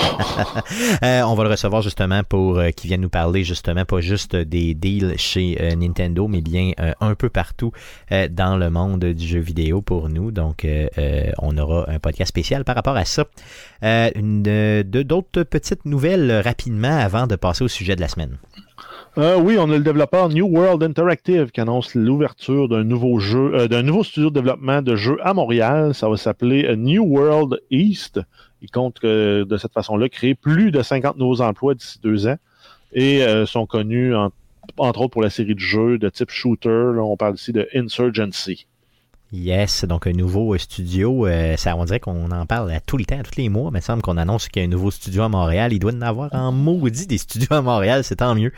Euh, 1.02 1.22
on 1.22 1.34
va 1.34 1.44
le 1.44 1.50
recevoir 1.50 1.82
justement 1.82 2.22
pour 2.22 2.58
euh, 2.58 2.70
qu'il 2.70 2.88
vienne 2.88 3.00
nous 3.00 3.08
parler 3.08 3.44
justement 3.44 3.84
pas 3.84 4.00
juste 4.00 4.36
des 4.36 4.74
deals 4.74 5.14
chez 5.16 5.56
euh, 5.60 5.74
Nintendo, 5.74 6.28
mais 6.28 6.40
bien 6.40 6.72
un 7.00 7.14
peu 7.14 7.28
partout 7.28 7.72
dans 8.10 8.56
le 8.56 8.70
monde 8.70 9.04
du 9.04 9.26
jeu 9.26 9.40
vidéo 9.40 9.82
pour 9.82 10.08
nous. 10.08 10.30
Donc, 10.30 10.66
on 11.38 11.58
aura 11.58 11.90
un 11.90 11.98
podcast 11.98 12.28
spécial 12.28 12.64
par 12.64 12.74
rapport 12.74 12.96
à 12.96 13.04
ça. 13.04 13.24
D'autres 13.82 15.42
petites 15.42 15.84
nouvelles 15.84 16.40
rapidement 16.40 16.96
avant 16.96 17.26
de 17.26 17.36
passer 17.36 17.64
au 17.64 17.68
sujet 17.68 17.96
de 17.96 18.00
la 18.00 18.08
semaine. 18.08 18.38
Oui, 19.16 19.56
on 19.58 19.70
a 19.70 19.76
le 19.76 19.84
développeur 19.84 20.28
New 20.28 20.46
World 20.46 20.82
Interactive 20.82 21.50
qui 21.50 21.60
annonce 21.60 21.94
l'ouverture 21.94 22.68
d'un 22.68 22.84
nouveau 22.84 23.18
jeu, 23.18 23.68
d'un 23.68 23.82
nouveau 23.82 24.04
studio 24.04 24.30
de 24.30 24.34
développement 24.34 24.82
de 24.82 24.96
jeux 24.96 25.18
à 25.22 25.34
Montréal. 25.34 25.94
Ça 25.94 26.08
va 26.08 26.16
s'appeler 26.16 26.74
New 26.76 27.04
World 27.04 27.60
East. 27.70 28.20
Ils 28.62 28.70
comptent 28.70 29.02
de 29.02 29.56
cette 29.58 29.72
façon-là 29.72 30.08
créer 30.08 30.34
plus 30.34 30.70
de 30.70 30.82
50 30.82 31.16
nouveaux 31.16 31.40
emplois 31.40 31.74
d'ici 31.74 31.98
deux 32.02 32.26
ans 32.26 32.36
et 32.92 33.22
euh, 33.22 33.46
sont 33.46 33.66
connus 33.66 34.14
en- 34.14 34.30
entre 34.76 35.00
autres 35.00 35.10
pour 35.10 35.22
la 35.22 35.30
série 35.30 35.54
de 35.54 35.60
jeux 35.60 35.98
de 35.98 36.08
type 36.08 36.30
shooter. 36.30 36.68
Là, 36.68 37.02
on 37.02 37.16
parle 37.16 37.34
ici 37.34 37.52
de 37.52 37.68
Insurgency. 37.74 38.66
Yes, 39.32 39.84
donc 39.84 40.08
un 40.08 40.12
nouveau 40.12 40.54
euh, 40.54 40.58
studio. 40.58 41.26
euh, 41.28 41.56
ça, 41.56 41.76
on 41.76 41.84
dirait 41.84 42.00
qu'on 42.00 42.32
en 42.32 42.46
parle 42.46 42.72
à 42.72 42.80
tout 42.80 42.96
le 42.96 43.04
temps, 43.04 43.20
à 43.20 43.22
tous 43.22 43.36
les 43.36 43.48
mois. 43.48 43.70
Mais 43.70 43.78
il 43.78 43.82
semble 43.82 44.02
qu'on 44.02 44.16
annonce 44.16 44.48
qu'il 44.48 44.60
y 44.60 44.64
a 44.64 44.66
un 44.66 44.70
nouveau 44.70 44.90
studio 44.90 45.22
à 45.22 45.28
Montréal. 45.28 45.72
Il 45.72 45.78
doit 45.78 45.92
en 45.92 46.02
avoir 46.02 46.34
en 46.34 46.50
maudit 46.50 47.06
des 47.06 47.18
studios 47.18 47.52
à 47.52 47.62
Montréal, 47.62 48.02
c'est 48.02 48.16
tant 48.16 48.34
mieux. 48.34 48.52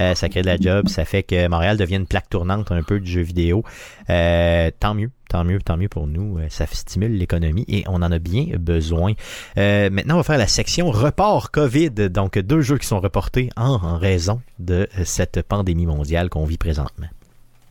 Euh, 0.00 0.16
ça 0.16 0.28
crée 0.28 0.42
de 0.42 0.46
la 0.46 0.56
job, 0.56 0.88
ça 0.88 1.04
fait 1.04 1.22
que 1.22 1.46
Montréal 1.46 1.76
devient 1.76 1.94
une 1.96 2.06
plaque 2.06 2.28
tournante 2.28 2.72
un 2.72 2.82
peu 2.82 2.98
du 2.98 3.08
jeu 3.08 3.20
vidéo. 3.20 3.62
Euh, 4.10 4.72
tant 4.80 4.94
mieux, 4.94 5.12
tant 5.28 5.44
mieux, 5.44 5.60
tant 5.60 5.76
mieux 5.76 5.88
pour 5.88 6.08
nous. 6.08 6.38
Euh, 6.38 6.46
Ça 6.50 6.66
stimule 6.66 7.16
l'économie 7.16 7.64
et 7.68 7.84
on 7.86 8.02
en 8.02 8.10
a 8.10 8.18
bien 8.18 8.46
besoin. 8.58 9.12
Euh, 9.58 9.90
maintenant, 9.90 10.14
on 10.14 10.18
va 10.18 10.24
faire 10.24 10.38
la 10.38 10.48
section 10.48 10.90
report 10.90 11.52
COVID. 11.52 11.90
Donc, 12.10 12.36
deux 12.36 12.62
jeux 12.62 12.78
qui 12.78 12.88
sont 12.88 12.98
reportés 12.98 13.50
en, 13.56 13.74
en 13.74 13.96
raison 13.96 14.40
de 14.58 14.88
euh, 14.98 15.02
cette 15.04 15.42
pandémie 15.42 15.86
mondiale 15.86 16.30
qu'on 16.30 16.46
vit 16.46 16.58
présentement. 16.58 17.06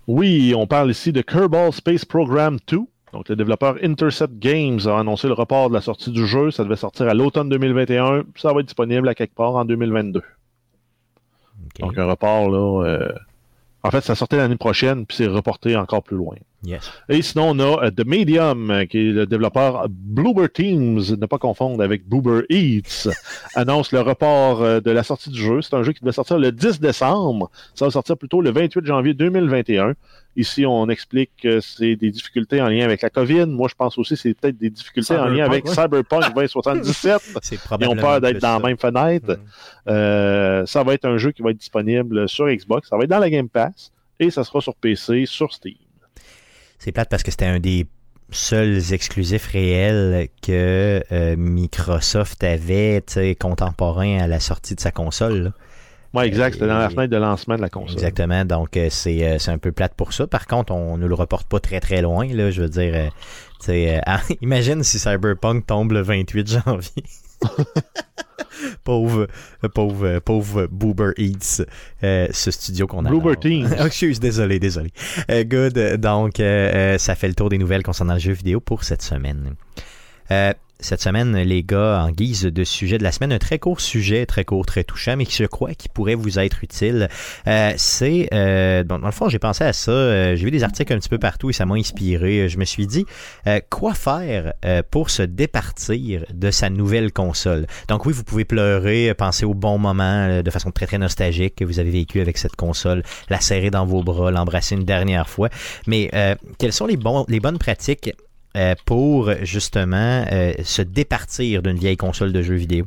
Oui, 0.08 0.54
on 0.56 0.68
parle 0.68 0.92
ici 0.92 1.12
de 1.12 1.22
Kerbal 1.22 1.72
Space 1.74 2.06
Program 2.06 2.58
2. 2.68 2.80
Donc, 3.14 3.30
le 3.30 3.36
développeur 3.36 3.78
Intercept 3.82 4.38
Games 4.40 4.80
a 4.86 5.00
annoncé 5.00 5.28
le 5.28 5.34
report 5.34 5.70
de 5.70 5.74
la 5.76 5.82
sortie 5.82 6.12
du 6.12 6.28
jeu. 6.28 6.52
Ça 6.52 6.64
devait 6.64 6.76
sortir 6.76 7.08
à 7.08 7.14
l'automne 7.14 7.50
2021. 7.50 8.24
Ça 8.36 8.52
va 8.54 8.60
être 8.60 8.66
disponible 8.68 9.08
à 9.08 9.16
quelque 9.16 9.34
part 9.34 9.56
en 9.56 9.66
2022. 9.66 10.20
Ok. 10.20 11.80
Donc, 11.80 11.98
un 11.98 12.06
report, 12.06 12.50
là. 12.50 12.84
euh, 12.86 13.12
En 13.84 13.92
fait, 13.92 14.02
ça 14.02 14.16
sortait 14.16 14.38
l'année 14.38 14.58
prochaine, 14.58 15.06
puis 15.06 15.16
c'est 15.18 15.28
reporté 15.28 15.76
encore 15.78 16.04
plus 16.04 16.18
loin. 16.18 16.36
Yes. 16.66 16.92
Et 17.10 17.22
sinon, 17.22 17.52
on 17.52 17.60
a 17.60 17.86
euh, 17.86 17.92
The 17.92 18.06
Medium, 18.06 18.72
euh, 18.72 18.86
qui 18.86 18.98
est 18.98 19.12
le 19.12 19.26
développeur 19.26 19.88
Bloober 19.90 20.50
Teams, 20.50 21.00
ne 21.18 21.26
pas 21.26 21.38
confondre 21.38 21.84
avec 21.84 22.08
Boober 22.08 22.42
Eats, 22.50 23.10
annonce 23.56 23.92
le 23.92 24.02
report 24.02 24.62
euh, 24.62 24.80
de 24.80 24.92
la 24.92 25.04
sortie 25.04 25.30
du 25.30 25.40
jeu. 25.40 25.62
C'est 25.62 25.76
un 25.76 25.84
jeu 25.84 25.94
qui 25.94 26.02
devait 26.02 26.12
sortir 26.12 26.40
le 26.40 26.52
10 26.52 26.80
décembre. 26.80 27.52
Ça 27.76 27.86
va 27.86 27.92
sortir 27.92 28.18
plutôt 28.18 28.42
le 28.42 28.52
28 28.52 28.86
janvier 28.86 29.14
2021. 29.14 29.94
Ici, 30.38 30.66
on 30.66 30.90
explique 30.90 31.32
que 31.42 31.62
c'est 31.62 31.96
des 31.96 32.12
difficultés 32.12 32.62
en 32.62 32.68
lien 32.68 32.84
avec 32.84 33.02
la 33.02 33.10
COVID. 33.10 33.46
Moi, 33.46 33.70
je 33.70 33.76
pense 33.76 33.98
aussi 33.98 34.16
que 34.16 34.20
c'est 34.20 34.34
peut-être 34.34 34.58
des 34.58 34.70
difficultés 34.70 35.16
en 35.16 35.28
lien 35.28 35.46
avec 35.46 35.66
Cyberpunk, 35.68 36.24
Cyberpunk 36.24 36.36
2077. 36.36 37.22
C'est 37.42 37.60
Ils 37.80 37.88
ont 37.88 37.96
peur 37.96 38.20
d'être 38.20 38.40
dans 38.40 38.60
la 38.60 38.68
même 38.68 38.78
fenêtre. 38.78 39.40
Euh, 39.88 40.66
ça 40.66 40.84
va 40.84 40.94
être 40.94 41.06
un 41.06 41.18
jeu 41.18 41.32
qui 41.32 41.42
va 41.42 41.52
être 41.52 41.58
disponible 41.58 42.28
sur 42.28 42.48
Xbox. 42.48 42.90
Ça 42.90 42.98
va 42.98 43.04
être 43.04 43.10
dans 43.10 43.20
la 43.20 43.30
Game 43.30 43.48
Pass. 43.48 43.94
Et 44.20 44.30
ça 44.30 44.44
sera 44.44 44.60
sur 44.62 44.76
PC, 44.76 45.26
sur 45.26 45.54
Steam. 45.54 45.76
C'est 46.80 46.92
plate 46.92 47.10
parce 47.10 47.24
que 47.24 47.32
c'était 47.32 47.46
un 47.46 47.60
des 47.60 47.88
seuls 48.32 48.94
exclusifs 48.94 49.48
réels 49.48 50.30
que 50.42 51.02
euh, 51.12 51.36
Microsoft 51.38 52.44
avait, 52.44 53.04
contemporain 53.40 54.20
à 54.20 54.28
la 54.28 54.40
sortie 54.40 54.76
de 54.76 54.80
sa 54.80 54.92
console. 54.92 55.54
Ouais, 56.14 56.28
exact. 56.28 56.54
C'était 56.54 56.68
dans 56.68 56.78
la 56.78 56.86
Et- 56.86 56.90
fenêtre 56.94 57.12
de 57.12 57.18
lancement 57.18 57.56
de 57.58 57.62
la 57.62 57.70
console. 57.70 57.94
Exactement. 57.98 58.46
Donc, 58.46 58.78
euh, 58.78 58.88
c'est 58.90 59.24
euh, 59.26 59.38
c'est 59.38 59.52
un 59.52 59.58
peu 59.58 59.72
plate 59.74 59.94
pour 59.96 60.14
ça. 60.14 60.26
Par 60.28 60.48
contre, 60.48 60.72
on 60.74 60.98
ne 60.98 61.06
le 61.08 61.14
reporte 61.14 61.48
pas 61.48 61.60
très 61.60 61.82
très 61.82 62.02
loin. 62.02 62.26
Là, 62.28 62.52
je 62.52 62.62
veux 62.62 62.70
dire, 62.70 62.94
euh, 62.96 63.10
euh, 63.70 64.00
imagine 64.42 64.82
si 64.84 64.98
Cyberpunk 64.98 65.66
tombe 65.68 65.92
le 65.92 66.02
28 66.02 66.48
janvier. 66.66 67.04
pauvre, 68.84 69.28
pauvre, 69.74 70.20
pauvre 70.20 70.68
Boober 70.68 71.12
Eats, 71.18 71.64
euh, 72.04 72.28
ce 72.32 72.52
studio 72.52 72.88
qu'on 72.88 73.06
a. 73.06 73.10
Bloober 73.10 73.36
Teams. 73.40 73.74
Excuse, 73.80 74.20
désolé, 74.20 74.60
désolé. 74.60 74.92
Euh, 75.30 75.44
good. 75.44 76.00
Donc, 76.00 76.40
euh, 76.40 76.98
ça 76.98 77.16
fait 77.16 77.28
le 77.28 77.36
tour 77.36 77.50
des 77.50 77.58
nouvelles 77.58 77.84
concernant 77.84 78.14
le 78.14 78.20
jeu 78.20 78.34
vidéo 78.34 78.60
pour 78.60 78.84
cette 78.84 79.02
semaine. 79.02 79.56
Euh, 80.32 80.54
cette 80.82 81.02
semaine, 81.02 81.38
les 81.38 81.64
gars, 81.64 82.04
en 82.04 82.12
guise 82.12 82.44
de 82.44 82.64
sujet 82.66 82.98
de 82.98 83.04
la 83.04 83.14
semaine, 83.14 83.32
un 83.32 83.40
très 83.40 83.60
court 83.60 83.80
sujet, 83.80 84.26
très 84.26 84.44
court, 84.44 84.66
très 84.66 84.84
touchant, 84.84 85.16
mais 85.16 85.26
qui 85.26 85.34
je 85.38 85.46
crois 85.46 85.74
qui 85.74 85.88
pourrait 85.88 86.16
vous 86.16 86.38
être 86.38 86.66
utile. 86.66 87.08
Euh, 87.48 87.72
c'est, 87.78 88.28
euh, 88.34 88.84
bon, 88.84 89.00
dans 89.00 89.06
le 89.06 89.14
fond, 89.14 89.30
j'ai 89.30 89.40
pensé 89.40 89.64
à 89.64 89.72
ça. 89.72 90.36
j'ai 90.36 90.44
vu 90.44 90.52
des 90.52 90.66
articles 90.66 90.92
un 90.92 90.98
petit 90.98 91.08
peu 91.08 91.18
partout 91.18 91.50
et 91.50 91.54
ça 91.54 91.66
m'a 91.66 91.76
inspiré. 91.76 92.50
Je 92.50 92.58
me 92.58 92.66
suis 92.66 92.88
dit, 92.88 93.06
quoi 93.70 93.94
faire 93.94 94.54
pour 94.92 95.12
se 95.12 95.24
départir 95.24 96.26
de 96.34 96.52
sa 96.52 96.70
nouvelle 96.70 97.14
console? 97.14 97.68
Donc 97.88 98.06
oui, 98.06 98.12
vous 98.12 98.26
pouvez 98.26 98.44
pleurer, 98.44 99.14
penser 99.14 99.46
au 99.46 99.54
bon 99.54 99.78
moment 99.78 100.42
de 100.42 100.52
façon 100.52 100.72
très 100.72 100.88
très 100.88 100.98
nostalgique 100.98 101.56
que 101.56 101.64
vous 101.64 101.80
avez 101.80 101.92
vécu 101.92 102.20
avec 102.20 102.38
cette 102.38 102.58
console, 102.58 103.02
la 103.30 103.40
serrer 103.40 103.72
dans 103.72 103.86
vos 103.86 104.04
bras, 104.04 104.30
l'embrasser 104.30 104.76
une 104.76 104.84
dernière 104.84 105.30
fois. 105.30 105.48
Mais 105.88 106.12
quelles 106.60 106.74
sont 106.74 106.86
les, 106.86 106.98
bons, 106.98 107.26
les 107.30 107.40
bonnes 107.40 107.60
pratiques 107.60 108.12
pour 108.86 109.32
justement 109.44 110.26
euh, 110.32 110.54
se 110.64 110.82
départir 110.82 111.62
d'une 111.62 111.78
vieille 111.78 111.98
console 111.98 112.32
de 112.32 112.42
jeux 112.42 112.56
vidéo. 112.56 112.86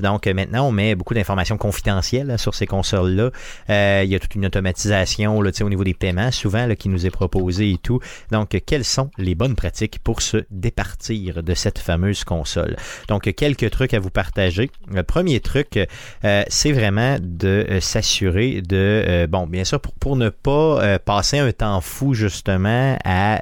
Donc 0.00 0.26
euh, 0.26 0.34
maintenant, 0.34 0.68
on 0.68 0.72
met 0.72 0.94
beaucoup 0.94 1.14
d'informations 1.14 1.58
confidentielles 1.58 2.38
sur 2.38 2.54
ces 2.54 2.66
consoles-là. 2.66 3.30
Euh, 3.68 4.02
il 4.04 4.10
y 4.10 4.14
a 4.14 4.18
toute 4.18 4.34
une 4.34 4.46
automatisation 4.46 5.42
là, 5.42 5.50
au 5.60 5.68
niveau 5.68 5.84
des 5.84 5.94
paiements, 5.94 6.30
souvent 6.30 6.68
qui 6.74 6.88
nous 6.88 7.06
est 7.06 7.10
proposée 7.10 7.72
et 7.72 7.78
tout. 7.78 8.00
Donc, 8.30 8.54
euh, 8.54 8.60
quelles 8.64 8.84
sont 8.84 9.10
les 9.18 9.34
bonnes 9.34 9.54
pratiques 9.54 9.98
pour 10.02 10.22
se 10.22 10.38
départir 10.50 11.42
de 11.42 11.54
cette 11.54 11.78
fameuse 11.78 12.24
console? 12.24 12.76
Donc, 13.08 13.26
euh, 13.26 13.32
quelques 13.32 13.70
trucs 13.70 13.94
à 13.94 14.00
vous 14.00 14.10
partager. 14.10 14.70
Le 14.92 15.02
premier 15.02 15.40
truc, 15.40 15.78
euh, 16.24 16.42
c'est 16.48 16.72
vraiment 16.72 17.16
de 17.20 17.66
euh, 17.68 17.80
s'assurer 17.80 18.62
de, 18.62 19.04
euh, 19.08 19.26
bon, 19.26 19.46
bien 19.46 19.64
sûr, 19.64 19.80
pour, 19.80 19.94
pour 19.94 20.16
ne 20.16 20.28
pas 20.28 20.82
euh, 20.82 20.98
passer 20.98 21.38
un 21.38 21.52
temps 21.52 21.80
fou 21.80 22.14
justement 22.14 22.96
à, 23.04 23.40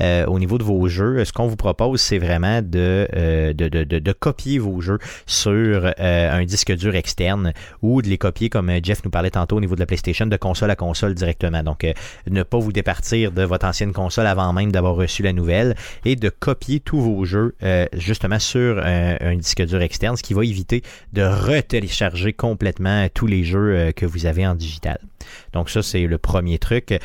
euh, 0.00 0.26
au 0.26 0.38
niveau 0.38 0.58
de 0.58 0.64
vos 0.64 0.88
jeux, 0.88 1.24
ce 1.24 1.32
qu'on 1.32 1.46
vous 1.46 1.56
propose, 1.56 2.00
c'est 2.00 2.18
vraiment 2.18 2.60
de, 2.62 3.08
euh, 3.14 3.52
de, 3.52 3.68
de, 3.68 3.84
de, 3.84 4.12
copier 4.12 4.58
vos 4.58 4.80
jeux 4.80 4.98
sur 5.26 5.92
euh, 5.98 6.32
un 6.32 6.44
disque 6.44 6.72
dur 6.72 6.94
externe 6.94 7.52
ou 7.82 8.02
de 8.02 8.08
les 8.08 8.18
copier, 8.18 8.48
comme 8.48 8.70
euh, 8.70 8.80
Jeff 8.82 9.04
nous 9.04 9.10
parlait 9.10 9.30
tantôt 9.30 9.56
au 9.56 9.60
niveau 9.60 9.74
de 9.74 9.80
la 9.80 9.86
PlayStation, 9.86 10.26
de 10.26 10.36
console 10.36 10.70
à 10.70 10.76
console 10.76 11.14
directement. 11.14 11.62
Donc, 11.62 11.84
euh, 11.84 11.92
ne 12.28 12.42
pas 12.42 12.58
vous 12.58 12.72
départir 12.72 13.32
de 13.32 13.42
votre 13.42 13.66
ancienne 13.66 13.92
console 13.92 14.26
avant 14.26 14.52
même 14.52 14.72
d'avoir 14.72 14.94
reçu 14.94 15.22
la 15.22 15.32
nouvelle 15.32 15.74
et 16.04 16.16
de 16.16 16.28
copier 16.28 16.80
tous 16.80 17.00
vos 17.00 17.24
jeux 17.24 17.54
justement 17.94 18.38
sur 18.38 18.78
un, 18.78 19.16
un 19.20 19.36
disque 19.36 19.62
dur 19.64 19.80
externe, 19.80 20.16
ce 20.16 20.22
qui 20.22 20.34
va 20.34 20.44
éviter 20.44 20.82
de 21.12 21.22
retélécharger 21.22 22.32
complètement 22.32 23.06
tous 23.12 23.26
les 23.26 23.44
jeux 23.44 23.92
que 23.94 24.06
vous 24.06 24.26
avez 24.26 24.46
en 24.46 24.54
digital. 24.54 24.98
Donc 25.52 25.70
ça, 25.70 25.82
c'est 25.82 26.06
le 26.06 26.18
premier 26.18 26.58
truc. 26.58 26.98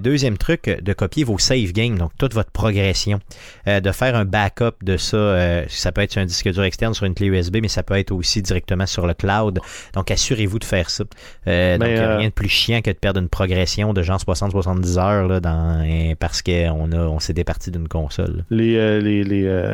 Deuxième 0.00 0.36
truc, 0.38 0.64
de 0.68 0.92
copier 0.92 1.24
vos 1.24 1.38
save 1.38 1.72
games, 1.72 1.98
donc 1.98 2.12
toute 2.18 2.34
votre 2.38 2.50
progression. 2.50 3.18
Euh, 3.66 3.80
de 3.80 3.92
faire 3.92 4.14
un 4.14 4.24
backup 4.24 4.76
de 4.82 4.96
ça. 4.96 5.16
euh, 5.16 5.64
ça 5.68 5.92
peut 5.92 6.00
être 6.02 6.12
sur 6.12 6.20
un 6.20 6.24
disque 6.24 6.48
dur 6.50 6.62
externe, 6.62 6.94
sur 6.94 7.04
une 7.06 7.14
clé 7.14 7.26
USB, 7.26 7.58
mais 7.60 7.68
ça 7.68 7.82
peut 7.82 7.98
être 7.98 8.12
aussi 8.12 8.42
directement 8.42 8.86
sur 8.86 9.06
le 9.06 9.14
cloud. 9.14 9.60
Donc 9.94 10.10
assurez-vous 10.10 10.58
de 10.58 10.64
faire 10.64 10.88
ça. 10.90 11.04
Euh, 11.46 11.76
donc 11.78 11.86
Mais, 11.86 11.94
il 11.94 11.98
n'y 11.98 12.00
a 12.00 12.10
euh, 12.10 12.16
rien 12.18 12.28
de 12.28 12.32
plus 12.32 12.48
chiant 12.48 12.80
que 12.80 12.90
de 12.90 12.96
perdre 12.96 13.20
une 13.20 13.28
progression 13.28 13.92
de 13.92 14.02
genre 14.02 14.18
60-70 14.18 14.98
heures 14.98 15.28
là, 15.28 15.40
dans, 15.40 16.14
parce 16.18 16.42
qu'on 16.42 16.92
on 16.92 17.18
s'est 17.18 17.34
départi 17.34 17.70
d'une 17.70 17.88
console. 17.88 18.44
Les, 18.50 19.00
les, 19.00 19.24
les, 19.24 19.66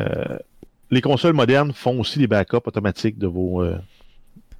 les 0.91 1.01
consoles 1.01 1.33
modernes 1.33 1.71
font 1.73 1.99
aussi 1.99 2.19
des 2.19 2.27
backups 2.27 2.65
automatiques 2.65 3.17
de 3.17 3.27
vos, 3.27 3.63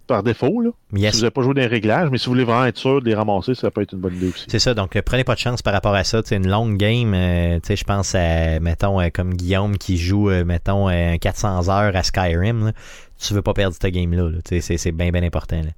par 0.05 0.23
défaut, 0.23 0.61
là. 0.61 0.69
Yes. 0.93 1.11
Si 1.13 1.17
vous 1.17 1.23
n'avez 1.23 1.31
pas 1.31 1.41
joué 1.41 1.53
dans 1.53 1.61
les 1.61 1.67
réglages, 1.67 2.09
mais 2.11 2.17
si 2.17 2.25
vous 2.25 2.31
voulez 2.31 2.43
vraiment 2.43 2.65
être 2.65 2.77
sûr 2.77 3.01
de 3.01 3.05
les 3.05 3.15
ramasser, 3.15 3.55
ça 3.55 3.71
peut 3.71 3.81
être 3.81 3.93
une 3.93 3.99
bonne 3.99 4.15
idée 4.15 4.27
aussi. 4.29 4.45
C'est 4.47 4.59
ça, 4.59 4.73
donc 4.73 4.95
euh, 4.95 5.01
prenez 5.05 5.23
pas 5.23 5.33
de 5.35 5.39
chance 5.39 5.61
par 5.61 5.73
rapport 5.73 5.93
à 5.95 6.03
ça. 6.03 6.21
C'est 6.23 6.35
une 6.37 6.47
longue 6.49 6.77
game. 6.77 7.13
euh, 7.13 7.55
tu 7.55 7.67
sais, 7.67 7.75
je 7.75 7.83
pense 7.83 8.15
à, 8.15 8.59
mettons, 8.59 8.99
euh, 9.01 9.09
comme 9.13 9.33
Guillaume 9.33 9.77
qui 9.77 9.97
joue, 9.97 10.29
euh, 10.29 10.43
mettons, 10.45 10.89
euh, 10.89 11.17
400 11.17 11.69
heures 11.69 11.95
à 11.95 12.03
Skyrim. 12.03 12.65
là. 12.67 12.71
Tu 13.17 13.33
veux 13.33 13.41
pas 13.41 13.53
perdre 13.53 13.75
cette 13.79 13.93
game-là. 13.93 14.23
là. 14.29 14.37
Tu 14.43 14.55
sais, 14.55 14.61
C'est 14.61 14.77
c'est 14.77 14.91
bien, 14.91 15.09
bien 15.09 15.23
important. 15.23 15.55
là. 15.61 15.69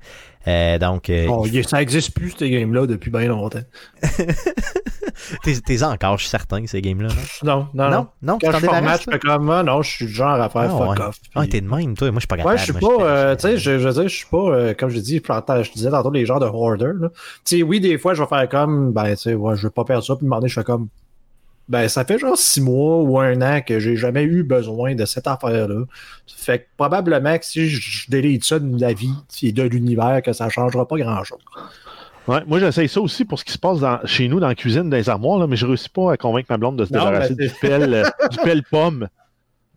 Euh, 0.48 0.78
donc, 0.80 1.10
euh, 1.10 1.28
Bon, 1.28 1.45
ça 1.64 1.82
existe 1.82 2.14
plus, 2.14 2.32
ces 2.38 2.49
games-là, 2.49 2.88
depuis 2.88 3.11
bien 3.11 3.26
longtemps. 3.28 3.60
t'es 5.44 5.84
encore, 5.84 6.18
je 6.18 6.22
suis 6.24 6.30
certain, 6.30 6.65
ces 6.65 6.82
games-là. 6.82 7.10
non? 7.44 7.68
Non, 7.74 7.84
non, 7.86 7.90
non. 7.91 8.07
Non, 8.22 8.38
Quand 8.40 8.52
je 8.53 8.57
formate, 8.60 8.82
débarrasses, 8.82 9.02
je 9.06 9.11
fais 9.11 9.19
comme, 9.19 9.49
ah, 9.49 9.64
non, 9.64 9.82
je 9.82 9.90
suis 9.91 10.07
genre 10.07 10.40
à 10.41 10.49
faire 10.49 10.61
Ah, 10.61 10.69
fuck 10.69 10.90
ouais. 10.99 11.06
off. 11.06 11.15
Ah, 11.36 11.48
t'es 11.48 11.61
de 11.61 11.68
même, 11.68 11.95
toi. 11.95 12.11
Moi, 12.11 12.19
je 12.19 12.22
suis 12.22 12.28
pas 12.28 12.38
capable. 12.38 12.56
Ouais, 12.56 12.60
je 12.60 12.64
suis 12.64 12.74
pas, 12.74 13.03
euh, 13.03 13.36
tu 13.36 13.41
sais, 13.41 13.57
je, 13.57 13.80
je 13.80 13.88
veux 13.88 13.94
dire, 13.94 14.03
je 14.07 14.15
suis 14.15 14.26
pas, 14.28 14.38
euh, 14.38 14.74
comme 14.74 14.90
je 14.90 14.99
dis, 14.99 15.18
je, 15.26 15.64
je 15.64 15.72
disais 15.74 15.90
tantôt 15.90 16.11
les 16.11 16.26
genres 16.26 16.40
de 16.40 16.45
hoarder, 16.45 16.91
là. 16.99 17.10
Tu 17.44 17.57
sais, 17.57 17.64
oui, 17.64 17.80
des 17.80 17.98
fois, 17.98 18.14
je 18.14 18.22
vais 18.22 18.28
faire 18.30 18.48
comme, 18.48 18.94
ben, 18.94 19.10
tu 19.11 19.15
sais, 19.18 19.34
ouais, 19.34 19.56
je 19.56 19.64
veux 19.64 19.69
pas 19.72 19.84
perdre 19.84 20.03
ça, 20.03 20.15
puis 20.15 20.26
demander, 20.26 20.48
je 20.48 20.53
fais 20.53 20.64
comme, 20.64 20.88
ben, 21.69 21.88
ça 21.89 22.06
fait 22.06 22.18
genre 22.18 22.38
six 22.38 22.61
mois 22.61 23.02
ou 23.02 23.19
un 23.19 23.41
an 23.41 23.61
que 23.61 23.80
j'ai 23.80 23.98
jamais 23.98 24.23
eu 24.23 24.44
besoin 24.44 24.95
de 24.95 25.06
cette 25.06 25.27
affaire-là. 25.27 25.84
Fait 26.26 26.60
que 26.60 26.65
probablement 26.77 27.38
que 27.38 27.45
si 27.45 27.68
je, 27.69 28.10
délite 28.10 28.44
ça 28.45 28.60
de 28.60 28.80
la 28.80 28.94
vie 28.94 29.14
et 29.44 29.52
de 29.52 29.64
l'univers, 29.64 30.22
que 30.23 30.31
ça 30.34 30.49
changera 30.49 30.88
pas 30.88 30.98
grand-chose. 30.98 31.39
Ouais, 32.27 32.44
moi, 32.45 32.60
j'essaye 32.60 32.89
ça 32.89 32.99
aussi 33.02 33.26
pour 33.26 33.39
ce 33.39 33.45
qui 33.45 33.53
se 33.53 33.57
passe 33.57 33.80
dans- 33.80 33.99
chez 34.06 34.27
nous 34.27 34.39
dans 34.39 34.48
la 34.48 34.56
cuisine, 34.56 34.89
dans 34.89 34.98
les 34.98 35.10
armoires, 35.10 35.39
là, 35.39 35.48
mais 35.48 35.56
je 35.56 35.65
réussis 35.65 35.89
pas 35.89 36.11
à 36.14 36.18
convaincre 36.18 36.48
ma 36.49 36.57
blonde 36.57 36.77
de 36.77 36.85
se 36.85 36.94
Non, 36.94 37.06
débarrasser 37.06 37.35
mais 37.38 37.48
du 37.48 37.53
pelle, 37.61 37.94
euh, 37.94 38.03
du 38.31 38.38
pelle 38.38 38.64
pomme. 38.64 39.07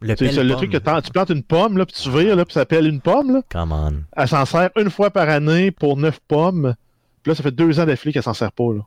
Le 0.00 0.08
C'est 0.08 0.16
pelle 0.26 0.34
ça, 0.34 0.42
le 0.42 0.54
truc 0.54 0.70
que 0.72 0.78
tu 0.78 1.10
plantes 1.12 1.30
une 1.30 1.42
pomme, 1.42 1.76
là, 1.78 1.86
puis 1.86 1.94
tu 1.94 2.10
vires, 2.10 2.34
là, 2.34 2.44
puis 2.44 2.54
ça 2.54 2.64
pèle 2.66 2.86
une 2.86 3.00
pomme, 3.00 3.34
là. 3.34 3.42
Come 3.50 3.72
on. 3.72 3.94
Elle 4.16 4.28
s'en 4.28 4.44
sert 4.46 4.70
une 4.76 4.90
fois 4.90 5.10
par 5.10 5.28
année 5.28 5.70
pour 5.70 5.96
neuf 5.96 6.18
pommes. 6.26 6.74
Puis 7.22 7.30
là, 7.30 7.34
ça 7.36 7.42
fait 7.42 7.50
deux 7.50 7.78
ans 7.78 7.84
d'affilée 7.86 8.12
qu'elle 8.12 8.22
s'en 8.22 8.34
sert 8.34 8.50
pas, 8.52 8.72
là. 8.72 8.80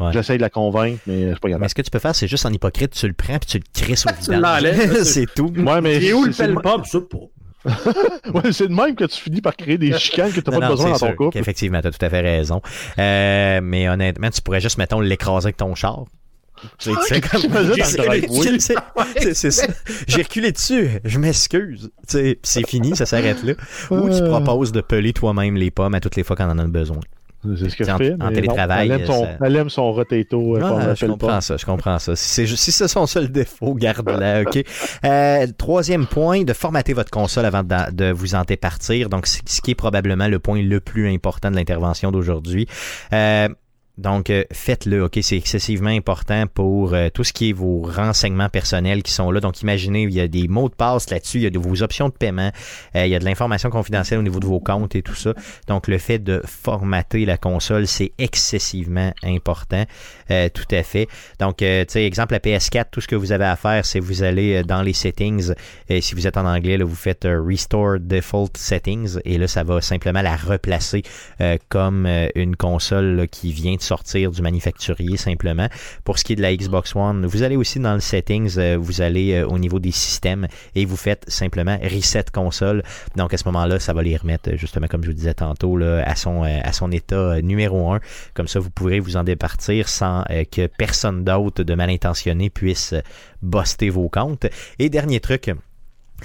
Ouais. 0.00 0.12
J'essaye 0.12 0.36
de 0.36 0.42
la 0.42 0.50
convaincre, 0.50 1.00
mais 1.06 1.30
c'est 1.32 1.40
pas 1.40 1.48
Mais 1.48 1.54
grave. 1.54 1.68
ce 1.68 1.74
que 1.74 1.82
tu 1.82 1.90
peux 1.90 1.98
faire, 1.98 2.14
c'est 2.14 2.28
juste 2.28 2.46
en 2.46 2.52
hypocrite, 2.52 2.92
tu 2.92 3.06
le 3.08 3.14
prends 3.14 3.38
puis 3.38 3.48
tu 3.48 3.58
le 3.58 3.64
crisses 3.82 4.06
au 4.06 4.10
Tu 4.24 4.30
là, 4.38 4.60
c'est 5.04 5.26
tout. 5.34 5.52
Ouais, 5.56 5.80
mais 5.80 6.02
Et 6.04 6.12
où 6.12 6.24
le 6.24 6.32
pelle 6.32 6.54
de- 6.54 6.60
pop, 6.60 6.86
ça, 6.86 6.98
pas. 7.00 7.18
ouais, 8.34 8.52
c'est 8.52 8.68
de 8.68 8.72
même 8.74 8.94
que 8.94 9.04
tu 9.04 9.20
finis 9.20 9.40
par 9.40 9.56
créer 9.56 9.76
des 9.78 9.92
chicanes 9.98 10.32
que 10.32 10.40
t'as 10.40 10.52
Non, 10.52 10.60
pas 10.60 10.66
non, 10.68 10.72
besoin 10.74 10.90
dans 10.92 10.98
ton 10.98 11.06
sûr 11.06 11.16
couple. 11.16 11.32
qu'effectivement, 11.32 11.80
t'as 11.82 11.90
tout 11.90 12.04
à 12.04 12.08
fait 12.08 12.20
raison. 12.20 12.62
Euh, 12.98 13.60
mais 13.62 13.88
honnêtement, 13.88 14.30
tu 14.30 14.40
pourrais 14.40 14.60
juste, 14.60 14.78
mettons, 14.78 15.00
l'écraser 15.00 15.46
avec 15.46 15.56
ton 15.56 15.74
char. 15.74 16.04
Tu 16.78 16.92
sais, 16.92 16.96
tu 17.08 17.14
sais, 17.14 17.20
Tu 19.20 19.34
C'est- 19.34 19.50
ça. 19.50 19.66
J'ai 20.06 20.22
reculé 20.22 20.52
dessus. 20.52 20.88
Je 21.04 21.18
m'excuse. 21.18 21.90
Tu 22.08 22.12
sais, 22.18 22.38
c'est 22.42 22.66
fini, 22.66 22.96
ça 22.96 23.06
s'arrête 23.06 23.42
là. 23.44 23.54
Ou 23.90 24.08
tu 24.08 24.22
proposes 24.24 24.72
de 24.72 24.80
peler 24.80 25.12
toi-même 25.12 25.56
les 25.56 25.70
pommes 25.70 25.94
à 25.94 26.00
toutes 26.00 26.16
les 26.16 26.22
fois 26.24 26.36
qu'on 26.36 26.50
en 26.50 26.58
a 26.58 26.64
besoin. 26.66 27.00
C'est 27.56 27.70
ce 27.70 27.76
que 27.76 27.84
je 27.84 27.96
fais. 27.96 28.12
en 28.14 28.16
non, 28.26 28.32
télétravail, 28.32 28.88
Elle 28.90 29.00
aime 29.00 29.06
son, 29.06 29.24
ça- 29.24 29.30
elle 29.40 29.56
aime 29.56 29.70
son 29.70 29.92
rotato. 29.92 30.56
Ah, 30.60 30.94
je 30.94 31.06
comprends 31.06 31.26
pas. 31.28 31.40
ça, 31.40 31.56
je 31.56 31.64
comprends 31.64 31.98
ça. 31.98 32.16
Si 32.16 32.28
c'est, 32.46 32.56
si 32.56 32.72
c'est 32.72 32.88
son 32.88 33.06
seul 33.06 33.30
défaut, 33.30 33.74
garde-la, 33.74 34.42
OK? 34.42 34.64
Euh, 35.04 35.46
troisième 35.56 36.06
point, 36.06 36.42
de 36.42 36.52
formater 36.52 36.92
votre 36.94 37.10
console 37.10 37.44
avant 37.44 37.62
de, 37.62 37.92
de 37.92 38.10
vous 38.10 38.34
en 38.34 38.42
départir. 38.42 39.08
Donc, 39.08 39.26
ce 39.26 39.60
qui 39.60 39.70
est 39.70 39.74
probablement 39.76 40.26
le 40.28 40.38
point 40.38 40.60
le 40.62 40.80
plus 40.80 41.08
important 41.12 41.50
de 41.50 41.56
l'intervention 41.56 42.10
d'aujourd'hui. 42.10 42.66
Euh, 43.12 43.48
donc, 43.98 44.30
euh, 44.30 44.44
faites-le, 44.52 45.04
OK? 45.04 45.18
C'est 45.22 45.36
excessivement 45.36 45.90
important 45.90 46.44
pour 46.46 46.94
euh, 46.94 47.08
tout 47.12 47.24
ce 47.24 47.32
qui 47.32 47.50
est 47.50 47.52
vos 47.52 47.82
renseignements 47.82 48.48
personnels 48.48 49.02
qui 49.02 49.10
sont 49.10 49.32
là. 49.32 49.40
Donc, 49.40 49.60
imaginez, 49.60 50.04
il 50.04 50.12
y 50.12 50.20
a 50.20 50.28
des 50.28 50.46
mots 50.46 50.68
de 50.68 50.74
passe 50.74 51.10
là-dessus, 51.10 51.38
il 51.38 51.42
y 51.42 51.46
a 51.46 51.60
vos 51.60 51.82
options 51.82 52.08
de 52.08 52.14
paiement, 52.14 52.52
euh, 52.94 53.06
il 53.06 53.10
y 53.10 53.16
a 53.16 53.18
de 53.18 53.24
l'information 53.24 53.70
confidentielle 53.70 54.20
au 54.20 54.22
niveau 54.22 54.38
de 54.38 54.46
vos 54.46 54.60
comptes 54.60 54.94
et 54.94 55.02
tout 55.02 55.16
ça. 55.16 55.34
Donc, 55.66 55.88
le 55.88 55.98
fait 55.98 56.20
de 56.20 56.40
formater 56.46 57.24
la 57.24 57.36
console, 57.36 57.88
c'est 57.88 58.12
excessivement 58.18 59.12
important. 59.24 59.84
Euh, 60.30 60.48
tout 60.50 60.64
à 60.72 60.82
fait. 60.82 61.08
Donc, 61.40 61.62
euh, 61.62 61.84
tu 61.86 61.92
sais, 61.92 62.04
exemple, 62.04 62.34
la 62.34 62.40
PS4, 62.40 62.86
tout 62.90 63.00
ce 63.00 63.08
que 63.08 63.16
vous 63.16 63.32
avez 63.32 63.46
à 63.46 63.56
faire, 63.56 63.86
c'est 63.86 63.98
vous 63.98 64.22
allez 64.22 64.56
euh, 64.56 64.62
dans 64.62 64.82
les 64.82 64.92
settings, 64.92 65.54
et 65.88 66.02
si 66.02 66.14
vous 66.14 66.26
êtes 66.26 66.36
en 66.36 66.44
anglais, 66.44 66.76
là, 66.76 66.84
vous 66.84 66.94
faites 66.94 67.26
Restore 67.26 67.98
Default 67.98 68.50
Settings, 68.56 69.18
et 69.24 69.38
là, 69.38 69.48
ça 69.48 69.64
va 69.64 69.80
simplement 69.80 70.20
la 70.20 70.36
replacer 70.36 71.02
comme 71.68 72.06
une 72.34 72.56
console 72.56 73.16
là, 73.16 73.26
qui 73.26 73.52
vient 73.52 73.76
de 73.76 73.80
sortir 73.88 74.30
du 74.30 74.42
manufacturier, 74.42 75.16
simplement. 75.16 75.68
Pour 76.04 76.18
ce 76.18 76.24
qui 76.24 76.34
est 76.34 76.36
de 76.36 76.42
la 76.42 76.54
Xbox 76.54 76.94
One, 76.94 77.24
vous 77.26 77.42
allez 77.42 77.56
aussi 77.56 77.80
dans 77.80 77.94
le 77.94 78.00
settings, 78.00 78.58
euh, 78.58 78.76
vous 78.78 79.00
allez 79.00 79.32
euh, 79.32 79.46
au 79.46 79.58
niveau 79.58 79.78
des 79.78 79.92
systèmes, 79.92 80.46
et 80.74 80.84
vous 80.84 80.96
faites 80.96 81.24
simplement 81.28 81.78
Reset 81.82 82.26
Console. 82.32 82.82
Donc, 83.16 83.32
à 83.32 83.38
ce 83.38 83.44
moment-là, 83.46 83.78
ça 83.80 83.94
va 83.94 84.02
les 84.02 84.16
remettre, 84.16 84.50
euh, 84.50 84.56
justement, 84.56 84.88
comme 84.88 85.02
je 85.02 85.08
vous 85.08 85.14
disais 85.14 85.34
tantôt, 85.34 85.78
à, 85.78 86.14
son, 86.16 86.42
à 86.42 86.72
son 86.72 86.90
état 86.92 87.40
numéro 87.40 87.92
1. 87.92 88.00
Comme 88.34 88.48
ça, 88.48 88.60
vous 88.60 88.70
pourrez 88.70 89.00
vous 89.00 89.16
en 89.16 89.24
départir 89.24 89.88
sans 89.88 90.24
que 90.50 90.66
personne 90.66 91.24
d'autre 91.24 91.62
de 91.62 91.74
mal 91.74 91.90
intentionné 91.90 92.50
puisse 92.50 92.94
buster 93.42 93.90
vos 93.90 94.08
comptes. 94.08 94.46
Et 94.78 94.88
dernier 94.88 95.20
truc, 95.20 95.50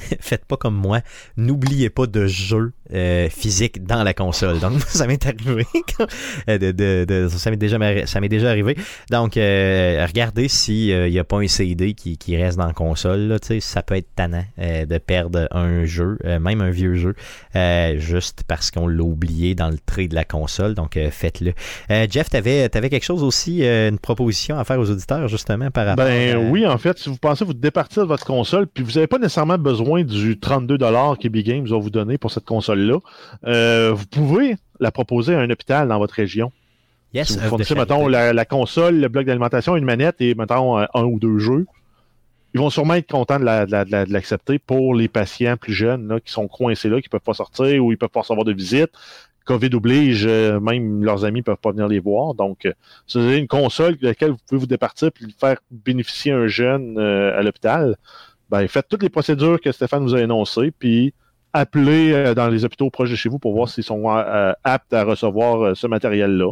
faites 0.20 0.45
pas 0.45 0.57
comme 0.57 0.76
moi, 0.76 1.02
n'oubliez 1.38 1.90
pas 1.90 2.07
de 2.07 2.26
jeux 2.28 2.74
euh, 2.94 3.30
physiques 3.30 3.84
dans 3.86 4.03
la 4.03 4.14
console. 4.14 4.60
Donc 4.60 4.80
ça 4.88 5.07
m'est 5.07 5.26
arrivé, 5.26 5.65
euh, 6.49 6.57
de, 6.57 6.72
de, 6.72 7.06
de- 7.07 7.28
ça 7.30 7.49
m'est 7.52 8.28
déjà 8.30 8.49
arrivé. 8.49 8.76
Donc 9.10 9.38
euh, 9.38 10.06
regardez 10.07 10.48
si 10.48 10.88
il 10.90 11.11
n'y 11.11 11.20
a 11.20 11.24
pas 11.24 11.38
un 11.38 11.48
CD 11.48 11.94
qui, 11.94 12.18
qui 12.18 12.38
reste 12.38 12.57
dans 12.57 12.68
la 12.68 12.74
console. 12.74 13.22
Là, 13.22 13.40
tu 13.40 13.60
ça 13.61 13.82
peut 13.84 13.95
être 13.95 14.10
tannant 14.15 14.44
euh, 14.60 14.86
de 14.86 14.98
perdre 14.98 15.48
un 15.52 15.86
jeu, 15.86 16.18
euh, 16.26 16.40
même 16.40 16.61
un 16.61 16.70
vieux 16.70 16.95
jeu, 16.95 17.15
euh, 17.56 17.98
juste 17.99 18.44
parce 18.48 18.72
qu'on 18.72 18.88
l'a 18.88 19.03
oublié 19.03 19.56
dans 19.56 19.70
le 19.70 19.78
trait 19.78 20.07
de 20.07 20.15
la 20.15 20.26
console. 20.26 20.74
Donc 20.76 20.98
euh, 20.98 21.10
faites-le. 21.11 21.53
Euh, 21.91 22.07
Jeff, 22.10 22.30
t'avais 22.30 22.70
avais 22.76 22.90
quelque 22.90 23.06
chose 23.06 23.24
aussi, 23.24 23.64
euh, 23.64 23.90
une 23.90 23.99
proposition 23.99 24.57
à 24.57 24.64
faire 24.64 24.80
aux 24.80 24.90
auditeurs 24.90 25.28
justement 25.28 25.70
par 25.72 25.86
rapport. 25.86 26.06
Ben 26.06 26.36
à- 26.36 26.40
oui, 26.40 26.65
en 26.65 26.78
fait, 26.78 26.98
si 26.99 27.10
vous 27.10 27.18
pensez 27.18 27.45
vous 27.45 27.53
départir 27.53 28.03
de 28.03 28.07
votre 28.07 28.26
console, 28.26 28.68
puis 28.68 28.84
vous 28.84 28.91
n'avez 28.94 29.07
pas 29.07 29.18
nécessairement 29.20 29.57
besoin 29.57 29.82
du 30.03 30.35
32$ 30.35 31.18
qu'EB 31.18 31.38
Games 31.38 31.65
va 31.65 31.77
vous 31.77 31.89
donner 31.89 32.18
pour 32.18 32.31
cette 32.31 32.45
console-là, 32.45 32.97
euh, 33.45 33.91
vous 33.93 34.05
pouvez 34.05 34.55
la 34.80 34.91
proposer 34.91 35.35
à 35.35 35.39
un 35.39 35.49
hôpital 35.49 35.88
dans 35.88 35.97
votre 35.99 36.15
région. 36.15 36.51
Yes, 37.14 37.27
si 37.27 37.38
vous 37.38 37.47
fournissez, 37.49 37.76
mettons, 37.76 38.07
la, 38.07 38.34
la 38.34 38.45
console, 38.45 38.99
le 38.99 39.07
bloc 39.07 39.26
d'alimentation, 39.26 39.76
une 39.76 39.85
manette 39.85 40.15
et, 40.19 40.34
mettons, 40.35 40.77
un, 40.80 40.88
un 40.93 41.03
ou 41.03 41.19
deux 41.19 41.38
jeux, 41.38 41.65
ils 42.55 42.60
vont 42.60 42.69
sûrement 42.69 42.95
être 42.95 43.10
contents 43.11 43.39
de 43.39 43.45
la- 43.45 43.65
de 43.65 43.72
la- 43.72 43.85
de 43.85 43.91
la- 43.91 44.05
de 44.05 44.14
l'accepter 44.14 44.60
pour 44.60 44.95
les 44.95 45.07
patients 45.07 45.57
plus 45.57 45.73
jeunes 45.73 46.07
là, 46.07 46.19
qui 46.19 46.31
sont 46.31 46.47
coincés 46.47 46.89
là, 46.89 47.01
qui 47.01 47.10
peuvent 47.10 47.19
pas 47.22 47.34
sortir 47.34 47.84
ou 47.85 47.91
ils 47.91 47.97
peuvent 47.97 48.10
pas 48.10 48.22
recevoir 48.22 48.45
de 48.45 48.53
visite. 48.53 48.89
COVID 49.45 49.69
oblige, 49.73 50.26
euh, 50.26 50.60
même 50.60 51.03
leurs 51.03 51.26
amis 51.26 51.41
peuvent 51.41 51.57
pas 51.57 51.72
venir 51.72 51.88
les 51.88 51.99
voir. 51.99 52.34
Donc, 52.34 52.65
euh, 52.65 52.72
si 53.07 53.18
vous 53.19 53.26
avez 53.26 53.38
une 53.39 53.47
console 53.47 53.97
de 53.97 54.07
laquelle 54.07 54.31
vous 54.31 54.38
pouvez 54.47 54.60
vous 54.60 54.68
départir 54.68 55.10
et 55.10 55.26
faire 55.39 55.57
bénéficier 55.69 56.31
un 56.31 56.47
jeune 56.47 56.97
euh, 56.97 57.38
à 57.38 57.41
l'hôpital, 57.43 57.97
ben, 58.54 58.68
faites 58.68 58.88
toutes 58.88 59.02
les 59.02 59.10
procédures 59.10 59.60
que 59.60 59.72
Stéphane 59.72 60.04
vous 60.04 60.14
a 60.14 60.22
énoncées, 60.22 60.70
puis 60.78 61.16
appelez 61.54 62.14
euh, 62.14 62.36
dans 62.36 62.50
les 62.50 62.66
hôpitaux 62.66 62.92
proches 62.92 63.10
de 63.10 63.16
chez 63.16 63.28
vous 63.28 63.40
pour 63.40 63.52
voir 63.52 63.68
s'ils 63.68 63.84
sont 63.84 64.08
euh, 64.08 64.54
aptes 64.64 64.94
à 64.94 65.04
recevoir 65.04 65.64
euh, 65.64 65.74
ce 65.74 65.88
matériel-là. 65.88 66.52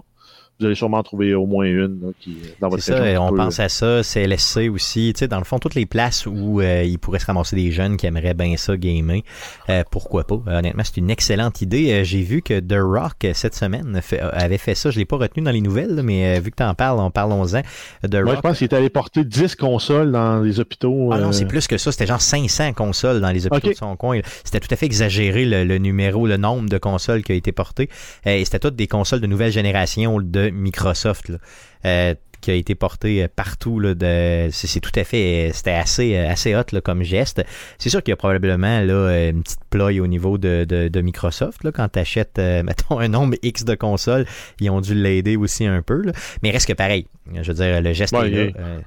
Vous 0.61 0.67
allez 0.67 0.75
sûrement 0.75 0.99
en 0.99 1.03
trouver 1.03 1.33
au 1.33 1.45
moins 1.47 1.65
une 1.65 1.99
là, 2.01 2.07
qui, 2.19 2.37
dans 2.59 2.69
votre 2.69 2.81
C'est 2.83 2.93
ça, 2.93 3.01
région. 3.01 3.25
on 3.25 3.29
peut- 3.31 3.37
pense 3.37 3.59
à 3.59 3.67
ça, 3.67 4.03
CLSC 4.03 4.69
aussi, 4.69 5.11
tu 5.15 5.19
sais, 5.19 5.27
dans 5.27 5.39
le 5.39 5.43
fond, 5.43 5.57
toutes 5.59 5.75
les 5.75 5.85
places 5.85 6.25
où 6.27 6.61
euh, 6.61 6.83
il 6.83 6.99
pourrait 6.99 7.19
se 7.19 7.25
ramasser 7.25 7.55
des 7.55 7.71
jeunes 7.71 7.97
qui 7.97 8.05
aimeraient 8.05 8.33
bien 8.35 8.55
ça 8.57 8.77
gamer, 8.77 9.21
euh, 9.69 9.83
pourquoi 9.91 10.23
pas. 10.25 10.39
Euh, 10.47 10.59
honnêtement, 10.59 10.83
c'est 10.85 10.97
une 10.97 11.09
excellente 11.09 11.61
idée. 11.61 11.91
Euh, 11.91 12.03
J'ai 12.03 12.21
vu 12.21 12.41
que 12.41 12.59
The 12.59 12.77
Rock, 12.79 13.25
euh, 13.25 13.31
cette 13.33 13.55
semaine, 13.55 13.99
fait- 14.01 14.19
avait 14.19 14.57
fait 14.57 14.75
ça, 14.75 14.91
je 14.91 14.99
l'ai 14.99 15.05
pas 15.05 15.17
retenu 15.17 15.43
dans 15.43 15.51
les 15.51 15.61
nouvelles, 15.61 15.95
là, 15.95 16.03
mais 16.03 16.37
euh, 16.37 16.39
vu 16.39 16.51
que 16.51 16.57
tu 16.57 16.63
en 16.63 16.73
parles, 16.75 16.99
on 16.99 17.09
parlons-en. 17.11 17.61
The 18.07 18.13
Moi, 18.15 18.23
Rock, 18.23 18.35
je 18.35 18.41
pense 18.41 18.57
qu'il 18.59 18.67
est 18.67 18.73
allé 18.75 18.89
porter 18.89 19.23
10 19.23 19.55
consoles 19.55 20.11
dans 20.11 20.41
les 20.41 20.59
hôpitaux. 20.59 21.09
Ah 21.11 21.17
non, 21.19 21.29
euh, 21.29 21.31
c'est 21.31 21.45
plus 21.45 21.67
que 21.67 21.77
ça. 21.77 21.91
C'était 21.91 22.05
genre 22.05 22.21
500 22.21 22.73
consoles 22.73 23.19
dans 23.21 23.31
les 23.31 23.47
hôpitaux 23.47 23.69
de 23.69 23.73
son 23.73 23.95
coin. 23.95 24.19
C'était 24.43 24.59
tout 24.59 24.71
à 24.71 24.75
fait 24.75 24.85
exagéré 24.85 25.45
le, 25.45 25.63
le 25.63 25.77
numéro, 25.79 26.27
le 26.27 26.37
nombre 26.37 26.69
de 26.69 26.77
consoles 26.77 27.23
qui 27.23 27.31
a 27.31 27.35
été 27.35 27.51
porté. 27.51 27.89
Euh, 28.27 28.35
et 28.35 28.45
c'était 28.45 28.59
toutes 28.59 28.75
des 28.75 28.87
consoles 28.87 29.21
de 29.21 29.27
nouvelle 29.27 29.51
génération 29.51 30.19
de 30.21 30.50
Microsoft. 30.51 31.29
là, 31.29 31.37
euh, 31.85 32.15
qui 32.41 32.49
a 32.49 32.55
été 32.55 32.73
porté 32.73 33.23
euh, 33.23 33.27
partout 33.33 33.79
là, 33.79 33.93
de 33.93 34.49
c'est 34.51 34.79
tout 34.79 34.91
à 34.95 35.03
fait 35.03 35.49
euh, 35.49 35.51
c'était 35.53 35.73
assez 35.73 36.17
assez 36.17 36.55
hot 36.55 36.63
là, 36.71 36.81
comme 36.81 37.03
geste 37.03 37.43
c'est 37.77 37.89
sûr 37.89 38.01
qu'il 38.01 38.11
y 38.11 38.13
a 38.13 38.17
probablement 38.17 38.81
là 38.81 39.29
une 39.29 39.43
petite 39.43 39.63
ploie 39.69 39.91
au 39.91 40.07
niveau 40.07 40.39
de, 40.39 40.65
de, 40.67 40.87
de 40.87 41.01
Microsoft 41.01 41.63
là, 41.63 41.71
quand 41.71 41.87
tu 41.89 41.99
achètes 41.99 42.37
mettons 42.63 42.97
un 42.99 43.09
nombre 43.09 43.35
X 43.43 43.63
de 43.63 43.75
consoles 43.75 44.25
ils 44.59 44.71
ont 44.71 44.81
dû 44.81 44.95
l'aider 44.95 45.35
aussi 45.37 45.67
un 45.67 45.83
peu 45.83 46.01
là. 46.01 46.13
mais 46.41 46.49
reste 46.49 46.67
que 46.67 46.73
pareil 46.73 47.05
je 47.31 47.51
veux 47.51 47.53
dire 47.53 47.79
le 47.79 47.93
geste 47.93 48.13
Ouais, 48.13 48.27
est 48.27 48.31
là. 48.31 48.51
Euh, 48.59 48.79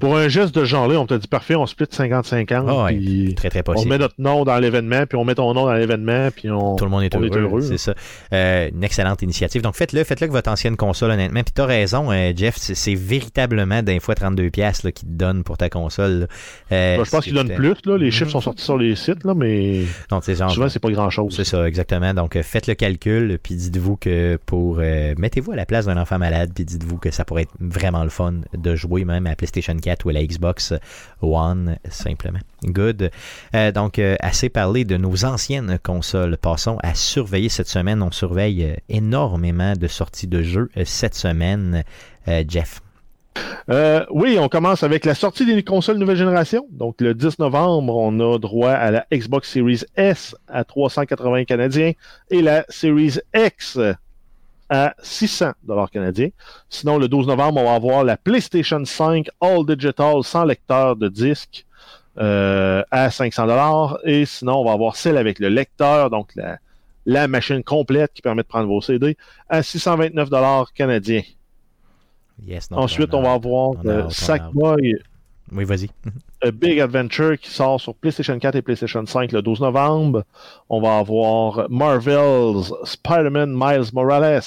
Pour 0.00 0.16
un 0.16 0.28
geste 0.28 0.54
de 0.54 0.64
genre-là, 0.64 1.00
on 1.00 1.06
t'a 1.06 1.18
dit 1.18 1.26
parfait, 1.28 1.54
on 1.56 1.66
split 1.66 1.86
50-50. 1.86 2.64
Ah 2.68 2.84
ouais, 2.84 2.96
puis 2.96 3.34
Très, 3.34 3.48
très 3.48 3.60
on 3.60 3.62
possible. 3.62 3.90
met 3.90 3.98
notre 3.98 4.14
nom 4.18 4.44
dans 4.44 4.58
l'événement, 4.58 5.06
puis 5.06 5.16
on 5.16 5.24
met 5.24 5.34
ton 5.34 5.52
nom 5.54 5.64
dans 5.66 5.72
l'événement, 5.72 6.28
puis 6.34 6.50
on, 6.50 6.76
Tout 6.76 6.84
le 6.84 6.90
monde 6.90 7.02
est 7.02 7.14
on 7.16 7.20
heureux. 7.22 7.62
c'est 7.62 7.78
ça. 7.78 7.94
Euh, 8.32 8.68
une 8.72 8.84
excellente 8.84 9.22
initiative. 9.22 9.62
Donc 9.62 9.74
faites-le, 9.74 10.04
faites-le 10.04 10.24
avec 10.24 10.32
votre 10.32 10.50
ancienne 10.50 10.76
console, 10.76 11.10
honnêtement. 11.12 11.42
Puis 11.42 11.52
t'as 11.54 11.66
raison, 11.66 12.12
euh, 12.12 12.32
Jeff, 12.36 12.56
c'est, 12.58 12.94
véritablement 12.94 13.82
d'un 13.82 13.98
fois 13.98 14.14
32$ 14.14 14.50
piastres, 14.50 14.86
là, 14.86 14.92
qu'ils 14.92 15.08
te 15.08 15.14
donnent 15.14 15.42
pour 15.42 15.56
ta 15.56 15.68
console. 15.68 16.28
Euh, 16.72 16.96
Ben, 16.98 17.04
je 17.04 17.10
pense 17.10 17.24
qu'ils 17.24 17.34
donnent 17.34 17.54
plus. 17.54 17.74
Là. 17.84 17.96
Les 17.96 18.10
chiffres 18.10 18.30
sont 18.30 18.40
sortis 18.40 18.64
sur 18.64 18.76
les 18.78 18.94
sites, 18.94 19.24
là, 19.24 19.34
mais 19.34 19.82
Non, 20.12 20.20
c'est 20.22 20.34
genre. 20.36 20.50
souvent, 20.50 20.68
c'est 20.68 20.80
pas 20.80 20.90
grand-chose. 20.90 21.34
C'est 21.34 21.44
ça, 21.44 21.66
exactement. 21.66 22.14
Donc, 22.14 22.40
faites 22.42 22.66
le 22.66 22.74
calcul, 22.74 23.38
puis 23.42 23.54
dites-vous 23.56 23.96
que 23.96 24.38
pour... 24.46 24.78
mettez-vous 24.78 25.52
à 25.52 25.56
la 25.56 25.66
place 25.66 25.86
d'un 25.86 25.96
enfant 25.96 26.18
malade, 26.18 26.50
puis 26.54 26.64
dites-vous 26.64 26.98
que 26.98 27.10
ça 27.10 27.24
pourrait 27.24 27.42
être 27.42 27.54
vraiment 27.60 28.04
le 28.04 28.10
fun 28.10 28.34
de 28.56 28.76
jouer 28.76 29.04
même 29.04 29.26
à 29.26 29.30
la 29.30 29.36
PlayStation 29.68 29.78
4 29.78 30.06
ou 30.06 30.10
la 30.10 30.24
Xbox 30.24 30.74
One, 31.20 31.78
simplement. 31.90 32.40
Good. 32.64 33.10
Euh, 33.54 33.72
donc, 33.72 33.98
euh, 33.98 34.16
assez 34.20 34.48
parlé 34.48 34.84
de 34.84 34.96
nos 34.96 35.24
anciennes 35.24 35.78
consoles. 35.82 36.36
Passons 36.36 36.78
à 36.82 36.94
surveiller 36.94 37.48
cette 37.48 37.68
semaine. 37.68 38.02
On 38.02 38.10
surveille 38.10 38.64
euh, 38.64 38.74
énormément 38.88 39.74
de 39.74 39.86
sorties 39.86 40.26
de 40.26 40.42
jeux 40.42 40.70
cette 40.84 41.14
semaine. 41.14 41.84
Jeff. 42.46 42.82
Oui, 44.10 44.36
on 44.38 44.48
commence 44.48 44.82
avec 44.82 45.06
la 45.06 45.14
sortie 45.14 45.46
des 45.46 45.62
consoles 45.62 45.96
nouvelle 45.96 46.16
génération. 46.16 46.66
Donc, 46.70 47.00
le 47.00 47.14
10 47.14 47.38
novembre, 47.38 47.96
on 47.96 48.20
a 48.20 48.38
droit 48.38 48.72
à 48.72 48.90
la 48.90 49.06
Xbox 49.10 49.50
Series 49.50 49.84
S 49.96 50.36
à 50.46 50.64
380 50.64 51.44
canadiens 51.44 51.92
et 52.30 52.42
la 52.42 52.66
Series 52.68 53.18
X 53.34 53.78
à 54.70 54.94
600 55.02 55.52
dollars 55.62 55.90
canadiens. 55.90 56.28
Sinon, 56.68 56.98
le 56.98 57.08
12 57.08 57.26
novembre, 57.26 57.60
on 57.60 57.64
va 57.64 57.74
avoir 57.74 58.04
la 58.04 58.16
PlayStation 58.16 58.84
5 58.84 59.28
All 59.40 59.64
Digital 59.66 60.22
sans 60.24 60.44
lecteur 60.44 60.96
de 60.96 61.08
disque 61.08 61.64
euh, 62.18 62.82
à 62.90 63.10
500 63.10 63.46
dollars. 63.46 63.98
Et 64.04 64.26
sinon, 64.26 64.56
on 64.60 64.64
va 64.64 64.72
avoir 64.72 64.96
celle 64.96 65.16
avec 65.16 65.38
le 65.38 65.48
lecteur, 65.48 66.10
donc 66.10 66.34
la, 66.36 66.58
la 67.06 67.28
machine 67.28 67.62
complète 67.64 68.12
qui 68.12 68.22
permet 68.22 68.42
de 68.42 68.48
prendre 68.48 68.66
vos 68.68 68.80
CD, 68.80 69.16
à 69.48 69.62
629 69.62 70.28
dollars 70.30 70.72
canadiens. 70.72 71.22
Yes, 72.46 72.68
Ensuite, 72.70 73.14
a- 73.14 73.16
on 73.16 73.22
va 73.22 73.32
avoir 73.32 73.70
hâte. 73.78 74.10
Sackboy 74.10 74.94
Oui, 75.52 75.64
vas-y. 75.64 75.88
A 76.40 76.52
Big 76.52 76.78
Adventure 76.78 77.36
qui 77.38 77.50
sort 77.50 77.80
sur 77.80 77.94
PlayStation 77.94 78.38
4 78.38 78.54
et 78.54 78.62
PlayStation 78.62 79.04
5 79.04 79.32
le 79.32 79.42
12 79.42 79.60
novembre. 79.60 80.24
On 80.68 80.80
va 80.80 80.98
avoir 80.98 81.68
Marvel's 81.68 82.72
Spider-Man 82.84 83.52
Miles 83.52 83.92
Morales 83.92 84.42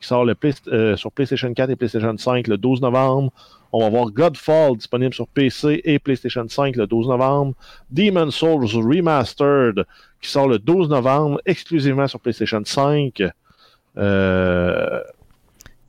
qui 0.00 0.06
sort 0.06 0.26
euh, 0.68 0.96
sur 0.96 1.10
PlayStation 1.10 1.52
4 1.52 1.70
et 1.70 1.76
PlayStation 1.76 2.16
5 2.16 2.46
le 2.46 2.56
12 2.56 2.82
novembre. 2.82 3.32
On 3.72 3.80
va 3.80 3.86
avoir 3.86 4.10
Godfall 4.10 4.76
disponible 4.76 5.12
sur 5.12 5.26
PC 5.26 5.80
et 5.84 5.98
PlayStation 5.98 6.46
5 6.48 6.76
le 6.76 6.86
12 6.86 7.08
novembre. 7.08 7.54
Demon 7.90 8.30
Souls 8.30 8.66
Remastered 8.66 9.84
qui 10.20 10.30
sort 10.30 10.46
le 10.46 10.60
12 10.60 10.88
novembre 10.88 11.40
exclusivement 11.46 12.06
sur 12.06 12.20
PlayStation 12.20 12.62
5. 12.64 13.22
Euh, 13.96 15.00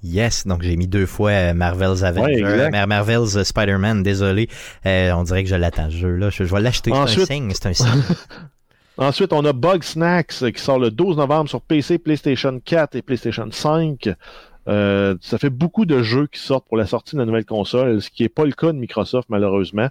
Yes, 0.06 0.46
donc 0.46 0.62
j'ai 0.62 0.76
mis 0.76 0.88
deux 0.88 1.06
fois 1.08 1.32
euh, 1.32 1.54
Marvel's 1.54 2.04
Avenger, 2.04 2.40
exact. 2.40 2.72
Mar- 2.72 2.88
Marvel's 2.88 3.36
euh, 3.36 3.44
Spider-Man, 3.44 4.04
désolé. 4.04 4.48
Euh, 4.86 5.12
on 5.14 5.24
dirait 5.24 5.44
que 5.44 5.50
je 5.50 5.56
l'attends 5.56 5.90
ce 5.90 5.96
jeu-là. 5.96 6.30
Je, 6.30 6.44
je 6.44 6.54
vais 6.54 6.62
l'acheter. 6.62 6.92
C'est 7.08 7.22
un 7.22 7.26
signe, 7.26 7.52
c'est 7.54 7.66
un 7.66 7.74
signe. 7.74 8.04
Ensuite, 8.98 9.34
on 9.34 9.44
a 9.44 9.52
Bug 9.52 9.84
Snacks 9.84 10.52
qui 10.54 10.62
sort 10.62 10.80
le 10.80 10.90
12 10.92 11.18
novembre 11.18 11.50
sur 11.50 11.60
PC, 11.60 11.98
PlayStation 11.98 12.62
4 12.64 12.96
et 12.96 13.02
PlayStation 13.02 13.48
5. 13.52 14.10
Euh, 14.68 15.16
ça 15.22 15.38
fait 15.38 15.50
beaucoup 15.50 15.86
de 15.86 16.02
jeux 16.02 16.28
qui 16.28 16.40
sortent 16.40 16.68
pour 16.68 16.78
la 16.78 16.86
sortie 16.86 17.16
de 17.16 17.20
la 17.22 17.26
nouvelle 17.26 17.46
console, 17.46 18.02
ce 18.02 18.10
qui 18.10 18.24
n'est 18.24 18.30
pas 18.30 18.46
le 18.46 18.52
cas 18.52 18.68
de 18.72 18.78
Microsoft 18.78 19.28
malheureusement. 19.30 19.90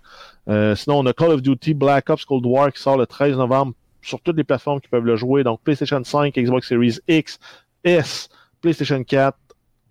Euh, 0.49 0.75
sinon, 0.75 1.01
on 1.01 1.07
a 1.07 1.13
Call 1.13 1.31
of 1.33 1.43
Duty 1.43 1.75
Black 1.75 2.09
Ops 2.11 2.25
Cold 2.25 2.47
War 2.47 2.73
qui 2.73 2.81
sort 2.81 2.97
le 2.97 3.07
13 3.07 3.37
novembre 3.37 3.75
sur 4.03 4.21
toutes 4.21 4.37
les 4.37 4.45
plateformes 4.45 4.81
qui 4.81 4.89
peuvent 4.89 5.05
le 5.05 5.17
jouer. 5.17 5.45
Donc 5.45 5.61
PlayStation 5.63 6.03
5, 6.03 6.35
Xbox 6.35 6.69
Series 6.69 6.99
X, 7.09 7.39
S, 7.85 8.29
PlayStation 8.63 9.03
4, 9.05 9.37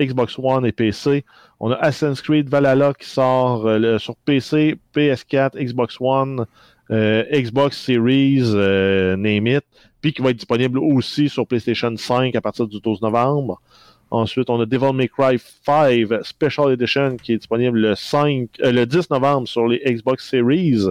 Xbox 0.06 0.38
One 0.38 0.66
et 0.66 0.72
PC. 0.72 1.26
On 1.60 1.72
a 1.72 1.76
Assassin's 1.76 2.22
Creed 2.22 2.50
Valhalla 2.50 2.94
qui 2.94 3.08
sort 3.08 3.68
euh, 3.68 3.98
sur 3.98 4.16
PC, 4.18 4.78
PS4, 4.96 5.58
Xbox 5.58 5.98
One, 6.00 6.46
euh, 6.92 7.24
Xbox 7.32 7.78
Series, 7.78 8.44
euh, 8.54 9.16
name 9.16 9.48
it, 9.48 9.64
puis 10.02 10.14
qui 10.14 10.22
va 10.22 10.32
être 10.32 10.38
disponible 10.38 10.80
aussi 10.80 11.30
sur 11.30 11.48
PlayStation 11.48 11.96
5 11.96 12.36
à 12.36 12.42
partir 12.42 12.68
du 12.68 12.80
12 12.80 13.02
novembre. 13.02 13.62
Ensuite, 14.12 14.50
on 14.50 14.62
a 14.62 14.66
Devil 14.66 14.94
May 14.94 15.08
Cry 15.08 15.40
5 15.40 16.24
Special 16.24 16.72
Edition 16.72 17.18
qui 17.18 17.34
est 17.34 17.38
disponible 17.38 17.80
le 17.80 17.96
5, 17.96 18.50
euh, 18.62 18.72
le 18.72 18.86
10 18.86 19.10
novembre 19.10 19.48
sur 19.48 19.68
les 19.68 19.80
Xbox 19.80 20.30
Series 20.30 20.86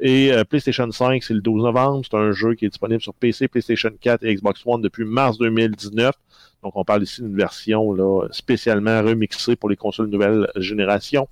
et 0.00 0.32
euh, 0.32 0.44
PlayStation 0.44 0.90
5 0.90 1.22
c'est 1.22 1.34
le 1.34 1.40
12 1.40 1.62
novembre. 1.62 2.04
C'est 2.08 2.16
un 2.16 2.32
jeu 2.32 2.54
qui 2.54 2.64
est 2.64 2.68
disponible 2.68 3.00
sur 3.00 3.14
PC, 3.14 3.48
PlayStation 3.48 3.90
4 4.00 4.24
et 4.24 4.34
Xbox 4.34 4.62
One 4.64 4.80
depuis 4.80 5.04
mars 5.04 5.38
2019. 5.38 6.14
Donc, 6.62 6.76
on 6.76 6.84
parle 6.84 7.02
ici 7.02 7.22
d'une 7.22 7.36
version 7.36 7.92
là, 7.94 8.26
spécialement 8.32 9.02
remixée 9.02 9.56
pour 9.56 9.70
les 9.70 9.76
consoles 9.76 10.08
nouvelle 10.08 10.46
génération. 10.56 11.26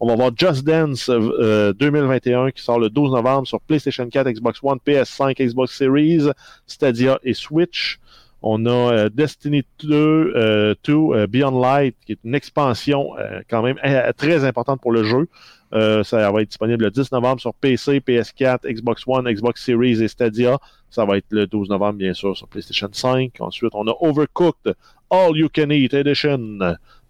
On 0.00 0.08
va 0.08 0.16
voir 0.16 0.32
Just 0.36 0.64
Dance 0.64 1.08
euh, 1.08 1.72
2021 1.72 2.50
qui 2.50 2.62
sort 2.62 2.80
le 2.80 2.90
12 2.90 3.12
novembre 3.12 3.46
sur 3.46 3.60
PlayStation 3.60 4.08
4, 4.08 4.28
Xbox 4.28 4.58
One, 4.62 4.78
PS5, 4.84 5.40
Xbox 5.40 5.76
Series, 5.76 6.30
Stadia 6.66 7.20
et 7.22 7.34
Switch. 7.34 8.00
On 8.42 8.66
a 8.66 8.92
euh, 8.92 9.08
Destiny 9.08 9.62
2, 9.84 10.32
euh, 10.34 10.74
2 10.82 10.92
euh, 10.92 11.26
Beyond 11.28 11.60
Light, 11.60 11.96
qui 12.04 12.12
est 12.12 12.18
une 12.24 12.34
expansion 12.34 13.16
euh, 13.18 13.40
quand 13.48 13.62
même 13.62 13.78
euh, 13.84 14.12
très 14.16 14.44
importante 14.44 14.80
pour 14.80 14.90
le 14.90 15.04
jeu. 15.04 15.28
Euh, 15.74 16.04
ça 16.04 16.30
va 16.30 16.42
être 16.42 16.48
disponible 16.48 16.84
le 16.84 16.90
10 16.90 17.12
novembre 17.12 17.40
sur 17.40 17.54
PC, 17.54 18.00
PS4, 18.00 18.70
Xbox 18.70 19.02
One, 19.06 19.30
Xbox 19.30 19.64
Series 19.64 20.02
et 20.02 20.08
Stadia. 20.08 20.58
Ça 20.90 21.04
va 21.06 21.16
être 21.16 21.26
le 21.30 21.46
12 21.46 21.70
novembre, 21.70 21.94
bien 21.94 22.12
sûr, 22.12 22.36
sur 22.36 22.46
PlayStation 22.48 22.88
5. 22.92 23.40
Ensuite, 23.40 23.74
on 23.74 23.86
a 23.86 23.94
Overcooked 24.00 24.74
All 25.10 25.36
You 25.36 25.48
Can 25.54 25.70
Eat 25.70 25.94
Edition. 25.94 26.58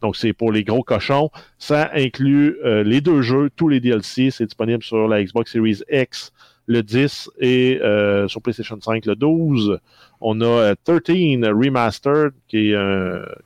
Donc, 0.03 0.17
c'est 0.17 0.33
pour 0.33 0.53
les 0.53 0.65
gros 0.65 0.83
cochons. 0.83 1.31
Ça 1.59 1.91
inclut 1.95 2.59
euh, 2.65 2.83
les 2.83 3.01
deux 3.01 3.23
jeux, 3.23 3.51
tous 3.57 3.69
les 3.69 3.81
DLC. 3.81 4.31
C'est 4.31 4.45
disponible 4.45 4.83
sur 4.83 5.09
la 5.09 5.23
Xbox 5.23 5.53
Series 5.53 5.81
X 5.91 6.33
le 6.67 6.83
10 6.83 7.31
et 7.41 7.81
euh, 7.83 8.29
sur 8.29 8.43
PlayStation 8.43 8.79
5 8.81 9.07
le 9.07 9.17
12. 9.17 9.79
On 10.21 10.41
a 10.41 10.45
euh, 10.45 10.75
13 10.85 11.03
Remastered 11.49 12.33
qui 12.49 12.73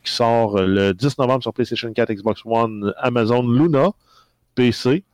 sort 0.05 0.61
le 0.61 0.93
10 0.93 1.19
novembre 1.19 1.43
sur 1.43 1.53
PlayStation 1.53 1.93
4, 1.93 2.13
Xbox 2.13 2.41
One, 2.45 2.93
Amazon 2.99 3.43
Luna, 3.43 3.91
PC. 4.57 5.05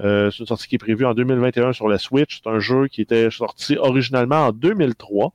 Euh, 0.00 0.30
c'est 0.30 0.40
une 0.40 0.46
sortie 0.46 0.68
qui 0.68 0.76
est 0.76 0.78
prévue 0.78 1.04
en 1.04 1.12
2021 1.12 1.74
sur 1.74 1.88
la 1.88 1.98
Switch. 1.98 2.40
C'est 2.42 2.48
un 2.48 2.60
jeu 2.60 2.88
qui 2.88 3.02
était 3.02 3.30
sorti 3.30 3.76
originalement 3.76 4.46
en 4.46 4.52
2003. 4.52 5.34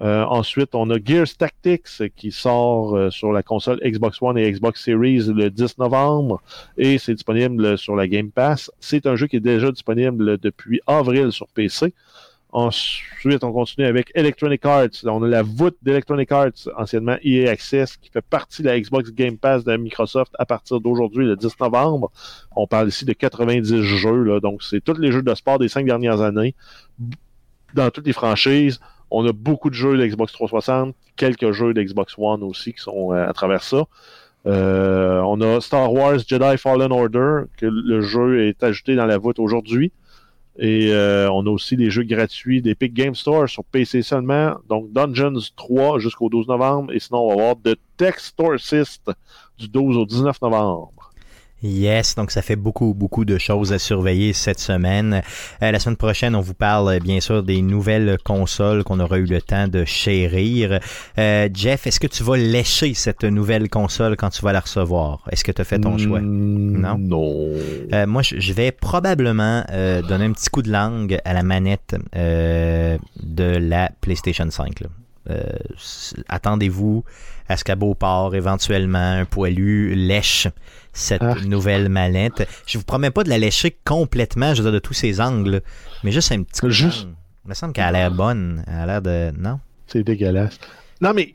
Euh, 0.00 0.24
ensuite, 0.24 0.74
on 0.74 0.88
a 0.88 0.96
Gears 1.04 1.36
Tactics 1.36 2.14
qui 2.16 2.32
sort 2.32 2.96
euh, 2.96 3.10
sur 3.10 3.30
la 3.30 3.42
console 3.42 3.78
Xbox 3.84 4.22
One 4.22 4.38
et 4.38 4.50
Xbox 4.50 4.82
Series 4.82 5.24
le 5.34 5.50
10 5.50 5.76
novembre 5.78 6.40
et 6.78 6.96
c'est 6.96 7.12
disponible 7.12 7.76
sur 7.76 7.94
la 7.94 8.08
Game 8.08 8.30
Pass. 8.30 8.70
C'est 8.80 9.06
un 9.06 9.16
jeu 9.16 9.26
qui 9.26 9.36
est 9.36 9.40
déjà 9.40 9.70
disponible 9.70 10.38
depuis 10.38 10.80
avril 10.86 11.30
sur 11.30 11.46
PC. 11.48 11.92
Ensuite, 12.52 13.44
on 13.44 13.52
continue 13.52 13.86
avec 13.86 14.12
Electronic 14.14 14.64
Arts. 14.66 14.90
Là, 15.04 15.14
on 15.14 15.22
a 15.22 15.26
la 15.26 15.42
voûte 15.42 15.78
d'Electronic 15.80 16.30
Arts, 16.32 16.68
anciennement 16.76 17.16
EA 17.24 17.48
Access, 17.48 17.96
qui 17.96 18.10
fait 18.10 18.20
partie 18.20 18.62
de 18.62 18.68
la 18.68 18.78
Xbox 18.78 19.10
Game 19.10 19.38
Pass 19.38 19.64
de 19.64 19.74
Microsoft 19.74 20.34
à 20.38 20.44
partir 20.44 20.78
d'aujourd'hui, 20.78 21.24
le 21.24 21.34
10 21.34 21.58
novembre. 21.60 22.10
On 22.54 22.66
parle 22.66 22.88
ici 22.88 23.06
de 23.06 23.14
90 23.14 23.82
jeux, 23.82 24.38
donc 24.40 24.62
c'est 24.62 24.82
tous 24.82 24.98
les 24.98 25.12
jeux 25.12 25.22
de 25.22 25.34
sport 25.34 25.58
des 25.58 25.68
cinq 25.68 25.86
dernières 25.86 26.20
années. 26.20 26.54
Dans 27.72 27.90
toutes 27.90 28.06
les 28.06 28.12
franchises, 28.12 28.80
on 29.10 29.26
a 29.26 29.32
beaucoup 29.32 29.70
de 29.70 29.74
jeux 29.74 29.96
de 29.96 30.06
Xbox 30.06 30.34
360, 30.34 30.94
quelques 31.16 31.52
jeux 31.52 31.72
de 31.72 31.82
Xbox 31.82 32.14
One 32.18 32.42
aussi 32.42 32.74
qui 32.74 32.80
sont 32.80 33.14
euh, 33.14 33.26
à 33.26 33.32
travers 33.32 33.62
ça. 33.62 33.84
Euh, 34.46 35.20
on 35.20 35.40
a 35.40 35.60
Star 35.62 35.90
Wars 35.90 36.18
Jedi 36.18 36.58
Fallen 36.58 36.92
Order, 36.92 37.44
que 37.56 37.64
le 37.64 38.02
jeu 38.02 38.46
est 38.46 38.62
ajouté 38.62 38.94
dans 38.94 39.06
la 39.06 39.16
voûte 39.16 39.38
aujourd'hui. 39.38 39.90
Et 40.58 40.92
euh, 40.92 41.30
on 41.30 41.46
a 41.46 41.50
aussi 41.50 41.76
des 41.76 41.90
jeux 41.90 42.02
gratuits 42.02 42.60
d'Epic 42.60 42.92
Game 42.92 43.14
Store 43.14 43.48
sur 43.48 43.64
PC 43.64 44.02
seulement. 44.02 44.56
Donc 44.68 44.92
Dungeons 44.92 45.40
3 45.56 45.98
jusqu'au 45.98 46.28
12 46.28 46.48
novembre. 46.48 46.92
Et 46.92 47.00
sinon, 47.00 47.20
on 47.20 47.28
va 47.28 47.42
avoir 47.42 47.56
The 47.56 47.78
Textorcist 47.96 49.10
du 49.58 49.68
12 49.68 49.96
au 49.96 50.06
19 50.06 50.42
novembre. 50.42 51.01
Yes, 51.62 52.14
donc 52.14 52.30
ça 52.30 52.42
fait 52.42 52.56
beaucoup, 52.56 52.92
beaucoup 52.94 53.24
de 53.24 53.38
choses 53.38 53.72
à 53.72 53.78
surveiller 53.78 54.32
cette 54.32 54.58
semaine. 54.60 55.22
Euh, 55.62 55.70
la 55.70 55.78
semaine 55.78 55.96
prochaine, 55.96 56.34
on 56.34 56.40
vous 56.40 56.54
parle 56.54 56.88
euh, 56.88 56.98
bien 56.98 57.20
sûr 57.20 57.42
des 57.42 57.62
nouvelles 57.62 58.18
consoles 58.24 58.84
qu'on 58.84 59.00
aura 59.00 59.18
eu 59.18 59.26
le 59.26 59.40
temps 59.40 59.68
de 59.68 59.84
chérir. 59.84 60.80
Euh, 61.18 61.48
Jeff, 61.54 61.86
est-ce 61.86 62.00
que 62.00 62.06
tu 62.06 62.22
vas 62.22 62.36
lécher 62.36 62.94
cette 62.94 63.24
nouvelle 63.24 63.68
console 63.68 64.16
quand 64.16 64.30
tu 64.30 64.42
vas 64.42 64.52
la 64.52 64.60
recevoir? 64.60 65.20
Est-ce 65.30 65.44
que 65.44 65.52
tu 65.52 65.60
as 65.60 65.64
fait 65.64 65.78
ton 65.78 65.98
choix? 65.98 66.20
Non? 66.20 66.98
Non. 66.98 67.48
Euh, 67.92 68.06
moi, 68.06 68.22
je 68.22 68.40
je 68.40 68.52
vais 68.52 68.72
probablement 68.72 69.64
euh, 69.70 70.02
donner 70.02 70.26
un 70.26 70.32
petit 70.32 70.50
coup 70.50 70.62
de 70.62 70.70
langue 70.70 71.18
à 71.24 71.32
la 71.32 71.42
manette 71.42 71.96
euh, 72.16 72.98
de 73.22 73.44
la 73.56 73.90
PlayStation 74.00 74.50
5. 74.50 74.80
là. 74.80 74.88
Euh, 75.30 75.42
Attendez-vous 76.28 77.04
à 77.48 77.56
ce 77.56 77.64
qu'à 77.64 77.76
Beauport, 77.76 78.34
éventuellement, 78.34 78.98
un 79.20 79.24
poilu 79.24 79.94
lèche 79.94 80.48
cette 80.92 81.22
Arc. 81.22 81.44
nouvelle 81.44 81.88
mallette. 81.88 82.48
Je 82.66 82.78
vous 82.78 82.84
promets 82.84 83.10
pas 83.10 83.24
de 83.24 83.28
la 83.28 83.38
lécher 83.38 83.76
complètement, 83.84 84.54
je 84.54 84.62
veux 84.62 84.70
dire, 84.70 84.74
de 84.80 84.84
tous 84.84 84.94
ses 84.94 85.20
angles, 85.20 85.62
mais 86.04 86.12
juste 86.12 86.32
un 86.32 86.42
petit 86.42 86.60
coup. 86.60 86.70
Juste. 86.70 87.06
Il 87.44 87.48
me 87.48 87.54
semble 87.54 87.72
qu'elle 87.72 87.84
a 87.84 87.92
l'air 87.92 88.10
bonne. 88.12 88.64
Elle 88.68 88.74
a 88.74 88.86
l'air 88.86 89.02
de. 89.02 89.32
Non? 89.38 89.58
C'est 89.86 90.04
dégueulasse. 90.04 90.58
Non, 91.00 91.12
mais 91.14 91.34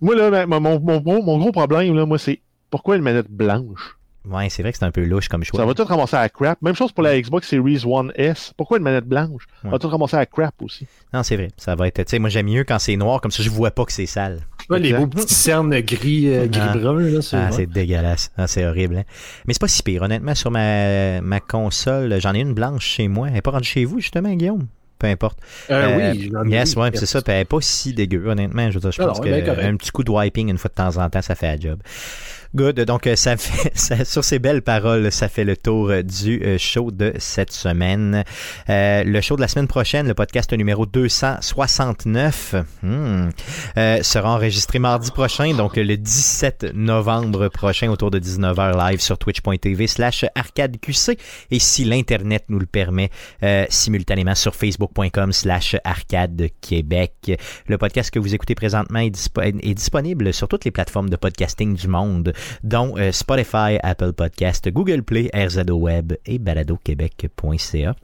moi, 0.00 0.14
là, 0.14 0.46
mon, 0.46 0.60
mon, 0.60 0.80
mon- 0.80 1.22
mon 1.22 1.38
gros 1.38 1.52
problème, 1.52 1.94
là, 1.94 2.04
moi, 2.06 2.18
c'est 2.18 2.40
pourquoi 2.70 2.96
une 2.96 3.02
manette 3.02 3.30
blanche? 3.30 3.96
Ouais, 4.30 4.48
c'est 4.50 4.62
vrai 4.62 4.70
que 4.70 4.78
c'est 4.78 4.84
un 4.84 4.90
peu 4.92 5.04
louche 5.04 5.28
comme 5.28 5.42
choix. 5.42 5.58
Ça 5.58 5.66
va 5.66 5.74
tout 5.74 5.84
ramasser 5.84 6.14
à 6.16 6.28
crap. 6.28 6.60
Même 6.62 6.76
chose 6.76 6.92
pour 6.92 7.02
la 7.02 7.20
Xbox 7.20 7.48
Series 7.48 7.82
One 7.84 8.12
S. 8.14 8.52
Pourquoi 8.56 8.78
une 8.78 8.84
manette 8.84 9.04
blanche? 9.06 9.42
Ça 9.62 9.68
va 9.68 9.78
tout 9.80 9.88
ramasser 9.88 10.16
à 10.16 10.26
crap 10.26 10.54
aussi. 10.62 10.86
Non, 11.12 11.22
c'est 11.24 11.34
vrai. 11.36 11.48
Ça 11.56 11.74
va 11.74 11.88
être. 11.88 11.96
Tu 12.04 12.10
sais, 12.10 12.18
moi, 12.20 12.28
j'aime 12.30 12.46
mieux 12.46 12.62
quand 12.62 12.78
c'est 12.78 12.94
noir, 12.96 13.20
comme 13.20 13.32
ça, 13.32 13.42
je 13.42 13.50
vois 13.50 13.72
pas 13.72 13.84
que 13.84 13.92
c'est 13.92 14.06
sale. 14.06 14.40
Ouais, 14.70 14.78
les 14.78 14.92
beaux 14.92 15.08
petits 15.08 15.34
cernes 15.34 15.76
gris, 15.80 16.28
euh, 16.28 16.44
Ah. 16.44 16.46
gris-brun, 16.46 17.00
là, 17.00 17.20
c'est 17.22 17.36
Ah, 17.36 17.50
c'est 17.50 17.66
dégueulasse. 17.66 18.30
Ah, 18.36 18.46
c'est 18.46 18.64
horrible. 18.64 18.98
hein. 18.98 19.02
Mais 19.46 19.54
c'est 19.54 19.60
pas 19.60 19.66
si 19.68 19.82
pire. 19.82 20.02
Honnêtement, 20.02 20.36
sur 20.36 20.52
ma, 20.52 21.20
ma 21.20 21.40
console, 21.40 22.16
j'en 22.20 22.32
ai 22.34 22.40
une 22.40 22.54
blanche 22.54 22.84
chez 22.86 23.08
moi. 23.08 23.28
Elle 23.28 23.38
est 23.38 23.42
pas 23.42 23.50
rendue 23.50 23.68
chez 23.68 23.84
vous, 23.84 23.98
justement, 23.98 24.32
Guillaume? 24.32 24.66
Peu 25.00 25.08
importe. 25.08 25.40
Euh, 25.68 25.98
Euh, 25.98 26.12
oui, 26.14 26.30
Yes, 26.52 26.76
ouais, 26.76 26.90
puis 26.92 27.00
c'est 27.00 27.06
ça. 27.06 27.20
Puis 27.22 27.32
elle 27.34 27.40
est 27.40 27.44
pas 27.44 27.60
si 27.60 27.92
dégueu, 27.92 28.24
honnêtement. 28.28 28.68
Je, 28.70 28.74
veux 28.74 28.80
dire, 28.80 28.92
je 28.92 29.02
Ah 29.02 29.06
pense 29.06 29.20
ben 29.20 29.44
correct. 29.44 29.64
un 29.64 29.76
petit 29.76 29.90
coup 29.90 30.04
de 30.04 30.12
wiping 30.12 30.48
une 30.48 30.58
fois 30.58 30.68
de 30.68 30.74
temps 30.74 30.96
en 31.02 31.10
temps, 31.10 31.22
ça 31.22 31.34
fait 31.34 31.56
la 31.56 31.58
job. 31.58 31.80
Good. 32.54 32.80
Donc, 32.80 33.06
euh, 33.06 33.16
ça 33.16 33.38
fait, 33.38 33.72
ça- 33.74 34.04
sur 34.04 34.22
ces 34.24 34.38
belles 34.38 34.60
paroles, 34.60 35.10
ça 35.10 35.28
fait 35.30 35.44
le 35.44 35.56
tour 35.56 35.88
euh, 35.90 36.02
du 36.02 36.42
euh, 36.44 36.58
show 36.58 36.90
de 36.90 37.14
cette 37.18 37.50
semaine. 37.50 38.24
Euh, 38.68 39.04
le 39.04 39.20
show 39.22 39.36
de 39.36 39.40
la 39.40 39.48
semaine 39.48 39.66
prochaine, 39.68 40.06
le 40.06 40.12
podcast 40.12 40.52
numéro 40.52 40.84
269, 40.84 42.54
hmm, 42.82 43.28
euh, 43.78 44.02
sera 44.02 44.34
enregistré 44.34 44.78
mardi 44.78 45.10
prochain, 45.12 45.54
donc 45.54 45.76
le 45.76 45.96
17 45.96 46.72
novembre 46.74 47.48
prochain, 47.48 47.88
autour 47.88 48.10
de 48.10 48.18
19h 48.18 48.90
live 48.90 49.00
sur 49.00 49.16
twitch.tv 49.16 49.86
slash 49.86 50.26
arcadeqc. 50.34 51.18
Et 51.50 51.58
si 51.58 51.84
l'Internet 51.84 52.44
nous 52.50 52.58
le 52.58 52.66
permet, 52.66 53.08
euh, 53.42 53.64
simultanément 53.70 54.34
sur 54.34 54.54
facebook.com 54.54 55.32
slash 55.32 55.76
arcade 55.84 56.48
québec. 56.60 57.32
Le 57.66 57.78
podcast 57.78 58.10
que 58.10 58.18
vous 58.18 58.34
écoutez 58.34 58.54
présentement 58.54 58.98
est, 58.98 59.30
est 59.62 59.74
disponible 59.74 60.34
sur 60.34 60.48
toutes 60.48 60.66
les 60.66 60.70
plateformes 60.70 61.08
de 61.08 61.16
podcasting 61.16 61.74
du 61.76 61.88
monde, 61.88 62.34
dont 62.62 62.94
euh, 62.96 63.12
Spotify, 63.12 63.78
Apple 63.82 64.12
Podcast, 64.12 64.68
Google 64.70 65.02
Play, 65.02 65.30
RZO 65.34 65.74
Web 65.74 66.14
et 66.26 66.38
baladoquebec.ca. 66.38 67.94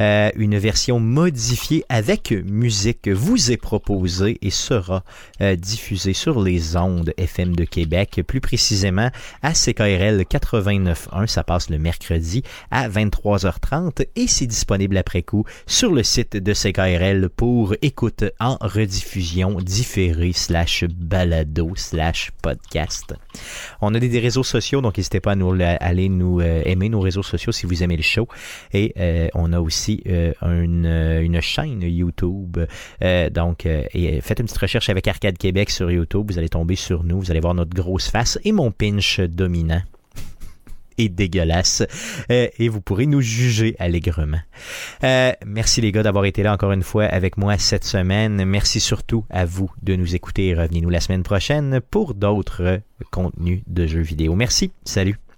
Euh, 0.00 0.30
une 0.36 0.58
version 0.58 1.00
modifiée 1.00 1.84
avec 1.88 2.32
musique 2.32 3.08
vous 3.08 3.50
est 3.50 3.56
proposée 3.56 4.38
et 4.42 4.50
sera 4.50 5.04
euh, 5.40 5.56
diffusée 5.56 6.12
sur 6.12 6.40
les 6.40 6.76
ondes 6.76 7.12
FM 7.16 7.54
de 7.54 7.64
Québec, 7.64 8.22
plus 8.26 8.40
précisément 8.40 9.10
à 9.42 9.52
CKRL 9.52 10.22
89.1. 10.22 11.26
Ça 11.26 11.44
passe 11.44 11.70
le 11.70 11.78
mercredi 11.78 12.42
à 12.70 12.88
23h30 12.88 14.06
et 14.16 14.26
c'est 14.26 14.46
disponible 14.46 14.96
après 14.96 15.22
coup 15.22 15.44
sur 15.66 15.92
le 15.92 16.02
site 16.02 16.36
de 16.36 16.52
CKRL 16.52 17.28
pour 17.28 17.74
écoute 17.82 18.24
en 18.40 18.56
rediffusion 18.60 19.58
différée 19.60 20.32
slash 20.32 20.84
balado 20.84 21.72
slash 21.76 22.30
podcast. 22.42 23.14
On 23.82 23.94
a 23.94 23.98
des, 23.98 24.20
réseaux 24.20 24.44
sociaux, 24.44 24.80
donc 24.80 24.96
n'hésitez 24.96 25.20
pas 25.20 25.32
à 25.32 25.34
nous 25.34 25.50
à 25.60 25.70
aller 25.80 26.08
nous 26.08 26.40
euh, 26.40 26.62
aimer 26.64 26.88
nos 26.88 27.00
réseaux 27.00 27.24
sociaux 27.24 27.50
si 27.50 27.66
vous 27.66 27.82
aimez 27.82 27.96
le 27.96 28.02
show. 28.02 28.28
Et 28.72 28.92
euh, 28.96 29.28
on 29.34 29.52
a 29.52 29.60
aussi 29.60 30.02
euh, 30.06 30.32
une, 30.40 30.86
euh, 30.86 31.20
une 31.20 31.40
chaîne 31.40 31.82
YouTube. 31.82 32.58
Donc, 33.00 33.62
faites 33.62 34.38
une 34.38 34.46
petite 34.46 34.58
recherche 34.58 34.88
avec 34.88 35.08
Arcade 35.08 35.36
Québec 35.36 35.70
sur 35.70 35.90
YouTube. 35.90 36.30
Vous 36.30 36.38
allez 36.38 36.48
tomber 36.48 36.76
sur 36.76 37.02
nous. 37.02 37.20
Vous 37.20 37.30
allez 37.30 37.40
voir 37.40 37.54
notre 37.54 37.74
grosse 37.74 38.08
face 38.08 38.38
et 38.44 38.52
mon 38.52 38.70
pinch 38.70 39.20
dominant. 39.20 39.82
Et 41.02 41.08
dégueulasse. 41.08 41.82
Euh, 42.30 42.46
et 42.58 42.68
vous 42.68 42.80
pourrez 42.80 43.06
nous 43.06 43.20
juger 43.20 43.74
allègrement. 43.80 44.38
Euh, 45.02 45.32
merci 45.44 45.80
les 45.80 45.90
gars 45.90 46.04
d'avoir 46.04 46.26
été 46.26 46.44
là 46.44 46.52
encore 46.52 46.70
une 46.70 46.84
fois 46.84 47.06
avec 47.06 47.36
moi 47.36 47.58
cette 47.58 47.84
semaine. 47.84 48.44
Merci 48.44 48.78
surtout 48.78 49.24
à 49.28 49.44
vous 49.44 49.68
de 49.82 49.96
nous 49.96 50.14
écouter 50.14 50.54
revenez-nous 50.54 50.90
la 50.90 51.00
semaine 51.00 51.24
prochaine 51.24 51.80
pour 51.90 52.14
d'autres 52.14 52.80
contenus 53.10 53.62
de 53.66 53.86
jeux 53.88 54.00
vidéo. 54.00 54.36
Merci. 54.36 54.70
Salut. 54.84 55.31